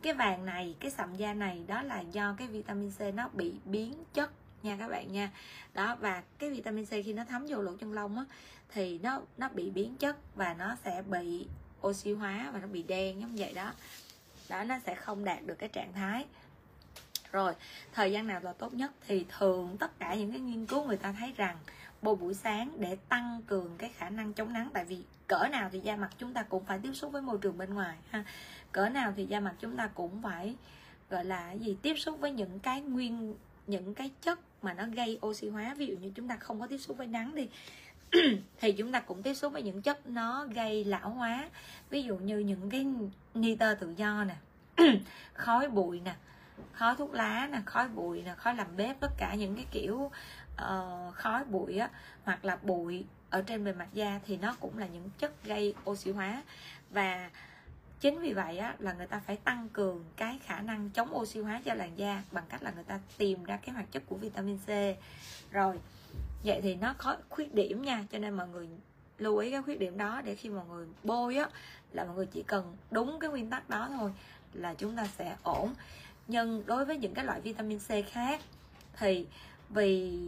Cái 0.02 0.14
vàng 0.14 0.46
này, 0.46 0.74
cái 0.80 0.90
sậm 0.90 1.14
da 1.16 1.34
này, 1.34 1.64
đó 1.66 1.82
là 1.82 2.00
do 2.00 2.34
cái 2.38 2.48
vitamin 2.48 2.90
C 2.90 3.00
nó 3.14 3.28
bị 3.32 3.54
biến 3.64 3.94
chất 4.14 4.30
nha 4.62 4.76
các 4.78 4.88
bạn 4.88 5.12
nha. 5.12 5.30
Đó, 5.74 5.96
và 6.00 6.22
cái 6.38 6.50
vitamin 6.50 6.86
C 6.86 6.88
khi 6.88 7.12
nó 7.12 7.24
thấm 7.24 7.46
vô 7.48 7.62
lỗ 7.62 7.76
chân 7.76 7.92
lông 7.92 8.18
á 8.18 8.24
thì 8.68 8.98
nó 8.98 9.20
nó 9.36 9.48
bị 9.48 9.70
biến 9.70 9.96
chất 9.96 10.16
và 10.34 10.54
nó 10.54 10.76
sẽ 10.84 11.02
bị 11.02 11.46
oxy 11.86 12.12
hóa 12.12 12.50
và 12.52 12.58
nó 12.60 12.66
bị 12.66 12.82
đen, 12.82 13.20
giống 13.20 13.36
vậy 13.36 13.52
đó. 13.54 13.72
Đó, 14.48 14.64
nó 14.64 14.78
sẽ 14.86 14.94
không 14.94 15.24
đạt 15.24 15.46
được 15.46 15.54
cái 15.54 15.68
trạng 15.68 15.92
thái. 15.92 16.24
Rồi, 17.32 17.54
thời 17.92 18.12
gian 18.12 18.26
nào 18.26 18.40
là 18.42 18.52
tốt 18.52 18.74
nhất? 18.74 18.92
Thì 19.06 19.26
thường 19.38 19.76
tất 19.80 19.98
cả 19.98 20.14
những 20.14 20.30
cái 20.30 20.40
nghiên 20.40 20.66
cứu 20.66 20.84
người 20.84 20.96
ta 20.96 21.12
thấy 21.12 21.32
rằng 21.36 21.56
bôi 22.02 22.16
buổi 22.16 22.34
sáng 22.34 22.70
để 22.78 22.96
tăng 23.08 23.42
cường 23.46 23.74
cái 23.78 23.90
khả 23.96 24.10
năng 24.10 24.32
chống 24.32 24.52
nắng, 24.52 24.70
tại 24.72 24.84
vì 24.84 25.02
cỡ 25.26 25.48
nào 25.50 25.68
thì 25.72 25.80
da 25.80 25.96
mặt 25.96 26.10
chúng 26.18 26.34
ta 26.34 26.42
cũng 26.42 26.64
phải 26.64 26.78
tiếp 26.78 26.92
xúc 26.94 27.12
với 27.12 27.22
môi 27.22 27.38
trường 27.38 27.58
bên 27.58 27.74
ngoài, 27.74 27.96
ha. 28.10 28.24
Cỡ 28.72 28.88
nào 28.88 29.12
thì 29.16 29.26
da 29.26 29.40
mặt 29.40 29.54
chúng 29.60 29.76
ta 29.76 29.86
cũng 29.94 30.22
phải, 30.22 30.56
gọi 31.10 31.24
là 31.24 31.52
gì, 31.52 31.76
tiếp 31.82 31.94
xúc 31.96 32.20
với 32.20 32.32
những 32.32 32.58
cái 32.58 32.80
nguyên, 32.80 33.34
những 33.66 33.94
cái 33.94 34.10
chất 34.22 34.38
mà 34.62 34.74
nó 34.74 34.86
gây 34.86 35.18
oxy 35.26 35.48
hóa. 35.48 35.74
Ví 35.74 35.86
dụ 35.86 35.96
như 35.96 36.12
chúng 36.14 36.28
ta 36.28 36.36
không 36.36 36.60
có 36.60 36.66
tiếp 36.66 36.78
xúc 36.78 36.96
với 36.96 37.06
nắng 37.06 37.34
đi 37.34 37.48
thì 38.61 38.72
chúng 38.72 38.92
ta 38.92 39.00
cũng 39.00 39.22
tiếp 39.22 39.34
xúc 39.34 39.52
với 39.52 39.62
những 39.62 39.82
chất 39.82 40.07
nó 40.07 40.46
gây 40.54 40.84
lão 40.84 41.11
hóa. 41.11 41.48
Ví 41.90 42.02
dụ 42.02 42.16
như 42.16 42.38
những 42.38 42.70
cái 42.70 42.86
nitơ 43.34 43.74
tự 43.74 43.94
do 43.96 44.24
nè 44.24 44.36
khói 45.34 45.68
bụi 45.68 46.00
nè 46.00 46.14
khói 46.72 46.94
thuốc 46.96 47.14
lá 47.14 47.48
nè 47.52 47.59
khói 47.66 47.88
bụi 47.88 48.22
nè 48.22 48.34
khói 48.36 48.54
làm 48.54 48.76
bếp 48.76 49.00
tất 49.00 49.11
cả 49.18 49.34
những 49.34 49.57
cái 49.57 49.66
kiểu 49.70 49.94
uh, 49.94 51.14
khói 51.14 51.44
bụi 51.44 51.78
á 51.78 51.90
hoặc 52.24 52.44
là 52.44 52.57
bụi 52.62 53.04
ở 53.30 53.42
trên 53.42 53.64
bề 53.64 53.72
mặt 53.72 53.88
da 53.92 54.20
thì 54.26 54.36
nó 54.36 54.57
cũng 54.61 54.78
là 54.78 54.86
những 54.86 55.11
chất 55.18 55.44
gây 55.44 55.74
oxy 55.90 56.11
hóa. 56.11 56.42
Và 56.90 57.30
chính 58.00 58.20
vì 58.20 58.32
vậy 58.32 58.59
á, 58.59 58.74
là 58.78 58.92
người 58.92 59.07
ta 59.07 59.20
phải 59.26 59.36
tăng 59.36 59.68
cường 59.68 60.04
cái 60.16 60.38
khả 60.44 60.61
năng 60.61 60.90
chống 60.90 61.16
oxy 61.16 61.40
hóa 61.40 61.61
cho 61.64 61.74
làn 61.74 61.98
da 61.98 62.22
bằng 62.32 62.44
cách 62.48 62.62
là 62.62 62.70
người 62.70 62.84
ta 62.84 63.00
tìm 63.18 63.44
ra 63.44 63.57
cái 63.57 63.74
hoạt 63.74 63.92
chất 63.92 64.02
của 64.07 64.16
vitamin 64.16 64.59
C. 64.59 64.68
Rồi 65.50 65.78
vậy 66.47 66.61
thì 66.62 66.74
nó 66.74 66.94
có 66.99 67.16
khuyết 67.28 67.55
điểm 67.55 67.82
nha, 67.82 68.05
cho 68.12 68.18
nên 68.18 68.34
mọi 68.34 68.49
người 68.49 68.68
lưu 69.18 69.36
ý 69.36 69.51
cái 69.51 69.62
khuyết 69.62 69.78
điểm 69.78 69.99
đó 69.99 70.22
để 70.24 70.34
khi 70.34 70.49
mọi 70.49 70.66
người 70.66 70.86
bôi 71.05 71.36
á, 71.36 71.49
là 71.92 72.05
mọi 72.05 72.14
người 72.14 72.26
chỉ 72.26 72.42
cần 72.42 72.76
đúng 72.90 73.18
cái 73.18 73.30
nguyên 73.30 73.51
tắc 73.51 73.68
đó 73.68 73.88
thôi 73.88 74.12
là 74.53 74.74
chúng 74.74 74.97
ta 74.97 75.07
sẽ 75.07 75.36
ổn. 75.42 75.74
Nhưng 76.26 76.66
đối 76.66 76.84
với 76.84 76.99
những 76.99 77.14
cái 77.14 77.24
loại 77.24 77.40
vitamin 77.40 77.78
C 77.78 77.90
khác 78.11 78.40
thì 78.99 79.26
vì 79.68 80.18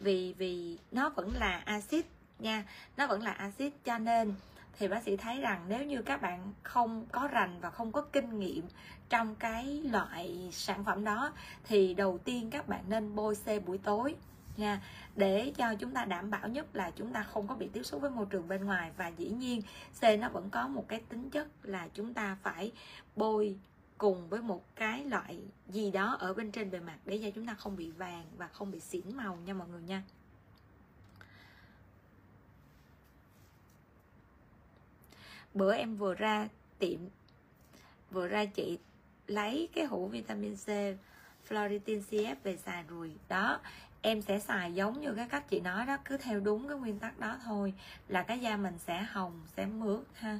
vì 0.00 0.34
vì 0.38 0.78
nó 0.92 1.08
vẫn 1.10 1.32
là 1.36 1.62
axit 1.64 2.06
nha, 2.38 2.64
nó 2.96 3.06
vẫn 3.06 3.22
là 3.22 3.30
axit 3.30 3.72
cho 3.84 3.98
nên 3.98 4.34
thì 4.78 4.88
bác 4.88 5.02
sĩ 5.02 5.16
thấy 5.16 5.40
rằng 5.40 5.64
nếu 5.68 5.84
như 5.84 6.02
các 6.02 6.22
bạn 6.22 6.52
không 6.62 7.06
có 7.12 7.28
rành 7.32 7.60
và 7.60 7.70
không 7.70 7.92
có 7.92 8.00
kinh 8.00 8.38
nghiệm 8.38 8.62
trong 9.08 9.34
cái 9.34 9.82
loại 9.92 10.48
sản 10.52 10.84
phẩm 10.84 11.04
đó 11.04 11.32
thì 11.64 11.94
đầu 11.94 12.18
tiên 12.18 12.50
các 12.50 12.68
bạn 12.68 12.84
nên 12.88 13.14
bôi 13.14 13.34
C 13.34 13.66
buổi 13.66 13.78
tối 13.78 14.14
nha 14.56 14.80
để 15.16 15.52
cho 15.56 15.74
chúng 15.74 15.90
ta 15.90 16.04
đảm 16.04 16.30
bảo 16.30 16.48
nhất 16.48 16.76
là 16.76 16.90
chúng 16.90 17.12
ta 17.12 17.22
không 17.22 17.48
có 17.48 17.54
bị 17.54 17.68
tiếp 17.72 17.82
xúc 17.82 18.02
với 18.02 18.10
môi 18.10 18.26
trường 18.30 18.48
bên 18.48 18.64
ngoài. 18.64 18.90
Và 18.96 19.08
dĩ 19.08 19.28
nhiên, 19.28 19.62
C 20.00 20.02
nó 20.20 20.28
vẫn 20.28 20.50
có 20.50 20.68
một 20.68 20.88
cái 20.88 21.00
tính 21.08 21.30
chất 21.30 21.48
là 21.62 21.88
chúng 21.94 22.14
ta 22.14 22.36
phải 22.42 22.72
bôi 23.16 23.56
cùng 23.98 24.28
với 24.28 24.42
một 24.42 24.64
cái 24.76 25.04
loại 25.04 25.40
gì 25.68 25.90
đó 25.90 26.16
ở 26.20 26.34
bên 26.34 26.50
trên 26.50 26.70
bề 26.70 26.80
mặt 26.80 26.98
để 27.04 27.20
cho 27.22 27.30
chúng 27.34 27.46
ta 27.46 27.54
không 27.54 27.76
bị 27.76 27.90
vàng 27.90 28.24
và 28.36 28.48
không 28.48 28.70
bị 28.70 28.80
xỉn 28.80 29.16
màu 29.16 29.36
nha 29.36 29.54
mọi 29.54 29.68
người 29.68 29.82
nha. 29.82 30.02
Bữa 35.54 35.74
em 35.74 35.96
vừa 35.96 36.14
ra 36.14 36.48
tiệm, 36.78 37.00
vừa 38.10 38.28
ra 38.28 38.44
chị 38.44 38.78
lấy 39.26 39.68
cái 39.74 39.84
hũ 39.84 40.08
vitamin 40.08 40.56
C 40.56 40.68
Floritin 41.48 42.00
CF 42.10 42.36
về 42.42 42.56
xài 42.56 42.82
rồi. 42.82 43.16
Đó 43.28 43.60
em 44.04 44.22
sẽ 44.22 44.38
xài 44.38 44.74
giống 44.74 45.00
như 45.00 45.14
cái 45.14 45.28
cách 45.28 45.44
chị 45.48 45.60
nói 45.60 45.86
đó, 45.86 45.96
cứ 46.04 46.16
theo 46.16 46.40
đúng 46.40 46.68
cái 46.68 46.78
nguyên 46.78 46.98
tắc 46.98 47.18
đó 47.18 47.36
thôi, 47.44 47.74
là 48.08 48.22
cái 48.22 48.40
da 48.40 48.56
mình 48.56 48.78
sẽ 48.78 49.02
hồng, 49.02 49.42
sẽ 49.56 49.66
mướt 49.66 50.00
ha. 50.14 50.38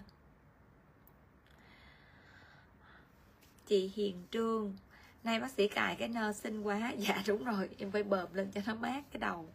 Chị 3.67 3.93
Hiền 3.95 4.23
Trương, 4.31 4.77
nay 5.25 5.41
bác 5.41 5.51
sĩ 5.51 5.69
cài 5.69 5.97
cái 5.97 6.09
nơ 6.09 6.33
xinh 6.33 6.63
quá. 6.63 6.93
Dạ 6.99 7.23
đúng 7.27 7.45
rồi, 7.45 7.69
em 7.79 7.91
phải 7.91 8.03
bợm 8.03 8.35
lên 8.35 8.51
cho 8.55 8.61
nó 8.67 8.75
mát 8.75 9.05
cái 9.13 9.21
đầu. 9.21 9.49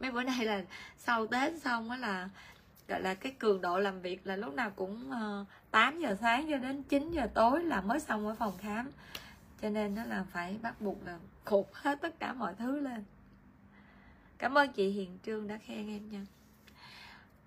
Mấy 0.00 0.10
bữa 0.10 0.22
nay 0.22 0.44
là 0.44 0.62
sau 0.98 1.26
tết 1.26 1.62
xong 1.62 1.90
á 1.90 1.96
là, 1.96 2.28
gọi 2.88 3.00
là 3.00 3.14
cái 3.14 3.32
cường 3.38 3.60
độ 3.60 3.78
làm 3.78 4.00
việc 4.00 4.26
là 4.26 4.36
lúc 4.36 4.54
nào 4.54 4.70
cũng 4.70 5.10
ờ, 5.10 5.44
8 5.70 6.00
giờ 6.00 6.16
sáng 6.20 6.46
cho 6.50 6.56
đến 6.56 6.82
9 6.82 7.10
giờ 7.12 7.26
tối 7.34 7.64
là 7.64 7.80
mới 7.80 8.00
xong 8.00 8.28
ở 8.28 8.34
phòng 8.34 8.58
khám. 8.58 8.90
Cho 9.62 9.70
nên 9.70 9.94
nó 9.94 10.04
là 10.04 10.24
phải 10.32 10.58
bắt 10.62 10.80
buộc 10.80 11.06
là 11.06 11.18
khục 11.44 11.74
hết 11.74 11.98
tất 12.00 12.18
cả 12.18 12.32
mọi 12.32 12.54
thứ 12.54 12.80
lên. 12.80 13.04
Cảm 14.38 14.58
ơn 14.58 14.72
chị 14.72 14.88
Hiền 14.90 15.18
Trương 15.26 15.48
đã 15.48 15.58
khen 15.58 15.88
em 15.88 16.10
nha. 16.10 16.26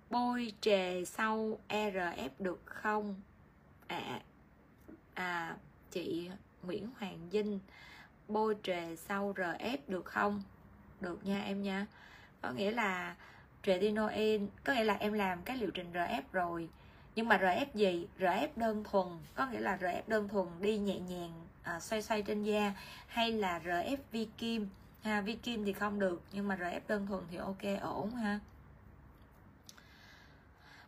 Bôi 0.10 0.54
trề 0.62 1.06
sau 1.06 1.60
RF 1.70 2.30
được 2.40 2.62
không? 2.66 3.16
À 3.88 4.22
à 5.14 5.58
chị 5.92 6.30
Nguyễn 6.64 6.90
Hoàng 7.00 7.20
Dinh 7.32 7.60
bôi 8.28 8.56
trề 8.64 8.96
sau 8.96 9.34
RF 9.34 9.78
được 9.88 10.06
không? 10.06 10.44
Được 11.02 11.26
nha 11.26 11.44
em 11.44 11.62
nha. 11.62 11.86
Có 12.42 12.52
nghĩa 12.52 12.72
là 12.72 13.16
tretinoin 13.64 14.48
có 14.64 14.74
nghĩa 14.74 14.84
là 14.84 14.94
em 14.94 15.14
làm 15.14 15.42
cái 15.42 15.58
liệu 15.58 15.72
trình 15.72 15.94
RF 15.94 16.22
rồi. 16.32 16.70
Nhưng 17.16 17.28
mà 17.28 17.38
RF 17.38 17.66
gì? 17.74 18.08
RF 18.20 18.48
đơn 18.56 18.84
thuần. 18.84 19.08
Có 19.36 19.48
nghĩa 19.48 19.60
là 19.60 19.78
RF 19.78 20.02
đơn 20.08 20.28
thuần 20.28 20.48
đi 20.60 20.78
nhẹ 20.78 21.00
nhàng 21.00 21.46
à, 21.66 21.80
xoay 21.80 22.02
xoay 22.02 22.22
trên 22.22 22.44
da 22.44 22.74
hay 23.08 23.32
là 23.32 23.60
RF 23.60 23.98
vi 24.12 24.28
kim. 24.38 24.70
Ha 25.02 25.22
vi 25.22 25.36
kim 25.36 25.66
thì 25.66 25.74
không 25.74 26.00
được 26.00 26.22
nhưng 26.32 26.48
mà 26.48 26.56
RF 26.56 26.80
đơn 26.88 27.08
thuần 27.08 27.24
thì 27.32 27.38
ok 27.38 27.82
ổn 27.82 28.12
ha. 28.12 28.40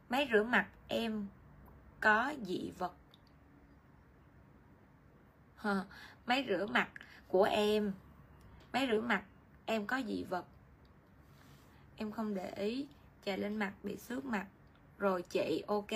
Máy 0.09 0.29
rửa 0.31 0.43
mặt 0.43 0.67
em 0.87 1.27
có 1.99 2.33
dị 2.45 2.71
vật. 2.77 2.93
Ha, 5.55 5.83
máy 6.25 6.45
rửa 6.49 6.65
mặt 6.65 6.89
của 7.27 7.43
em 7.43 7.93
máy 8.71 8.87
rửa 8.91 9.01
mặt 9.01 9.23
em 9.65 9.85
có 9.85 10.01
dị 10.07 10.23
vật. 10.23 10.45
Em 11.95 12.11
không 12.11 12.35
để 12.35 12.51
ý 12.55 12.87
chà 13.25 13.35
lên 13.35 13.57
mặt 13.57 13.73
bị 13.83 13.97
xước 13.97 14.25
mặt. 14.25 14.47
Rồi 14.97 15.21
chị 15.21 15.63
ok 15.67 15.91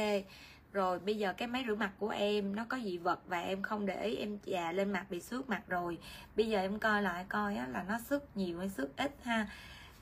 rồi 0.73 0.99
bây 0.99 1.17
giờ 1.17 1.33
cái 1.33 1.47
máy 1.47 1.63
rửa 1.67 1.75
mặt 1.75 1.91
của 1.97 2.09
em 2.09 2.55
nó 2.55 2.65
có 2.69 2.79
dị 2.83 2.97
vật 2.97 3.19
và 3.27 3.39
em 3.39 3.61
không 3.61 3.85
để 3.85 4.03
ý 4.03 4.15
em 4.15 4.39
chà 4.45 4.71
lên 4.71 4.91
mặt 4.91 5.05
bị 5.09 5.19
xước 5.19 5.49
mặt 5.49 5.61
rồi. 5.67 5.97
Bây 6.35 6.49
giờ 6.49 6.59
em 6.59 6.79
coi 6.79 7.01
lại 7.01 7.25
coi 7.29 7.55
á, 7.55 7.67
là 7.67 7.83
nó 7.83 7.99
xước 7.99 8.37
nhiều 8.37 8.59
hay 8.59 8.69
xước 8.69 8.97
ít 8.97 9.15
ha. 9.23 9.47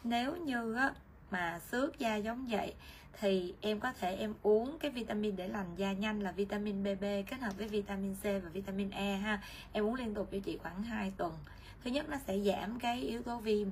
Nếu 0.04 0.36
như 0.36 0.74
á, 0.74 0.92
mà 1.32 1.60
xước 1.72 2.00
da 2.00 2.16
giống 2.16 2.48
vậy 2.50 2.74
thì 3.20 3.54
em 3.62 3.80
có 3.80 3.94
thể 3.94 4.16
em 4.16 4.34
uống 4.44 4.80
cái 4.80 4.92
vitamin 4.92 5.36
để 5.36 5.48
lành 5.48 5.76
da 5.76 5.94
nhanh 5.94 6.20
là 6.20 6.32
vitamin 6.32 6.84
BB 6.84 7.04
kết 7.04 7.40
hợp 7.42 7.58
với 7.58 7.68
vitamin 7.68 8.16
C 8.16 8.24
và 8.24 8.50
vitamin 8.54 8.90
E 8.90 9.16
ha. 9.16 9.42
Em 9.74 9.86
uống 9.86 9.96
liên 9.96 10.14
tục 10.14 10.30
cho 10.32 10.38
chị 10.46 10.58
khoảng 10.58 10.84
2 10.84 11.14
tuần. 11.18 11.34
Thứ 11.84 11.92
nhất 11.92 12.10
nó 12.10 12.18
sẽ 12.28 12.40
giảm 12.40 12.80
cái 12.80 13.02
yếu 13.02 13.22
tố 13.22 13.38
viêm 13.38 13.68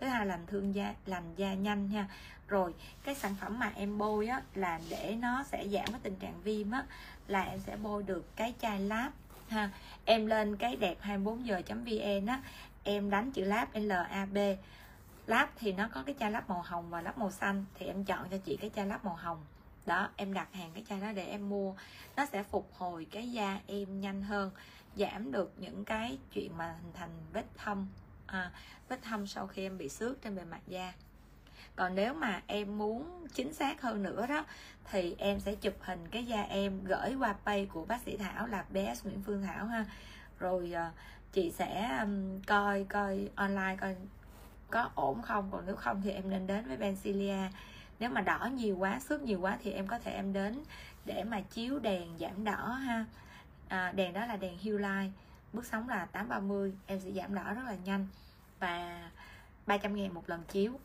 thứ 0.00 0.06
hai 0.06 0.26
lành 0.26 0.46
thương 0.46 0.74
da 0.74 0.94
lành 1.06 1.34
da 1.36 1.54
nhanh 1.54 1.90
nha 1.90 2.08
rồi, 2.48 2.74
cái 3.04 3.14
sản 3.14 3.34
phẩm 3.40 3.58
mà 3.58 3.72
em 3.76 3.98
bôi 3.98 4.26
á, 4.26 4.42
là 4.54 4.80
để 4.90 5.16
nó 5.20 5.44
sẽ 5.44 5.68
giảm 5.68 5.86
cái 5.86 6.00
tình 6.02 6.16
trạng 6.16 6.42
viêm 6.42 6.70
á, 6.70 6.84
là 7.28 7.42
em 7.42 7.60
sẽ 7.60 7.76
bôi 7.76 8.02
được 8.02 8.36
cái 8.36 8.54
chai 8.60 8.80
láp 8.80 9.12
ha. 9.48 9.70
Em 10.04 10.26
lên 10.26 10.56
cái 10.56 10.76
đẹp 10.76 10.96
24 11.00 11.46
giờ 11.46 11.62
vn 11.68 12.26
á, 12.26 12.42
em 12.84 13.10
đánh 13.10 13.32
chữ 13.32 13.44
lab 13.44 13.68
lab 13.72 14.38
lab 15.26 15.48
thì 15.56 15.72
nó 15.72 15.88
có 15.94 16.02
cái 16.02 16.14
chai 16.20 16.30
lab 16.30 16.48
màu 16.48 16.62
hồng 16.62 16.90
và 16.90 17.02
lab 17.02 17.18
màu 17.18 17.30
xanh, 17.30 17.64
thì 17.74 17.86
em 17.86 18.04
chọn 18.04 18.28
cho 18.30 18.38
chị 18.38 18.56
cái 18.60 18.70
chai 18.76 18.86
lab 18.86 19.04
màu 19.04 19.14
hồng. 19.14 19.44
Đó, 19.86 20.08
em 20.16 20.32
đặt 20.32 20.48
hàng 20.52 20.70
cái 20.74 20.84
chai 20.88 21.00
đó 21.00 21.12
để 21.12 21.24
em 21.24 21.48
mua. 21.48 21.74
Nó 22.16 22.26
sẽ 22.26 22.42
phục 22.42 22.70
hồi 22.74 23.06
cái 23.10 23.32
da 23.32 23.60
em 23.66 24.00
nhanh 24.00 24.22
hơn, 24.22 24.50
giảm 24.96 25.32
được 25.32 25.52
những 25.58 25.84
cái 25.84 26.18
chuyện 26.32 26.56
mà 26.56 26.74
hình 26.82 26.92
thành 26.94 27.10
vết 27.32 27.44
thâm 27.56 27.86
à, 28.26 28.50
vết 28.88 29.02
thâm 29.02 29.26
sau 29.26 29.46
khi 29.46 29.62
em 29.62 29.78
bị 29.78 29.88
xước 29.88 30.22
trên 30.22 30.36
bề 30.36 30.44
mặt 30.44 30.60
da. 30.66 30.92
Còn 31.76 31.94
nếu 31.94 32.14
mà 32.14 32.42
em 32.46 32.78
muốn 32.78 33.26
chính 33.34 33.54
xác 33.54 33.82
hơn 33.82 34.02
nữa 34.02 34.26
đó 34.26 34.44
thì 34.90 35.14
em 35.18 35.40
sẽ 35.40 35.54
chụp 35.54 35.74
hình 35.80 36.08
cái 36.10 36.26
da 36.26 36.42
em 36.42 36.84
gửi 36.84 37.14
qua 37.14 37.34
pay 37.44 37.66
của 37.66 37.84
bác 37.84 38.02
sĩ 38.02 38.16
thảo 38.16 38.46
là 38.46 38.64
bs 38.70 39.04
nguyễn 39.04 39.22
phương 39.22 39.42
thảo 39.42 39.66
ha. 39.66 39.84
Rồi 40.38 40.72
uh, 40.72 40.94
chị 41.32 41.50
sẽ 41.50 41.98
um, 42.00 42.40
coi 42.46 42.84
coi 42.84 43.28
online 43.34 43.76
coi 43.80 43.96
có 44.70 44.90
ổn 44.94 45.22
không. 45.22 45.48
Còn 45.52 45.66
nếu 45.66 45.76
không 45.76 46.02
thì 46.02 46.10
em 46.10 46.30
nên 46.30 46.46
đến 46.46 46.68
với 46.68 46.76
Bencilia 46.76 47.48
nếu 47.98 48.10
mà 48.10 48.20
đỏ 48.20 48.50
nhiều 48.52 48.76
quá 48.78 49.00
xước 49.00 49.22
nhiều 49.22 49.40
quá 49.40 49.58
thì 49.62 49.72
em 49.72 49.86
có 49.86 49.98
thể 49.98 50.12
em 50.12 50.32
đến 50.32 50.62
để 51.04 51.24
mà 51.24 51.40
chiếu 51.40 51.78
đèn 51.78 52.18
giảm 52.18 52.44
đỏ 52.44 52.66
ha. 52.66 53.04
À, 53.68 53.92
đèn 53.92 54.12
đó 54.12 54.26
là 54.26 54.36
đèn 54.36 54.58
Hue 54.58 54.72
Light 54.72 55.12
bước 55.52 55.66
sóng 55.66 55.88
là 55.88 56.04
830 56.04 56.72
em 56.86 57.00
sẽ 57.00 57.10
giảm 57.10 57.34
đỏ 57.34 57.54
rất 57.54 57.62
là 57.66 57.76
nhanh 57.84 58.06
và 58.58 59.10
300 59.66 59.96
ngàn 59.96 60.14
một 60.14 60.28
lần 60.28 60.42
chiếu. 60.48 60.80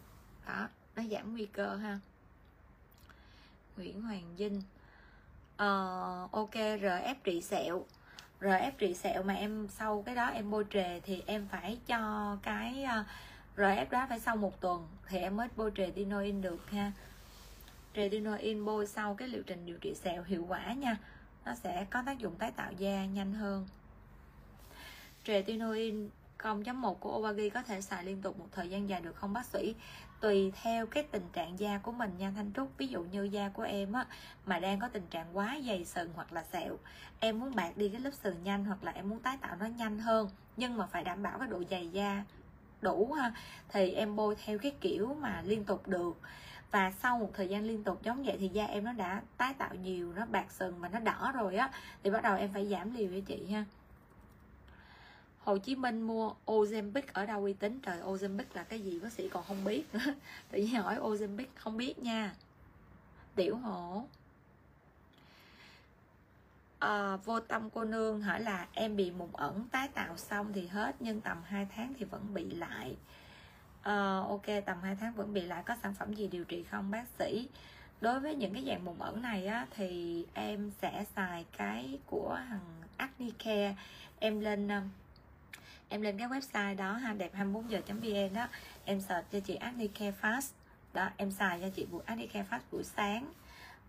Đó 0.46 0.68
nó 0.96 1.04
giảm 1.12 1.32
nguy 1.32 1.46
cơ 1.46 1.76
ha. 1.76 2.00
Nguyễn 3.78 4.02
Hoàng 4.02 4.36
Vinh. 4.38 4.62
Uh, 5.54 6.32
ok 6.32 6.54
RF 6.54 7.16
trị 7.24 7.42
sẹo. 7.42 7.86
RF 8.42 8.72
trị 8.78 8.94
sẹo 8.94 9.24
mà 9.24 9.34
em 9.34 9.68
sau 9.70 10.04
cái 10.06 10.16
đó 10.16 10.28
em 10.28 10.52
bôi 10.52 10.66
trề 10.70 11.00
thì 11.00 11.24
em 11.26 11.48
phải 11.52 11.80
cho 11.88 12.38
cái 12.44 12.84
ờ, 12.84 13.00
uh, 13.00 13.06
RF 13.58 13.86
đó 13.90 14.06
phải 14.10 14.20
sau 14.20 14.36
một 14.36 14.62
tuần 14.62 14.88
thì 15.08 15.18
em 15.20 15.38
mới 15.38 15.48
bôi 15.56 15.72
trề 15.76 15.92
tinoin 15.92 16.42
được 16.42 16.70
ha. 16.70 16.92
Retinoin 17.96 18.38
tinoin 18.38 18.66
bôi 18.66 18.88
sau 18.88 19.16
cái 19.16 19.28
liệu 19.28 19.44
trình 19.44 19.66
điều 19.66 19.78
trị 19.78 19.96
sẹo 19.96 20.24
hiệu 20.24 20.46
quả 20.48 20.74
nha. 20.74 20.98
Nó 21.46 21.56
sẽ 21.56 21.86
có 21.90 22.04
tác 22.06 22.18
dụng 22.18 22.36
tái 22.36 22.52
tạo 22.52 22.72
da 22.72 23.06
nhanh 23.06 23.34
hơn. 23.34 23.68
Retinoin 25.26 26.10
0.1 26.40 26.94
của 26.94 27.18
Obagi 27.18 27.50
có 27.54 27.62
thể 27.64 27.82
xài 27.82 28.04
liên 28.04 28.22
tục 28.22 28.40
một 28.40 28.48
thời 28.52 28.70
gian 28.70 28.90
dài 28.90 29.02
được 29.02 29.16
không, 29.16 29.34
bác 29.34 29.46
sĩ? 29.46 29.76
Tùy 30.20 30.52
theo 30.62 30.86
cái 30.86 31.04
tình 31.04 31.30
trạng 31.34 31.60
da 31.60 31.78
của 31.78 31.92
mình 31.92 32.12
nha, 32.18 32.32
Thanh 32.36 32.52
Trúc. 32.56 32.78
Ví 32.78 32.88
dụ 32.88 33.04
như 33.04 33.24
da 33.24 33.50
của 33.50 33.64
em 33.64 33.94
á, 33.94 34.06
mà 34.46 34.60
đang 34.60 34.80
có 34.80 34.88
tình 34.88 35.08
trạng 35.10 35.38
quá 35.38 35.60
dày 35.68 35.86
sừng 35.86 36.10
hoặc 36.16 36.34
là 36.34 36.44
sẹo, 36.44 36.78
em 37.20 37.40
muốn 37.40 37.56
bạc 37.56 37.72
đi 37.76 37.90
cái 37.90 38.02
lớp 38.02 38.12
sừng 38.24 38.44
nhanh 38.44 38.66
hoặc 38.66 38.84
là 38.84 38.92
em 38.92 39.10
muốn 39.10 39.20
tái 39.20 39.38
tạo 39.42 39.56
nó 39.60 39.66
nhanh 39.66 40.00
hơn, 40.00 40.30
nhưng 40.58 40.78
mà 40.78 40.86
phải 40.86 41.04
đảm 41.04 41.24
bảo 41.24 41.40
cái 41.40 41.48
độ 41.48 41.64
dày 41.70 41.88
da 41.88 42.24
đủ 42.82 43.14
ha, 43.14 43.34
thì 43.70 43.92
em 43.92 44.16
bôi 44.16 44.36
theo 44.46 44.58
cái 44.58 44.72
kiểu 44.82 45.14
mà 45.14 45.42
liên 45.46 45.64
tục 45.64 45.88
được. 45.88 46.18
Và 46.72 46.92
sau 46.92 47.20
một 47.20 47.30
thời 47.34 47.48
gian 47.48 47.64
liên 47.66 47.84
tục 47.84 48.04
giống 48.04 48.24
vậy 48.24 48.38
thì 48.40 48.48
da 48.48 48.66
em 48.66 48.84
nó 48.84 48.94
đã 48.94 49.22
tái 49.38 49.54
tạo 49.54 49.76
nhiều, 49.76 50.14
nó 50.14 50.26
bạc 50.26 50.52
sừng 50.52 50.82
mà 50.82 50.90
nó 50.90 51.00
đỏ 51.00 51.32
rồi 51.36 51.56
á, 51.56 51.72
thì 52.04 52.10
bắt 52.10 52.24
đầu 52.24 52.38
em 52.38 52.50
phải 52.54 52.68
giảm 52.68 52.96
liều 52.96 53.10
cho 53.12 53.20
chị 53.28 53.52
ha. 53.52 53.66
Hồ 55.44 55.58
Chí 55.58 55.76
Minh 55.76 56.02
mua 56.02 56.34
Ozempic 56.46 57.02
ở 57.14 57.26
đâu 57.26 57.44
uy 57.44 57.54
tín? 57.54 57.80
Trời 57.84 58.02
Ozempic 58.02 58.44
là 58.54 58.64
cái 58.64 58.80
gì? 58.80 59.00
Bác 59.00 59.14
sĩ 59.14 59.30
còn 59.30 59.44
không 59.48 59.64
biết. 59.64 59.84
Nữa 59.94 60.00
tự 60.52 60.60
nhiên 60.60 60.82
hỏi 60.82 60.96
Ozempic 60.96 61.46
không 61.56 61.78
biết 61.78 62.00
nha. 62.00 62.36
Tiểu 63.36 63.58
hổ. 63.58 64.04
À, 66.80 67.16
vô 67.16 67.40
tâm 67.40 67.70
cô 67.70 67.84
nương 67.84 68.22
hỏi 68.22 68.42
là 68.42 68.68
em 68.74 68.96
bị 68.96 69.12
mụn 69.12 69.30
ẩn 69.34 69.68
tái 69.72 69.88
tạo 69.88 70.18
xong 70.18 70.54
thì 70.54 70.68
hết 70.68 70.96
nhưng 71.00 71.22
tầm 71.22 71.38
2 71.46 71.68
tháng 71.76 71.94
thì 72.00 72.06
vẫn 72.06 72.34
bị 72.34 72.50
lại. 72.52 72.96
À, 73.82 74.18
ok 74.18 74.46
tầm 74.66 74.78
2 74.82 74.96
tháng 74.96 75.14
vẫn 75.14 75.34
bị 75.34 75.42
lại. 75.42 75.64
Có 75.66 75.76
sản 75.84 75.94
phẩm 75.94 76.14
gì 76.14 76.28
điều 76.28 76.44
trị 76.44 76.64
không 76.64 76.92
bác 76.92 77.06
sĩ? 77.20 77.50
Đối 78.02 78.20
với 78.20 78.36
những 78.36 78.54
cái 78.54 78.64
dạng 78.68 78.86
mụn 78.86 79.00
ẩn 79.00 79.22
này 79.22 79.46
á, 79.46 79.68
thì 79.76 80.26
em 80.34 80.72
sẽ 80.82 81.06
xài 81.16 81.46
cái 81.58 82.00
của 82.06 82.40
hằng 82.50 82.82
Acne 82.98 83.30
Care. 83.40 83.76
Em 84.20 84.40
lên 84.40 84.70
em 85.92 86.02
lên 86.02 86.18
cái 86.18 86.28
website 86.28 86.76
đó 86.76 86.94
ha 86.94 87.14
đẹp 87.14 87.32
24 87.34 87.72
giờ 87.72 87.82
vn 87.88 88.34
đó. 88.34 88.48
Em 88.86 89.02
search 89.02 89.32
cho 89.32 89.40
chị 89.40 89.56
Acne 89.56 89.88
Care 89.88 90.18
Fast. 90.22 90.52
Đó 90.94 91.10
em 91.18 91.32
xài 91.32 91.62
cho 91.62 91.70
chị 91.70 91.86
buổi 91.92 92.02
Acne 92.06 92.28
Care 92.28 92.48
Fast 92.50 92.60
buổi 92.72 92.84
sáng. 92.84 93.34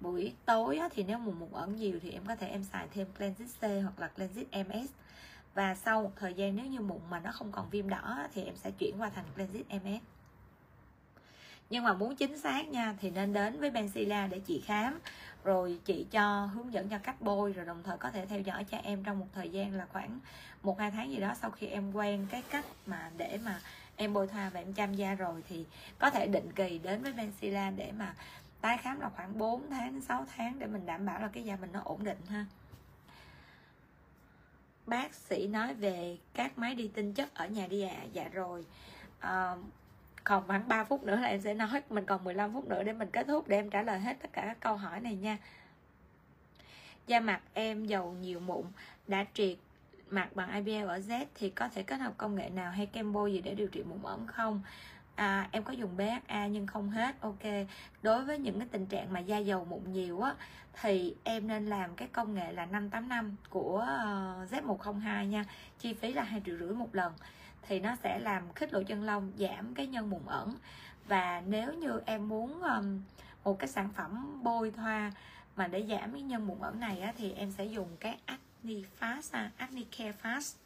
Buổi 0.00 0.34
tối 0.44 0.76
á, 0.76 0.88
thì 0.94 1.02
nếu 1.02 1.18
mụn 1.18 1.38
mụn 1.38 1.52
ẩn 1.52 1.76
nhiều 1.76 1.98
thì 2.02 2.10
em 2.10 2.26
có 2.26 2.36
thể 2.36 2.48
em 2.48 2.64
xài 2.64 2.88
thêm 2.94 3.06
Cleansing 3.18 3.48
C 3.48 3.62
hoặc 3.62 3.98
là 4.00 4.08
Cleansing 4.08 4.48
MS 4.50 4.90
và 5.54 5.74
sau 5.74 6.02
một 6.02 6.12
thời 6.16 6.34
gian 6.34 6.56
nếu 6.56 6.66
như 6.66 6.80
mụn 6.80 7.00
mà 7.10 7.20
nó 7.20 7.32
không 7.32 7.52
còn 7.52 7.70
viêm 7.70 7.88
đỏ 7.88 8.28
thì 8.34 8.44
em 8.44 8.56
sẽ 8.56 8.70
chuyển 8.70 8.94
qua 8.98 9.08
thành 9.08 9.24
Cleansing 9.34 9.64
MS 9.68 10.02
nhưng 11.72 11.84
mà 11.84 11.92
muốn 11.92 12.16
chính 12.16 12.38
xác 12.38 12.68
nha 12.68 12.94
thì 13.00 13.10
nên 13.10 13.32
đến 13.32 13.60
với 13.60 13.70
Benzilla 13.70 14.28
để 14.28 14.38
chị 14.38 14.60
khám 14.60 14.98
rồi 15.44 15.78
chị 15.84 16.06
cho 16.10 16.46
hướng 16.46 16.72
dẫn 16.72 16.88
cho 16.88 16.98
cách 16.98 17.20
bôi 17.20 17.52
rồi 17.52 17.66
đồng 17.66 17.82
thời 17.82 17.98
có 17.98 18.10
thể 18.10 18.26
theo 18.26 18.40
dõi 18.40 18.64
cho 18.64 18.78
em 18.82 19.04
trong 19.04 19.18
một 19.18 19.26
thời 19.34 19.50
gian 19.50 19.74
là 19.74 19.86
khoảng 19.92 20.20
một 20.62 20.78
hai 20.78 20.90
tháng 20.90 21.10
gì 21.10 21.16
đó 21.16 21.34
sau 21.40 21.50
khi 21.50 21.66
em 21.66 21.92
quen 21.92 22.26
cái 22.30 22.42
cách 22.50 22.64
mà 22.86 23.10
để 23.16 23.38
mà 23.44 23.60
em 23.96 24.12
bôi 24.12 24.26
thoa 24.26 24.50
và 24.50 24.60
em 24.60 24.72
chăm 24.72 24.94
da 24.94 25.14
rồi 25.14 25.42
thì 25.48 25.64
có 25.98 26.10
thể 26.10 26.26
định 26.26 26.52
kỳ 26.52 26.78
đến 26.78 27.02
với 27.02 27.12
Benzilla 27.12 27.76
để 27.76 27.92
mà 27.98 28.14
tái 28.60 28.78
khám 28.78 29.00
là 29.00 29.08
khoảng 29.16 29.38
4 29.38 29.70
tháng 29.70 29.92
đến 29.92 30.00
6 30.00 30.26
tháng 30.36 30.58
để 30.58 30.66
mình 30.66 30.86
đảm 30.86 31.06
bảo 31.06 31.20
là 31.20 31.28
cái 31.32 31.44
da 31.44 31.56
mình 31.56 31.70
nó 31.72 31.80
ổn 31.84 32.04
định 32.04 32.18
ha 32.28 32.46
bác 34.86 35.14
sĩ 35.14 35.46
nói 35.46 35.74
về 35.74 36.18
các 36.34 36.58
máy 36.58 36.74
đi 36.74 36.88
tinh 36.94 37.14
chất 37.14 37.34
ở 37.34 37.46
nhà 37.46 37.66
đi 37.66 37.82
ạ 37.82 37.96
à. 37.96 38.06
dạ 38.12 38.28
rồi 38.28 38.64
à, 39.20 39.56
còn 40.24 40.46
khoảng 40.46 40.68
3 40.68 40.84
phút 40.84 41.02
nữa 41.02 41.16
là 41.16 41.28
em 41.28 41.40
sẽ 41.40 41.54
nói 41.54 41.82
mình 41.90 42.06
còn 42.06 42.24
15 42.24 42.52
phút 42.52 42.68
nữa 42.68 42.82
để 42.82 42.92
mình 42.92 43.08
kết 43.12 43.26
thúc 43.26 43.48
để 43.48 43.56
em 43.56 43.70
trả 43.70 43.82
lời 43.82 44.00
hết 44.00 44.16
tất 44.22 44.32
cả 44.32 44.42
các 44.42 44.56
câu 44.60 44.76
hỏi 44.76 45.00
này 45.00 45.16
nha. 45.16 45.38
Da 47.06 47.20
mặt 47.20 47.40
em 47.54 47.84
dầu 47.84 48.12
nhiều 48.12 48.40
mụn 48.40 48.64
đã 49.06 49.24
triệt 49.34 49.58
mặt 50.10 50.28
bằng 50.34 50.64
IPL 50.64 50.88
ở 50.88 50.98
Z 50.98 51.24
thì 51.34 51.50
có 51.50 51.68
thể 51.68 51.82
kết 51.82 51.96
hợp 51.96 52.12
công 52.16 52.34
nghệ 52.34 52.50
nào 52.50 52.72
hay 52.72 52.86
kem 52.86 53.12
bôi 53.12 53.32
gì 53.32 53.40
để 53.40 53.54
điều 53.54 53.68
trị 53.68 53.82
mụn 53.82 54.02
ẩn 54.02 54.26
không? 54.26 54.62
À, 55.14 55.48
em 55.52 55.62
có 55.62 55.72
dùng 55.72 55.96
BHA 55.96 56.46
nhưng 56.46 56.66
không 56.66 56.90
hết 56.90 57.20
ok. 57.20 57.42
Đối 58.02 58.24
với 58.24 58.38
những 58.38 58.58
cái 58.58 58.68
tình 58.70 58.86
trạng 58.86 59.12
mà 59.12 59.20
da 59.20 59.38
dầu 59.38 59.64
mụn 59.64 59.92
nhiều 59.92 60.20
á 60.20 60.34
thì 60.82 61.14
em 61.24 61.48
nên 61.48 61.66
làm 61.66 61.94
cái 61.96 62.08
công 62.12 62.34
nghệ 62.34 62.52
là 62.52 62.66
585 62.66 63.36
của 63.50 63.78
ờ, 63.78 64.46
Z102 64.50 65.24
nha. 65.24 65.44
Chi 65.78 65.94
phí 65.94 66.12
là 66.12 66.22
hai 66.22 66.42
triệu 66.46 66.58
rưỡi 66.58 66.74
một 66.74 66.94
lần 66.94 67.12
thì 67.68 67.80
nó 67.80 67.96
sẽ 68.02 68.18
làm 68.18 68.52
khích 68.52 68.72
lỗ 68.72 68.82
chân 68.82 69.02
lông 69.02 69.32
giảm 69.38 69.74
cái 69.74 69.86
nhân 69.86 70.10
mụn 70.10 70.26
ẩn. 70.26 70.56
Và 71.08 71.42
nếu 71.46 71.72
như 71.72 72.00
em 72.06 72.28
muốn 72.28 72.62
um, 72.62 73.00
một 73.44 73.58
cái 73.58 73.68
sản 73.68 73.88
phẩm 73.88 74.40
bôi 74.42 74.70
thoa 74.70 75.12
mà 75.56 75.66
để 75.66 75.86
giảm 75.88 76.12
cái 76.12 76.22
nhân 76.22 76.46
mụn 76.46 76.58
ẩn 76.60 76.80
này 76.80 77.00
á, 77.00 77.12
thì 77.18 77.32
em 77.32 77.50
sẽ 77.50 77.64
dùng 77.64 77.96
cái 78.00 78.18
Acne 78.26 78.80
Fast 79.00 79.28
à, 79.30 79.50
Acne 79.56 79.82
Care 79.98 80.12
Fast. 80.22 80.56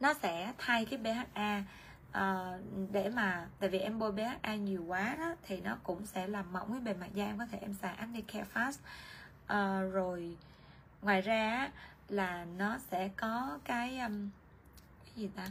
Nó 0.00 0.14
sẽ 0.14 0.52
thay 0.58 0.84
cái 0.84 0.98
BHA 0.98 1.58
uh, 1.58 1.64
ờ, 2.12 2.58
để 2.92 3.08
mà 3.08 3.46
tại 3.60 3.68
vì 3.70 3.78
em 3.78 3.98
bôi 3.98 4.12
BHA 4.12 4.54
nhiều 4.54 4.84
quá 4.84 5.16
đó 5.18 5.34
thì 5.42 5.60
nó 5.60 5.76
cũng 5.82 6.06
sẽ 6.06 6.26
làm 6.26 6.52
mỏng 6.52 6.72
cái 6.72 6.80
bề 6.80 6.94
mặt 6.94 7.14
da 7.14 7.26
em 7.26 7.38
có 7.38 7.46
thể 7.46 7.58
em 7.58 7.74
xài 7.74 7.94
Acne 7.94 8.20
Care 8.20 8.46
Fast. 8.54 8.78
Uh, 9.44 9.92
rồi 9.92 10.36
ngoài 11.02 11.20
ra 11.20 11.70
là 12.08 12.46
nó 12.56 12.78
sẽ 12.90 13.08
có 13.16 13.58
cái 13.64 13.98
um, 13.98 14.12
cái 14.12 14.28
gì 15.18 15.28
ta? 15.36 15.50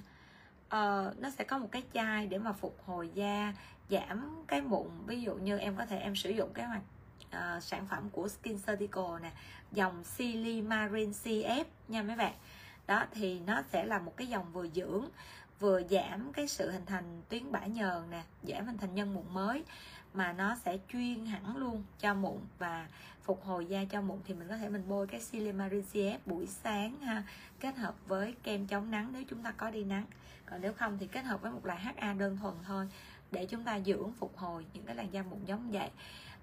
Ờ, 0.69 1.13
nó 1.17 1.29
sẽ 1.29 1.43
có 1.43 1.57
một 1.57 1.67
cái 1.71 1.83
chai 1.93 2.27
để 2.27 2.37
mà 2.37 2.51
phục 2.51 2.77
hồi 2.85 3.09
da 3.13 3.53
giảm 3.89 4.43
cái 4.47 4.61
mụn. 4.61 4.87
Ví 5.05 5.21
dụ 5.21 5.35
như 5.35 5.57
em 5.57 5.75
có 5.75 5.85
thể 5.85 5.99
em 5.99 6.15
sử 6.15 6.29
dụng 6.29 6.49
cái 6.53 6.65
hoạt 6.65 6.81
uh, 7.27 7.63
sản 7.63 7.87
phẩm 7.87 8.09
của 8.09 8.27
Skin 8.27 8.57
Surgical 8.57 9.21
nè 9.21 9.31
dòng 9.71 10.03
Silimarin 10.03 11.11
CF 11.11 11.65
nha 11.87 12.03
mấy 12.03 12.15
bạn. 12.15 12.33
Đó 12.87 13.05
thì 13.11 13.39
nó 13.39 13.61
sẽ 13.71 13.85
là 13.85 13.99
một 13.99 14.17
cái 14.17 14.27
dòng 14.27 14.51
vừa 14.53 14.67
dưỡng 14.67 15.09
vừa 15.59 15.81
giảm 15.89 16.33
cái 16.33 16.47
sự 16.47 16.71
hình 16.71 16.85
thành 16.85 17.21
tuyến 17.29 17.51
bã 17.51 17.65
nhờn 17.65 18.09
nè 18.09 18.23
giảm 18.43 18.65
hình 18.65 18.77
thành 18.77 18.95
nhân 18.95 19.13
mụn 19.13 19.33
mới 19.33 19.63
mà 20.13 20.33
nó 20.33 20.55
sẽ 20.65 20.77
chuyên 20.93 21.25
hẳn 21.25 21.57
luôn 21.57 21.83
cho 21.99 22.13
mụn 22.13 22.37
và 22.59 22.87
phục 23.23 23.45
hồi 23.45 23.65
da 23.65 23.85
cho 23.85 24.01
mụn. 24.01 24.19
Thì 24.25 24.33
mình 24.33 24.47
có 24.47 24.57
thể 24.57 24.69
mình 24.69 24.83
bôi 24.87 25.07
cái 25.07 25.21
Silimarin 25.21 25.83
buổi 26.25 26.47
sáng 26.47 26.99
ha 27.01 27.23
kết 27.59 27.77
hợp 27.77 27.95
với 28.07 28.35
kem 28.43 28.67
chống 28.67 28.91
nắng 28.91 29.09
nếu 29.13 29.23
chúng 29.29 29.43
ta 29.43 29.51
có 29.51 29.71
đi 29.71 29.83
nắng. 29.83 30.05
Còn 30.45 30.61
nếu 30.61 30.73
không 30.73 30.97
thì 30.97 31.07
kết 31.07 31.21
hợp 31.21 31.41
với 31.41 31.51
một 31.51 31.65
loại 31.65 31.79
HA 31.79 32.13
đơn 32.13 32.37
thuần 32.37 32.53
thôi 32.63 32.89
để 33.31 33.45
chúng 33.45 33.63
ta 33.63 33.79
dưỡng 33.79 34.11
phục 34.19 34.37
hồi 34.37 34.65
những 34.73 34.83
cái 34.83 34.95
làn 34.95 35.13
da 35.13 35.23
mụn 35.23 35.45
giống 35.45 35.71
vậy. 35.71 35.89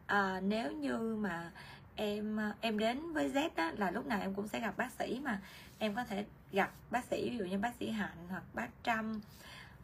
À, 0.07 0.41
nếu 0.41 0.73
như 0.73 1.17
mà 1.17 1.51
em 1.97 2.41
em 2.61 2.79
đến 2.79 3.13
với 3.13 3.31
Z 3.31 3.51
đó 3.57 3.71
là 3.77 3.91
lúc 3.91 4.07
nào 4.07 4.21
em 4.21 4.35
cũng 4.35 4.49
sẽ 4.49 4.61
gặp 4.61 4.77
bác 4.77 4.93
sĩ 4.93 5.21
mà. 5.25 5.41
Em 5.79 5.95
có 5.95 6.05
thể 6.05 6.25
gặp 6.53 6.73
bác 6.91 7.05
sĩ 7.05 7.31
ví 7.31 7.39
dụ 7.39 7.45
như 7.45 7.59
bác 7.59 7.75
sĩ 7.81 7.91
hạnh 7.91 8.27
hoặc 8.29 8.43
bác 8.55 8.69
trâm 8.83 9.21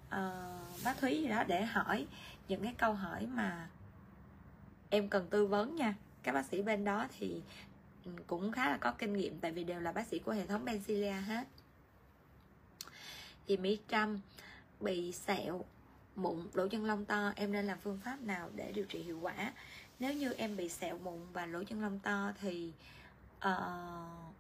uh, 0.07 0.85
bác 0.85 0.99
thúy 1.01 1.23
gì 1.23 1.29
đó 1.29 1.45
để 1.47 1.65
hỏi 1.65 2.07
những 2.51 2.63
cái 2.63 2.75
câu 2.79 2.95
hỏi 2.95 3.27
mà 3.27 3.69
em 4.91 5.09
cần 5.09 5.27
tư 5.31 5.47
vấn 5.47 5.77
nha. 5.77 5.95
Các 6.23 6.33
bác 6.33 6.47
sĩ 6.47 6.63
bên 6.63 6.85
đó 6.85 7.07
thì 7.19 7.43
ừ, 8.05 8.11
cũng 8.27 8.53
khá 8.53 8.71
là 8.71 8.77
có 8.77 8.93
kinh 8.93 9.13
nghiệm 9.13 9.39
tại 9.39 9.53
vì 9.53 9.65
đều 9.65 9.81
là 9.81 9.93
bác 9.93 10.07
sĩ 10.07 10.19
của 10.19 10.33
hệ 10.33 10.47
thống 10.47 10.65
Bencilia 10.65 11.13
hết. 11.13 11.45
Thì 13.47 13.57
Mỹ 13.57 13.79
Trâm 13.89 14.21
bị 14.81 15.13
sẹo 15.13 15.65
mụn 16.17 16.47
lỗ 16.55 16.69
chân 16.69 16.85
lông 16.85 17.05
to 17.05 17.33
em 17.37 17.53
nên 17.53 17.67
làm 17.67 17.79
phương 17.83 18.01
pháp 18.05 18.21
nào 18.21 18.51
để 18.55 18.73
điều 18.73 18.85
trị 18.85 19.03
hiệu 19.03 19.19
quả? 19.21 19.53
Nếu 19.99 20.15
như 20.15 20.33
em 20.33 20.57
bị 20.57 20.69
sẹo 20.69 20.99
mụn 20.99 21.21
và 21.33 21.47
lỗ 21.47 21.65
chân 21.65 21.83
lông 21.83 21.99
to 21.99 22.33
thì 22.41 22.73
uh, 23.39 24.35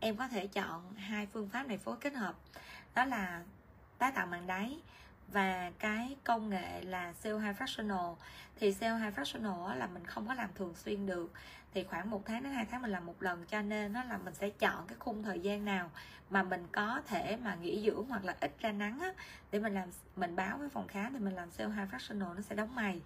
em 0.00 0.16
có 0.16 0.28
thể 0.28 0.46
chọn 0.46 0.94
hai 0.94 1.26
phương 1.26 1.48
pháp 1.48 1.66
này 1.66 1.78
phối 1.78 1.96
kết 2.00 2.14
hợp. 2.14 2.34
Đó 2.94 3.04
là 3.04 3.42
tái 3.98 4.12
tạo 4.14 4.26
màng 4.26 4.46
đáy 4.46 4.80
và 5.32 5.70
cái 5.78 6.16
công 6.24 6.50
nghệ 6.50 6.82
là 6.82 7.12
sale 7.12 7.38
high 7.38 7.56
fractional. 7.56 8.16
Thì 8.56 8.72
sale 8.72 9.04
high 9.04 9.18
fractional 9.18 9.76
là 9.76 9.86
mình 9.86 10.06
không 10.06 10.28
có 10.28 10.34
làm 10.34 10.50
thường 10.54 10.74
xuyên 10.74 11.06
được. 11.06 11.32
Thì 11.74 11.84
khoảng 11.84 12.10
một 12.10 12.22
tháng 12.26 12.42
đến 12.42 12.52
hai 12.52 12.66
tháng 12.70 12.82
mình 12.82 12.90
làm 12.90 13.06
một 13.06 13.22
lần 13.22 13.44
cho 13.46 13.62
nên 13.62 13.92
nó 13.92 14.04
là 14.04 14.18
mình 14.18 14.34
sẽ 14.34 14.50
chọn 14.50 14.86
cái 14.86 14.96
khung 14.98 15.22
thời 15.22 15.40
gian 15.40 15.64
nào 15.64 15.90
mà 16.30 16.42
mình 16.42 16.66
có 16.72 17.00
thể 17.06 17.36
mà 17.36 17.54
nghỉ 17.54 17.82
dưỡng 17.86 18.06
hoặc 18.08 18.24
là 18.24 18.36
ít 18.40 18.54
ra 18.60 18.72
nắng 18.72 19.00
á, 19.00 19.12
để 19.50 19.58
mình 19.58 19.74
làm 19.74 19.88
mình 20.16 20.36
báo 20.36 20.58
với 20.58 20.68
phòng 20.68 20.88
khám 20.88 21.12
thì 21.12 21.18
mình 21.18 21.34
làm 21.34 21.50
sale 21.50 21.74
high 21.74 21.88
fractional 21.94 22.34
nó 22.34 22.42
sẽ 22.42 22.54
đóng 22.54 22.74
mày. 22.74 23.00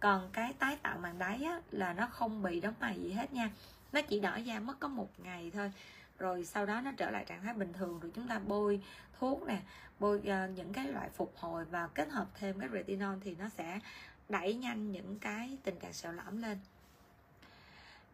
Còn 0.00 0.30
cái 0.32 0.52
tái 0.52 0.78
tạo 0.82 0.98
màng 0.98 1.18
đáy 1.18 1.44
á, 1.44 1.60
là 1.70 1.92
nó 1.92 2.06
không 2.06 2.42
bị 2.42 2.60
đóng 2.60 2.74
mày 2.80 3.00
gì 3.00 3.12
hết 3.12 3.32
nha. 3.32 3.50
Nó 3.92 4.00
chỉ 4.02 4.20
đỏ 4.20 4.36
da 4.36 4.60
mất 4.60 4.80
có 4.80 4.88
một 4.88 5.08
ngày 5.18 5.50
thôi. 5.54 5.72
Rồi 6.18 6.44
sau 6.44 6.66
đó 6.66 6.80
nó 6.80 6.92
trở 6.96 7.10
lại 7.10 7.24
trạng 7.24 7.42
thái 7.42 7.54
bình 7.54 7.72
thường 7.72 8.00
rồi 8.00 8.12
chúng 8.14 8.28
ta 8.28 8.38
bôi 8.38 8.80
thuốc 9.18 9.42
nè 9.46 9.58
bôi 10.04 10.18
uh, 10.18 10.56
những 10.56 10.72
cái 10.72 10.88
loại 10.88 11.08
phục 11.08 11.34
hồi 11.36 11.64
và 11.64 11.88
kết 11.94 12.08
hợp 12.08 12.26
thêm 12.34 12.60
cái 12.60 12.68
retinol 12.72 13.14
thì 13.20 13.36
nó 13.38 13.48
sẽ 13.48 13.80
đẩy 14.28 14.54
nhanh 14.54 14.92
những 14.92 15.18
cái 15.18 15.58
tình 15.64 15.78
trạng 15.78 15.92
sẹo 15.92 16.12
lõm 16.12 16.42
lên. 16.42 16.58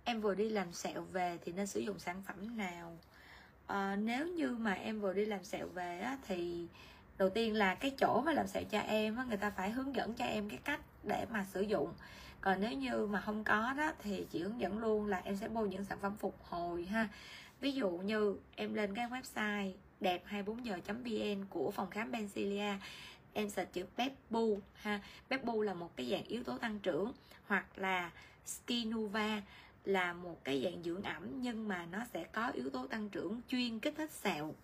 Em 0.05 0.21
vừa 0.21 0.35
đi 0.35 0.49
làm 0.49 0.73
sẹo 0.73 1.03
về 1.03 1.39
thì 1.45 1.53
nên 1.53 1.67
sử 1.67 1.81
dụng 1.81 1.99
sản 1.99 2.23
phẩm 2.27 2.57
nào? 2.57 2.99
À, 3.67 3.97
nếu 3.97 4.27
như 4.27 4.51
mà 4.51 4.73
em 4.73 5.01
vừa 5.01 5.13
đi 5.13 5.25
làm 5.25 5.45
sẹo 5.45 5.69
về 5.69 6.01
á, 6.01 6.19
thì 6.27 6.67
đầu 7.19 7.31
tiên 7.31 7.55
là 7.55 7.75
cái 7.75 7.91
chỗ 7.99 8.23
mà 8.27 8.33
làm 8.33 8.47
sẹo 8.47 8.63
cho 8.71 8.81
em 8.81 9.17
á, 9.17 9.25
người 9.25 9.37
ta 9.37 9.51
phải 9.51 9.71
hướng 9.71 9.95
dẫn 9.95 10.15
cho 10.15 10.25
em 10.25 10.49
cái 10.49 10.59
cách 10.65 10.81
để 11.03 11.27
mà 11.31 11.47
sử 11.53 11.61
dụng. 11.61 11.93
Còn 12.41 12.61
nếu 12.61 12.73
như 12.73 13.07
mà 13.07 13.21
không 13.21 13.45
có 13.45 13.73
đó 13.77 13.93
thì 13.99 14.27
chỉ 14.31 14.43
hướng 14.43 14.61
dẫn 14.61 14.79
luôn 14.79 15.07
là 15.07 15.21
em 15.25 15.37
sẽ 15.37 15.49
bôi 15.49 15.69
những 15.69 15.85
sản 15.85 15.99
phẩm 16.01 16.17
phục 16.17 16.37
hồi 16.49 16.85
ha. 16.85 17.09
Ví 17.61 17.73
dụ 17.73 17.91
như 17.91 18.37
em 18.57 18.75
lên 18.75 18.95
cái 18.95 19.09
website 19.09 19.73
đẹp 20.01 20.23
24 20.27 20.67
giờ 20.67 20.79
vn 20.89 21.45
của 21.51 21.71
phòng 21.71 21.91
khám 21.91 22.13
Bencilia 22.13 22.75
em 23.33 23.51
sẽ 23.51 23.65
chữ 23.65 23.85
Pepbu 23.97 24.59
ha. 24.75 25.01
Pepbu 25.31 25.63
là 25.63 25.75
một 25.75 25.97
cái 25.97 26.11
dạng 26.11 26.25
yếu 26.25 26.43
tố 26.43 26.59
tăng 26.59 26.79
trưởng, 26.79 27.13
hoặc 27.47 27.79
là 27.79 28.11
Skinuva 28.47 29.43
là 29.85 30.13
một 30.13 30.45
cái 30.45 30.63
dạng 30.65 30.83
dưỡng 30.83 31.03
ẩm, 31.03 31.43
nhưng 31.43 31.69
mà 31.69 31.87
nó 31.87 31.99
sẽ 32.15 32.25
có 32.25 32.49
yếu 32.49 32.71
tố 32.71 32.87
tăng 32.87 33.09
trưởng 33.09 33.41
chuyên 33.49 33.79
kích 33.79 33.95
thích 33.97 34.11
sẹo, 34.11 34.55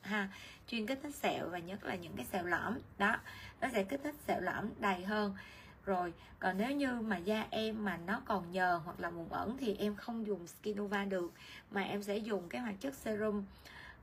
ha. 0.00 0.28
Chuyên 0.68 0.86
kích 0.86 0.98
thích 1.02 1.14
sẹo 1.14 1.48
và 1.48 1.58
nhất 1.58 1.84
là 1.84 1.94
những 1.94 2.12
cái 2.16 2.26
sẹo 2.32 2.44
lõm, 2.44 2.78
đó. 2.98 3.16
Nó 3.60 3.68
sẽ 3.72 3.84
kích 3.84 4.00
thích 4.04 4.14
sẹo 4.26 4.40
lõm 4.40 4.70
đầy 4.80 5.04
hơn. 5.04 5.36
Rồi, 5.84 6.12
còn 6.38 6.58
nếu 6.58 6.70
như 6.70 7.00
mà 7.00 7.16
da 7.16 7.46
em 7.50 7.84
mà 7.84 7.96
nó 8.06 8.22
còn 8.24 8.52
nhờn 8.52 8.80
hoặc 8.84 9.00
là 9.00 9.10
mụn 9.10 9.28
ẩn 9.28 9.56
thì 9.58 9.76
em 9.78 9.96
không 9.96 10.26
dùng 10.26 10.46
Skinova 10.46 11.04
được, 11.04 11.32
mà 11.70 11.82
em 11.82 12.02
sẽ 12.02 12.16
dùng 12.16 12.48
cái 12.48 12.60
hoạt 12.60 12.74
chất 12.80 12.94
serum 12.94 13.44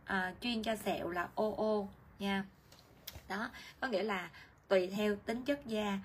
à, 0.05 0.33
chuyên 0.41 0.63
cho 0.63 0.75
sẹo 0.75 1.09
là 1.09 1.29
OO 1.41 1.87
nha. 2.19 2.45
Đó 3.27 3.49
có 3.79 3.87
nghĩa 3.87 4.03
là 4.03 4.29
tùy 4.67 4.87
theo 4.87 5.15
tính 5.15 5.45
chất 5.45 5.65
da. 5.65 5.99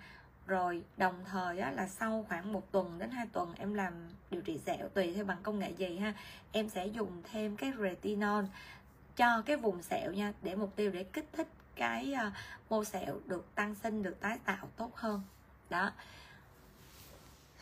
Rồi 0.47 0.83
đồng 0.97 1.25
thời 1.25 1.59
á, 1.59 1.71
là 1.71 1.89
sau 1.89 2.25
khoảng 2.29 2.53
một 2.53 2.73
tuần 2.73 2.99
đến 2.99 3.11
hai 3.11 3.27
tuần 3.33 3.55
em 3.59 3.75
làm 3.75 3.93
điều 4.31 4.41
trị 4.43 4.59
sẹo 4.67 4.89
tùy 4.89 5.15
theo 5.15 5.25
bằng 5.25 5.39
công 5.43 5.59
nghệ 5.59 5.71
gì 5.71 5.99
ha 5.99 6.15
em 6.53 6.69
sẽ 6.69 6.87
dùng 6.87 7.23
thêm 7.33 7.57
cái 7.57 7.73
retinol 7.79 8.45
cho 9.17 9.43
cái 9.47 9.57
vùng 9.57 9.83
sẹo 9.83 10.13
nha 10.13 10.33
để 10.43 10.55
mục 10.55 10.77
tiêu 10.77 10.91
để 10.91 11.05
kích 11.05 11.29
thích 11.33 11.49
cái 11.75 12.15
uh, 12.27 12.33
mô 12.71 12.85
sẹo 12.85 13.21
được 13.27 13.55
tăng 13.55 13.75
sinh 13.83 14.03
được 14.03 14.21
tái 14.21 14.39
tạo 14.45 14.69
tốt 14.77 14.97
hơn. 14.97 15.23
Đó. 15.71 15.93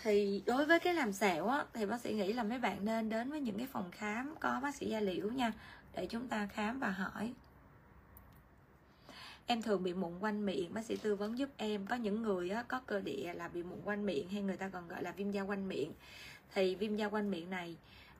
Thì 0.02 0.42
đối 0.46 0.66
với 0.66 0.80
cái 0.80 0.94
làm 0.94 1.12
sẹo 1.12 1.48
á, 1.48 1.64
thì 1.72 1.86
bác 1.86 2.00
sĩ 2.00 2.12
nghĩ 2.12 2.32
là 2.32 2.42
mấy 2.42 2.58
bạn 2.58 2.84
nên 2.84 3.08
đến 3.08 3.30
với 3.30 3.40
những 3.40 3.58
cái 3.58 3.66
phòng 3.72 3.90
khám 3.90 4.34
có 4.40 4.60
bác 4.62 4.74
sĩ 4.74 4.86
da 4.86 5.00
liễu 5.00 5.28
nha 5.30 5.52
để 5.98 6.06
chúng 6.06 6.28
ta 6.28 6.46
khám 6.46 6.80
và 6.80 6.90
hỏi. 6.90 7.32
Em 9.46 9.62
thường 9.62 9.82
bị 9.82 9.94
mụn 9.94 10.18
quanh 10.18 10.46
miệng 10.46 10.74
bác 10.74 10.84
sĩ 10.84 10.96
tư 10.96 11.14
vấn 11.14 11.38
giúp 11.38 11.48
em. 11.56 11.86
Có 11.86 11.96
những 11.96 12.22
người 12.22 12.50
có 12.68 12.80
cơ 12.86 13.00
địa 13.00 13.32
là 13.34 13.48
bị 13.48 13.62
mụn 13.62 13.78
quanh 13.84 14.06
miệng 14.06 14.28
hay 14.28 14.42
người 14.42 14.56
ta 14.56 14.68
còn 14.68 14.88
gọi 14.88 15.02
là 15.02 15.12
viêm 15.12 15.30
da 15.30 15.42
quanh 15.42 15.68
miệng. 15.68 15.92
Thì 16.54 16.74
viêm 16.74 16.96
da 16.96 17.06
quanh 17.06 17.30
miệng 17.30 17.50
này 17.50 17.76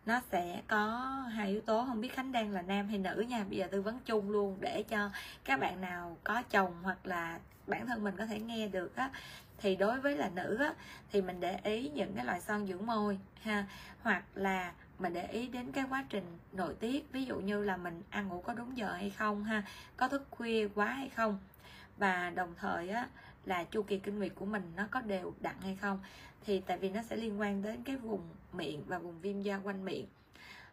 nó 0.07 0.21
sẽ 0.33 0.63
có 0.69 0.87
hai 1.33 1.49
yếu 1.49 1.61
tố 1.61 1.85
không 1.85 2.01
biết 2.01 2.13
khánh 2.13 2.33
đang 2.33 2.51
là 2.51 2.63
nam 2.63 2.89
hay 2.89 2.99
nữ 2.99 3.25
nha. 3.29 3.45
Bây 3.45 3.59
giờ 3.59 3.67
tư 3.71 3.83
vấn 3.83 3.99
chung 4.05 4.31
luôn 4.31 4.57
để 4.61 4.83
cho 4.83 5.11
các 5.45 5.61
bạn 5.61 5.81
nào 5.81 6.17
có 6.25 6.43
chồng 6.43 6.75
hoặc 6.83 7.07
là 7.07 7.39
bản 7.67 7.87
thân 7.87 8.05
mình 8.05 8.15
có 8.17 8.27
thể 8.27 8.41
nghe 8.41 8.69
được 8.69 8.97
á. 8.97 9.11
Thì 9.59 9.77
đối 9.77 10.01
với 10.01 10.17
là 10.17 10.29
nữ 10.29 10.57
á, 10.61 10.75
thì 11.13 11.23
mình 11.23 11.41
để 11.41 11.59
ý 11.63 11.89
những 11.89 12.13
cái 12.15 12.25
loại 12.25 12.41
son 12.41 12.67
dưỡng 12.67 12.87
môi 12.87 13.19
ha 13.43 13.67
hoặc 14.03 14.25
là 14.35 14.73
mình 14.99 15.13
để 15.13 15.27
ý 15.27 15.47
đến 15.47 15.73
cái 15.73 15.85
quá 15.91 16.05
trình 16.09 16.39
nội 16.53 16.75
tiết 16.81 17.13
ví 17.13 17.25
dụ 17.25 17.41
như 17.41 17.65
là 17.65 17.77
mình 17.77 18.03
ăn 18.11 18.29
ngủ 18.29 18.41
có 18.41 18.55
đúng 18.55 18.77
giờ 18.77 18.93
hay 18.93 19.11
không 19.11 19.45
ha 19.45 19.63
có 19.97 20.09
thức 20.09 20.27
khuya 20.31 20.69
quá 20.75 20.87
hay 20.87 21.09
không. 21.09 21.39
Và 21.97 22.31
đồng 22.31 22.55
thời 22.57 22.89
á 22.89 23.09
là 23.45 23.65
chu 23.65 23.83
kỳ 23.83 23.99
kinh 23.99 24.19
nguyệt 24.19 24.33
của 24.35 24.47
mình 24.47 24.73
nó 24.77 24.89
có 24.91 25.01
đều 25.01 25.35
đặn 25.41 25.55
hay 25.61 25.77
không 25.77 26.01
thì 26.47 26.61
tại 26.67 26.79
vì 26.79 26.91
nó 26.91 27.03
sẽ 27.03 27.17
liên 27.17 27.41
quan 27.41 27.63
đến 27.63 27.83
cái 27.85 27.97
vùng 27.97 28.29
miệng 28.53 28.83
và 28.87 28.99
vùng 28.99 29.21
viêm 29.21 29.43
da 29.43 29.61
quanh 29.65 29.85
miệng. 29.85 30.07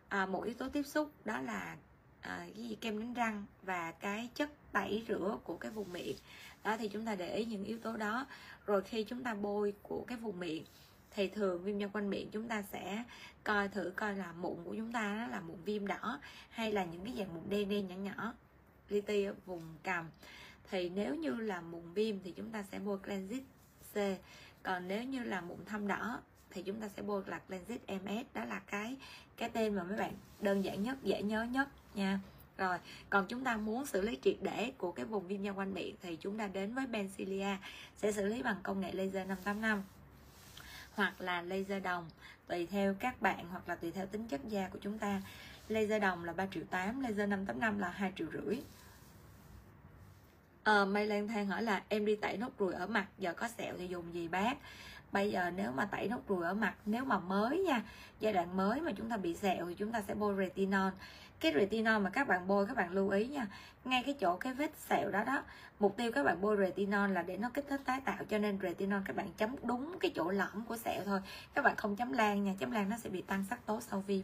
À, 0.09 0.25
một 0.25 0.43
yếu 0.43 0.53
tố 0.53 0.69
tiếp 0.69 0.83
xúc 0.83 1.11
đó 1.25 1.41
là 1.41 1.77
à, 2.21 2.37
cái 2.37 2.63
gì? 2.63 2.75
Kem 2.81 2.99
đánh 2.99 3.13
răng 3.13 3.45
và 3.61 3.91
cái 3.91 4.29
chất 4.35 4.49
tẩy 4.71 5.05
rửa 5.07 5.37
của 5.43 5.57
cái 5.57 5.71
vùng 5.71 5.93
miệng. 5.93 6.15
Đó 6.63 6.77
thì 6.77 6.87
chúng 6.87 7.05
ta 7.05 7.15
để 7.15 7.35
ý 7.35 7.45
những 7.45 7.63
yếu 7.63 7.79
tố 7.79 7.97
đó. 7.97 8.25
Rồi 8.65 8.81
khi 8.81 9.03
chúng 9.03 9.23
ta 9.23 9.33
bôi 9.33 9.73
của 9.81 10.03
cái 10.07 10.17
vùng 10.17 10.39
miệng 10.39 10.63
thì 11.15 11.27
thường 11.27 11.63
viêm 11.63 11.77
da 11.77 11.87
quanh 11.87 12.09
miệng 12.09 12.29
chúng 12.31 12.47
ta 12.47 12.61
sẽ 12.61 13.03
coi 13.43 13.67
thử 13.67 13.93
coi 13.95 14.15
là 14.15 14.33
mụn 14.33 14.63
của 14.63 14.75
chúng 14.75 14.91
ta 14.91 15.15
đó 15.15 15.27
là 15.27 15.41
mụn 15.41 15.57
viêm 15.65 15.87
đỏ 15.87 16.19
hay 16.49 16.71
là 16.71 16.85
những 16.85 17.05
cái 17.05 17.13
dạng 17.17 17.33
mụn 17.33 17.43
đen 17.49 17.69
đen 17.69 17.87
nhỏ 17.87 17.95
nhỏ, 17.95 18.33
li 18.89 19.01
ti 19.01 19.23
ở 19.23 19.33
vùng 19.45 19.75
cằm. 19.83 20.09
Thì 20.69 20.89
nếu 20.89 21.15
như 21.15 21.35
là 21.35 21.61
mụn 21.61 21.93
viêm 21.93 22.15
thì 22.23 22.31
chúng 22.31 22.51
ta 22.51 22.63
sẽ 22.71 22.79
bôi 22.79 22.97
cleansit 22.97 23.43
C. 23.93 23.97
Còn 24.63 24.87
nếu 24.87 25.03
như 25.03 25.23
là 25.23 25.41
mụn 25.41 25.65
thâm 25.65 25.87
đỏ 25.87 26.21
thì 26.49 26.63
chúng 26.63 26.81
ta 26.81 26.89
sẽ 26.89 27.01
bôi 27.01 27.23
là 27.27 27.39
cleansit 27.39 27.81
MS 27.87 28.25
đó 28.33 28.45
là 28.45 28.59
cái 28.59 28.95
cái 29.37 29.49
tên 29.49 29.75
mà 29.75 29.83
mấy 29.83 29.97
bạn 29.97 30.13
đơn 30.39 30.63
giản 30.63 30.83
nhất, 30.83 30.97
dễ 31.03 31.21
nhớ 31.21 31.43
nhất 31.43 31.69
nha. 31.95 32.19
Rồi, 32.57 32.77
còn 33.09 33.25
chúng 33.27 33.43
ta 33.43 33.57
muốn 33.57 33.85
xử 33.85 34.01
lý 34.01 34.17
triệt 34.21 34.35
để 34.41 34.71
của 34.77 34.91
cái 34.91 35.05
vùng 35.05 35.27
viêm 35.27 35.41
da 35.41 35.51
quanh 35.51 35.73
miệng 35.73 35.95
thì 36.01 36.15
chúng 36.15 36.37
ta 36.37 36.47
đến 36.47 36.73
với 36.73 36.87
Bencilia, 36.87 37.57
sẽ 37.95 38.11
xử 38.11 38.25
lý 38.25 38.43
bằng 38.43 38.57
công 38.63 38.81
nghệ 38.81 38.91
laser 38.91 39.27
585 39.27 39.83
hoặc 40.95 41.21
là 41.21 41.41
laser 41.41 41.83
đồng 41.83 42.09
tùy 42.47 42.65
theo 42.65 42.93
các 42.99 43.21
bạn 43.21 43.45
hoặc 43.51 43.69
là 43.69 43.75
tùy 43.75 43.91
theo 43.91 44.05
tính 44.05 44.27
chất 44.27 44.41
da 44.49 44.67
của 44.67 44.79
chúng 44.81 44.97
ta. 44.97 45.21
Laser 45.67 46.01
đồng 46.01 46.23
là 46.23 46.33
3 46.33 46.45
triệu 46.53 46.63
8 46.69 47.01
laser 47.01 47.29
585 47.29 47.79
là 47.79 47.89
2 47.89 48.13
triệu 48.15 48.27
rưỡi. 48.33 48.57
Ờ, 50.63 50.81
à, 50.81 50.85
Mây 50.85 51.07
Lan 51.07 51.27
Thang 51.27 51.47
hỏi 51.47 51.63
là 51.63 51.83
em 51.89 52.05
đi 52.05 52.15
tẩy 52.15 52.37
nốt 52.37 52.49
ruồi 52.59 52.73
ở 52.73 52.87
mặt 52.87 53.07
giờ 53.17 53.33
có 53.33 53.47
sẹo 53.47 53.75
thì 53.77 53.87
dùng 53.87 54.13
gì 54.13 54.27
bác? 54.27 54.57
Bây 55.11 55.31
giờ 55.31 55.51
nếu 55.55 55.71
mà 55.71 55.85
tẩy 55.85 56.07
nốt 56.07 56.21
ruồi 56.27 56.45
ở 56.45 56.53
mặt 56.53 56.75
nếu 56.85 57.05
mà 57.05 57.19
mới 57.19 57.59
nha 57.59 57.81
giai 58.19 58.33
đoạn 58.33 58.57
mới 58.57 58.81
mà 58.81 58.91
chúng 58.97 59.09
ta 59.09 59.17
bị 59.17 59.35
sẹo 59.35 59.65
thì 59.69 59.75
chúng 59.75 59.91
ta 59.91 60.01
sẽ 60.07 60.13
bôi 60.13 60.35
retinol 60.37 60.91
cái 61.39 61.53
retinol 61.55 62.01
mà 62.01 62.09
các 62.09 62.27
bạn 62.27 62.47
bôi, 62.47 62.65
các 62.65 62.77
bạn 62.77 62.91
lưu 62.91 63.09
ý 63.09 63.27
nha. 63.27 63.47
Ngay 63.85 64.03
cái 64.05 64.15
chỗ 64.19 64.37
cái 64.37 64.53
vết 64.53 64.71
sẹo 64.89 65.11
đó 65.11 65.23
đó, 65.23 65.43
mục 65.79 65.97
tiêu 65.97 66.11
các 66.11 66.23
bạn 66.23 66.41
bôi 66.41 66.57
retinol 66.57 67.11
là 67.11 67.21
để 67.21 67.37
nó 67.37 67.49
kích 67.53 67.65
thích 67.69 67.81
tái 67.85 68.01
tạo, 68.05 68.23
cho 68.29 68.37
nên 68.37 68.59
retinol 68.61 69.01
các 69.05 69.15
bạn 69.15 69.27
chấm 69.37 69.55
đúng 69.63 69.99
cái 69.99 70.11
chỗ 70.15 70.31
lõm 70.31 70.65
của 70.67 70.77
sẹo 70.77 71.03
thôi. 71.05 71.19
Các 71.53 71.61
bạn 71.61 71.75
không 71.75 71.95
chấm 71.95 72.13
lan 72.13 72.43
nha, 72.43 72.53
chấm 72.59 72.71
lan 72.71 72.89
nó 72.89 72.97
sẽ 72.97 73.09
bị 73.09 73.21
tăng 73.21 73.45
sắc 73.49 73.65
tố 73.65 73.81
sau 73.81 74.03
viêm. 74.07 74.21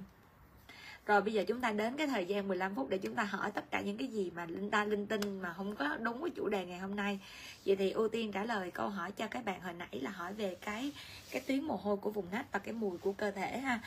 Rồi 1.06 1.22
bây 1.22 1.34
giờ 1.34 1.44
chúng 1.48 1.62
ta 1.62 1.72
đến 1.72 1.98
cái 1.98 2.08
thời 2.08 2.26
gian 2.26 2.48
15 2.48 2.76
phút 2.76 2.90
để 2.90 2.98
chúng 2.98 3.16
ta 3.16 3.24
hỏi 3.24 3.52
tất 3.52 3.72
cả 3.72 3.82
những 3.82 3.98
cái 3.98 4.08
gì 4.08 4.32
mà 4.36 4.46
linh, 4.46 4.72
ta 4.72 4.86
linh 4.86 5.08
tinh 5.08 5.42
mà 5.42 5.54
không 5.54 5.76
có 5.76 5.98
đúng 5.98 6.22
với 6.22 6.30
chủ 6.30 6.50
đề 6.50 6.66
ngày 6.66 6.80
hôm 6.80 6.96
nay. 6.96 7.20
Vậy 7.66 7.76
thì 7.76 7.92
ưu 7.92 8.08
tiên 8.08 8.32
trả 8.32 8.44
lời 8.44 8.72
câu 8.72 8.90
hỏi 8.90 9.12
cho 9.12 9.28
các 9.28 9.46
bạn 9.46 9.62
hồi 9.62 9.74
nãy 9.74 10.00
là 10.02 10.12
hỏi 10.12 10.34
về 10.34 10.58
cái 10.62 10.92
cái 11.32 11.42
tuyến 11.48 11.64
mồ 11.64 11.76
hôi 11.76 11.98
của 11.98 12.12
vùng 12.12 12.26
nách 12.32 12.52
và 12.52 12.60
cái 12.60 12.74
mùi 12.74 12.98
của 12.98 13.12
cơ 13.12 13.32
thể 13.32 13.58
ha. 13.58 13.80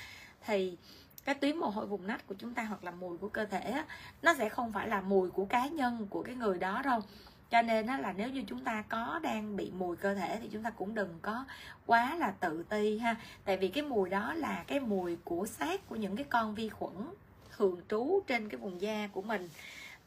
Thì 0.46 0.76
cái 1.24 1.34
tuyến 1.34 1.56
mồ 1.56 1.66
hôi 1.66 1.86
vùng 1.86 2.06
nách 2.06 2.26
của 2.26 2.34
chúng 2.38 2.54
ta 2.54 2.62
hoặc 2.62 2.84
là 2.84 2.90
mùi 2.90 3.18
của 3.18 3.28
cơ 3.28 3.44
thể 3.44 3.60
á, 3.60 3.84
nó 4.22 4.34
sẽ 4.34 4.48
không 4.48 4.72
phải 4.72 4.88
là 4.88 5.00
mùi 5.00 5.30
của 5.30 5.44
cá 5.44 5.66
nhân 5.66 6.06
của 6.10 6.22
cái 6.22 6.34
người 6.34 6.58
đó 6.58 6.82
đâu. 6.84 7.00
Cho 7.50 7.62
nên 7.62 7.86
đó 7.86 7.98
là 7.98 8.12
nếu 8.12 8.28
như 8.28 8.44
chúng 8.46 8.64
ta 8.64 8.84
có 8.88 9.20
đang 9.22 9.56
bị 9.56 9.70
mùi 9.78 9.96
cơ 9.96 10.14
thể 10.14 10.38
thì 10.42 10.48
chúng 10.52 10.62
ta 10.62 10.70
cũng 10.70 10.94
đừng 10.94 11.18
có 11.22 11.44
quá 11.86 12.16
là 12.16 12.30
tự 12.30 12.62
ti 12.62 12.98
ha. 12.98 13.16
Tại 13.44 13.56
vì 13.56 13.68
cái 13.68 13.82
mùi 13.82 14.10
đó 14.10 14.34
là 14.34 14.64
cái 14.66 14.80
mùi 14.80 15.16
của 15.16 15.46
xác 15.46 15.88
của 15.88 15.96
những 15.96 16.16
cái 16.16 16.26
con 16.30 16.54
vi 16.54 16.68
khuẩn 16.68 16.94
thường 17.56 17.80
trú 17.88 18.22
trên 18.26 18.48
cái 18.48 18.58
vùng 18.58 18.80
da 18.80 19.08
của 19.12 19.22
mình. 19.22 19.48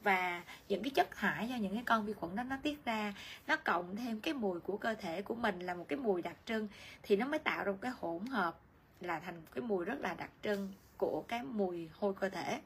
Và 0.04 0.44
những 0.70 0.84
cái 0.84 0.90
chất 0.90 1.16
thải 1.16 1.50
do 1.50 1.56
những 1.56 1.74
cái 1.74 1.84
con 1.86 2.06
vi 2.06 2.14
khuẩn 2.14 2.36
đó 2.36 2.44
nó 2.44 2.58
tiết 2.64 2.86
ra 2.86 3.14
nó 3.48 3.56
cộng 3.56 3.96
thêm 3.96 4.20
cái 4.20 4.34
mùi 4.34 4.60
của 4.60 4.78
cơ 4.78 4.96
thể 4.96 5.22
của 5.22 5.36
mình 5.36 5.60
là 5.60 5.74
một 5.74 5.86
cái 5.88 6.00
mùi 6.00 6.22
đặc 6.22 6.36
trưng 6.46 6.68
thì 7.04 7.16
nó 7.16 7.26
mới 7.26 7.40
tạo 7.40 7.64
ra 7.64 7.72
một 7.72 7.78
cái 7.82 7.92
hỗn 8.00 8.26
hợp 8.26 8.60
là 9.02 9.20
thành 9.20 9.36
một 9.36 9.48
cái 9.56 9.62
mùi 9.62 9.86
rất 9.86 10.00
là 10.00 10.14
đặc 10.14 10.30
trưng 10.44 10.74
của 10.98 11.24
cái 11.28 11.44
mùi 11.44 11.90
hôi 11.94 12.14
cơ 12.14 12.30
thể. 12.30 12.62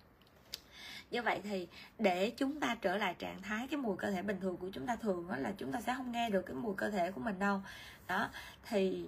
Như 1.12 1.22
vậy 1.22 1.40
thì 1.44 1.68
để 2.00 2.30
chúng 2.38 2.60
ta 2.60 2.76
trở 2.82 2.98
lại 2.98 3.16
trạng 3.20 3.42
thái 3.42 3.68
cái 3.68 3.78
mùi 3.78 3.98
cơ 3.98 4.12
thể 4.12 4.22
bình 4.22 4.40
thường 4.40 4.58
của 4.58 4.70
chúng 4.74 4.86
ta 4.86 4.96
thường 4.96 5.28
đó 5.30 5.38
là 5.38 5.54
chúng 5.58 5.72
ta 5.72 5.82
sẽ 5.82 5.94
không 5.98 6.12
nghe 6.12 6.30
được 6.30 6.42
cái 6.42 6.56
mùi 6.56 6.76
cơ 6.76 6.90
thể 6.90 7.12
của 7.12 7.22
mình 7.22 7.40
đâu. 7.40 7.62
Đó 8.08 8.30
thì 8.64 9.06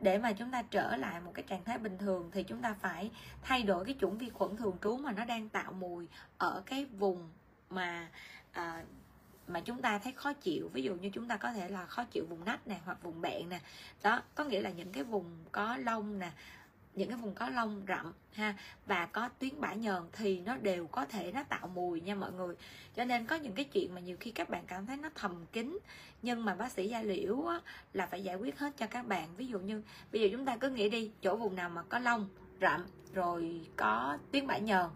để 0.00 0.18
mà 0.18 0.32
chúng 0.32 0.50
ta 0.50 0.62
trở 0.62 0.96
lại 0.96 1.20
một 1.20 1.32
cái 1.34 1.44
trạng 1.48 1.64
thái 1.64 1.78
bình 1.78 1.98
thường 1.98 2.30
thì 2.32 2.42
chúng 2.42 2.62
ta 2.62 2.74
phải 2.80 3.10
thay 3.42 3.62
đổi 3.62 3.84
cái 3.84 3.96
chủng 4.00 4.18
vi 4.18 4.30
khuẩn 4.30 4.56
thường 4.56 4.76
trú 4.82 4.96
mà 4.96 5.12
nó 5.12 5.24
đang 5.24 5.48
tạo 5.48 5.72
mùi 5.72 6.06
ở 6.38 6.62
cái 6.66 6.84
vùng 6.84 7.30
mà 7.70 8.08
à, 8.52 8.84
mà 9.48 9.60
chúng 9.60 9.82
ta 9.82 9.98
thấy 9.98 10.12
khó 10.12 10.32
chịu. 10.32 10.70
Ví 10.72 10.82
dụ 10.82 10.94
như 10.94 11.10
chúng 11.10 11.28
ta 11.28 11.36
có 11.36 11.52
thể 11.52 11.68
là 11.68 11.86
khó 11.86 12.04
chịu 12.04 12.26
vùng 12.28 12.44
nách 12.44 12.66
nè 12.66 12.80
hoặc 12.84 13.02
vùng 13.02 13.20
bẹn 13.20 13.48
nè. 13.48 13.60
Đó 14.02 14.22
có 14.34 14.44
nghĩa 14.44 14.60
là 14.60 14.70
những 14.70 14.92
cái 14.92 15.04
vùng 15.04 15.44
có 15.52 15.76
lông 15.76 16.18
nè 16.18 16.30
những 16.94 17.08
cái 17.08 17.18
vùng 17.18 17.34
có 17.34 17.48
lông 17.48 17.82
rậm 17.88 18.12
ha 18.32 18.54
và 18.86 19.06
có 19.06 19.28
tuyến 19.38 19.60
bã 19.60 19.72
nhờn 19.72 20.02
thì 20.12 20.40
nó 20.40 20.56
đều 20.56 20.86
có 20.86 21.04
thể 21.04 21.32
nó 21.32 21.42
tạo 21.42 21.66
mùi 21.66 22.00
nha 22.00 22.14
mọi 22.14 22.32
người. 22.32 22.54
Cho 22.96 23.04
nên 23.04 23.26
có 23.26 23.36
những 23.36 23.52
cái 23.52 23.64
chuyện 23.64 23.94
mà 23.94 24.00
nhiều 24.00 24.16
khi 24.20 24.30
các 24.30 24.48
bạn 24.48 24.64
cảm 24.66 24.86
thấy 24.86 24.96
nó 24.96 25.10
thầm 25.14 25.46
kín 25.52 25.78
nhưng 26.22 26.44
mà 26.44 26.54
bác 26.54 26.72
sĩ 26.72 26.88
da 26.88 27.02
liễu 27.02 27.46
á, 27.46 27.60
là 27.92 28.06
phải 28.06 28.24
giải 28.24 28.36
quyết 28.36 28.58
hết 28.58 28.72
cho 28.76 28.86
các 28.86 29.06
bạn. 29.06 29.28
Ví 29.36 29.46
dụ 29.46 29.58
như 29.58 29.82
bây 30.12 30.20
giờ 30.20 30.28
chúng 30.32 30.44
ta 30.44 30.56
cứ 30.56 30.70
nghĩ 30.70 30.88
đi 30.88 31.10
chỗ 31.22 31.36
vùng 31.36 31.56
nào 31.56 31.68
mà 31.68 31.82
có 31.82 31.98
lông 31.98 32.28
rậm 32.60 32.86
rồi 33.14 33.60
có 33.76 34.18
tuyến 34.32 34.46
bã 34.46 34.58
nhờn 34.58 34.86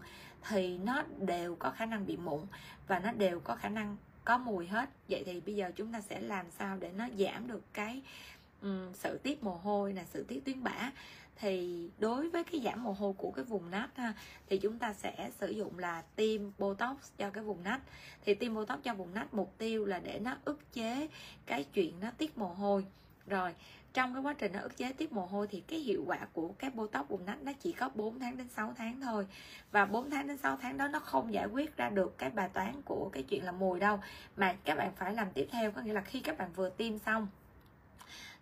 thì 0.49 0.77
nó 0.77 1.03
đều 1.17 1.55
có 1.55 1.71
khả 1.71 1.85
năng 1.85 2.05
bị 2.05 2.17
mụn 2.17 2.41
và 2.87 2.99
nó 2.99 3.11
đều 3.11 3.39
có 3.39 3.55
khả 3.55 3.69
năng 3.69 3.97
có 4.25 4.37
mùi 4.37 4.67
hết. 4.67 4.89
Vậy 5.09 5.23
thì 5.25 5.41
bây 5.41 5.55
giờ 5.55 5.71
chúng 5.75 5.93
ta 5.93 6.01
sẽ 6.01 6.21
làm 6.21 6.45
sao 6.51 6.77
để 6.77 6.91
nó 6.97 7.07
giảm 7.17 7.47
được 7.47 7.61
cái 7.73 8.01
um, 8.61 8.93
sự 8.93 9.17
tiết 9.23 9.43
mồ 9.43 9.55
hôi 9.55 9.93
là 9.93 10.03
sự 10.05 10.23
tiết 10.23 10.45
tuyến 10.45 10.63
bã? 10.63 10.91
Thì 11.39 11.89
đối 11.99 12.29
với 12.29 12.43
cái 12.43 12.61
giảm 12.61 12.83
mồ 12.83 12.91
hôi 12.91 13.13
của 13.13 13.31
cái 13.31 13.45
vùng 13.45 13.71
nách 13.71 13.97
ha, 13.97 14.13
thì 14.47 14.57
chúng 14.57 14.79
ta 14.79 14.93
sẽ 14.93 15.31
sử 15.39 15.49
dụng 15.49 15.79
là 15.79 16.03
tiêm 16.15 16.41
botox 16.57 16.97
cho 17.17 17.29
cái 17.29 17.43
vùng 17.43 17.63
nách. 17.63 17.81
Thì 18.25 18.33
tiêm 18.33 18.53
botox 18.53 18.79
cho 18.83 18.93
vùng 18.93 19.13
nách 19.13 19.33
mục 19.33 19.53
tiêu 19.57 19.85
là 19.85 19.99
để 19.99 20.19
nó 20.19 20.37
ức 20.45 20.73
chế 20.73 21.07
cái 21.45 21.63
chuyện 21.63 21.99
nó 21.99 22.11
tiết 22.17 22.37
mồ 22.37 22.47
hôi. 22.47 22.85
Rồi, 23.27 23.53
trong 23.93 24.13
cái 24.13 24.23
quá 24.23 24.33
trình 24.33 24.51
nó 24.53 24.59
ức 24.59 24.77
chế 24.77 24.93
tiết 24.93 25.11
mồ 25.11 25.25
hôi 25.25 25.47
thì 25.47 25.61
cái 25.67 25.79
hiệu 25.79 26.03
quả 26.07 26.27
của 26.33 26.47
cái 26.59 26.69
botox 26.69 27.07
vùng 27.07 27.25
nách 27.25 27.41
nó 27.41 27.51
chỉ 27.59 27.71
có 27.71 27.89
4 27.95 28.19
tháng 28.19 28.37
đến 28.37 28.47
6 28.49 28.73
tháng 28.77 29.01
thôi. 29.01 29.27
Và 29.71 29.85
4 29.85 30.09
tháng 30.09 30.27
đến 30.27 30.37
6 30.37 30.57
tháng 30.61 30.77
đó 30.77 30.87
nó 30.87 30.99
không 30.99 31.33
giải 31.33 31.45
quyết 31.45 31.77
ra 31.77 31.89
được 31.89 32.17
cái 32.17 32.29
bài 32.29 32.49
toán 32.53 32.81
của 32.85 33.09
cái 33.13 33.23
chuyện 33.23 33.45
là 33.45 33.51
mùi 33.51 33.79
đâu. 33.79 33.99
Mà 34.37 34.55
các 34.63 34.77
bạn 34.77 34.91
phải 34.95 35.13
làm 35.13 35.31
tiếp 35.33 35.47
theo, 35.51 35.71
có 35.71 35.81
nghĩa 35.81 35.93
là 35.93 36.01
khi 36.01 36.19
các 36.19 36.37
bạn 36.37 36.53
vừa 36.55 36.69
tiêm 36.69 36.97
xong 36.97 37.27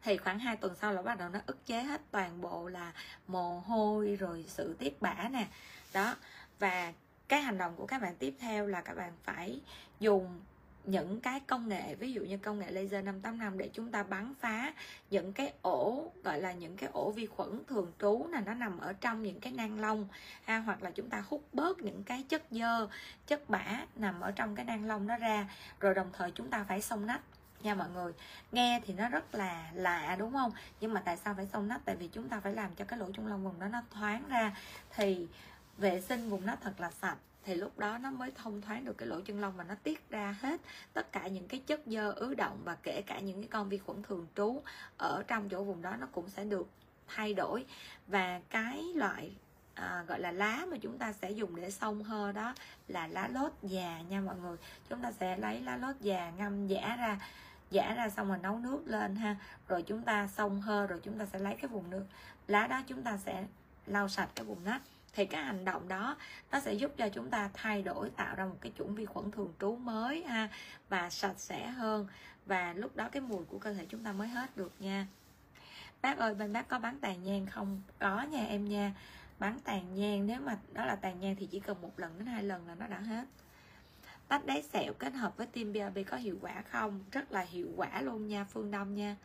thì 0.03 0.17
khoảng 0.17 0.39
2 0.39 0.55
tuần 0.55 0.75
sau 0.81 0.93
là 0.93 1.01
bắt 1.01 1.17
đầu 1.17 1.29
nó 1.29 1.39
ức 1.45 1.65
chế 1.65 1.83
hết 1.83 2.01
toàn 2.11 2.41
bộ 2.41 2.67
là 2.67 2.93
mồ 3.27 3.59
hôi 3.59 4.15
rồi 4.15 4.45
sự 4.47 4.75
tiết 4.79 5.01
bã 5.01 5.15
nè. 5.31 5.47
Đó, 5.93 6.15
và 6.59 6.93
cái 7.27 7.41
hành 7.41 7.57
động 7.57 7.75
của 7.75 7.85
các 7.85 8.01
bạn 8.01 8.15
tiếp 8.15 8.35
theo 8.39 8.67
là 8.67 8.81
các 8.81 8.97
bạn 8.97 9.11
phải 9.23 9.61
dùng 9.99 10.41
những 10.83 11.21
cái 11.21 11.39
công 11.39 11.69
nghệ, 11.69 11.95
ví 11.95 12.13
dụ 12.13 12.21
như 12.21 12.37
công 12.37 12.59
nghệ 12.59 12.71
laser 12.71 13.05
585 13.05 13.57
để 13.57 13.69
chúng 13.73 13.91
ta 13.91 14.03
bắn 14.03 14.33
phá 14.39 14.73
những 15.09 15.33
cái 15.33 15.53
ổ, 15.61 16.11
gọi 16.23 16.41
là 16.41 16.51
những 16.51 16.77
cái 16.77 16.89
ổ 16.93 17.11
vi 17.11 17.25
khuẩn 17.25 17.61
thường 17.67 17.91
trú 17.99 18.27
là 18.31 18.41
nó 18.41 18.53
nằm 18.53 18.77
ở 18.77 18.93
trong 18.93 19.23
những 19.23 19.39
cái 19.39 19.53
nang 19.53 19.79
lông, 19.79 20.07
ha, 20.43 20.57
hoặc 20.57 20.83
là 20.83 20.91
chúng 20.91 21.09
ta 21.09 21.23
hút 21.27 21.43
bớt 21.53 21.79
những 21.79 22.03
cái 22.03 22.23
chất 22.29 22.43
dơ, 22.51 22.87
chất 23.27 23.49
bã 23.49 23.85
nằm 23.95 24.21
ở 24.21 24.31
trong 24.31 24.55
cái 24.55 24.65
nang 24.65 24.85
lông 24.85 25.07
đó 25.07 25.17
ra. 25.17 25.49
Rồi 25.79 25.93
đồng 25.93 26.09
thời 26.13 26.31
chúng 26.31 26.49
ta 26.49 26.65
phải 26.67 26.81
xông 26.81 27.05
nách 27.05 27.21
nha 27.63 27.75
mọi 27.75 27.89
người. 27.89 28.13
Nghe 28.51 28.81
thì 28.85 28.93
nó 28.93 29.09
rất 29.09 29.35
là 29.35 29.71
lạ 29.73 30.15
đúng 30.19 30.33
không? 30.33 30.51
Nhưng 30.79 30.93
mà 30.93 31.01
tại 31.05 31.17
sao 31.17 31.33
phải 31.33 31.47
xông 31.53 31.67
nách 31.67 31.81
tại 31.85 31.95
vì 31.95 32.07
chúng 32.07 32.29
ta 32.29 32.39
phải 32.39 32.53
làm 32.53 32.75
cho 32.75 32.85
cái 32.85 32.99
lỗ 32.99 33.11
trung 33.11 33.27
lông 33.27 33.43
vùng 33.43 33.59
đó 33.59 33.67
nó 33.67 33.81
thoáng 33.91 34.23
ra. 34.29 34.55
Thì 34.95 35.27
vệ 35.77 36.01
sinh 36.01 36.29
vùng 36.29 36.45
nó 36.45 36.55
thật 36.61 36.79
là 36.79 36.91
sạch. 36.91 37.17
Thì 37.43 37.55
lúc 37.55 37.79
đó 37.79 37.97
nó 37.97 38.11
mới 38.11 38.31
thông 38.35 38.61
thoáng 38.61 38.85
được 38.85 38.97
cái 38.97 39.07
lỗ 39.07 39.21
chân 39.21 39.41
lông 39.41 39.57
và 39.57 39.63
nó 39.63 39.75
tiết 39.83 40.09
ra 40.09 40.35
hết 40.41 40.61
tất 40.93 41.11
cả 41.11 41.27
những 41.27 41.47
cái 41.47 41.59
chất 41.59 41.81
dơ 41.85 42.11
ứ 42.11 42.35
động 42.35 42.61
và 42.63 42.75
kể 42.75 43.01
cả 43.01 43.19
những 43.19 43.41
cái 43.41 43.47
con 43.47 43.69
vi 43.69 43.77
khuẩn 43.77 44.03
thường 44.03 44.27
trú 44.35 44.61
ở 44.97 45.23
trong 45.27 45.49
chỗ 45.49 45.63
vùng 45.63 45.81
đó 45.81 45.95
nó 45.99 46.07
cũng 46.11 46.29
sẽ 46.29 46.43
được 46.43 46.67
thay 47.07 47.33
đổi. 47.33 47.65
Và 48.07 48.41
cái 48.49 48.83
loại 48.95 49.31
à, 49.73 50.03
gọi 50.07 50.19
là 50.19 50.31
lá 50.31 50.65
mà 50.71 50.77
chúng 50.81 50.97
ta 50.97 51.13
sẽ 51.13 51.31
dùng 51.31 51.55
để 51.55 51.71
xông 51.71 52.03
hơ 52.03 52.31
đó 52.31 52.53
là 52.87 53.07
lá 53.07 53.27
lốt 53.27 53.51
già 53.63 54.01
nha 54.09 54.21
mọi 54.21 54.35
người. 54.35 54.57
Chúng 54.89 55.01
ta 55.01 55.11
sẽ 55.11 55.37
lấy 55.37 55.61
lá 55.61 55.77
lốt 55.77 55.95
già 55.99 56.31
ngâm 56.37 56.67
giả 56.67 56.95
ra 56.99 57.19
giả 57.71 57.93
ra 57.93 58.09
xong 58.09 58.27
rồi 58.27 58.37
nấu 58.37 58.59
nước 58.59 58.81
lên 58.85 59.15
ha. 59.15 59.35
Rồi 59.67 59.81
chúng 59.81 60.01
ta 60.01 60.27
xông 60.27 60.61
hơ 60.61 60.87
rồi 60.87 60.99
chúng 61.03 61.19
ta 61.19 61.25
sẽ 61.25 61.39
lấy 61.39 61.55
cái 61.55 61.67
vùng 61.67 61.89
nước, 61.89 62.05
lá 62.47 62.67
đó 62.67 62.81
chúng 62.87 63.03
ta 63.03 63.17
sẽ 63.17 63.45
lau 63.85 64.09
sạch 64.09 64.29
cái 64.35 64.45
vùng 64.45 64.63
nách. 64.63 64.81
Thì 65.13 65.25
cái 65.25 65.43
hành 65.43 65.65
động 65.65 65.87
đó, 65.87 66.17
nó 66.51 66.59
sẽ 66.59 66.73
giúp 66.73 66.91
cho 66.97 67.09
chúng 67.09 67.29
ta 67.29 67.49
thay 67.53 67.83
đổi, 67.83 68.09
tạo 68.09 68.35
ra 68.35 68.45
một 68.45 68.57
cái 68.61 68.71
chủng 68.77 68.95
vi 68.95 69.05
khuẩn 69.05 69.31
thường 69.31 69.53
trú 69.59 69.75
mới 69.75 70.23
ha, 70.23 70.49
và 70.89 71.09
sạch 71.09 71.37
sẽ 71.39 71.67
hơn. 71.67 72.07
Và 72.45 72.73
lúc 72.73 72.95
đó 72.95 73.09
cái 73.11 73.21
mùi 73.21 73.45
của 73.45 73.59
cơ 73.59 73.73
thể 73.73 73.85
chúng 73.89 74.03
ta 74.03 74.11
mới 74.11 74.27
hết 74.27 74.57
được 74.57 74.73
nha. 74.79 75.07
Bác 76.01 76.17
ơi, 76.17 76.35
bên 76.35 76.53
bác 76.53 76.67
có 76.67 76.79
bán 76.79 76.99
tàn 76.99 77.23
nhang 77.23 77.45
không? 77.45 77.81
Có 77.99 78.21
nha 78.21 78.45
em 78.45 78.65
nha. 78.65 78.93
Bán 79.39 79.59
tàn 79.59 79.95
nhang, 79.95 80.27
nếu 80.27 80.41
mà 80.41 80.57
đó 80.73 80.85
là 80.85 80.95
tàn 80.95 81.19
nhang 81.19 81.35
thì 81.35 81.45
chỉ 81.45 81.59
cần 81.59 81.81
một 81.81 81.91
lần 81.97 82.17
đến 82.17 82.27
hai 82.27 82.43
lần 82.43 82.67
là 82.67 82.75
nó 82.75 82.87
đã 82.87 82.99
hết 82.99 83.25
tách 84.27 84.45
đáy 84.45 84.63
sẹo 84.73 84.93
kết 84.93 85.13
hợp 85.13 85.37
với 85.37 85.47
tim 85.47 85.73
BRB 85.73 85.97
có 86.07 86.17
hiệu 86.17 86.37
quả 86.41 86.63
không? 86.71 86.99
Rất 87.11 87.31
là 87.31 87.41
hiệu 87.41 87.67
quả 87.75 88.01
luôn 88.01 88.27
nha 88.27 88.43
Phương 88.43 88.71
Đông 88.71 88.95
nha. 88.95 89.15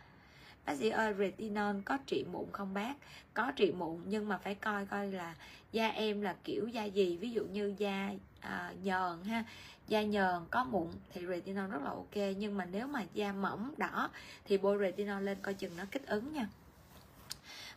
Bác 0.66 0.76
sĩ 0.76 0.88
ơi 0.88 1.14
retinol 1.18 1.76
có 1.84 1.98
trị 2.06 2.24
mụn 2.32 2.46
không 2.52 2.74
bác? 2.74 2.94
Có 3.34 3.52
trị 3.56 3.72
mụn 3.72 4.00
nhưng 4.06 4.28
mà 4.28 4.38
phải 4.38 4.54
coi 4.54 4.86
coi 4.86 5.12
là 5.12 5.34
da 5.72 5.88
em 5.88 6.20
là 6.20 6.36
kiểu 6.44 6.68
da 6.68 6.84
gì. 6.84 7.16
Ví 7.16 7.30
dụ 7.30 7.44
như 7.44 7.74
da 7.78 8.10
à, 8.40 8.72
nhờn 8.82 9.24
ha. 9.24 9.44
Da 9.88 10.02
nhờn 10.02 10.42
có 10.50 10.64
mụn 10.64 10.88
thì 11.12 11.26
retinol 11.26 11.70
rất 11.70 11.82
là 11.82 11.90
ok. 11.90 12.16
Nhưng 12.36 12.56
mà 12.56 12.64
nếu 12.64 12.86
mà 12.86 13.04
da 13.14 13.32
mỏng 13.32 13.74
đỏ 13.76 14.10
thì 14.44 14.58
bôi 14.58 14.78
retinol 14.80 15.22
lên 15.22 15.38
coi 15.42 15.54
chừng 15.54 15.76
nó 15.76 15.84
kích 15.90 16.06
ứng 16.06 16.32
nha. 16.32 16.48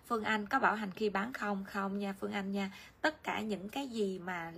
Phương 0.08 0.24
Anh 0.24 0.48
có 0.48 0.60
bảo 0.60 0.76
hành 0.76 0.92
khi 0.92 1.10
bán 1.10 1.34
không? 1.34 1.66
Không 1.68 2.00
nha 2.00 2.14
Phương 2.20 2.32
Anh 2.32 2.52
nha. 2.52 2.72
Tất 3.02 3.24
cả 3.24 3.42
những 3.42 3.70
cái 3.70 3.88
gì 3.88 4.20
mà 4.20 4.52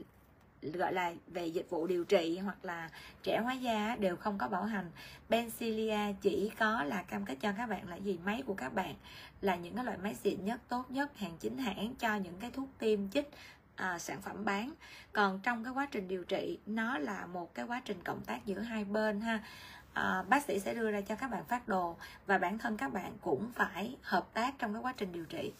gọi 0.61 0.93
là 0.93 1.13
về 1.27 1.47
dịch 1.47 1.69
vụ 1.69 1.87
điều 1.87 2.03
trị 2.03 2.37
hoặc 2.37 2.65
là 2.65 2.89
trẻ 3.23 3.39
hóa 3.39 3.53
da 3.53 3.95
đều 3.99 4.15
không 4.15 4.37
có 4.37 4.47
bảo 4.47 4.63
hành. 4.63 4.91
Bencilia 5.29 6.13
chỉ 6.21 6.51
có 6.59 6.83
là 6.83 7.03
cam 7.03 7.25
kết 7.25 7.35
cho 7.41 7.51
các 7.57 7.69
bạn 7.69 7.89
là 7.89 7.95
gì? 7.95 8.19
Máy 8.25 8.43
của 8.45 8.53
các 8.53 8.73
bạn 8.73 8.95
là 9.41 9.55
những 9.55 9.75
cái 9.75 9.85
loại 9.85 9.97
máy 9.97 10.15
xịn 10.15 10.45
nhất 10.45 10.61
tốt 10.67 10.91
nhất 10.91 11.17
hàng 11.17 11.37
chính 11.39 11.57
hãng 11.57 11.95
cho 11.99 12.15
những 12.15 12.39
cái 12.39 12.51
thuốc 12.51 12.69
tiêm 12.79 13.09
chích 13.09 13.29
à, 13.75 13.99
sản 13.99 14.21
phẩm 14.21 14.45
bán. 14.45 14.71
Còn 15.13 15.39
trong 15.43 15.63
cái 15.63 15.73
quá 15.73 15.87
trình 15.91 16.07
điều 16.07 16.23
trị 16.23 16.59
nó 16.65 16.97
là 16.97 17.25
một 17.25 17.53
cái 17.53 17.65
quá 17.65 17.81
trình 17.85 18.03
cộng 18.03 18.21
tác 18.21 18.45
giữa 18.45 18.59
hai 18.59 18.85
bên 18.85 19.21
ha. 19.21 19.43
À, 19.93 20.23
bác 20.29 20.45
sĩ 20.45 20.59
sẽ 20.59 20.73
đưa 20.73 20.91
ra 20.91 21.01
cho 21.01 21.15
các 21.15 21.31
bạn 21.31 21.45
phát 21.45 21.67
đồ 21.67 21.95
và 22.25 22.37
bản 22.37 22.57
thân 22.57 22.77
các 22.77 22.93
bạn 22.93 23.11
cũng 23.21 23.51
phải 23.55 23.95
hợp 24.01 24.33
tác 24.33 24.55
trong 24.59 24.73
cái 24.73 24.81
quá 24.81 24.93
trình 24.97 25.11
điều 25.11 25.25
trị 25.25 25.53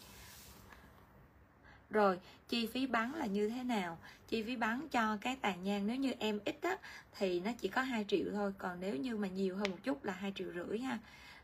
rồi, 1.90 2.18
chi 2.48 2.66
phí 2.66 2.86
bắn 2.86 3.12
là 3.12 3.26
như 3.26 3.48
thế 3.48 3.62
nào? 3.62 3.98
Chi 4.28 4.42
phí 4.42 4.56
bắn 4.56 4.88
cho 4.88 5.16
cái 5.20 5.36
tàn 5.36 5.64
nhang 5.64 5.86
nếu 5.86 5.96
như 5.96 6.12
em 6.18 6.38
ít 6.44 6.58
á, 6.62 6.76
thì 7.18 7.40
nó 7.40 7.50
chỉ 7.60 7.68
có 7.68 7.82
2 7.82 8.04
triệu 8.08 8.26
thôi, 8.32 8.52
còn 8.58 8.80
nếu 8.80 8.96
như 8.96 9.16
mà 9.16 9.28
nhiều 9.28 9.56
hơn 9.56 9.70
một 9.70 9.78
chút 9.84 10.04
là 10.04 10.12
hai 10.12 10.32
triệu 10.36 10.48
rưỡi 10.52 10.78
ha. 10.78 10.98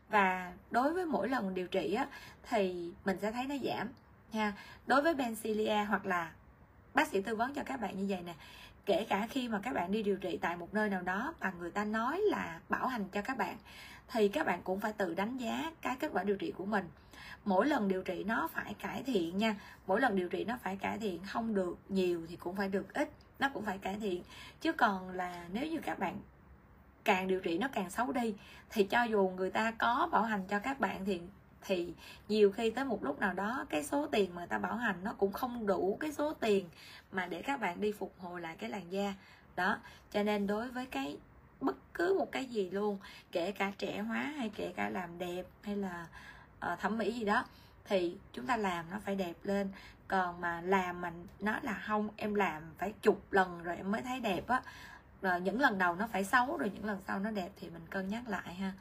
Và 0.09 0.53
đối 0.71 0.93
với 0.93 1.05
mỗi 1.05 1.29
lần 1.29 1.53
điều 1.53 1.67
trị 1.67 1.93
á, 1.93 2.07
thì 2.49 2.91
mình 3.05 3.17
sẽ 3.21 3.31
thấy 3.31 3.45
nó 3.45 3.55
giảm 3.63 3.89
ha 4.33 4.53
đối 4.87 5.01
với 5.01 5.13
Bencilia 5.13 5.83
hoặc 5.83 6.05
là 6.05 6.31
bác 6.93 7.07
sĩ 7.07 7.21
tư 7.21 7.35
vấn 7.35 7.53
cho 7.53 7.63
các 7.63 7.81
bạn 7.81 7.97
như 7.97 8.05
vậy 8.09 8.21
nè, 8.25 8.33
kể 8.85 9.05
cả 9.09 9.27
khi 9.29 9.47
mà 9.47 9.59
các 9.63 9.73
bạn 9.73 9.91
đi 9.91 10.03
điều 10.03 10.17
trị 10.17 10.37
tại 10.41 10.57
một 10.57 10.73
nơi 10.73 10.89
nào 10.89 11.01
đó 11.01 11.33
và 11.39 11.53
người 11.59 11.71
ta 11.71 11.85
nói 11.85 12.21
là 12.21 12.59
bảo 12.69 12.87
hành 12.87 13.05
cho 13.11 13.21
các 13.21 13.37
bạn, 13.37 13.57
thì 14.07 14.27
các 14.27 14.45
bạn 14.45 14.61
cũng 14.63 14.79
phải 14.79 14.93
tự 14.93 15.13
đánh 15.13 15.37
giá 15.37 15.71
cái 15.81 15.95
kết 15.99 16.09
quả 16.13 16.23
điều 16.23 16.37
trị 16.37 16.53
của 16.57 16.65
mình 16.65 16.85
mỗi 17.45 17.67
lần 17.67 17.87
điều 17.87 18.03
trị 18.03 18.23
nó 18.23 18.47
phải 18.53 18.73
cải 18.73 19.03
thiện 19.03 19.37
nha. 19.37 19.55
Mỗi 19.87 20.01
lần 20.01 20.15
điều 20.15 20.29
trị 20.29 20.43
nó 20.43 20.57
phải 20.63 20.75
cải 20.75 20.97
thiện, 20.97 21.23
không 21.23 21.55
được 21.55 21.77
nhiều 21.89 22.25
thì 22.29 22.35
cũng 22.35 22.55
phải 22.55 22.69
được 22.69 22.93
ít, 22.93 23.09
nó 23.39 23.49
cũng 23.53 23.65
phải 23.65 23.77
cải 23.77 23.95
thiện. 23.95 24.23
Chứ 24.61 24.73
còn 24.73 25.09
là 25.09 25.45
nếu 25.51 25.67
như 25.67 25.79
các 25.83 25.99
bạn 25.99 26.19
càng 27.03 27.27
điều 27.27 27.39
trị 27.39 27.57
nó 27.57 27.67
càng 27.67 27.89
xấu 27.89 28.11
đi, 28.11 28.35
thì 28.69 28.83
cho 28.83 29.03
dù 29.03 29.31
người 29.37 29.51
ta 29.51 29.71
có 29.71 30.09
bảo 30.11 30.23
hành 30.23 30.43
cho 30.47 30.59
các 30.59 30.79
bạn 30.79 31.05
thì 31.05 31.21
thì 31.67 31.93
nhiều 32.27 32.51
khi 32.51 32.69
tới 32.69 32.85
một 32.85 33.03
lúc 33.03 33.19
nào 33.19 33.33
đó 33.33 33.65
cái 33.69 33.83
số 33.83 34.07
tiền 34.07 34.35
mà 34.35 34.45
ta 34.45 34.59
bảo 34.59 34.75
hành 34.75 34.95
nó 35.03 35.13
cũng 35.13 35.33
không 35.33 35.67
đủ 35.67 35.97
cái 35.99 36.11
số 36.11 36.33
tiền 36.33 36.69
mà 37.11 37.25
để 37.25 37.41
các 37.41 37.59
bạn 37.59 37.81
đi 37.81 37.91
phục 37.91 38.13
hồi 38.19 38.41
lại 38.41 38.55
cái 38.59 38.69
làn 38.69 38.91
da. 38.91 39.13
Đó, 39.55 39.77
cho 40.11 40.23
nên 40.23 40.47
đối 40.47 40.69
với 40.69 40.85
cái 40.85 41.17
bất 41.61 41.93
cứ 41.93 42.15
một 42.19 42.31
cái 42.31 42.45
gì 42.45 42.69
luôn, 42.69 42.97
kể 43.31 43.51
cả 43.51 43.71
trẻ 43.77 43.99
hóa 43.99 44.33
hay 44.37 44.51
kể 44.55 44.73
cả 44.75 44.89
làm 44.89 45.19
đẹp 45.19 45.43
hay 45.61 45.75
là 45.75 46.07
uh, 46.73 46.79
thẩm 46.79 46.97
mỹ 46.97 47.11
gì 47.11 47.25
đó 47.25 47.45
thì 47.85 48.17
chúng 48.33 48.47
ta 48.47 48.57
làm 48.57 48.85
nó 48.91 48.99
phải 49.05 49.15
đẹp 49.15 49.33
lên. 49.43 49.71
Còn 50.07 50.41
mà 50.41 50.61
làm 50.61 51.01
mà 51.01 51.11
nó 51.39 51.59
là 51.61 51.83
không 51.87 52.09
em 52.15 52.35
làm 52.35 52.63
phải 52.77 52.93
chục 53.01 53.33
lần 53.33 53.63
rồi 53.63 53.75
em 53.75 53.91
mới 53.91 54.01
thấy 54.01 54.19
đẹp 54.19 54.47
á. 54.47 54.61
Rồi 55.21 55.41
những 55.41 55.59
lần 55.59 55.77
đầu 55.77 55.95
nó 55.95 56.07
phải 56.11 56.23
xấu 56.23 56.57
rồi 56.57 56.71
những 56.73 56.85
lần 56.85 56.99
sau 57.07 57.19
nó 57.19 57.31
đẹp 57.31 57.49
thì 57.59 57.69
mình 57.69 57.87
cân 57.89 58.07
nhắc 58.07 58.27
lại 58.27 58.53
ha. 58.53 58.73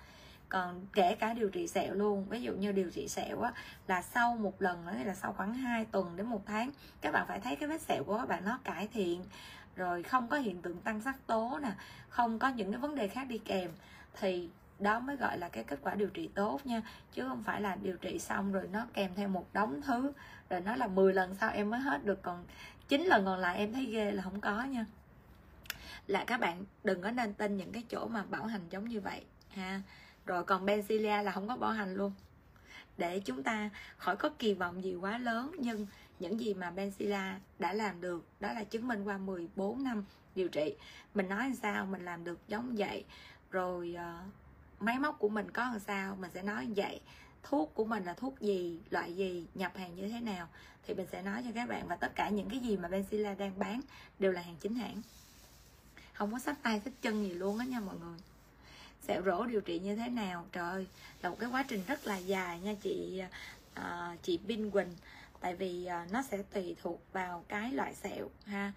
Còn 0.49 0.87
kể 0.93 1.15
cả 1.15 1.35
điều 1.35 1.51
trị 1.51 1.67
sẹo 1.67 1.95
luôn 1.95 2.25
ví 2.29 2.43
dụ 2.43 2.53
như 2.53 2.73
điều 2.73 2.91
trị 2.91 3.09
sẹo 3.09 3.41
á 3.41 3.53
là 3.87 4.03
sau 4.03 4.37
một 4.37 4.63
lần 4.63 4.87
nữa 4.87 4.93
là 5.05 5.15
sau 5.15 5.33
khoảng 5.33 5.55
2 5.55 5.85
tuần 5.85 6.17
đến 6.17 6.27
một 6.27 6.43
tháng 6.47 6.71
các 7.01 7.13
bạn 7.13 7.27
phải 7.29 7.41
thấy 7.41 7.57
cái 7.57 7.69
vết 7.69 7.81
sẹo 7.81 8.05
của 8.05 8.19
các 8.19 8.29
bạn 8.29 8.45
nó 8.45 8.59
cải 8.65 8.89
thiện. 8.89 9.25
Rồi 9.77 10.03
không 10.03 10.29
có 10.29 10.37
hiện 10.37 10.63
tượng 10.63 10.81
tăng 10.81 11.01
sắc 11.01 11.27
tố 11.27 11.59
nè 11.63 11.73
không 12.09 12.39
có 12.39 12.49
những 12.49 12.73
cái 12.73 12.81
vấn 12.81 12.95
đề 12.95 13.09
khác 13.09 13.25
đi 13.29 13.39
kèm. 13.39 13.71
Thì 14.21 14.49
đó 14.79 15.01
mới 15.01 15.17
gọi 15.17 15.39
là 15.39 15.49
cái 15.49 15.65
kết 15.65 15.79
quả 15.83 15.95
điều 15.95 16.09
trị 16.09 16.31
tốt 16.35 16.61
nha 16.65 16.83
chứ 17.13 17.23
không 17.29 17.43
phải 17.43 17.61
là 17.61 17.77
điều 17.83 17.97
trị 17.97 18.19
xong 18.19 18.53
rồi 18.53 18.69
nó 18.73 18.87
kèm 18.95 19.11
theo 19.15 19.29
một 19.29 19.47
đống 19.53 19.81
thứ. 19.83 20.13
Rồi 20.51 20.61
nó 20.61 20.77
là 20.77 20.87
10 20.87 21.13
lần 21.13 21.35
sau 21.35 21.51
em 21.51 21.71
mới 21.71 21.81
hết 21.81 22.05
được 22.05 22.23
còn 22.23 22.45
9 22.89 23.03
lần 23.05 23.25
còn 23.25 23.39
lại 23.39 23.57
em 23.57 23.73
thấy 23.73 23.85
ghê 23.85 24.11
là 24.11 24.23
không 24.23 24.41
có 24.41 24.65
nha. 24.65 24.87
Là 26.07 26.25
các 26.25 26.41
bạn 26.41 26.65
đừng 26.85 27.03
có 27.03 27.11
nên 27.11 27.35
tin 27.35 27.57
những 27.57 27.73
cái 27.73 27.85
chỗ 27.89 28.07
mà 28.09 28.23
bảo 28.23 28.47
hành 28.47 28.69
giống 28.71 28.89
như 28.89 29.01
vậy 29.01 29.25
ha. 29.51 29.83
Rồi 30.27 30.45
còn 30.45 30.67
Benzilia 30.67 31.23
là 31.23 31.33
không 31.33 31.49
có 31.49 31.57
bảo 31.57 31.71
hành 31.71 31.95
luôn. 31.95 32.13
Để 32.99 33.21
chúng 33.21 33.43
ta 33.43 33.71
khỏi 33.97 34.17
có 34.17 34.31
kỳ 34.39 34.55
vọng 34.55 34.85
gì 34.85 34.95
quá 34.95 35.19
lớn 35.19 35.53
nhưng 35.59 35.87
những 36.19 36.41
gì 36.41 36.55
mà 36.55 36.73
Benzilla 36.77 37.35
đã 37.59 37.73
làm 37.73 38.01
được 38.01 38.25
đó 38.41 38.53
là 38.53 38.65
chứng 38.65 38.89
minh 38.89 39.05
qua 39.05 39.19
14 39.19 39.85
năm 39.85 40.05
điều 40.35 40.49
trị. 40.49 40.75
Mình 41.15 41.29
nói 41.29 41.43
làm 41.43 41.55
sao 41.55 41.87
mình 41.87 42.05
làm 42.05 42.25
được 42.25 42.39
giống 42.49 42.75
vậy. 42.77 43.05
Rồi 43.51 43.97
uh, 43.97 44.33
máy 44.85 44.99
móc 44.99 45.19
của 45.19 45.29
mình 45.29 45.51
có 45.51 45.63
làm 45.63 45.79
sao? 45.79 46.17
Mình 46.21 46.31
sẽ 46.35 46.43
nói 46.43 46.67
như 46.67 46.73
vậy. 46.77 47.01
Thuốc 47.43 47.75
của 47.75 47.85
mình 47.85 48.05
là 48.05 48.15
thuốc 48.15 48.41
gì? 48.41 48.81
Loại 48.91 49.17
gì? 49.17 49.47
Nhập 49.55 49.73
hàng 49.77 49.97
như 49.97 50.09
thế 50.09 50.21
nào? 50.21 50.49
Thì 50.87 50.95
mình 50.95 51.07
sẽ 51.13 51.23
nói 51.23 51.43
cho 51.45 51.51
các 51.55 51.69
bạn 51.69 51.89
và 51.89 51.97
tất 51.97 52.15
cả 52.15 52.29
những 52.29 52.51
cái 52.51 52.59
gì 52.59 52.77
mà 52.77 52.89
Benzilla 52.89 53.37
đang 53.37 53.59
bán 53.59 53.81
đều 54.19 54.33
là 54.33 54.41
hàng 54.41 54.57
chính 54.61 54.75
hãng. 54.75 55.03
Không 56.13 56.33
có 56.33 56.39
sách 56.39 56.59
tay 56.63 56.81
sách 56.85 56.93
chân 57.03 57.25
gì 57.25 57.35
luôn 57.35 57.59
á 57.59 57.65
nha 57.65 57.81
mọi 57.81 57.97
người. 57.97 58.19
Sẹo 59.09 59.23
rỗ 59.23 59.47
điều 59.47 59.61
trị 59.61 59.79
như 59.79 59.97
thế 59.97 60.09
nào? 60.09 60.47
Trời 60.53 60.71
ơi 60.71 60.87
là 61.23 61.31
một 61.31 61.37
cái 61.41 61.49
quá 61.51 61.65
trình 61.69 61.83
rất 61.87 62.07
là 62.07 62.17
dài 62.17 62.61
nha 62.61 62.75
chị 62.83 63.23
uh, 63.81 64.23
chị 64.23 64.39
Vinh 64.47 64.71
Quỳnh. 64.71 64.97
Tại 65.41 65.57
vì 65.57 65.89
uh, 66.05 66.13
nó 66.13 66.23
sẽ 66.23 66.39
tùy 66.53 66.77
thuộc 66.83 67.03
vào 67.13 67.45
cái 67.49 67.73
loại 67.73 67.95
sẹo 67.95 68.29
ha. 68.47 68.73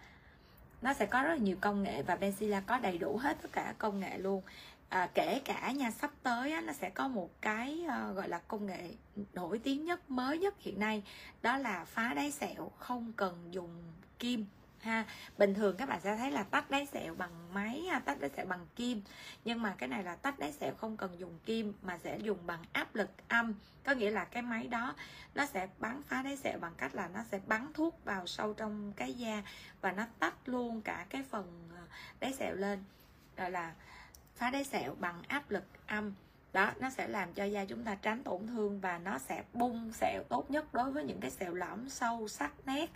Nó 0.81 0.93
sẽ 0.93 1.05
có 1.05 1.23
rất 1.23 1.29
là 1.29 1.37
nhiều 1.37 1.57
công 1.61 1.83
nghệ 1.83 2.03
và 2.03 2.15
Benzilla 2.15 2.61
có 2.67 2.77
đầy 2.77 2.97
đủ 2.97 3.17
hết 3.17 3.37
tất 3.41 3.49
cả 3.51 3.73
công 3.77 3.99
nghệ 3.99 4.17
luôn 4.17 4.41
à, 4.89 5.09
kể 5.13 5.41
cả 5.45 5.71
nha 5.71 5.91
sắp 5.91 6.11
tới 6.23 6.51
á, 6.51 6.61
nó 6.61 6.73
sẽ 6.73 6.89
có 6.89 7.07
một 7.07 7.29
cái 7.41 7.85
uh, 7.85 8.15
gọi 8.15 8.29
là 8.29 8.39
công 8.47 8.65
nghệ 8.65 8.91
nổi 9.33 9.59
tiếng 9.59 9.85
nhất 9.85 10.11
mới 10.11 10.37
nhất 10.37 10.55
hiện 10.59 10.79
nay 10.79 11.03
đó 11.41 11.57
là 11.57 11.85
phá 11.85 12.13
đáy 12.13 12.31
sẹo 12.31 12.71
không 12.79 13.13
cần 13.15 13.47
dùng 13.51 13.83
kim 14.19 14.45
ha. 14.79 15.05
Bình 15.37 15.53
thường 15.53 15.75
các 15.77 15.89
bạn 15.89 16.01
sẽ 16.01 16.17
thấy 16.17 16.31
là 16.31 16.43
tách 16.43 16.71
đáy 16.71 16.87
sẹo 16.93 17.15
bằng 17.15 17.53
máy 17.53 17.89
tách 18.05 18.19
đáy 18.19 18.29
sẹo 18.37 18.45
bằng 18.45 18.65
kim 18.75 19.01
nhưng 19.45 19.61
mà 19.61 19.75
cái 19.77 19.89
này 19.89 20.03
là 20.03 20.15
tách 20.15 20.39
đáy 20.39 20.51
sẹo 20.51 20.75
không 20.75 20.97
cần 20.97 21.19
dùng 21.19 21.39
kim 21.45 21.73
mà 21.81 21.97
sẽ 21.97 22.17
dùng 22.17 22.37
bằng 22.45 22.59
áp 22.73 22.95
lực 22.95 23.09
âm. 23.27 23.53
Có 23.83 23.91
nghĩa 23.91 24.11
là 24.11 24.25
cái 24.25 24.41
máy 24.41 24.67
đó 24.67 24.95
nó 25.35 25.45
sẽ 25.45 25.67
bắn 25.79 26.01
phá 26.03 26.21
đáy 26.21 26.37
sẹo 26.37 26.59
bằng 26.59 26.73
cách 26.77 26.95
là 26.95 27.07
nó 27.07 27.23
sẽ 27.31 27.39
bắn 27.47 27.73
thuốc 27.73 28.05
vào 28.05 28.27
sâu 28.27 28.53
trong 28.53 28.93
cái 28.95 29.13
da 29.13 29.43
và 29.81 29.91
nó 29.91 30.03
tách 30.19 30.35
luôn 30.45 30.81
cả 30.81 31.05
cái 31.09 31.23
phần 31.29 31.69
ờ, 31.75 31.81
đáy 32.19 32.33
sẹo 32.33 32.55
lên. 32.55 32.83
Gọi 33.37 33.51
là 33.51 33.73
phá 34.37 34.49
đáy 34.49 34.63
sẹo 34.63 34.95
bằng 34.99 35.21
áp 35.27 35.51
lực 35.51 35.63
âm. 35.87 36.13
Đó, 36.53 36.71
nó 36.79 36.89
sẽ 36.89 37.07
làm 37.07 37.33
cho 37.33 37.43
da 37.43 37.65
chúng 37.65 37.83
ta 37.83 37.95
tránh 37.95 38.23
tổn 38.23 38.47
thương 38.47 38.79
và 38.79 38.97
nó 38.97 39.19
sẽ 39.19 39.43
bung 39.53 39.91
sẹo 39.93 40.23
tốt 40.29 40.51
nhất 40.51 40.73
đối 40.73 40.91
với 40.91 41.03
những 41.03 41.19
cái 41.19 41.31
sẹo 41.31 41.53
lõm, 41.53 41.89
sâu, 41.89 42.27
sắc, 42.27 42.51
nét, 42.65 42.89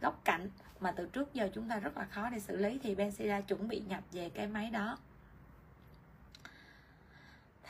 góc 0.00 0.20
cạnh 0.24 0.50
mà 0.80 0.92
từ 0.92 1.08
trước 1.12 1.34
giờ 1.34 1.50
chúng 1.54 1.68
ta 1.68 1.78
rất 1.78 1.96
là 1.96 2.04
khó 2.04 2.30
để 2.30 2.40
xử 2.40 2.56
lý 2.56 2.78
thì 2.82 2.94
Benzilla 2.94 3.42
chuẩn 3.42 3.68
bị 3.68 3.80
nhập 3.80 4.04
về 4.12 4.30
cái 4.34 4.46
máy 4.46 4.70
đó. 4.70 4.98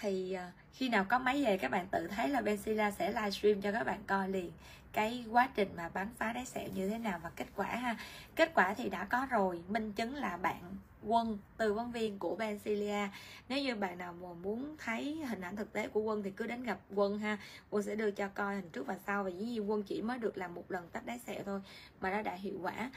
Thì 0.00 0.32
à, 0.32 0.52
khi 0.72 0.88
nào 0.88 1.04
có 1.08 1.18
máy 1.18 1.44
về, 1.44 1.58
các 1.58 1.70
bạn 1.70 1.86
tự 1.90 2.08
thấy 2.08 2.28
là 2.28 2.40
Benzilla 2.40 2.90
sẽ 2.90 3.12
livestream 3.12 3.60
cho 3.60 3.72
các 3.72 3.84
bạn 3.84 4.02
coi 4.06 4.28
liền 4.28 4.52
cái 4.92 5.24
quá 5.30 5.48
trình 5.54 5.68
mà 5.76 5.88
bắn 5.88 6.08
phá 6.18 6.32
đáy 6.32 6.46
sẹo 6.46 6.68
như 6.74 6.88
thế 6.88 6.98
nào 6.98 7.20
và 7.22 7.30
kết 7.36 7.46
quả 7.56 7.66
ha. 7.66 7.96
Kết 8.36 8.50
quả 8.54 8.74
thì 8.74 8.88
đã 8.88 9.04
có 9.04 9.26
rồi, 9.30 9.62
minh 9.68 9.92
chứng 9.92 10.14
là 10.14 10.36
bạn 10.36 10.76
quân 11.06 11.38
tư 11.56 11.72
vấn 11.72 11.92
viên 11.92 12.18
của 12.18 12.36
Bensilia 12.36 13.08
nếu 13.48 13.62
như 13.62 13.74
bạn 13.74 13.98
nào 13.98 14.12
mà 14.12 14.32
muốn 14.32 14.76
thấy 14.78 15.18
hình 15.28 15.40
ảnh 15.40 15.56
thực 15.56 15.72
tế 15.72 15.88
của 15.88 16.00
quân 16.00 16.22
thì 16.22 16.30
cứ 16.30 16.46
đến 16.46 16.62
gặp 16.62 16.78
quân 16.94 17.18
ha. 17.18 17.38
Quân 17.70 17.82
sẽ 17.82 17.94
đưa 17.94 18.10
cho 18.10 18.28
coi 18.28 18.54
hình 18.54 18.70
trước 18.70 18.86
và 18.86 18.96
sau 19.06 19.24
và 19.24 19.30
dĩ 19.30 19.44
nhiên 19.44 19.70
quân 19.70 19.82
chỉ 19.82 20.02
mới 20.02 20.18
được 20.18 20.38
làm 20.38 20.54
một 20.54 20.70
lần 20.70 20.88
tách 20.88 21.06
đáy 21.06 21.18
sẹo 21.18 21.42
thôi 21.44 21.60
mà 22.00 22.10
nó 22.10 22.22
đã 22.22 22.34
hiệu 22.34 22.58
quả. 22.62 22.90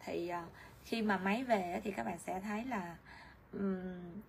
Thì 0.00 0.28
à, 0.28 0.44
khi 0.84 1.02
mà 1.02 1.18
máy 1.18 1.44
về 1.44 1.80
thì 1.84 1.90
các 1.90 2.04
bạn 2.06 2.18
sẽ 2.18 2.40
thấy 2.40 2.64
là 2.64 2.96
um, 3.52 3.82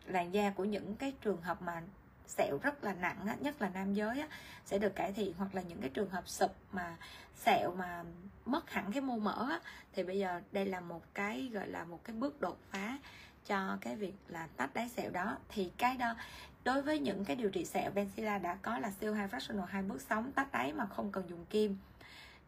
làn 0.05 0.33
da 0.33 0.49
của 0.49 0.65
những 0.65 0.95
cái 0.95 1.13
trường 1.21 1.41
hợp 1.41 1.61
mà 1.61 1.81
sẹo 2.27 2.57
rất 2.63 2.83
là 2.83 2.93
nặng 2.93 3.37
nhất 3.39 3.61
là 3.61 3.69
nam 3.69 3.93
giới 3.93 4.23
sẽ 4.65 4.77
được 4.77 4.95
cải 4.95 5.13
thiện 5.13 5.33
hoặc 5.37 5.55
là 5.55 5.61
những 5.61 5.81
cái 5.81 5.89
trường 5.89 6.09
hợp 6.09 6.27
sụp 6.27 6.51
mà 6.71 6.97
sẹo 7.35 7.75
mà 7.77 8.03
mất 8.45 8.71
hẳn 8.71 8.91
cái 8.91 9.01
mô 9.01 9.17
mỡ 9.17 9.59
thì 9.93 10.03
bây 10.03 10.19
giờ 10.19 10.41
đây 10.51 10.65
là 10.65 10.79
một 10.79 11.01
cái, 11.13 11.49
gọi 11.53 11.67
là 11.67 11.83
một 11.83 12.03
cái 12.03 12.15
bước 12.15 12.41
đột 12.41 12.57
phá 12.71 12.97
cho 13.45 13.77
cái 13.81 13.95
việc 13.95 14.13
là 14.27 14.47
tách 14.57 14.73
đáy 14.73 14.89
sẹo 14.89 15.11
đó. 15.11 15.37
Thì 15.49 15.71
cái 15.77 15.97
đó, 15.97 16.15
đối 16.63 16.81
với 16.81 16.99
những 16.99 17.25
cái 17.25 17.35
điều 17.35 17.49
trị 17.49 17.65
sẹo 17.65 17.91
Benzilla 17.91 18.41
đã 18.41 18.57
có 18.61 18.79
là 18.79 18.91
siêu 18.91 19.13
hai 19.13 19.27
fractional, 19.27 19.65
hai 19.65 19.83
bước 19.83 20.01
sống 20.01 20.31
tách 20.31 20.51
đáy 20.51 20.73
mà 20.73 20.85
không 20.85 21.11
cần 21.11 21.29
dùng 21.29 21.45
kim. 21.45 21.77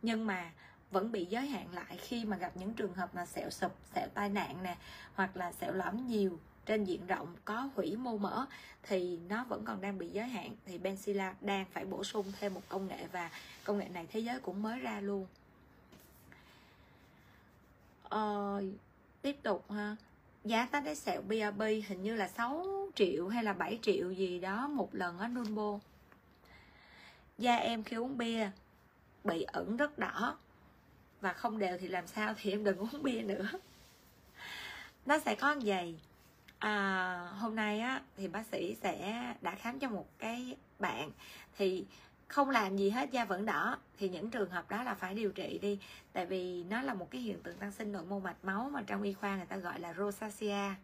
Nhưng 0.02 0.28
mà 0.28 0.52
vẫn 0.92 1.12
bị 1.12 1.26
giới 1.26 1.48
hạn 1.48 1.74
lại 1.74 1.98
khi 1.98 2.26
mà 2.26 2.38
gặp 2.38 2.52
những 2.56 2.74
trường 2.74 2.94
hợp 2.94 3.16
mà 3.16 3.26
sẹo 3.26 3.50
sụp 3.50 3.76
sẹo 3.96 4.08
tai 4.14 4.30
nạn 4.30 4.64
nè, 4.64 4.78
hoặc 5.16 5.38
là 5.38 5.52
sẹo 5.52 5.74
lõm 5.74 6.08
nhiều 6.08 6.40
trên 6.66 6.84
diện 6.84 7.08
rộng, 7.08 7.36
có 7.46 7.70
hủy 7.76 7.96
mô 7.96 8.18
mỡ, 8.18 8.46
thì 8.84 9.20
nó 9.30 9.44
vẫn 9.44 9.66
còn 9.66 9.82
đang 9.82 9.98
bị 9.98 10.10
giới 10.10 10.28
hạn. 10.28 10.56
Thì 10.66 10.80
Benzilla 10.80 11.34
đang 11.42 11.66
phải 11.72 11.86
bổ 11.86 12.04
sung 12.04 12.26
thêm 12.40 12.54
một 12.54 12.62
công 12.70 12.88
nghệ 12.88 13.08
và 13.12 13.30
công 13.64 13.78
nghệ 13.78 13.90
này 13.90 14.08
thế 14.12 14.20
giới 14.20 14.40
cũng 14.40 14.62
mới 14.62 14.80
ra 14.80 15.00
luôn 15.00 15.28
uh, 18.16 18.64
tiếp 19.22 19.44
tục 19.44 19.72
ha. 19.72 19.96
Giá 20.44 20.66
tách 20.66 20.84
đáy 20.86 20.96
sẹo 20.96 21.22
BRB 21.22 21.62
hình 21.62 22.04
như 22.04 22.16
là 22.16 22.28
6 22.28 22.66
triệu 22.96 23.28
hay 23.28 23.44
là 23.44 23.54
7 23.54 23.80
triệu 23.82 24.12
gì 24.12 24.40
đó 24.40 24.68
một 24.68 24.96
lần 24.96 25.18
ở 25.18 25.28
Nunbo. 25.28 25.80
Da 27.38 27.56
em 27.56 27.84
khi 27.84 27.96
uống 27.96 28.18
bia 28.18 28.50
bị 29.24 29.44
ẩn 29.44 29.78
rất 29.78 30.00
đỏ. 30.00 30.38
Và 31.22 31.34
không 31.34 31.60
đều 31.60 31.78
thì 31.78 31.88
làm 31.88 32.08
sao 32.08 32.34
thì 32.42 32.52
em 32.52 32.64
đừng 32.64 32.78
uống 32.92 33.04
bia 33.04 33.22
nữa. 33.22 33.48
Nó 35.06 35.20
sẽ 35.20 35.36
có 35.36 35.56
vậy. 35.64 36.00
À, 36.60 37.16
hôm 37.38 37.56
nay 37.56 37.80
á 37.80 38.02
thì 38.18 38.28
bác 38.28 38.46
sĩ 38.52 38.76
sẽ 38.82 39.24
đã 39.42 39.56
khám 39.56 39.80
cho 39.80 39.90
một 39.90 40.08
cái 40.20 40.56
bạn. 40.80 41.12
Thì 41.58 41.86
không 42.28 42.50
làm 42.50 42.78
gì 42.78 42.90
hết 42.90 43.12
da 43.12 43.26
vẫn 43.26 43.46
đỏ 43.46 43.78
thì 43.98 44.10
những 44.10 44.30
trường 44.30 44.50
hợp 44.50 44.70
đó 44.70 44.84
là 44.84 44.96
phải 44.96 45.14
điều 45.14 45.32
trị 45.32 45.60
đi. 45.62 45.80
Tại 46.14 46.26
vì 46.26 46.64
nó 46.70 46.82
là 46.82 46.94
một 46.94 47.12
cái 47.12 47.22
hiện 47.22 47.44
tượng 47.44 47.58
tăng 47.58 47.72
sinh 47.72 47.92
nội 47.92 48.04
mô 48.10 48.20
mạch 48.20 48.46
máu 48.46 48.70
mà 48.74 48.82
trong 48.88 49.02
y 49.02 49.14
khoa 49.14 49.36
người 49.36 49.46
ta 49.46 49.58
gọi 49.58 49.80
là 49.80 49.94
rosacea. 49.94 50.76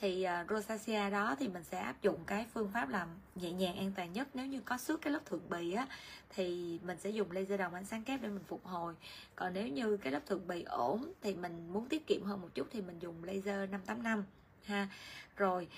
Thì 0.00 0.26
uh, 0.42 0.50
rosacea 0.50 1.10
đó 1.10 1.36
thì 1.38 1.48
mình 1.48 1.64
sẽ 1.64 1.78
áp 1.78 2.02
dụng 2.02 2.18
cái 2.26 2.46
phương 2.54 2.70
pháp 2.72 2.88
làm 2.88 3.08
nhẹ 3.34 3.52
nhàng 3.52 3.76
an 3.76 3.92
toàn 3.96 4.12
nhất. 4.12 4.28
Nếu 4.34 4.46
như 4.46 4.60
có 4.60 4.78
xước 4.78 5.00
cái 5.02 5.12
lớp 5.12 5.26
thượng 5.26 5.48
bì 5.48 5.72
á 5.72 5.86
thì 6.30 6.78
mình 6.82 6.98
sẽ 7.00 7.10
dùng 7.10 7.30
laser 7.30 7.60
đồng 7.60 7.74
ánh 7.74 7.84
sáng 7.84 8.04
kép 8.04 8.22
để 8.22 8.28
mình 8.28 8.44
phục 8.48 8.66
hồi. 8.66 8.94
Còn 9.36 9.54
nếu 9.54 9.68
như 9.68 9.96
cái 9.96 10.12
lớp 10.12 10.26
thượng 10.26 10.46
bì 10.46 10.62
ổn 10.62 11.12
thì 11.22 11.34
mình 11.34 11.72
muốn 11.72 11.88
tiết 11.88 12.06
kiệm 12.06 12.22
hơn 12.22 12.42
một 12.42 12.48
chút 12.54 12.66
thì 12.70 12.82
mình 12.82 12.98
dùng 12.98 13.24
laser 13.24 13.70
585 13.70 14.24
ha. 14.64 14.88
Rồi 15.36 15.68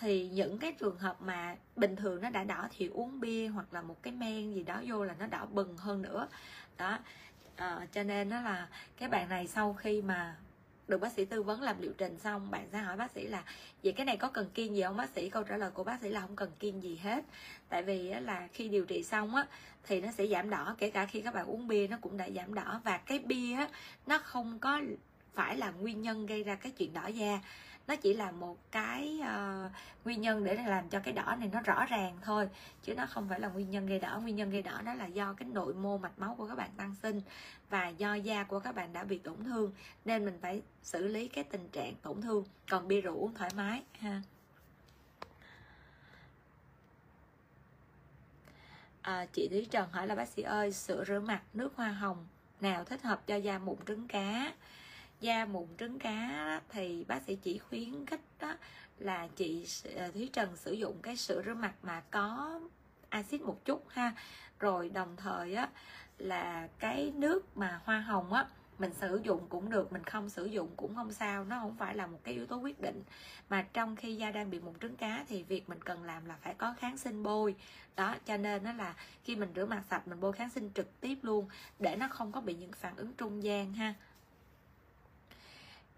thì 0.00 0.28
những 0.28 0.58
cái 0.58 0.72
trường 0.72 0.98
hợp 0.98 1.22
mà 1.22 1.56
bình 1.76 1.96
thường 1.96 2.20
nó 2.20 2.30
đã 2.30 2.44
đỏ 2.44 2.68
thì 2.76 2.86
uống 2.86 3.20
bia 3.20 3.46
hoặc 3.46 3.74
là 3.74 3.82
một 3.82 4.02
cái 4.02 4.12
men 4.12 4.54
gì 4.54 4.62
đó 4.62 4.82
vô 4.86 5.04
là 5.04 5.14
nó 5.18 5.26
đỏ 5.26 5.46
bừng 5.46 5.76
hơn 5.76 6.02
nữa. 6.02 6.28
Đó. 6.76 6.98
À, 7.56 7.86
cho 7.92 8.02
nên 8.02 8.28
nó 8.28 8.40
là 8.40 8.68
cái 8.96 9.08
bạn 9.08 9.28
này 9.28 9.46
sau 9.46 9.74
khi 9.74 10.02
mà 10.02 10.36
được 10.88 10.98
bác 10.98 11.12
sĩ 11.12 11.24
tư 11.24 11.42
vấn 11.42 11.62
làm 11.62 11.82
liệu 11.82 11.92
trình 11.98 12.18
xong 12.18 12.50
bạn 12.50 12.68
sẽ 12.72 12.78
hỏi 12.78 12.96
bác 12.96 13.10
sĩ 13.10 13.26
là 13.26 13.44
vậy 13.82 13.92
cái 13.92 14.06
này 14.06 14.16
có 14.16 14.28
cần 14.28 14.50
kiêng 14.54 14.76
gì 14.76 14.82
không? 14.82 14.96
Bác 14.96 15.10
sĩ 15.10 15.30
câu 15.30 15.42
trả 15.42 15.56
lời 15.56 15.70
của 15.70 15.84
bác 15.84 16.00
sĩ 16.00 16.08
là 16.08 16.20
không 16.20 16.36
cần 16.36 16.50
kiêng 16.58 16.82
gì 16.82 16.96
hết. 16.96 17.24
Tại 17.68 17.82
vì 17.82 18.14
là 18.14 18.48
khi 18.52 18.68
điều 18.68 18.84
trị 18.84 19.02
xong 19.02 19.34
á 19.34 19.46
thì 19.84 20.00
nó 20.00 20.12
sẽ 20.12 20.26
giảm 20.26 20.50
đỏ 20.50 20.74
kể 20.78 20.90
cả 20.90 21.06
khi 21.06 21.20
các 21.20 21.34
bạn 21.34 21.46
uống 21.46 21.68
bia 21.68 21.86
nó 21.86 21.96
cũng 22.00 22.16
đã 22.16 22.30
giảm 22.30 22.54
đỏ. 22.54 22.80
Và 22.84 22.98
cái 22.98 23.18
bia 23.18 23.54
á 23.54 23.68
nó 24.06 24.18
không 24.18 24.58
có 24.58 24.80
phải 25.34 25.56
là 25.56 25.70
nguyên 25.70 26.02
nhân 26.02 26.26
gây 26.26 26.42
ra 26.44 26.54
cái 26.54 26.72
chuyện 26.72 26.94
đỏ 26.94 27.06
da 27.06 27.40
nó 27.86 27.96
chỉ 27.96 28.14
là 28.14 28.30
một 28.30 28.58
cái 28.70 29.20
uh, 29.20 29.72
nguyên 30.04 30.20
nhân 30.20 30.44
để 30.44 30.54
làm 30.54 30.88
cho 30.88 31.00
cái 31.00 31.14
đỏ 31.14 31.36
này 31.38 31.50
nó 31.52 31.60
rõ 31.60 31.86
ràng 31.86 32.18
thôi 32.22 32.48
chứ 32.82 32.94
nó 32.94 33.06
không 33.06 33.28
phải 33.28 33.40
là 33.40 33.48
nguyên 33.48 33.70
nhân 33.70 33.86
gây 33.86 33.98
đỏ. 33.98 34.18
Nguyên 34.18 34.36
nhân 34.36 34.50
gây 34.50 34.62
đỏ 34.62 34.80
đó 34.84 34.94
là 34.94 35.06
do 35.06 35.32
cái 35.32 35.48
nội 35.48 35.74
mô 35.74 35.98
mạch 35.98 36.18
máu 36.18 36.34
của 36.38 36.48
các 36.48 36.54
bạn 36.54 36.70
tăng 36.76 36.94
sinh 37.02 37.20
và 37.70 37.88
do 37.88 38.14
da 38.14 38.44
của 38.44 38.60
các 38.60 38.74
bạn 38.74 38.92
đã 38.92 39.04
bị 39.04 39.18
tổn 39.18 39.44
thương 39.44 39.72
nên 40.04 40.24
mình 40.24 40.38
phải 40.42 40.62
xử 40.82 41.08
lý 41.08 41.28
cái 41.28 41.44
tình 41.44 41.68
trạng 41.68 41.94
tổn 42.02 42.22
thương. 42.22 42.44
Còn 42.70 42.88
bia 42.88 43.00
rượu 43.00 43.14
uống 43.16 43.34
thoải 43.34 43.50
mái 43.56 43.82
ha. 43.98 44.22
À, 49.02 49.26
chị 49.32 49.48
Thúy 49.48 49.66
Trần 49.70 49.90
hỏi 49.92 50.06
là 50.06 50.14
bác 50.14 50.28
sĩ 50.28 50.42
ơi 50.42 50.72
sữa 50.72 51.04
rửa 51.06 51.20
mặt 51.20 51.42
nước 51.54 51.72
hoa 51.76 51.88
hồng 51.88 52.26
nào 52.60 52.84
thích 52.84 53.02
hợp 53.02 53.26
cho 53.26 53.36
da 53.36 53.58
mụn 53.58 53.76
trứng 53.86 54.08
cá? 54.08 54.52
Da 55.20 55.44
mụn 55.44 55.66
trứng 55.78 55.98
cá 55.98 56.60
thì 56.68 57.04
bác 57.08 57.22
sĩ 57.22 57.36
chỉ 57.36 57.58
khuyến 57.58 58.06
khích 58.06 58.20
đó 58.40 58.56
là 58.98 59.28
chị 59.36 59.66
ờ, 59.96 60.10
Thúy 60.10 60.30
Trần 60.32 60.56
sử 60.56 60.72
dụng 60.72 60.96
cái 61.02 61.16
sữa 61.16 61.42
rửa 61.46 61.54
mặt 61.54 61.74
mà 61.82 62.02
có 62.10 62.60
axit 63.08 63.42
một 63.42 63.64
chút 63.64 63.84
ha. 63.88 64.12
Rồi 64.58 64.88
đồng 64.88 65.16
thời 65.16 65.54
á, 65.54 65.68
là 66.18 66.68
cái 66.78 67.12
nước 67.16 67.56
mà 67.56 67.80
hoa 67.84 68.00
hồng 68.00 68.32
á, 68.32 68.46
mình 68.78 68.94
sử 68.94 69.20
dụng 69.24 69.46
cũng 69.48 69.70
được, 69.70 69.92
mình 69.92 70.04
không 70.04 70.30
sử 70.30 70.44
dụng 70.44 70.68
cũng 70.76 70.94
không 70.94 71.12
sao, 71.12 71.44
nó 71.44 71.60
không 71.60 71.76
phải 71.76 71.94
là 71.94 72.06
một 72.06 72.18
cái 72.24 72.34
yếu 72.34 72.46
tố 72.46 72.56
quyết 72.56 72.80
định. 72.80 73.02
Mà 73.48 73.62
trong 73.72 73.96
khi 73.96 74.16
da 74.16 74.30
đang 74.30 74.50
bị 74.50 74.60
mụn 74.60 74.74
trứng 74.78 74.96
cá 74.96 75.24
thì 75.28 75.42
việc 75.42 75.68
mình 75.68 75.82
cần 75.84 76.04
làm 76.04 76.26
là 76.26 76.36
phải 76.42 76.54
có 76.54 76.74
kháng 76.78 76.96
sinh 76.96 77.22
bôi. 77.22 77.54
Đó, 77.96 78.14
cho 78.26 78.36
nên 78.36 78.64
nó 78.64 78.72
là 78.72 78.94
khi 79.24 79.36
mình 79.36 79.52
rửa 79.56 79.66
mặt 79.66 79.82
sạch, 79.90 80.08
mình 80.08 80.20
bôi 80.20 80.32
kháng 80.32 80.50
sinh 80.50 80.70
trực 80.74 81.00
tiếp 81.00 81.18
luôn, 81.22 81.48
để 81.78 81.96
nó 81.96 82.08
không 82.08 82.32
có 82.32 82.40
bị 82.40 82.54
những 82.54 82.72
phản 82.72 82.96
ứng 82.96 83.12
trung 83.14 83.42
gian 83.42 83.74
ha 83.74 83.94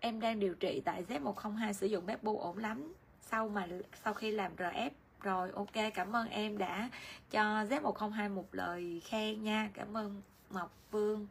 em 0.00 0.20
đang 0.20 0.40
điều 0.40 0.54
trị 0.54 0.82
tại 0.84 1.04
Z102 1.08 1.72
sử 1.72 1.86
dụng 1.86 2.06
Bepu 2.06 2.38
ổn 2.38 2.58
lắm. 2.58 2.92
Sau 3.20 3.48
mà 3.48 3.66
sau 4.04 4.14
khi 4.14 4.30
làm 4.30 4.56
RF 4.56 4.90
rồi 5.22 5.50
ok 5.54 5.92
cảm 5.94 6.16
ơn 6.16 6.28
em 6.28 6.58
đã 6.58 6.90
cho 7.30 7.64
Z102 7.64 8.34
một 8.34 8.54
lời 8.54 9.02
khen 9.04 9.42
nha. 9.42 9.70
Cảm 9.74 9.96
ơn 9.96 10.22
Mộc 10.50 10.72
Vương 10.90 11.26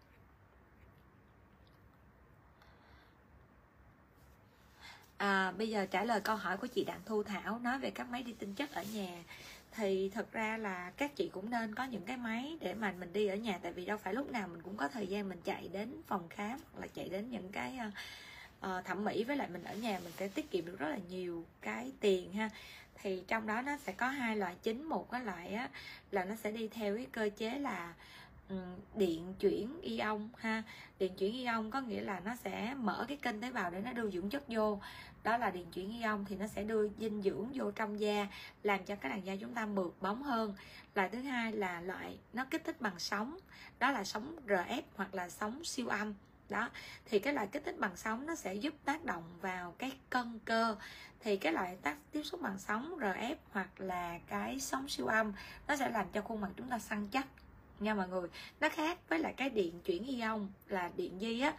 à, 5.17 5.51
bây 5.57 5.69
giờ 5.69 5.85
trả 5.85 6.03
lời 6.03 6.21
câu 6.21 6.35
hỏi 6.35 6.57
của 6.57 6.67
chị 6.67 6.83
Đặng 6.83 7.01
Thu 7.05 7.23
Thảo. 7.23 7.59
Nói 7.59 7.79
về 7.79 7.91
các 7.91 8.09
máy 8.09 8.23
đi 8.23 8.33
tinh 8.39 8.53
chất 8.53 8.71
ở 8.71 8.83
nhà 8.93 9.23
thì 9.71 10.09
thật 10.13 10.31
ra 10.31 10.57
là 10.57 10.91
các 10.97 11.15
chị 11.15 11.29
cũng 11.33 11.49
nên 11.49 11.75
có 11.75 11.83
những 11.83 12.05
cái 12.05 12.17
máy 12.17 12.57
để 12.61 12.73
mà 12.73 12.93
mình 12.99 13.13
đi 13.13 13.27
ở 13.27 13.35
nhà. 13.35 13.59
Tại 13.61 13.73
vì 13.73 13.85
đâu 13.85 13.97
phải 13.97 14.13
lúc 14.13 14.31
nào 14.31 14.47
mình 14.47 14.61
cũng 14.61 14.77
có 14.77 14.87
thời 14.87 15.07
gian 15.07 15.29
mình 15.29 15.41
chạy 15.43 15.67
đến 15.67 16.01
phòng 16.07 16.29
khám 16.29 16.59
hoặc 16.73 16.81
là 16.81 16.87
chạy 16.87 17.09
đến 17.09 17.29
những 17.29 17.51
cái 17.51 17.77
ờ, 17.77 17.91
uh, 18.65 18.85
thẩm 18.85 19.05
mỹ 19.05 19.23
với 19.23 19.37
lại 19.37 19.47
mình 19.53 19.63
ở 19.63 19.75
nhà 19.75 19.99
mình 20.03 20.13
sẽ 20.17 20.27
tiết 20.27 20.51
kiệm 20.51 20.65
được 20.65 20.79
rất 20.79 20.89
là 20.89 20.99
nhiều 21.09 21.45
cái 21.61 21.91
tiền 21.99 22.33
ha. 22.33 22.49
Thì 23.01 23.23
trong 23.27 23.47
đó 23.47 23.61
nó 23.61 23.77
sẽ 23.77 23.91
có 23.91 24.07
hai 24.07 24.35
loại 24.35 24.55
chính. 24.63 24.83
Một 24.83 25.11
cái 25.11 25.25
loại 25.25 25.53
á 25.53 25.69
là 26.11 26.25
nó 26.25 26.35
sẽ 26.35 26.51
đi 26.51 26.67
theo 26.67 26.95
cái 26.95 27.07
cơ 27.11 27.29
chế 27.37 27.59
là 27.59 27.93
điện 28.95 29.33
chuyển 29.39 29.81
ion 29.81 30.29
ha. 30.37 30.63
Điện 30.99 31.13
chuyển 31.17 31.33
ion 31.33 31.71
có 31.71 31.81
nghĩa 31.81 32.01
là 32.01 32.19
nó 32.19 32.35
sẽ 32.35 32.73
mở 32.77 33.05
cái 33.07 33.17
kênh 33.17 33.41
tế 33.41 33.51
bào 33.51 33.71
để 33.71 33.81
nó 33.81 33.93
đưa 33.93 34.11
dưỡng 34.11 34.29
chất 34.29 34.43
vô. 34.47 34.79
Đó 35.23 35.37
là 35.37 35.49
điện 35.49 35.65
chuyển 35.73 35.91
ion 35.99 36.25
thì 36.29 36.35
nó 36.35 36.47
sẽ 36.47 36.63
đưa 36.63 36.89
dinh 36.99 37.21
dưỡng 37.21 37.49
vô 37.53 37.71
trong 37.71 37.99
da 37.99 38.27
làm 38.63 38.85
cho 38.85 38.95
cái 38.95 39.09
làn 39.09 39.25
da 39.25 39.35
chúng 39.35 39.53
ta 39.53 39.65
mượt 39.65 39.95
bóng 40.01 40.23
hơn. 40.23 40.55
Loại 40.95 41.09
thứ 41.09 41.21
hai 41.21 41.51
là 41.51 41.81
loại 41.81 42.17
nó 42.33 42.45
kích 42.45 42.65
thích 42.65 42.81
bằng 42.81 42.99
sóng. 42.99 43.37
Đó 43.79 43.91
là 43.91 44.03
sóng 44.03 44.35
rf 44.47 44.81
hoặc 44.95 45.15
là 45.15 45.29
sóng 45.29 45.63
siêu 45.63 45.87
âm 45.87 46.13
đó, 46.49 46.69
thì 47.05 47.19
cái 47.19 47.33
loại 47.33 47.47
kích 47.47 47.63
thích 47.65 47.75
bằng 47.79 47.95
sóng 47.95 48.25
nó 48.25 48.35
sẽ 48.35 48.53
giúp 48.53 48.73
tác 48.85 49.05
động 49.05 49.23
vào 49.41 49.75
cái 49.77 49.91
cân 50.09 50.39
cơ. 50.45 50.75
Thì 51.19 51.37
cái 51.37 51.53
loại 51.53 51.77
tác 51.81 51.97
tiếp 52.11 52.23
xúc 52.23 52.41
bằng 52.41 52.59
sóng 52.59 52.97
rf 52.99 53.35
hoặc 53.51 53.69
là 53.77 54.19
cái 54.27 54.59
sóng 54.59 54.89
siêu 54.89 55.07
âm, 55.07 55.33
nó 55.67 55.75
sẽ 55.75 55.89
làm 55.89 56.05
cho 56.13 56.21
khuôn 56.21 56.41
mặt 56.41 56.49
chúng 56.57 56.69
ta 56.69 56.79
săn 56.79 57.07
chắc. 57.07 57.27
Nha 57.79 57.93
mọi 57.93 58.07
người, 58.07 58.29
nó 58.59 58.69
khác 58.69 58.99
với 59.09 59.19
lại 59.19 59.33
cái 59.37 59.49
điện 59.49 59.81
chuyển 59.81 60.03
ion 60.03 60.47
là 60.67 60.91
điện 60.95 61.17
di 61.19 61.39
á 61.39 61.53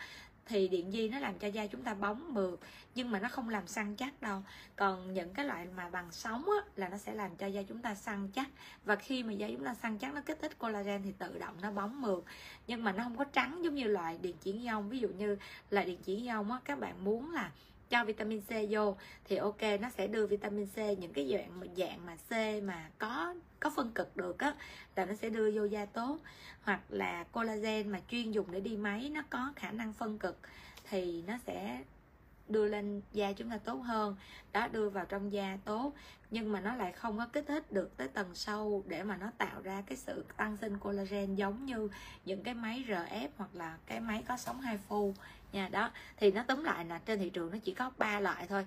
thì 0.48 0.68
điện 0.68 0.90
di 0.92 1.08
nó 1.08 1.18
làm 1.18 1.38
cho 1.38 1.48
da 1.48 1.66
chúng 1.66 1.82
ta 1.82 1.94
bóng 1.94 2.34
mượt 2.34 2.60
nhưng 2.94 3.10
mà 3.10 3.20
nó 3.20 3.28
không 3.28 3.48
làm 3.48 3.66
săn 3.66 3.96
chắc 3.96 4.22
đâu. 4.22 4.42
Còn 4.76 5.14
những 5.14 5.34
cái 5.34 5.46
loại 5.46 5.66
mà 5.76 5.90
bằng 5.90 6.08
sóng 6.10 6.44
á, 6.44 6.70
là 6.76 6.88
nó 6.88 6.96
sẽ 6.96 7.14
làm 7.14 7.36
cho 7.36 7.46
da 7.46 7.62
chúng 7.62 7.82
ta 7.82 7.94
săn 7.94 8.28
chắc. 8.34 8.48
Và 8.84 8.96
khi 8.96 9.22
mà 9.22 9.32
da 9.32 9.48
chúng 9.48 9.64
ta 9.64 9.74
săn 9.74 9.98
chắc 9.98 10.14
nó 10.14 10.20
kích 10.20 10.38
thích 10.42 10.58
collagen 10.58 11.02
thì 11.02 11.12
tự 11.18 11.38
động 11.38 11.54
nó 11.62 11.70
bóng 11.70 12.00
mượt. 12.00 12.24
Nhưng 12.66 12.84
mà 12.84 12.92
nó 12.92 13.04
không 13.04 13.16
có 13.16 13.24
trắng 13.24 13.60
giống 13.64 13.74
như 13.74 13.84
loại 13.84 14.18
điện 14.22 14.36
chuyển 14.42 14.60
ion 14.60 14.88
ví 14.88 14.98
dụ 14.98 15.08
như 15.08 15.36
là 15.70 15.82
điện 15.82 15.98
chuyển 16.04 16.18
ion 16.18 16.50
á 16.50 16.60
các 16.64 16.78
bạn 16.78 17.04
muốn 17.04 17.30
là 17.30 17.50
cho 17.90 18.04
vitamin 18.04 18.40
C 18.40 18.50
vô 18.70 18.96
thì 19.24 19.36
ok 19.36 19.62
nó 19.80 19.90
sẽ 19.90 20.06
đưa 20.06 20.26
vitamin 20.26 20.66
C 20.66 20.76
những 20.76 21.12
cái 21.12 21.30
dạng 21.32 21.60
dạng 21.76 22.06
mà 22.06 22.16
C 22.16 22.62
mà 22.62 22.90
có 22.98 23.34
có 23.60 23.70
phân 23.70 23.92
cực 23.92 24.16
được 24.16 24.38
á 24.38 24.54
là 24.96 25.04
nó 25.04 25.14
sẽ 25.14 25.30
đưa 25.30 25.50
vô 25.50 25.64
da 25.64 25.86
tốt. 25.86 26.18
Hoặc 26.62 26.80
là 26.88 27.24
collagen 27.24 27.88
mà 27.88 28.00
chuyên 28.10 28.30
dùng 28.30 28.46
để 28.50 28.60
đi 28.60 28.76
máy 28.76 29.10
nó 29.14 29.22
có 29.30 29.52
khả 29.56 29.70
năng 29.70 29.92
phân 29.92 30.18
cực 30.18 30.38
thì 30.90 31.22
nó 31.26 31.34
sẽ 31.46 31.82
đưa 32.48 32.68
lên 32.68 33.02
da 33.12 33.32
chúng 33.32 33.50
ta 33.50 33.58
tốt 33.58 33.78
hơn. 33.78 34.16
Đó 34.52 34.68
đưa 34.68 34.88
vào 34.88 35.04
trong 35.04 35.32
da 35.32 35.58
tốt. 35.64 35.92
Nhưng 36.30 36.52
mà 36.52 36.60
nó 36.60 36.74
lại 36.74 36.92
không 36.92 37.18
có 37.18 37.26
kích 37.26 37.44
thích 37.46 37.72
được 37.72 37.96
tới 37.96 38.08
tầng 38.08 38.34
sâu 38.34 38.84
để 38.86 39.02
mà 39.02 39.16
nó 39.16 39.30
tạo 39.38 39.62
ra 39.62 39.82
cái 39.86 39.96
sự 39.96 40.24
tăng 40.36 40.56
sinh 40.56 40.78
collagen 40.78 41.34
giống 41.34 41.66
như 41.66 41.88
những 42.24 42.42
cái 42.42 42.54
máy 42.54 42.84
RF 42.88 43.28
hoặc 43.36 43.50
là 43.54 43.78
cái 43.86 44.00
máy 44.00 44.24
có 44.28 44.36
sóng 44.36 44.60
hai 44.60 44.78
phu. 44.78 45.14
Nha 45.52 45.68
đó. 45.68 45.90
Thì 46.16 46.30
nó 46.30 46.42
tóm 46.42 46.64
lại 46.64 46.84
là 46.84 46.98
trên 46.98 47.18
thị 47.18 47.30
trường 47.30 47.50
nó 47.52 47.58
chỉ 47.64 47.74
có 47.74 47.90
ba 47.98 48.20
loại 48.20 48.46
thôi. 48.46 48.66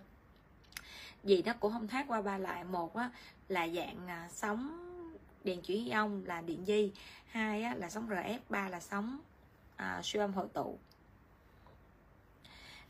Vì 1.23 1.43
nó 1.45 1.53
cũng 1.59 1.73
không 1.73 1.87
thoát 1.87 2.05
qua 2.07 2.21
ba 2.21 2.37
loại. 2.37 2.63
Một 2.63 2.95
á, 2.95 3.09
là 3.51 3.67
dạng 3.67 4.07
à, 4.07 4.29
sóng 4.31 4.77
điện 5.43 5.61
chuyển 5.61 5.85
ion 5.85 6.23
là 6.25 6.41
điện 6.41 6.65
di 6.65 6.91
hai 7.25 7.61
là 7.61 7.89
sóng 7.89 8.09
rf 8.09 8.39
ba 8.49 8.69
là 8.69 8.79
sóng 8.79 9.19
à, 9.75 10.01
siêu 10.03 10.21
âm 10.21 10.33
hội 10.33 10.47
tụ. 10.53 10.77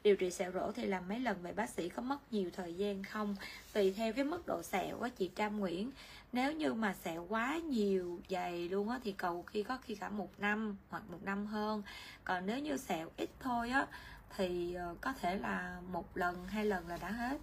Điều 0.03 0.15
trị 0.15 0.31
sẹo 0.31 0.51
rỗ 0.51 0.71
thì 0.71 0.85
làm 0.85 1.07
mấy 1.07 1.19
lần 1.19 1.41
vậy 1.41 1.53
bác 1.53 1.69
sĩ 1.69 1.89
có 1.89 2.01
mất 2.01 2.33
nhiều 2.33 2.49
thời 2.55 2.73
gian 2.73 3.03
không? 3.03 3.35
Tùy 3.73 3.93
theo 3.93 4.13
cái 4.13 4.25
mức 4.25 4.47
độ 4.47 4.61
sẹo 4.63 4.97
của 4.99 5.09
chị 5.09 5.31
Trâm 5.35 5.59
Nguyễn. 5.59 5.91
Nếu 6.31 6.51
như 6.51 6.73
mà 6.73 6.93
sẹo 6.93 7.25
quá 7.29 7.57
nhiều 7.57 8.19
dày 8.29 8.69
luôn 8.69 8.89
á 8.89 8.99
thì 9.03 9.11
cầu 9.11 9.43
khi 9.43 9.63
có 9.63 9.77
khi 9.77 9.95
cả 9.95 10.09
một 10.09 10.29
năm 10.38 10.77
hoặc 10.89 11.03
một 11.09 11.23
năm 11.23 11.45
hơn. 11.45 11.83
Còn 12.23 12.45
nếu 12.45 12.59
như 12.59 12.77
sẹo 12.77 13.09
ít 13.17 13.29
thôi 13.39 13.69
á 13.69 13.88
thì 14.38 14.73
ờ, 14.73 14.95
có 15.01 15.13
thể 15.13 15.38
là 15.38 15.81
một 15.91 16.17
lần 16.17 16.45
hai 16.45 16.65
lần 16.65 16.88
là 16.88 16.97
đã 16.97 17.11
hết 17.11 17.38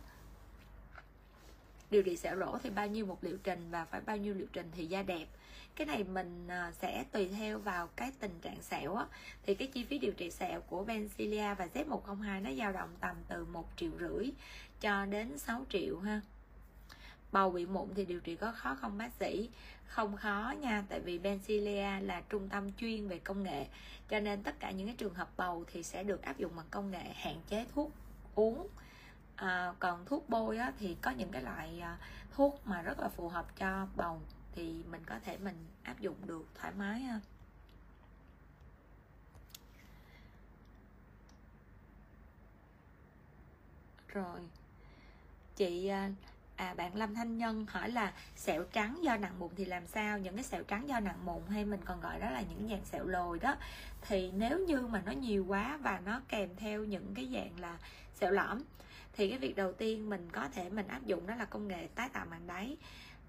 điều 1.91 2.03
trị 2.03 2.17
sẹo 2.17 2.39
rỗ 2.39 2.59
thì 2.63 2.71
bao 2.71 2.87
nhiêu 2.87 3.07
một 3.07 3.25
liệu 3.25 3.39
trình 3.45 3.71
và 3.71 3.85
phải 3.85 4.01
bao 4.01 4.17
nhiêu 4.17 4.35
liệu 4.35 4.47
trình 4.53 4.71
thì 4.77 4.87
da 4.87 5.03
đẹp. 5.03 5.27
Cái 5.77 5.87
này 5.87 6.05
mình 6.05 6.49
à, 6.49 6.73
sẽ 6.73 7.05
tùy 7.13 7.29
theo 7.29 7.59
vào 7.59 7.87
cái 7.87 8.13
tình 8.21 8.41
trạng 8.43 8.63
sẹo 8.63 8.95
á. 8.95 9.07
Thì 9.47 9.55
cái 9.55 9.69
chi 9.69 9.85
phí 9.85 9.99
điều 9.99 10.13
trị 10.13 10.31
sẹo 10.31 10.61
của 10.61 10.85
Bencilia 10.85 11.55
và 11.55 11.69
Z102 11.75 12.43
nó 12.43 12.51
dao 12.59 12.73
động 12.73 12.91
tầm 13.01 13.17
từ 13.29 13.45
một 13.45 13.69
triệu 13.77 13.91
rưỡi 14.01 14.31
cho 14.81 15.07
đến 15.07 15.39
6 15.39 15.65
triệu 15.71 15.99
ha. 16.01 16.21
Bầu 17.33 17.51
bị 17.51 17.67
mụn 17.67 17.89
thì 17.95 18.05
điều 18.05 18.21
trị 18.21 18.37
có 18.37 18.53
khó 18.53 18.77
không 18.81 18.99
bác 18.99 19.13
sĩ? 19.21 19.51
Không 19.87 20.17
khó 20.17 20.55
nha, 20.61 20.85
tại 20.89 21.01
vì 21.01 21.19
Bencilia 21.19 22.01
là 22.01 22.23
trung 22.29 22.49
tâm 22.49 22.73
chuyên 22.73 23.09
về 23.09 23.19
công 23.19 23.43
nghệ, 23.43 23.67
cho 24.09 24.21
nên 24.21 24.43
tất 24.43 24.61
cả 24.61 24.71
những 24.71 24.87
cái 24.87 24.97
trường 24.99 25.15
hợp 25.15 25.29
bầu 25.37 25.65
thì 25.73 25.83
sẽ 25.83 26.03
được 26.03 26.23
áp 26.23 26.39
dụng 26.39 26.57
bằng 26.57 26.67
công 26.71 26.91
nghệ 26.91 27.05
hạn 27.15 27.37
chế 27.49 27.67
thuốc 27.75 27.93
uống 28.35 28.69
à, 29.39 29.73
còn 29.79 30.05
thuốc 30.05 30.29
bôi 30.29 30.59
á, 30.59 30.73
thì 30.79 30.97
có 31.03 31.11
những 31.11 31.31
cái 31.31 31.43
loại 31.43 31.81
à, 31.81 31.99
thuốc 32.35 32.61
mà 32.65 32.83
rất 32.83 33.01
là 33.01 33.09
phù 33.09 33.29
hợp 33.29 33.57
cho 33.57 33.87
bầu 33.97 34.21
thì 34.53 34.83
mình 34.91 35.03
có 35.07 35.19
thể 35.25 35.39
mình 35.39 35.67
áp 35.83 36.01
dụng 36.01 36.17
được 36.27 36.47
thoải 36.55 36.73
mái 36.79 37.01
ha. 37.01 37.21
Rồi 44.09 44.41
chị 45.57 45.87
à, 45.89 46.11
à 46.57 46.75
bạn 46.75 46.97
Lâm 46.97 47.15
Thanh 47.15 47.39
Nhân 47.39 47.67
hỏi 47.69 47.91
là 47.91 48.13
sẹo 48.37 48.65
trắng 48.65 48.99
do 49.03 49.17
nặng 49.17 49.39
mụn 49.39 49.51
thì 49.57 49.65
làm 49.65 49.87
sao? 49.87 50.19
Những 50.19 50.35
cái 50.35 50.45
sẹo 50.45 50.63
trắng 50.63 50.89
do 50.89 51.01
nặng 51.01 51.25
mụn 51.25 51.43
hay 51.49 51.65
mình 51.65 51.81
còn 51.85 52.01
gọi 52.01 52.21
đó 52.21 52.31
là 52.31 52.43
những 52.43 52.69
dạng 52.69 52.85
sẹo 52.85 53.07
lồi 53.07 53.39
đó. 53.39 53.57
Thì 54.03 54.31
nếu 54.33 54.59
như 54.59 54.81
mà 54.81 55.03
nó 55.07 55.13
nhiều 55.13 55.45
quá 55.49 55.79
và 55.83 56.01
nó 56.05 56.21
kèm 56.29 56.57
theo 56.57 56.85
những 56.85 57.15
cái 57.15 57.29
dạng 57.33 57.61
là 57.61 57.79
sẹo 58.15 58.31
lõm 58.31 58.63
thì 59.19 59.29
cái 59.29 59.39
việc 59.39 59.57
đầu 59.57 59.73
tiên 59.73 60.11
mình 60.11 60.29
có 60.33 60.49
thể 60.49 60.71
mình 60.71 60.89
áp 60.89 61.07
dụng 61.07 61.27
đó 61.27 61.35
là 61.35 61.45
công 61.45 61.69
nghệ 61.69 61.89
tái 61.95 62.09
tạo 62.09 62.27
màng 62.27 62.47
đáy. 62.47 62.77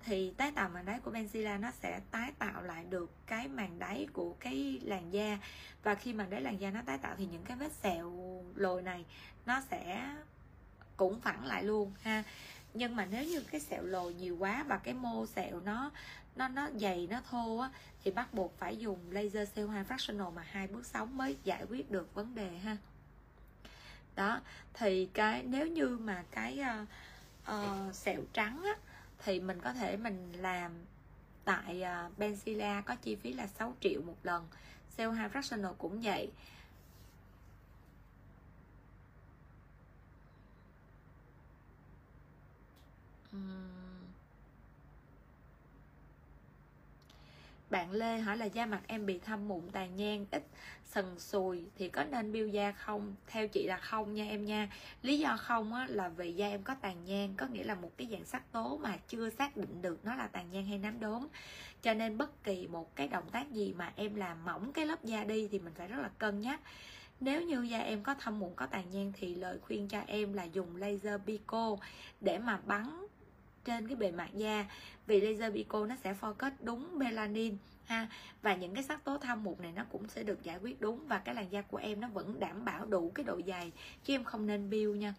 Thì 0.06 0.34
tái 0.38 0.52
tạo 0.52 0.70
màng 0.70 0.86
đáy 0.86 1.00
của 1.00 1.12
Benzilla 1.12 1.60
nó 1.60 1.72
sẽ 1.72 2.02
tái 2.12 2.32
tạo 2.40 2.62
lại 2.62 2.86
được 2.90 3.12
cái 3.26 3.48
màng 3.48 3.80
đáy 3.80 4.08
của 4.14 4.36
cái 4.40 4.80
làn 4.84 5.14
da. 5.14 5.38
Và 5.84 5.96
khi 5.96 6.14
màng 6.14 6.30
đáy 6.30 6.42
làn 6.42 6.62
da 6.62 6.72
nó 6.72 6.82
tái 6.86 6.98
tạo 6.98 7.16
thì 7.18 7.28
những 7.32 7.44
cái 7.44 7.58
vết 7.58 7.72
sẹo 7.72 8.14
lồi 8.56 8.82
này 8.82 9.06
nó 9.46 9.62
sẽ 9.72 10.16
cũng 10.98 11.22
phẳng 11.22 11.46
lại 11.46 11.64
luôn, 11.64 11.94
ha. 12.02 12.24
Nhưng 12.74 12.96
mà 12.96 13.06
nếu 13.06 13.24
như 13.24 13.42
cái 13.42 13.62
sẹo 13.62 13.84
lồi 13.84 14.14
nhiều 14.14 14.38
quá 14.40 14.66
và 14.68 14.78
cái 14.78 14.94
mô 14.94 15.26
sẹo 15.26 15.60
nó 15.60 15.92
nó 16.36 16.48
nó 16.48 16.70
dày, 16.76 17.08
nó 17.12 17.22
thô 17.30 17.58
á, 17.58 17.70
thì 18.04 18.12
bắt 18.12 18.34
buộc 18.34 18.58
phải 18.58 18.78
dùng 18.78 19.12
laser 19.12 19.50
CO2 19.56 19.84
fractional 19.86 20.32
mà 20.32 20.42
hai 20.42 20.68
bước 20.68 20.86
sóng 20.86 21.18
mới 21.18 21.38
giải 21.44 21.66
quyết 21.70 21.92
được 21.92 22.14
vấn 22.14 22.36
đề, 22.36 22.58
ha 22.58 22.78
đó 24.20 24.42
thì 24.74 25.10
cái 25.14 25.44
nếu 25.44 25.68
như 25.68 25.98
mà 26.02 26.24
cái 26.32 26.60
uh, 26.62 26.88
uh, 27.54 27.96
sẹo 27.96 28.22
trắng 28.34 28.64
á 28.64 28.76
thì 29.24 29.40
mình 29.40 29.60
có 29.62 29.74
thể 29.74 29.98
mình 29.98 30.34
làm 30.38 30.72
tại 31.44 31.84
uh, 31.84 32.20
Benzilla 32.20 32.82
có 32.82 32.96
chi 32.96 33.16
phí 33.16 33.34
là 33.34 33.48
6 33.48 33.74
triệu 33.82 34.02
một 34.02 34.18
lần. 34.24 34.48
CO2 34.98 35.30
fractional 35.30 35.74
cũng 35.74 36.02
vậy. 36.02 36.32
Bạn 47.70 47.92
Lê 47.92 48.20
hỏi 48.20 48.38
là 48.38 48.46
da 48.46 48.66
mặt 48.66 48.82
em 48.88 49.06
bị 49.06 49.20
thâm 49.20 49.48
mụn 49.48 49.70
tàn 49.72 49.96
nhang 49.96 50.26
ít 50.32 50.44
sần 50.90 51.20
sùi 51.20 51.66
thì 51.78 51.90
có 51.90 52.04
nên 52.04 52.32
biêu 52.32 52.48
da 52.48 52.72
không? 52.72 53.16
Theo 53.28 53.48
chị 53.48 53.68
là 53.68 53.78
không 53.78 54.14
nha 54.14 54.26
em 54.26 54.46
nha. 54.46 54.70
Lý 55.02 55.20
do 55.20 55.38
không 55.38 55.74
á, 55.74 55.88
là 55.90 56.10
vì 56.10 56.34
da 56.34 56.48
em 56.48 56.64
có 56.64 56.76
tàn 56.82 57.06
nhang 57.06 57.34
có 57.38 57.46
nghĩa 57.48 57.64
là 57.64 57.76
một 57.76 57.92
cái 57.98 58.08
dạng 58.12 58.26
sắc 58.26 58.52
tố 58.52 58.78
mà 58.78 58.98
chưa 59.08 59.30
xác 59.30 59.58
định 59.58 59.82
được 59.82 60.06
nó 60.06 60.16
là 60.16 60.28
tàn 60.28 60.52
nhang 60.52 60.66
hay 60.66 60.78
nám 60.78 61.00
đốm. 61.00 61.28
Cho 61.82 61.94
nên 61.94 62.18
bất 62.18 62.44
kỳ 62.44 62.68
một 62.68 62.96
cái 62.96 63.08
động 63.08 63.30
tác 63.32 63.52
gì 63.52 63.74
mà 63.78 63.94
em 63.96 64.16
làm 64.16 64.46
mỏng 64.46 64.74
cái 64.74 64.86
lớp 64.86 65.04
da 65.04 65.24
đi 65.24 65.48
thì 65.52 65.60
mình 65.60 65.74
phải 65.76 65.88
rất 65.88 66.00
là 66.02 66.10
cân 66.18 66.40
nhắc. 66.40 66.60
Nếu 67.20 67.42
như 67.42 67.62
da 67.62 67.80
em 67.80 68.04
có 68.04 68.14
thâm 68.14 68.40
mụn 68.40 68.52
có 68.56 68.66
tàn 68.66 68.90
nhang 68.92 69.12
thì 69.16 69.36
lời 69.36 69.60
khuyên 69.62 69.88
cho 69.88 70.02
em 70.08 70.34
là 70.34 70.44
dùng 70.44 70.76
laser 70.76 71.22
pico 71.26 71.78
để 72.22 72.38
mà 72.38 72.60
bắn 72.66 73.06
trên 73.66 73.88
cái 73.88 73.96
bề 73.96 74.12
mặt 74.12 74.30
da. 74.34 74.66
Vì 75.08 75.22
laser 75.22 75.54
pico 75.54 75.86
nó 75.86 75.96
sẽ 76.04 76.16
focus 76.22 76.52
đúng 76.62 77.00
melanin 77.00 77.58
ha. 77.90 78.08
Và 78.42 78.56
những 78.56 78.74
cái 78.74 78.84
sắc 78.84 79.04
tố 79.04 79.18
thâm 79.18 79.44
mụn 79.44 79.56
này 79.60 79.72
nó 79.72 79.84
cũng 79.92 80.08
sẽ 80.08 80.24
được 80.24 80.44
giải 80.44 80.58
quyết 80.58 80.82
đúng 80.82 81.08
và 81.08 81.20
cái 81.20 81.36
làn 81.36 81.52
da 81.52 81.62
của 81.62 81.78
em 81.78 82.02
nó 82.02 82.08
vẫn 82.08 82.40
đảm 82.40 82.66
bảo 82.66 82.86
đủ 82.86 83.12
cái 83.16 83.24
độ 83.24 83.42
dày 83.48 83.72
chứ 84.04 84.14
em 84.14 84.24
không 84.24 84.48
nên 84.48 84.70
biêu 84.70 84.96
nha. 84.96 85.14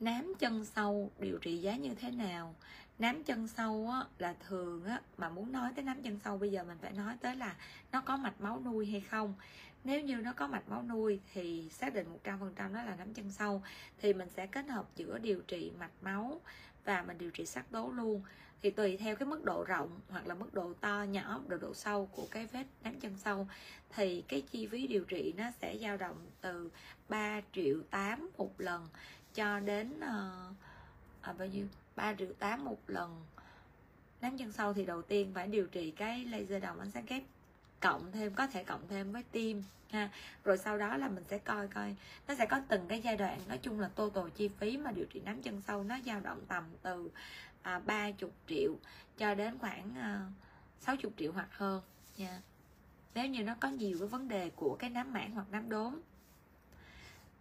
Nám 0.00 0.32
chân 0.38 0.64
sâu 0.64 1.10
điều 1.18 1.38
trị 1.38 1.56
giá 1.56 1.76
như 1.76 1.94
thế 1.94 2.10
nào? 2.10 2.54
Nám 2.98 3.24
chân 3.24 3.48
sâu 3.48 3.88
á, 3.92 4.04
là 4.18 4.34
thường 4.48 4.84
á, 4.84 5.00
mà 5.18 5.28
muốn 5.28 5.52
nói 5.52 5.72
tới 5.74 5.84
nám 5.84 6.02
chân 6.02 6.18
sâu 6.24 6.38
bây 6.38 6.50
giờ 6.50 6.64
mình 6.64 6.78
phải 6.82 6.92
nói 6.92 7.16
tới 7.20 7.36
là 7.36 7.56
nó 7.92 8.00
có 8.00 8.16
mạch 8.16 8.40
máu 8.40 8.60
nuôi 8.64 8.86
hay 8.86 9.00
không? 9.00 9.34
Nếu 9.86 10.00
như 10.00 10.16
nó 10.16 10.32
có 10.32 10.46
mạch 10.46 10.68
máu 10.68 10.82
nuôi 10.82 11.20
thì 11.32 11.68
xác 11.70 11.94
định 11.94 12.06
100% 12.24 12.38
đó 12.56 12.82
là 12.82 12.96
nám 12.98 13.14
chân 13.14 13.30
sâu 13.30 13.62
thì 13.98 14.12
mình 14.12 14.28
sẽ 14.36 14.46
kết 14.46 14.68
hợp 14.68 14.86
giữa 14.96 15.18
điều 15.18 15.42
trị 15.42 15.72
mạch 15.78 16.02
máu 16.02 16.40
và 16.84 17.02
mình 17.02 17.18
điều 17.18 17.30
trị 17.30 17.46
sắc 17.46 17.70
tố 17.70 17.90
luôn. 17.90 18.22
Thì 18.62 18.70
tùy 18.70 18.96
theo 18.96 19.16
cái 19.16 19.28
mức 19.28 19.44
độ 19.44 19.64
rộng 19.64 20.00
hoặc 20.08 20.26
là 20.26 20.34
mức 20.34 20.54
độ 20.54 20.72
to 20.80 21.02
nhỏ 21.02 21.40
độ 21.48 21.56
độ 21.56 21.74
sâu 21.74 22.06
của 22.06 22.26
cái 22.30 22.46
vết 22.46 22.64
nám 22.82 23.00
chân 23.00 23.16
sâu 23.16 23.46
thì 23.90 24.24
cái 24.28 24.40
chi 24.40 24.66
phí 24.66 24.86
điều 24.86 25.04
trị 25.04 25.34
nó 25.36 25.50
sẽ 25.60 25.78
dao 25.78 25.96
động 25.96 26.26
từ 26.40 26.70
3 27.08 27.40
triệu 27.52 27.82
8 27.90 28.30
một 28.36 28.60
lần 28.60 28.88
cho 29.34 29.60
đến 29.60 29.92
uh, 29.98 30.56
à, 31.20 31.32
bao 31.38 31.48
nhiêu? 31.48 31.66
3 31.96 32.14
triệu 32.14 32.32
8 32.38 32.64
một 32.64 32.78
lần. 32.86 33.22
Nám 34.20 34.38
chân 34.38 34.52
sâu 34.52 34.72
thì 34.72 34.86
đầu 34.86 35.02
tiên 35.02 35.32
phải 35.34 35.46
điều 35.46 35.66
trị 35.66 35.90
cái 35.90 36.24
laser 36.24 36.62
đồng 36.62 36.78
ánh 36.80 36.90
sáng 36.90 37.06
kép 37.06 37.22
cộng 37.80 38.12
thêm 38.12 38.34
có 38.34 38.46
thể 38.46 38.64
cộng 38.64 38.88
thêm 38.88 39.12
với 39.12 39.22
tim 39.32 39.62
ha. 39.90 40.10
Rồi 40.44 40.58
sau 40.58 40.78
đó 40.78 40.96
là 40.96 41.08
mình 41.08 41.24
sẽ 41.28 41.38
coi 41.38 41.68
coi. 41.68 41.96
Nó 42.28 42.34
sẽ 42.34 42.46
có 42.46 42.60
từng 42.68 42.88
cái 42.88 43.00
giai 43.00 43.16
đoạn 43.16 43.40
nói 43.48 43.58
chung 43.58 43.80
là 43.80 43.88
total 43.88 44.24
chi 44.34 44.48
phí 44.48 44.76
mà 44.76 44.90
điều 44.90 45.04
trị 45.04 45.20
nám 45.24 45.42
chân 45.42 45.62
sâu 45.66 45.84
nó 45.84 45.96
dao 46.06 46.20
động 46.20 46.40
tầm 46.48 46.64
từ 46.82 47.10
à, 47.62 47.78
30 47.78 48.30
triệu 48.48 48.74
cho 49.18 49.34
đến 49.34 49.58
khoảng 49.58 49.94
à, 49.96 50.20
60 50.80 51.12
triệu 51.18 51.32
hoặc 51.32 51.48
hơn 51.50 51.82
nha. 52.16 52.40
Nếu 53.14 53.26
như 53.26 53.42
nó 53.42 53.54
có 53.60 53.68
nhiều 53.68 53.96
cái 53.98 54.08
vấn 54.08 54.28
đề 54.28 54.50
của 54.50 54.76
cái 54.78 54.90
nám 54.90 55.12
mảng 55.12 55.30
hoặc 55.30 55.46
nám 55.50 55.68
đốm 55.68 56.00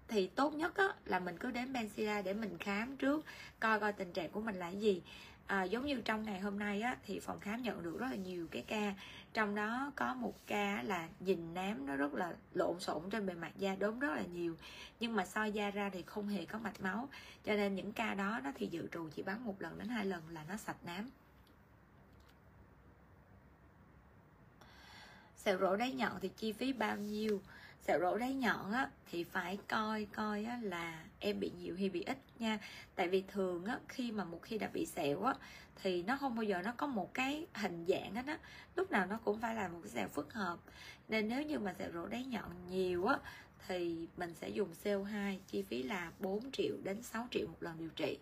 thì 0.07 0.27
tốt 0.27 0.53
nhất 0.53 0.77
á, 0.77 0.87
là 1.05 1.19
mình 1.19 1.37
cứ 1.37 1.51
đến 1.51 1.73
Bensila 1.73 2.21
để 2.21 2.33
mình 2.33 2.57
khám 2.57 2.97
trước 2.97 3.25
coi 3.59 3.79
coi 3.79 3.93
tình 3.93 4.13
trạng 4.13 4.29
của 4.29 4.41
mình 4.41 4.55
là 4.55 4.69
gì. 4.69 5.01
À, 5.47 5.63
giống 5.63 5.85
như 5.85 6.01
trong 6.01 6.23
ngày 6.23 6.39
hôm 6.39 6.59
nay 6.59 6.81
á, 6.81 6.97
thì 7.05 7.19
phòng 7.19 7.39
khám 7.39 7.61
nhận 7.61 7.83
được 7.83 7.99
rất 7.99 8.07
là 8.09 8.15
nhiều 8.15 8.47
cái 8.51 8.63
ca 8.67 8.93
trong 9.35 9.55
đó 9.55 9.91
có 9.95 10.13
một 10.13 10.33
ca 10.47 10.83
là 10.83 11.09
nhìn 11.19 11.53
nám 11.53 11.85
nó 11.85 11.95
rất 11.95 12.13
là 12.13 12.35
lộn 12.53 12.79
xộn 12.79 13.09
trên 13.09 13.25
bề 13.25 13.33
mặt 13.33 13.51
da, 13.57 13.75
đốm 13.75 13.99
rất 13.99 14.15
là 14.15 14.21
nhiều. 14.21 14.55
Nhưng 14.99 15.15
mà 15.15 15.25
soi 15.25 15.51
da 15.51 15.71
ra 15.71 15.89
thì 15.89 16.01
không 16.01 16.27
hề 16.27 16.45
có 16.45 16.59
mạch 16.59 16.81
máu. 16.81 17.09
Cho 17.43 17.53
nên 17.53 17.75
những 17.75 17.91
ca 17.91 18.13
đó 18.13 18.39
nó 18.43 18.51
thì 18.55 18.67
dự 18.67 18.87
trù 18.91 19.09
chỉ 19.09 19.23
bắn 19.23 19.45
một 19.45 19.61
lần 19.61 19.77
đến 19.77 19.87
hai 19.87 20.05
lần 20.05 20.23
là 20.29 20.43
nó 20.49 20.57
sạch 20.57 20.85
nám. 20.85 21.09
Sẹo 25.37 25.57
rỗ 25.57 25.75
đáy 25.75 25.93
nhọn 25.93 26.11
thì 26.21 26.29
chi 26.37 26.53
phí 26.53 26.73
bao 26.73 26.97
nhiêu? 26.97 27.41
Sẹo 27.87 27.99
rỗ 27.99 28.17
đáy 28.17 28.33
nhọn 28.33 28.71
á, 28.71 28.89
thì 29.11 29.23
phải 29.23 29.57
coi 29.67 30.05
coi 30.05 30.43
á 30.43 30.59
là 30.61 31.03
em 31.19 31.39
bị 31.39 31.51
nhiều 31.59 31.75
hay 31.75 31.89
bị 31.89 32.03
ít 32.03 32.17
nha. 32.39 32.59
Tại 32.95 33.07
vì 33.07 33.23
thường 33.27 33.65
á, 33.65 33.79
khi 33.87 34.11
mà 34.11 34.23
một 34.23 34.39
khi 34.43 34.57
đã 34.57 34.69
bị 34.73 34.85
sẹo 34.85 35.23
á, 35.23 35.33
thì 35.83 36.03
nó 36.03 36.17
không 36.17 36.35
bao 36.35 36.43
giờ 36.43 36.61
nó 36.61 36.73
có 36.77 36.87
một 36.87 37.13
cái 37.13 37.47
hình 37.53 37.85
dạng 37.87 38.15
hết 38.15 38.25
á. 38.27 38.39
Lúc 38.75 38.91
nào 38.91 39.05
nó 39.05 39.17
cũng 39.23 39.39
phải 39.39 39.55
là 39.55 39.67
một 39.67 39.79
cái 39.83 39.91
sẹo 39.91 40.07
phức 40.07 40.33
hợp. 40.33 40.59
Nên 41.07 41.27
nếu 41.27 41.43
như 41.43 41.59
mà 41.59 41.73
sẹo 41.79 41.91
rỗ 41.93 42.07
đáy 42.07 42.25
nhọn 42.25 42.51
nhiều 42.69 43.05
á, 43.05 43.17
thì 43.67 44.07
mình 44.17 44.33
sẽ 44.33 44.49
dùng 44.49 44.69
CO2 44.83 45.39
chi 45.47 45.61
phí 45.61 45.83
là 45.83 46.11
4 46.19 46.51
triệu 46.51 46.75
đến 46.83 47.01
6 47.01 47.27
triệu 47.31 47.47
một 47.47 47.63
lần 47.63 47.77
điều 47.77 47.89
trị. 47.89 48.17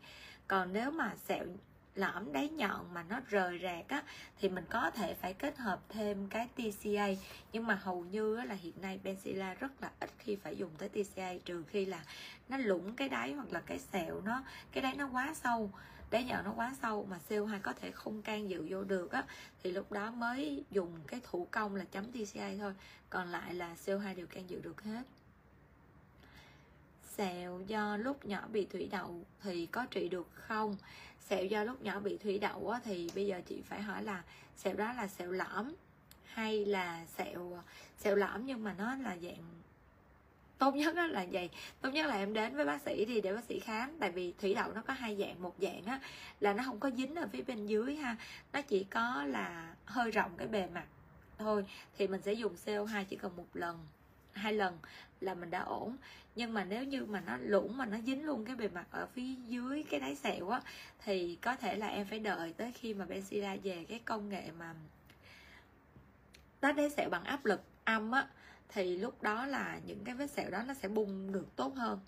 Còn 0.48 0.73
nếu 0.73 0.91
mà 0.91 1.15
sẹo 1.15 1.45
lõm 1.95 2.33
đáy 2.33 2.49
nhọn 2.49 2.93
mà 2.93 3.03
nó 3.09 3.19
rời 3.29 3.59
rạc 3.63 3.87
á 3.87 4.03
thì 4.39 4.49
mình 4.49 4.65
có 4.69 4.91
thể 4.91 5.13
phải 5.13 5.33
kết 5.33 5.57
hợp 5.57 5.79
thêm 5.89 6.27
cái 6.29 6.47
TCA 6.47 7.07
nhưng 7.51 7.67
mà 7.67 7.75
hầu 7.75 8.05
như 8.05 8.35
á, 8.35 8.45
là 8.45 8.55
hiện 8.55 8.73
nay 8.81 8.99
Benzilla 9.03 9.55
rất 9.55 9.81
là 9.81 9.91
ít 9.99 10.09
khi 10.17 10.35
phải 10.35 10.57
dùng 10.57 10.71
tới 10.77 10.89
TCA 10.89 11.33
trừ 11.45 11.63
khi 11.67 11.85
là 11.85 12.03
nó 12.49 12.57
lủng 12.57 12.95
cái 12.95 13.09
đáy 13.09 13.33
hoặc 13.33 13.51
là 13.51 13.59
cái 13.59 13.79
sẹo 13.79 14.21
nó 14.21 14.43
cái 14.71 14.83
đáy 14.83 14.95
nó 14.95 15.09
quá 15.11 15.33
sâu 15.33 15.71
đáy 16.13 16.23
nhọn 16.23 16.43
nó 16.45 16.53
quá 16.55 16.75
sâu 16.81 17.07
mà 17.09 17.19
CO2 17.29 17.59
có 17.63 17.73
thể 17.73 17.91
không 17.91 18.21
can 18.21 18.49
dự 18.49 18.67
vô 18.69 18.83
được 18.83 19.11
á 19.11 19.23
thì 19.63 19.71
lúc 19.71 19.91
đó 19.91 20.11
mới 20.11 20.63
dùng 20.71 20.91
cái 21.07 21.21
thủ 21.23 21.47
công 21.51 21.75
là 21.75 21.85
chấm 21.91 22.11
TCA 22.11 22.51
thôi. 22.59 22.73
Còn 23.09 23.27
lại 23.27 23.53
là 23.53 23.75
CO2 23.85 24.15
đều 24.15 24.27
can 24.27 24.49
dự 24.49 24.59
được 24.61 24.81
hết. 24.83 25.03
Sẹo 27.17 27.61
do 27.67 27.97
lúc 27.97 28.25
nhỏ 28.25 28.47
bị 28.51 28.65
thủy 28.65 28.89
đậu 28.91 29.25
thì 29.43 29.65
có 29.65 29.85
trị 29.85 30.09
được 30.09 30.27
không? 30.33 30.77
Sẹo 31.29 31.45
do 31.45 31.63
lúc 31.63 31.81
nhỏ 31.81 31.99
bị 31.99 32.17
thủy 32.17 32.39
đậu 32.39 32.69
á, 32.69 32.79
thì 32.83 33.09
bây 33.15 33.25
giờ 33.25 33.41
chị 33.45 33.61
phải 33.61 33.81
hỏi 33.81 34.03
là 34.03 34.23
sẹo 34.55 34.73
đó 34.73 34.93
là 34.93 35.07
sẹo 35.07 35.31
lõm 35.31 35.73
hay 36.25 36.65
là 36.65 37.05
sẹo 37.17 37.63
sẹo 37.97 38.15
lõm 38.15 38.45
nhưng 38.45 38.63
mà 38.63 38.75
nó 38.77 38.95
là 38.95 39.17
dạng 39.17 39.63
tốt 40.57 40.75
nhất 40.75 40.95
là 40.95 41.25
vậy. 41.31 41.49
Tốt 41.81 41.89
nhất 41.89 42.05
là 42.05 42.15
em 42.15 42.33
đến 42.33 42.55
với 42.55 42.65
bác 42.65 42.81
sĩ 42.81 43.05
thì 43.05 43.21
để 43.21 43.33
bác 43.33 43.43
sĩ 43.43 43.59
khám. 43.59 43.97
Tại 43.99 44.11
vì 44.11 44.33
thủy 44.41 44.53
đậu 44.53 44.73
nó 44.73 44.81
có 44.81 44.93
hai 44.93 45.15
dạng 45.19 45.41
một 45.41 45.55
dạng 45.59 45.85
á 45.85 45.99
là 46.39 46.53
nó 46.53 46.63
không 46.65 46.79
có 46.79 46.91
dính 46.91 47.15
ở 47.15 47.27
phía 47.31 47.41
bên 47.41 47.65
dưới 47.65 47.95
ha 47.95 48.15
nó 48.53 48.61
chỉ 48.61 48.83
có 48.83 49.23
là 49.27 49.75
hơi 49.85 50.11
rộng 50.11 50.31
cái 50.37 50.47
bề 50.47 50.67
mặt 50.67 50.85
thôi. 51.37 51.65
Thì 51.97 52.07
mình 52.07 52.21
sẽ 52.21 52.33
dùng 52.33 52.55
CO2 52.65 53.03
chỉ 53.09 53.15
cần 53.15 53.35
một 53.35 53.47
lần 53.53 53.79
hai 54.34 54.53
lần 54.53 54.77
là 55.22 55.34
mình 55.34 55.49
đã 55.49 55.60
ổn. 55.60 55.97
Nhưng 56.35 56.53
mà 56.53 56.64
nếu 56.64 56.84
như 56.84 57.05
mà 57.05 57.22
nó 57.22 57.38
lủng 57.38 57.77
mà 57.77 57.85
nó 57.85 57.97
dính 58.05 58.26
luôn 58.26 58.45
cái 58.45 58.55
bề 58.55 58.68
mặt 58.68 58.85
ở 58.91 59.07
phía 59.14 59.35
dưới 59.47 59.84
cái 59.89 59.99
đáy 59.99 60.15
sẹo 60.15 60.49
á, 60.49 60.61
thì 61.03 61.38
có 61.41 61.55
thể 61.55 61.76
là 61.76 61.88
em 61.88 62.07
phải 62.07 62.19
đợi 62.19 62.53
tới 62.53 62.72
khi 62.72 62.93
mà 62.93 63.05
Benzilla 63.05 63.57
về 63.64 63.85
cái 63.89 63.99
công 64.05 64.30
nghệ 64.30 64.51
mà 64.60 64.73
tách 66.60 66.76
đáy 66.76 66.89
sẹo 66.89 67.10
bằng 67.10 67.23
áp 67.23 67.45
lực 67.45 67.61
âm 67.84 68.11
á, 68.11 68.27
thì 68.69 68.97
lúc 68.97 69.23
đó 69.23 69.45
là 69.45 69.80
những 69.85 70.03
cái 70.03 70.15
vết 70.15 70.31
sẹo 70.31 70.49
đó 70.49 70.64
nó 70.68 70.73
sẽ 70.73 70.88
bung 70.88 71.31
được 71.31 71.55
tốt 71.55 71.76
hơn. 71.76 71.99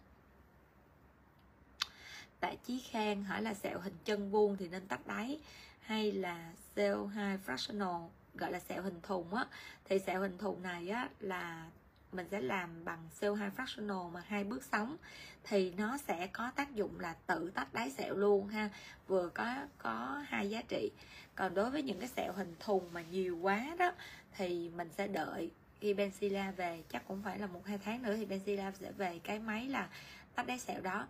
Tại 2.40 2.58
Chí 2.66 2.80
Khang 2.80 3.24
hỏi 3.24 3.42
là 3.42 3.54
sẹo 3.54 3.80
hình 3.80 3.96
chân 4.06 4.32
vuông 4.32 4.58
thì 4.58 4.68
nên 4.68 4.88
tách 4.88 5.08
đáy 5.08 5.40
hay 5.80 6.12
là 6.12 6.52
CO2 6.76 7.38
fractional, 7.46 8.08
gọi 8.36 8.52
là 8.52 8.60
sẹo 8.60 8.82
hình 8.82 9.02
thùng 9.04 9.34
á. 9.34 9.46
Thì 9.86 10.00
sẹo 10.00 10.22
hình 10.22 10.38
thùng 10.38 10.64
này 10.64 10.90
á 10.90 11.10
là 11.20 11.70
mình 12.16 12.28
sẽ 12.32 12.42
làm 12.42 12.86
bằng 12.86 13.00
CO2 13.20 13.50
fractional 13.58 14.10
mà 14.10 14.24
hai 14.28 14.44
bước 14.44 14.64
sóng, 14.72 14.98
thì 15.44 15.72
nó 15.78 15.98
sẽ 15.98 16.28
có 16.28 16.52
tác 16.56 16.76
dụng 16.76 17.00
là 17.00 17.16
tự 17.28 17.52
tách 17.54 17.74
đáy 17.74 17.92
sẹo 17.92 18.16
luôn 18.16 18.48
ha, 18.48 18.70
vừa 19.08 19.30
có 19.30 19.56
có 19.78 20.24
hai 20.28 20.50
giá 20.50 20.62
trị. 20.68 20.92
Còn 21.36 21.54
đối 21.54 21.70
với 21.72 21.84
những 21.84 22.00
cái 22.00 22.10
sẹo 22.10 22.34
hình 22.34 22.56
thùng 22.60 22.94
mà 22.94 23.02
nhiều 23.02 23.38
quá 23.42 23.76
đó, 23.80 23.92
thì 24.38 24.70
mình 24.70 24.90
sẽ 24.98 25.08
đợi 25.08 25.52
khi 25.80 25.94
Benzilla 25.94 26.52
về, 26.52 26.84
chắc 26.90 27.08
cũng 27.08 27.22
phải 27.24 27.40
là 27.40 27.48
một 27.48 27.62
hai 27.66 27.78
tháng 27.78 28.02
nữa 28.04 28.16
thì 28.16 28.26
Benzilla 28.26 28.72
sẽ 28.72 28.92
về 28.92 29.20
cái 29.24 29.40
máy 29.40 29.68
là 29.68 29.90
tách 30.36 30.48
đáy 30.48 30.60
sẹo 30.60 30.82
đó. 30.82 31.08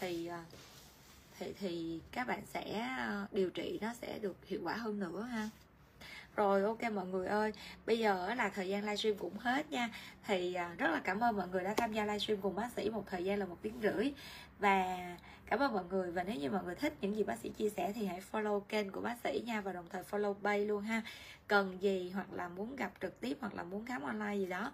Thì 0.00 0.26
ờ, 0.26 0.42
thì 1.38 1.52
thì 1.60 2.00
các 2.12 2.26
bạn 2.26 2.42
sẽ 2.46 2.80
ờ, 2.98 3.26
điều 3.32 3.50
trị 3.50 3.78
nó 3.82 3.94
sẽ 3.94 4.18
được 4.18 4.36
hiệu 4.46 4.60
quả 4.64 4.76
hơn 4.76 5.00
nữa 5.00 5.22
ha 5.22 5.48
rồi, 6.36 6.62
ok 6.62 6.92
mọi 6.92 7.06
người 7.06 7.26
ơi. 7.26 7.52
Bây 7.86 7.98
giờ 7.98 8.34
là 8.34 8.48
thời 8.48 8.68
gian 8.68 8.82
livestream 8.82 9.16
cũng 9.18 9.38
hết 9.38 9.70
nha. 9.70 9.88
Thì 10.26 10.54
à, 10.54 10.74
rất 10.78 10.90
là 10.90 11.00
cảm 11.04 11.20
ơn 11.20 11.36
mọi 11.36 11.48
người 11.48 11.64
đã 11.64 11.74
tham 11.74 11.92
gia 11.92 12.04
livestream 12.04 12.40
cùng 12.40 12.54
bác 12.54 12.68
sĩ 12.76 12.90
một 12.90 13.04
thời 13.06 13.24
gian 13.24 13.38
là 13.38 13.46
một 13.46 13.56
tiếng 13.62 13.80
rưỡi. 13.82 14.12
Và 14.58 14.98
cảm 15.46 15.58
ơn 15.58 15.72
mọi 15.72 15.84
người. 15.90 16.10
Và 16.10 16.22
nếu 16.22 16.36
như 16.36 16.50
mọi 16.50 16.64
người 16.64 16.74
thích 16.74 16.94
những 17.00 17.16
gì 17.16 17.22
bác 17.22 17.38
sĩ 17.38 17.48
chia 17.48 17.68
sẻ 17.68 17.92
thì 17.94 18.06
hãy 18.06 18.22
follow 18.32 18.60
kênh 18.60 18.90
của 18.90 19.00
bác 19.00 19.16
sĩ 19.24 19.42
nha. 19.46 19.60
Và 19.60 19.72
đồng 19.72 19.88
thời 19.90 20.02
follow 20.10 20.34
bay 20.42 20.64
luôn 20.66 20.82
ha. 20.82 21.02
Cần 21.46 21.82
gì 21.82 22.10
hoặc 22.10 22.32
là 22.32 22.48
muốn 22.48 22.76
gặp 22.76 22.92
trực 23.00 23.20
tiếp 23.20 23.36
hoặc 23.40 23.54
là 23.54 23.62
muốn 23.62 23.86
khám 23.86 24.02
online 24.02 24.36
gì 24.36 24.46
đó 24.46 24.72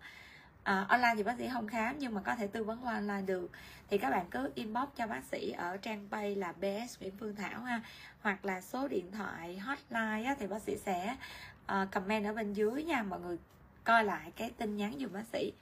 à, 0.66 0.86
online 0.88 1.12
thì 1.16 1.22
bác 1.22 1.38
sĩ 1.38 1.48
không 1.52 1.66
khám 1.66 1.98
nhưng 1.98 2.14
mà 2.14 2.20
có 2.20 2.34
thể 2.34 2.46
tư 2.46 2.64
vấn 2.64 2.84
qua 2.84 2.92
online 2.92 3.22
được. 3.22 3.50
Thì 3.90 3.98
các 3.98 4.10
bạn 4.10 4.26
cứ 4.30 4.50
inbox 4.54 4.88
cho 4.96 5.06
bác 5.06 5.24
sĩ 5.24 5.50
ở 5.50 5.76
trang 5.76 6.08
page 6.10 6.34
là 6.34 6.52
BS 6.52 7.00
Nguyễn 7.00 7.16
Phương 7.18 7.36
Thảo 7.36 7.60
ha. 7.60 7.80
Hoặc 8.20 8.44
là 8.44 8.60
số 8.60 8.88
điện 8.88 9.12
thoại 9.12 9.58
hotline 9.58 10.24
á, 10.24 10.36
thì 10.38 10.46
bác 10.46 10.62
sĩ 10.62 10.76
sẽ 10.76 11.16
uh, 11.62 11.90
comment 11.92 12.24
ở 12.24 12.32
bên 12.32 12.52
dưới 12.52 12.82
nha. 12.84 13.02
Mọi 13.02 13.20
người 13.20 13.38
coi 13.84 14.04
lại 14.04 14.32
cái 14.36 14.50
tin 14.50 14.76
nhắn 14.76 14.94
dùm 15.00 15.12
bác 15.12 15.24
sĩ. 15.32 15.52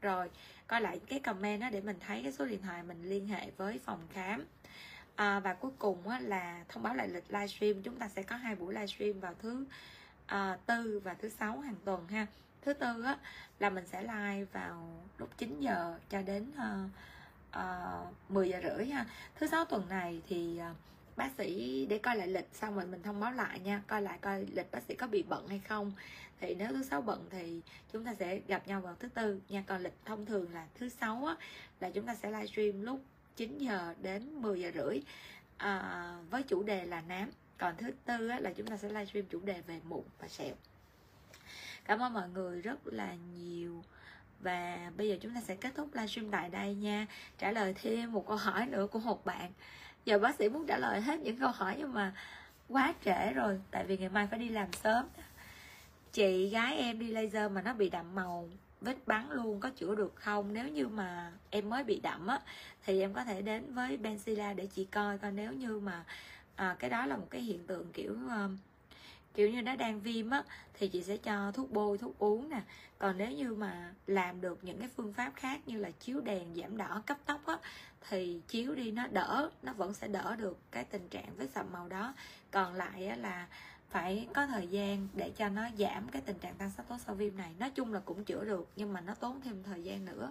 Rồi 0.00 0.30
coi 0.66 0.80
lại 0.80 1.00
cái 1.08 1.20
comment 1.20 1.60
đó 1.60 1.70
để 1.70 1.80
mình 1.80 1.96
thấy 2.06 2.22
cái 2.22 2.32
số 2.32 2.44
điện 2.44 2.62
thoại 2.62 2.82
mình 2.82 3.04
liên 3.04 3.28
hệ 3.28 3.50
với 3.56 3.80
phòng 3.84 4.00
khám. 4.12 4.44
À, 5.16 5.40
và 5.40 5.54
cuối 5.54 5.72
cùng 5.78 6.08
á, 6.08 6.20
là 6.20 6.64
thông 6.68 6.82
báo 6.82 6.94
lại 6.94 7.08
lịch 7.08 7.24
livestream. 7.28 7.82
Chúng 7.82 7.96
ta 7.96 8.08
sẽ 8.08 8.22
có 8.22 8.36
hai 8.36 8.54
buổi 8.54 8.74
livestream 8.74 9.20
vào 9.20 9.34
thứ 9.42 9.64
à, 10.26 10.58
tư 10.66 11.00
và 11.04 11.14
thứ 11.14 11.28
sáu 11.28 11.60
hàng 11.60 11.76
tuần 11.84 12.08
ha 12.08 12.26
thứ 12.64 12.72
tư 12.72 13.02
á, 13.02 13.18
là 13.58 13.70
mình 13.70 13.86
sẽ 13.86 14.02
live 14.02 14.44
vào 14.52 14.88
lúc 15.18 15.38
9 15.38 15.60
giờ 15.60 15.98
cho 16.10 16.22
đến 16.22 16.50
uh, 16.50 16.90
uh, 17.58 18.30
10 18.30 18.48
giờ 18.48 18.60
rưỡi 18.62 18.86
ha. 18.86 19.06
Thứ 19.34 19.46
sáu 19.46 19.64
tuần 19.64 19.88
này 19.88 20.22
thì 20.28 20.60
uh, 20.70 20.76
bác 21.16 21.30
sĩ 21.38 21.86
để 21.86 21.98
coi 21.98 22.16
lại 22.16 22.28
lịch 22.28 22.48
xong 22.52 22.74
rồi 22.74 22.86
mình 22.86 23.02
thông 23.02 23.20
báo 23.20 23.32
lại 23.32 23.60
nha 23.60 23.82
coi 23.86 24.02
lại 24.02 24.18
coi 24.20 24.46
lịch 24.46 24.70
bác 24.70 24.82
sĩ 24.88 24.94
có 24.94 25.06
bị 25.06 25.22
bận 25.22 25.48
hay 25.48 25.58
không. 25.68 25.92
Thì 26.40 26.54
nếu 26.54 26.68
thứ 26.68 26.82
sáu 26.82 27.02
bận 27.02 27.26
thì 27.30 27.60
chúng 27.92 28.04
ta 28.04 28.14
sẽ 28.14 28.40
gặp 28.48 28.68
nhau 28.68 28.80
vào 28.80 28.94
thứ 29.00 29.08
tư 29.08 29.40
nha 29.48 29.64
còn 29.66 29.82
lịch 29.82 29.94
thông 30.04 30.26
thường 30.26 30.52
là 30.52 30.66
thứ 30.74 30.88
sáu 30.88 31.24
á, 31.26 31.36
là 31.80 31.90
chúng 31.90 32.06
ta 32.06 32.14
sẽ 32.14 32.30
livestream 32.30 32.82
lúc 32.82 33.00
9 33.36 33.58
giờ 33.58 33.94
đến 34.02 34.42
10 34.42 34.60
giờ 34.60 34.70
rưỡi 34.74 35.02
à, 35.56 36.16
với 36.30 36.42
chủ 36.42 36.62
đề 36.62 36.84
là 36.84 37.00
nám. 37.00 37.30
Còn 37.58 37.74
thứ 37.76 37.90
tư 38.04 38.28
á, 38.28 38.40
là 38.40 38.52
chúng 38.52 38.66
ta 38.66 38.76
sẽ 38.76 38.88
livestream 38.88 39.26
chủ 39.26 39.40
đề 39.40 39.60
về 39.66 39.80
mụn 39.84 40.02
và 40.18 40.28
sẹo 40.28 40.54
cảm 41.84 41.98
ơn 41.98 42.12
mọi 42.12 42.28
người 42.28 42.60
rất 42.60 42.86
là 42.86 43.14
nhiều. 43.34 43.84
Và 44.40 44.90
bây 44.96 45.08
giờ 45.08 45.16
chúng 45.20 45.34
ta 45.34 45.40
sẽ 45.40 45.56
kết 45.56 45.74
thúc 45.74 45.88
livestream 45.94 46.30
tại 46.30 46.48
đây 46.48 46.74
nha. 46.74 47.06
Trả 47.38 47.52
lời 47.52 47.74
thêm 47.82 48.12
một 48.12 48.26
câu 48.26 48.36
hỏi 48.36 48.66
nữa 48.66 48.86
của 48.86 48.98
một 48.98 49.24
bạn. 49.24 49.52
Giờ 50.04 50.18
bác 50.18 50.34
sĩ 50.34 50.48
muốn 50.48 50.66
trả 50.66 50.78
lời 50.78 51.00
hết 51.00 51.20
những 51.20 51.38
câu 51.38 51.50
hỏi 51.50 51.74
nhưng 51.78 51.94
mà 51.94 52.12
quá 52.68 52.94
trễ 53.04 53.32
rồi 53.32 53.60
tại 53.70 53.84
vì 53.84 53.96
ngày 53.96 54.08
mai 54.08 54.26
phải 54.26 54.38
đi 54.38 54.48
làm 54.48 54.72
sớm. 54.72 55.08
Chị 56.12 56.48
gái 56.48 56.76
em 56.76 56.98
đi 56.98 57.06
laser 57.06 57.52
mà 57.52 57.62
nó 57.62 57.74
bị 57.74 57.90
đậm 57.90 58.14
màu 58.14 58.48
vết 58.80 59.06
bắn 59.06 59.30
luôn 59.30 59.60
có 59.60 59.70
chữa 59.70 59.94
được 59.94 60.12
không? 60.16 60.52
Nếu 60.52 60.68
như 60.68 60.88
mà 60.88 61.32
em 61.50 61.70
mới 61.70 61.84
bị 61.84 62.00
đậm 62.00 62.26
á 62.26 62.40
thì 62.84 63.00
em 63.00 63.12
có 63.12 63.24
thể 63.24 63.42
đến 63.42 63.74
với 63.74 63.98
Benzilla 63.98 64.54
để 64.54 64.66
chị 64.66 64.84
coi 64.84 65.18
coi. 65.18 65.32
Nếu 65.32 65.52
như 65.52 65.80
mà 65.80 66.04
à, 66.56 66.76
cái 66.78 66.90
đó 66.90 67.06
là 67.06 67.16
một 67.16 67.26
cái 67.30 67.40
hiện 67.40 67.66
tượng 67.66 67.92
kiểu 67.92 68.16
uh, 68.26 68.50
kiểu 69.34 69.50
như 69.50 69.62
nó 69.62 69.76
đang 69.76 70.00
viêm 70.00 70.30
á, 70.30 70.42
thì 70.74 70.88
chị 70.88 71.02
sẽ 71.02 71.16
cho 71.16 71.52
thuốc 71.52 71.70
bôi, 71.70 71.98
thuốc 71.98 72.18
uống 72.18 72.48
nè. 72.48 72.62
Còn 72.98 73.18
nếu 73.18 73.30
như 73.30 73.54
mà 73.54 73.92
làm 74.06 74.40
được 74.40 74.58
những 74.62 74.78
cái 74.78 74.88
phương 74.96 75.12
pháp 75.12 75.32
khác 75.36 75.60
như 75.66 75.78
là 75.78 75.90
chiếu 75.90 76.20
đèn 76.20 76.54
giảm 76.54 76.76
đỏ, 76.76 77.02
cấp 77.06 77.18
tóc 77.26 77.46
á, 77.46 77.56
thì 78.08 78.40
chiếu 78.48 78.74
đi 78.74 78.90
nó 78.90 79.06
đỡ, 79.06 79.50
nó 79.62 79.72
vẫn 79.72 79.94
sẽ 79.94 80.08
đỡ 80.08 80.36
được 80.36 80.58
cái 80.70 80.84
tình 80.84 81.08
trạng 81.08 81.36
với 81.36 81.48
sậm 81.54 81.72
màu 81.72 81.88
đó. 81.88 82.14
Còn 82.50 82.74
lại 82.74 83.06
á 83.06 83.16
là 83.16 83.46
phải 83.90 84.28
có 84.34 84.46
thời 84.46 84.66
gian 84.68 85.08
để 85.14 85.30
cho 85.36 85.48
nó 85.48 85.62
giảm 85.78 86.08
cái 86.08 86.22
tình 86.22 86.38
trạng 86.38 86.54
tăng 86.54 86.70
sắc 86.70 86.88
tố 86.88 86.98
sau 87.06 87.14
viêm 87.14 87.36
này. 87.36 87.54
Nói 87.58 87.70
chung 87.70 87.92
là 87.92 88.00
cũng 88.00 88.24
chữa 88.24 88.44
được, 88.44 88.68
nhưng 88.76 88.92
mà 88.92 89.00
nó 89.00 89.14
tốn 89.14 89.40
thêm 89.40 89.62
thời 89.62 89.82
gian 89.82 90.04
nữa. 90.04 90.30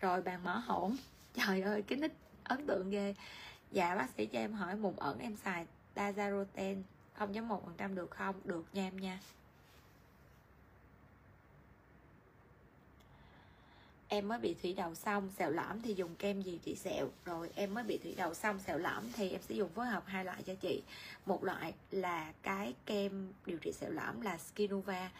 Rồi 0.00 0.22
bàn 0.22 0.44
mỏ 0.44 0.62
hổn. 0.66 0.96
Trời 1.34 1.62
ơi, 1.62 1.82
cái 1.82 1.98
nick 1.98 2.14
ấn 2.44 2.66
tượng 2.66 2.90
ghê 2.90 3.14
dạ 3.72 3.94
bác 3.94 4.10
sĩ 4.16 4.26
cho 4.26 4.38
em 4.38 4.52
hỏi 4.52 4.76
mụn 4.76 4.96
ẩn 4.96 5.18
em 5.18 5.36
xài 5.36 5.66
dazaroten 5.94 6.82
0.1% 7.18 7.94
được 7.94 8.10
không? 8.10 8.34
Được 8.44 8.64
nha 8.72 8.82
em 8.82 8.96
nha. 8.96 9.20
Em 14.08 14.28
mới 14.28 14.38
bị 14.38 14.54
thủy 14.62 14.74
đầu 14.74 14.94
xong 14.94 15.30
sẹo 15.38 15.50
lõm 15.50 15.80
thì 15.82 15.94
dùng 15.94 16.16
kem 16.16 16.42
gì 16.42 16.58
trị 16.64 16.76
sẹo 16.76 17.08
rồi, 17.24 17.50
em 17.54 17.74
mới 17.74 17.84
bị 17.84 17.98
thủy 17.98 18.14
đầu 18.16 18.34
xong 18.34 18.58
sẹo 18.58 18.78
lõm 18.78 19.04
thì 19.12 19.30
em 19.30 19.40
sẽ 19.48 19.54
dùng 19.54 19.68
phối 19.68 19.86
hợp 19.86 20.02
hai 20.06 20.24
loại 20.24 20.42
cho 20.42 20.54
chị. 20.54 20.82
Một 21.26 21.44
loại 21.44 21.74
là 21.90 22.32
cái 22.42 22.74
kem 22.86 23.32
điều 23.46 23.58
trị 23.58 23.72
sẹo 23.72 23.90
lõm 23.90 24.20
là 24.20 24.38
Skinova 24.38 25.10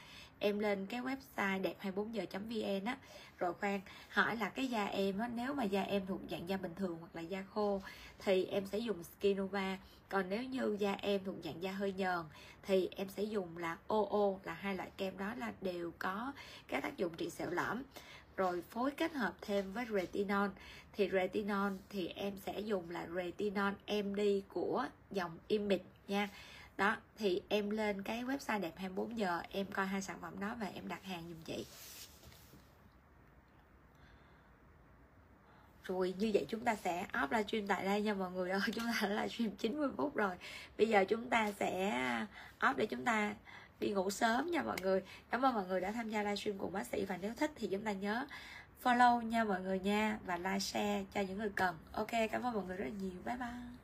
em 0.40 0.58
lên 0.58 0.86
cái 0.86 1.00
website 1.00 1.62
đẹp 1.62 1.74
24 1.78 2.14
giờ 2.14 2.24
vn 2.32 2.84
á. 2.84 2.96
Rồi 3.38 3.54
khoan, 3.54 3.80
hỏi 4.08 4.36
là 4.36 4.48
cái 4.48 4.66
da 4.66 4.84
em 4.84 5.18
á, 5.18 5.30
nếu 5.34 5.54
mà 5.54 5.64
da 5.64 5.82
em 5.82 6.06
thuộc 6.06 6.20
dạng 6.30 6.48
da 6.48 6.56
bình 6.56 6.74
thường 6.76 6.96
hoặc 7.00 7.16
là 7.16 7.20
da 7.20 7.44
khô, 7.54 7.82
thì 8.18 8.44
em 8.44 8.66
sẽ 8.66 8.78
dùng 8.78 9.04
Skinova. 9.04 9.78
Còn 10.08 10.28
nếu 10.28 10.42
như 10.42 10.76
da 10.80 10.92
em 10.92 11.24
thuộc 11.24 11.34
dạng 11.44 11.62
da 11.62 11.72
hơi 11.72 11.92
nhờn, 11.92 12.24
thì 12.62 12.88
em 12.96 13.08
sẽ 13.08 13.22
dùng 13.22 13.58
là 13.58 13.78
OO 13.88 14.40
là 14.44 14.54
hai 14.54 14.76
loại 14.76 14.88
kem 14.96 15.18
đó 15.18 15.34
là 15.34 15.52
đều 15.60 15.92
có 15.98 16.32
cái 16.68 16.80
tác 16.80 16.96
dụng 16.96 17.14
trị 17.16 17.30
sẹo 17.30 17.50
lõm. 17.50 17.82
Rồi 18.36 18.62
phối 18.70 18.90
kết 18.90 19.12
hợp 19.12 19.34
thêm 19.40 19.72
với 19.72 19.86
retinol. 19.92 20.48
Thì 20.92 21.10
retinol 21.12 21.72
thì 21.90 22.08
em 22.08 22.36
sẽ 22.46 22.60
dùng 22.60 22.90
là 22.90 23.06
retinol 23.14 23.72
MD 23.86 24.20
của 24.48 24.86
dòng 25.10 25.38
Image 25.48 25.84
nha 26.08 26.28
đó, 26.80 26.96
thì 27.18 27.42
em 27.48 27.70
lên 27.70 28.02
cái 28.02 28.24
website 28.24 28.60
đẹp 28.60 28.72
24 28.76 29.18
giờ, 29.18 29.42
em 29.50 29.66
coi 29.66 29.86
hai 29.86 30.02
sản 30.02 30.16
phẩm 30.20 30.40
đó 30.40 30.56
và 30.60 30.66
em 30.74 30.88
đặt 30.88 31.04
hàng 31.04 31.22
dùm 31.28 31.38
chị. 31.44 31.66
Rồi, 35.84 36.14
như 36.18 36.30
vậy 36.34 36.46
chúng 36.48 36.60
ta 36.60 36.74
sẽ 36.74 37.06
off 37.12 37.28
livestream 37.30 37.66
tại 37.66 37.84
đây 37.84 38.02
nha 38.02 38.14
mọi 38.14 38.30
người 38.30 38.50
ơi, 38.50 38.60
chúng 38.74 38.84
ta 38.84 38.98
đã 39.02 39.08
livestream 39.08 39.50
90 39.50 39.88
phút 39.96 40.16
rồi. 40.16 40.36
Bây 40.78 40.88
giờ 40.88 41.04
chúng 41.08 41.30
ta 41.30 41.52
sẽ 41.52 41.90
off 42.60 42.74
để 42.76 42.86
chúng 42.86 43.04
ta 43.04 43.34
đi 43.80 43.90
ngủ 43.90 44.10
sớm 44.10 44.50
nha 44.50 44.62
mọi 44.62 44.76
người. 44.82 45.02
Cảm 45.30 45.42
ơn 45.42 45.54
mọi 45.54 45.66
người 45.66 45.80
đã 45.80 45.92
tham 45.92 46.10
gia 46.10 46.22
livestream 46.22 46.58
cùng 46.58 46.72
bác 46.72 46.86
sĩ 46.86 47.04
và 47.04 47.16
nếu 47.16 47.34
thích 47.36 47.50
thì 47.56 47.68
chúng 47.70 47.84
ta 47.84 47.92
nhớ 47.92 48.26
follow 48.82 49.22
nha 49.22 49.44
mọi 49.44 49.60
người 49.60 49.78
nha 49.80 50.18
và 50.26 50.36
like, 50.36 50.58
share 50.58 51.04
cho 51.14 51.20
những 51.20 51.38
người 51.38 51.52
cần. 51.54 51.76
Ok, 51.92 52.10
cảm 52.32 52.42
ơn 52.42 52.54
mọi 52.54 52.64
người 52.64 52.76
rất 52.76 52.84
là 52.84 52.90
nhiều. 53.00 53.22
Bye 53.24 53.36
bye. 53.36 53.79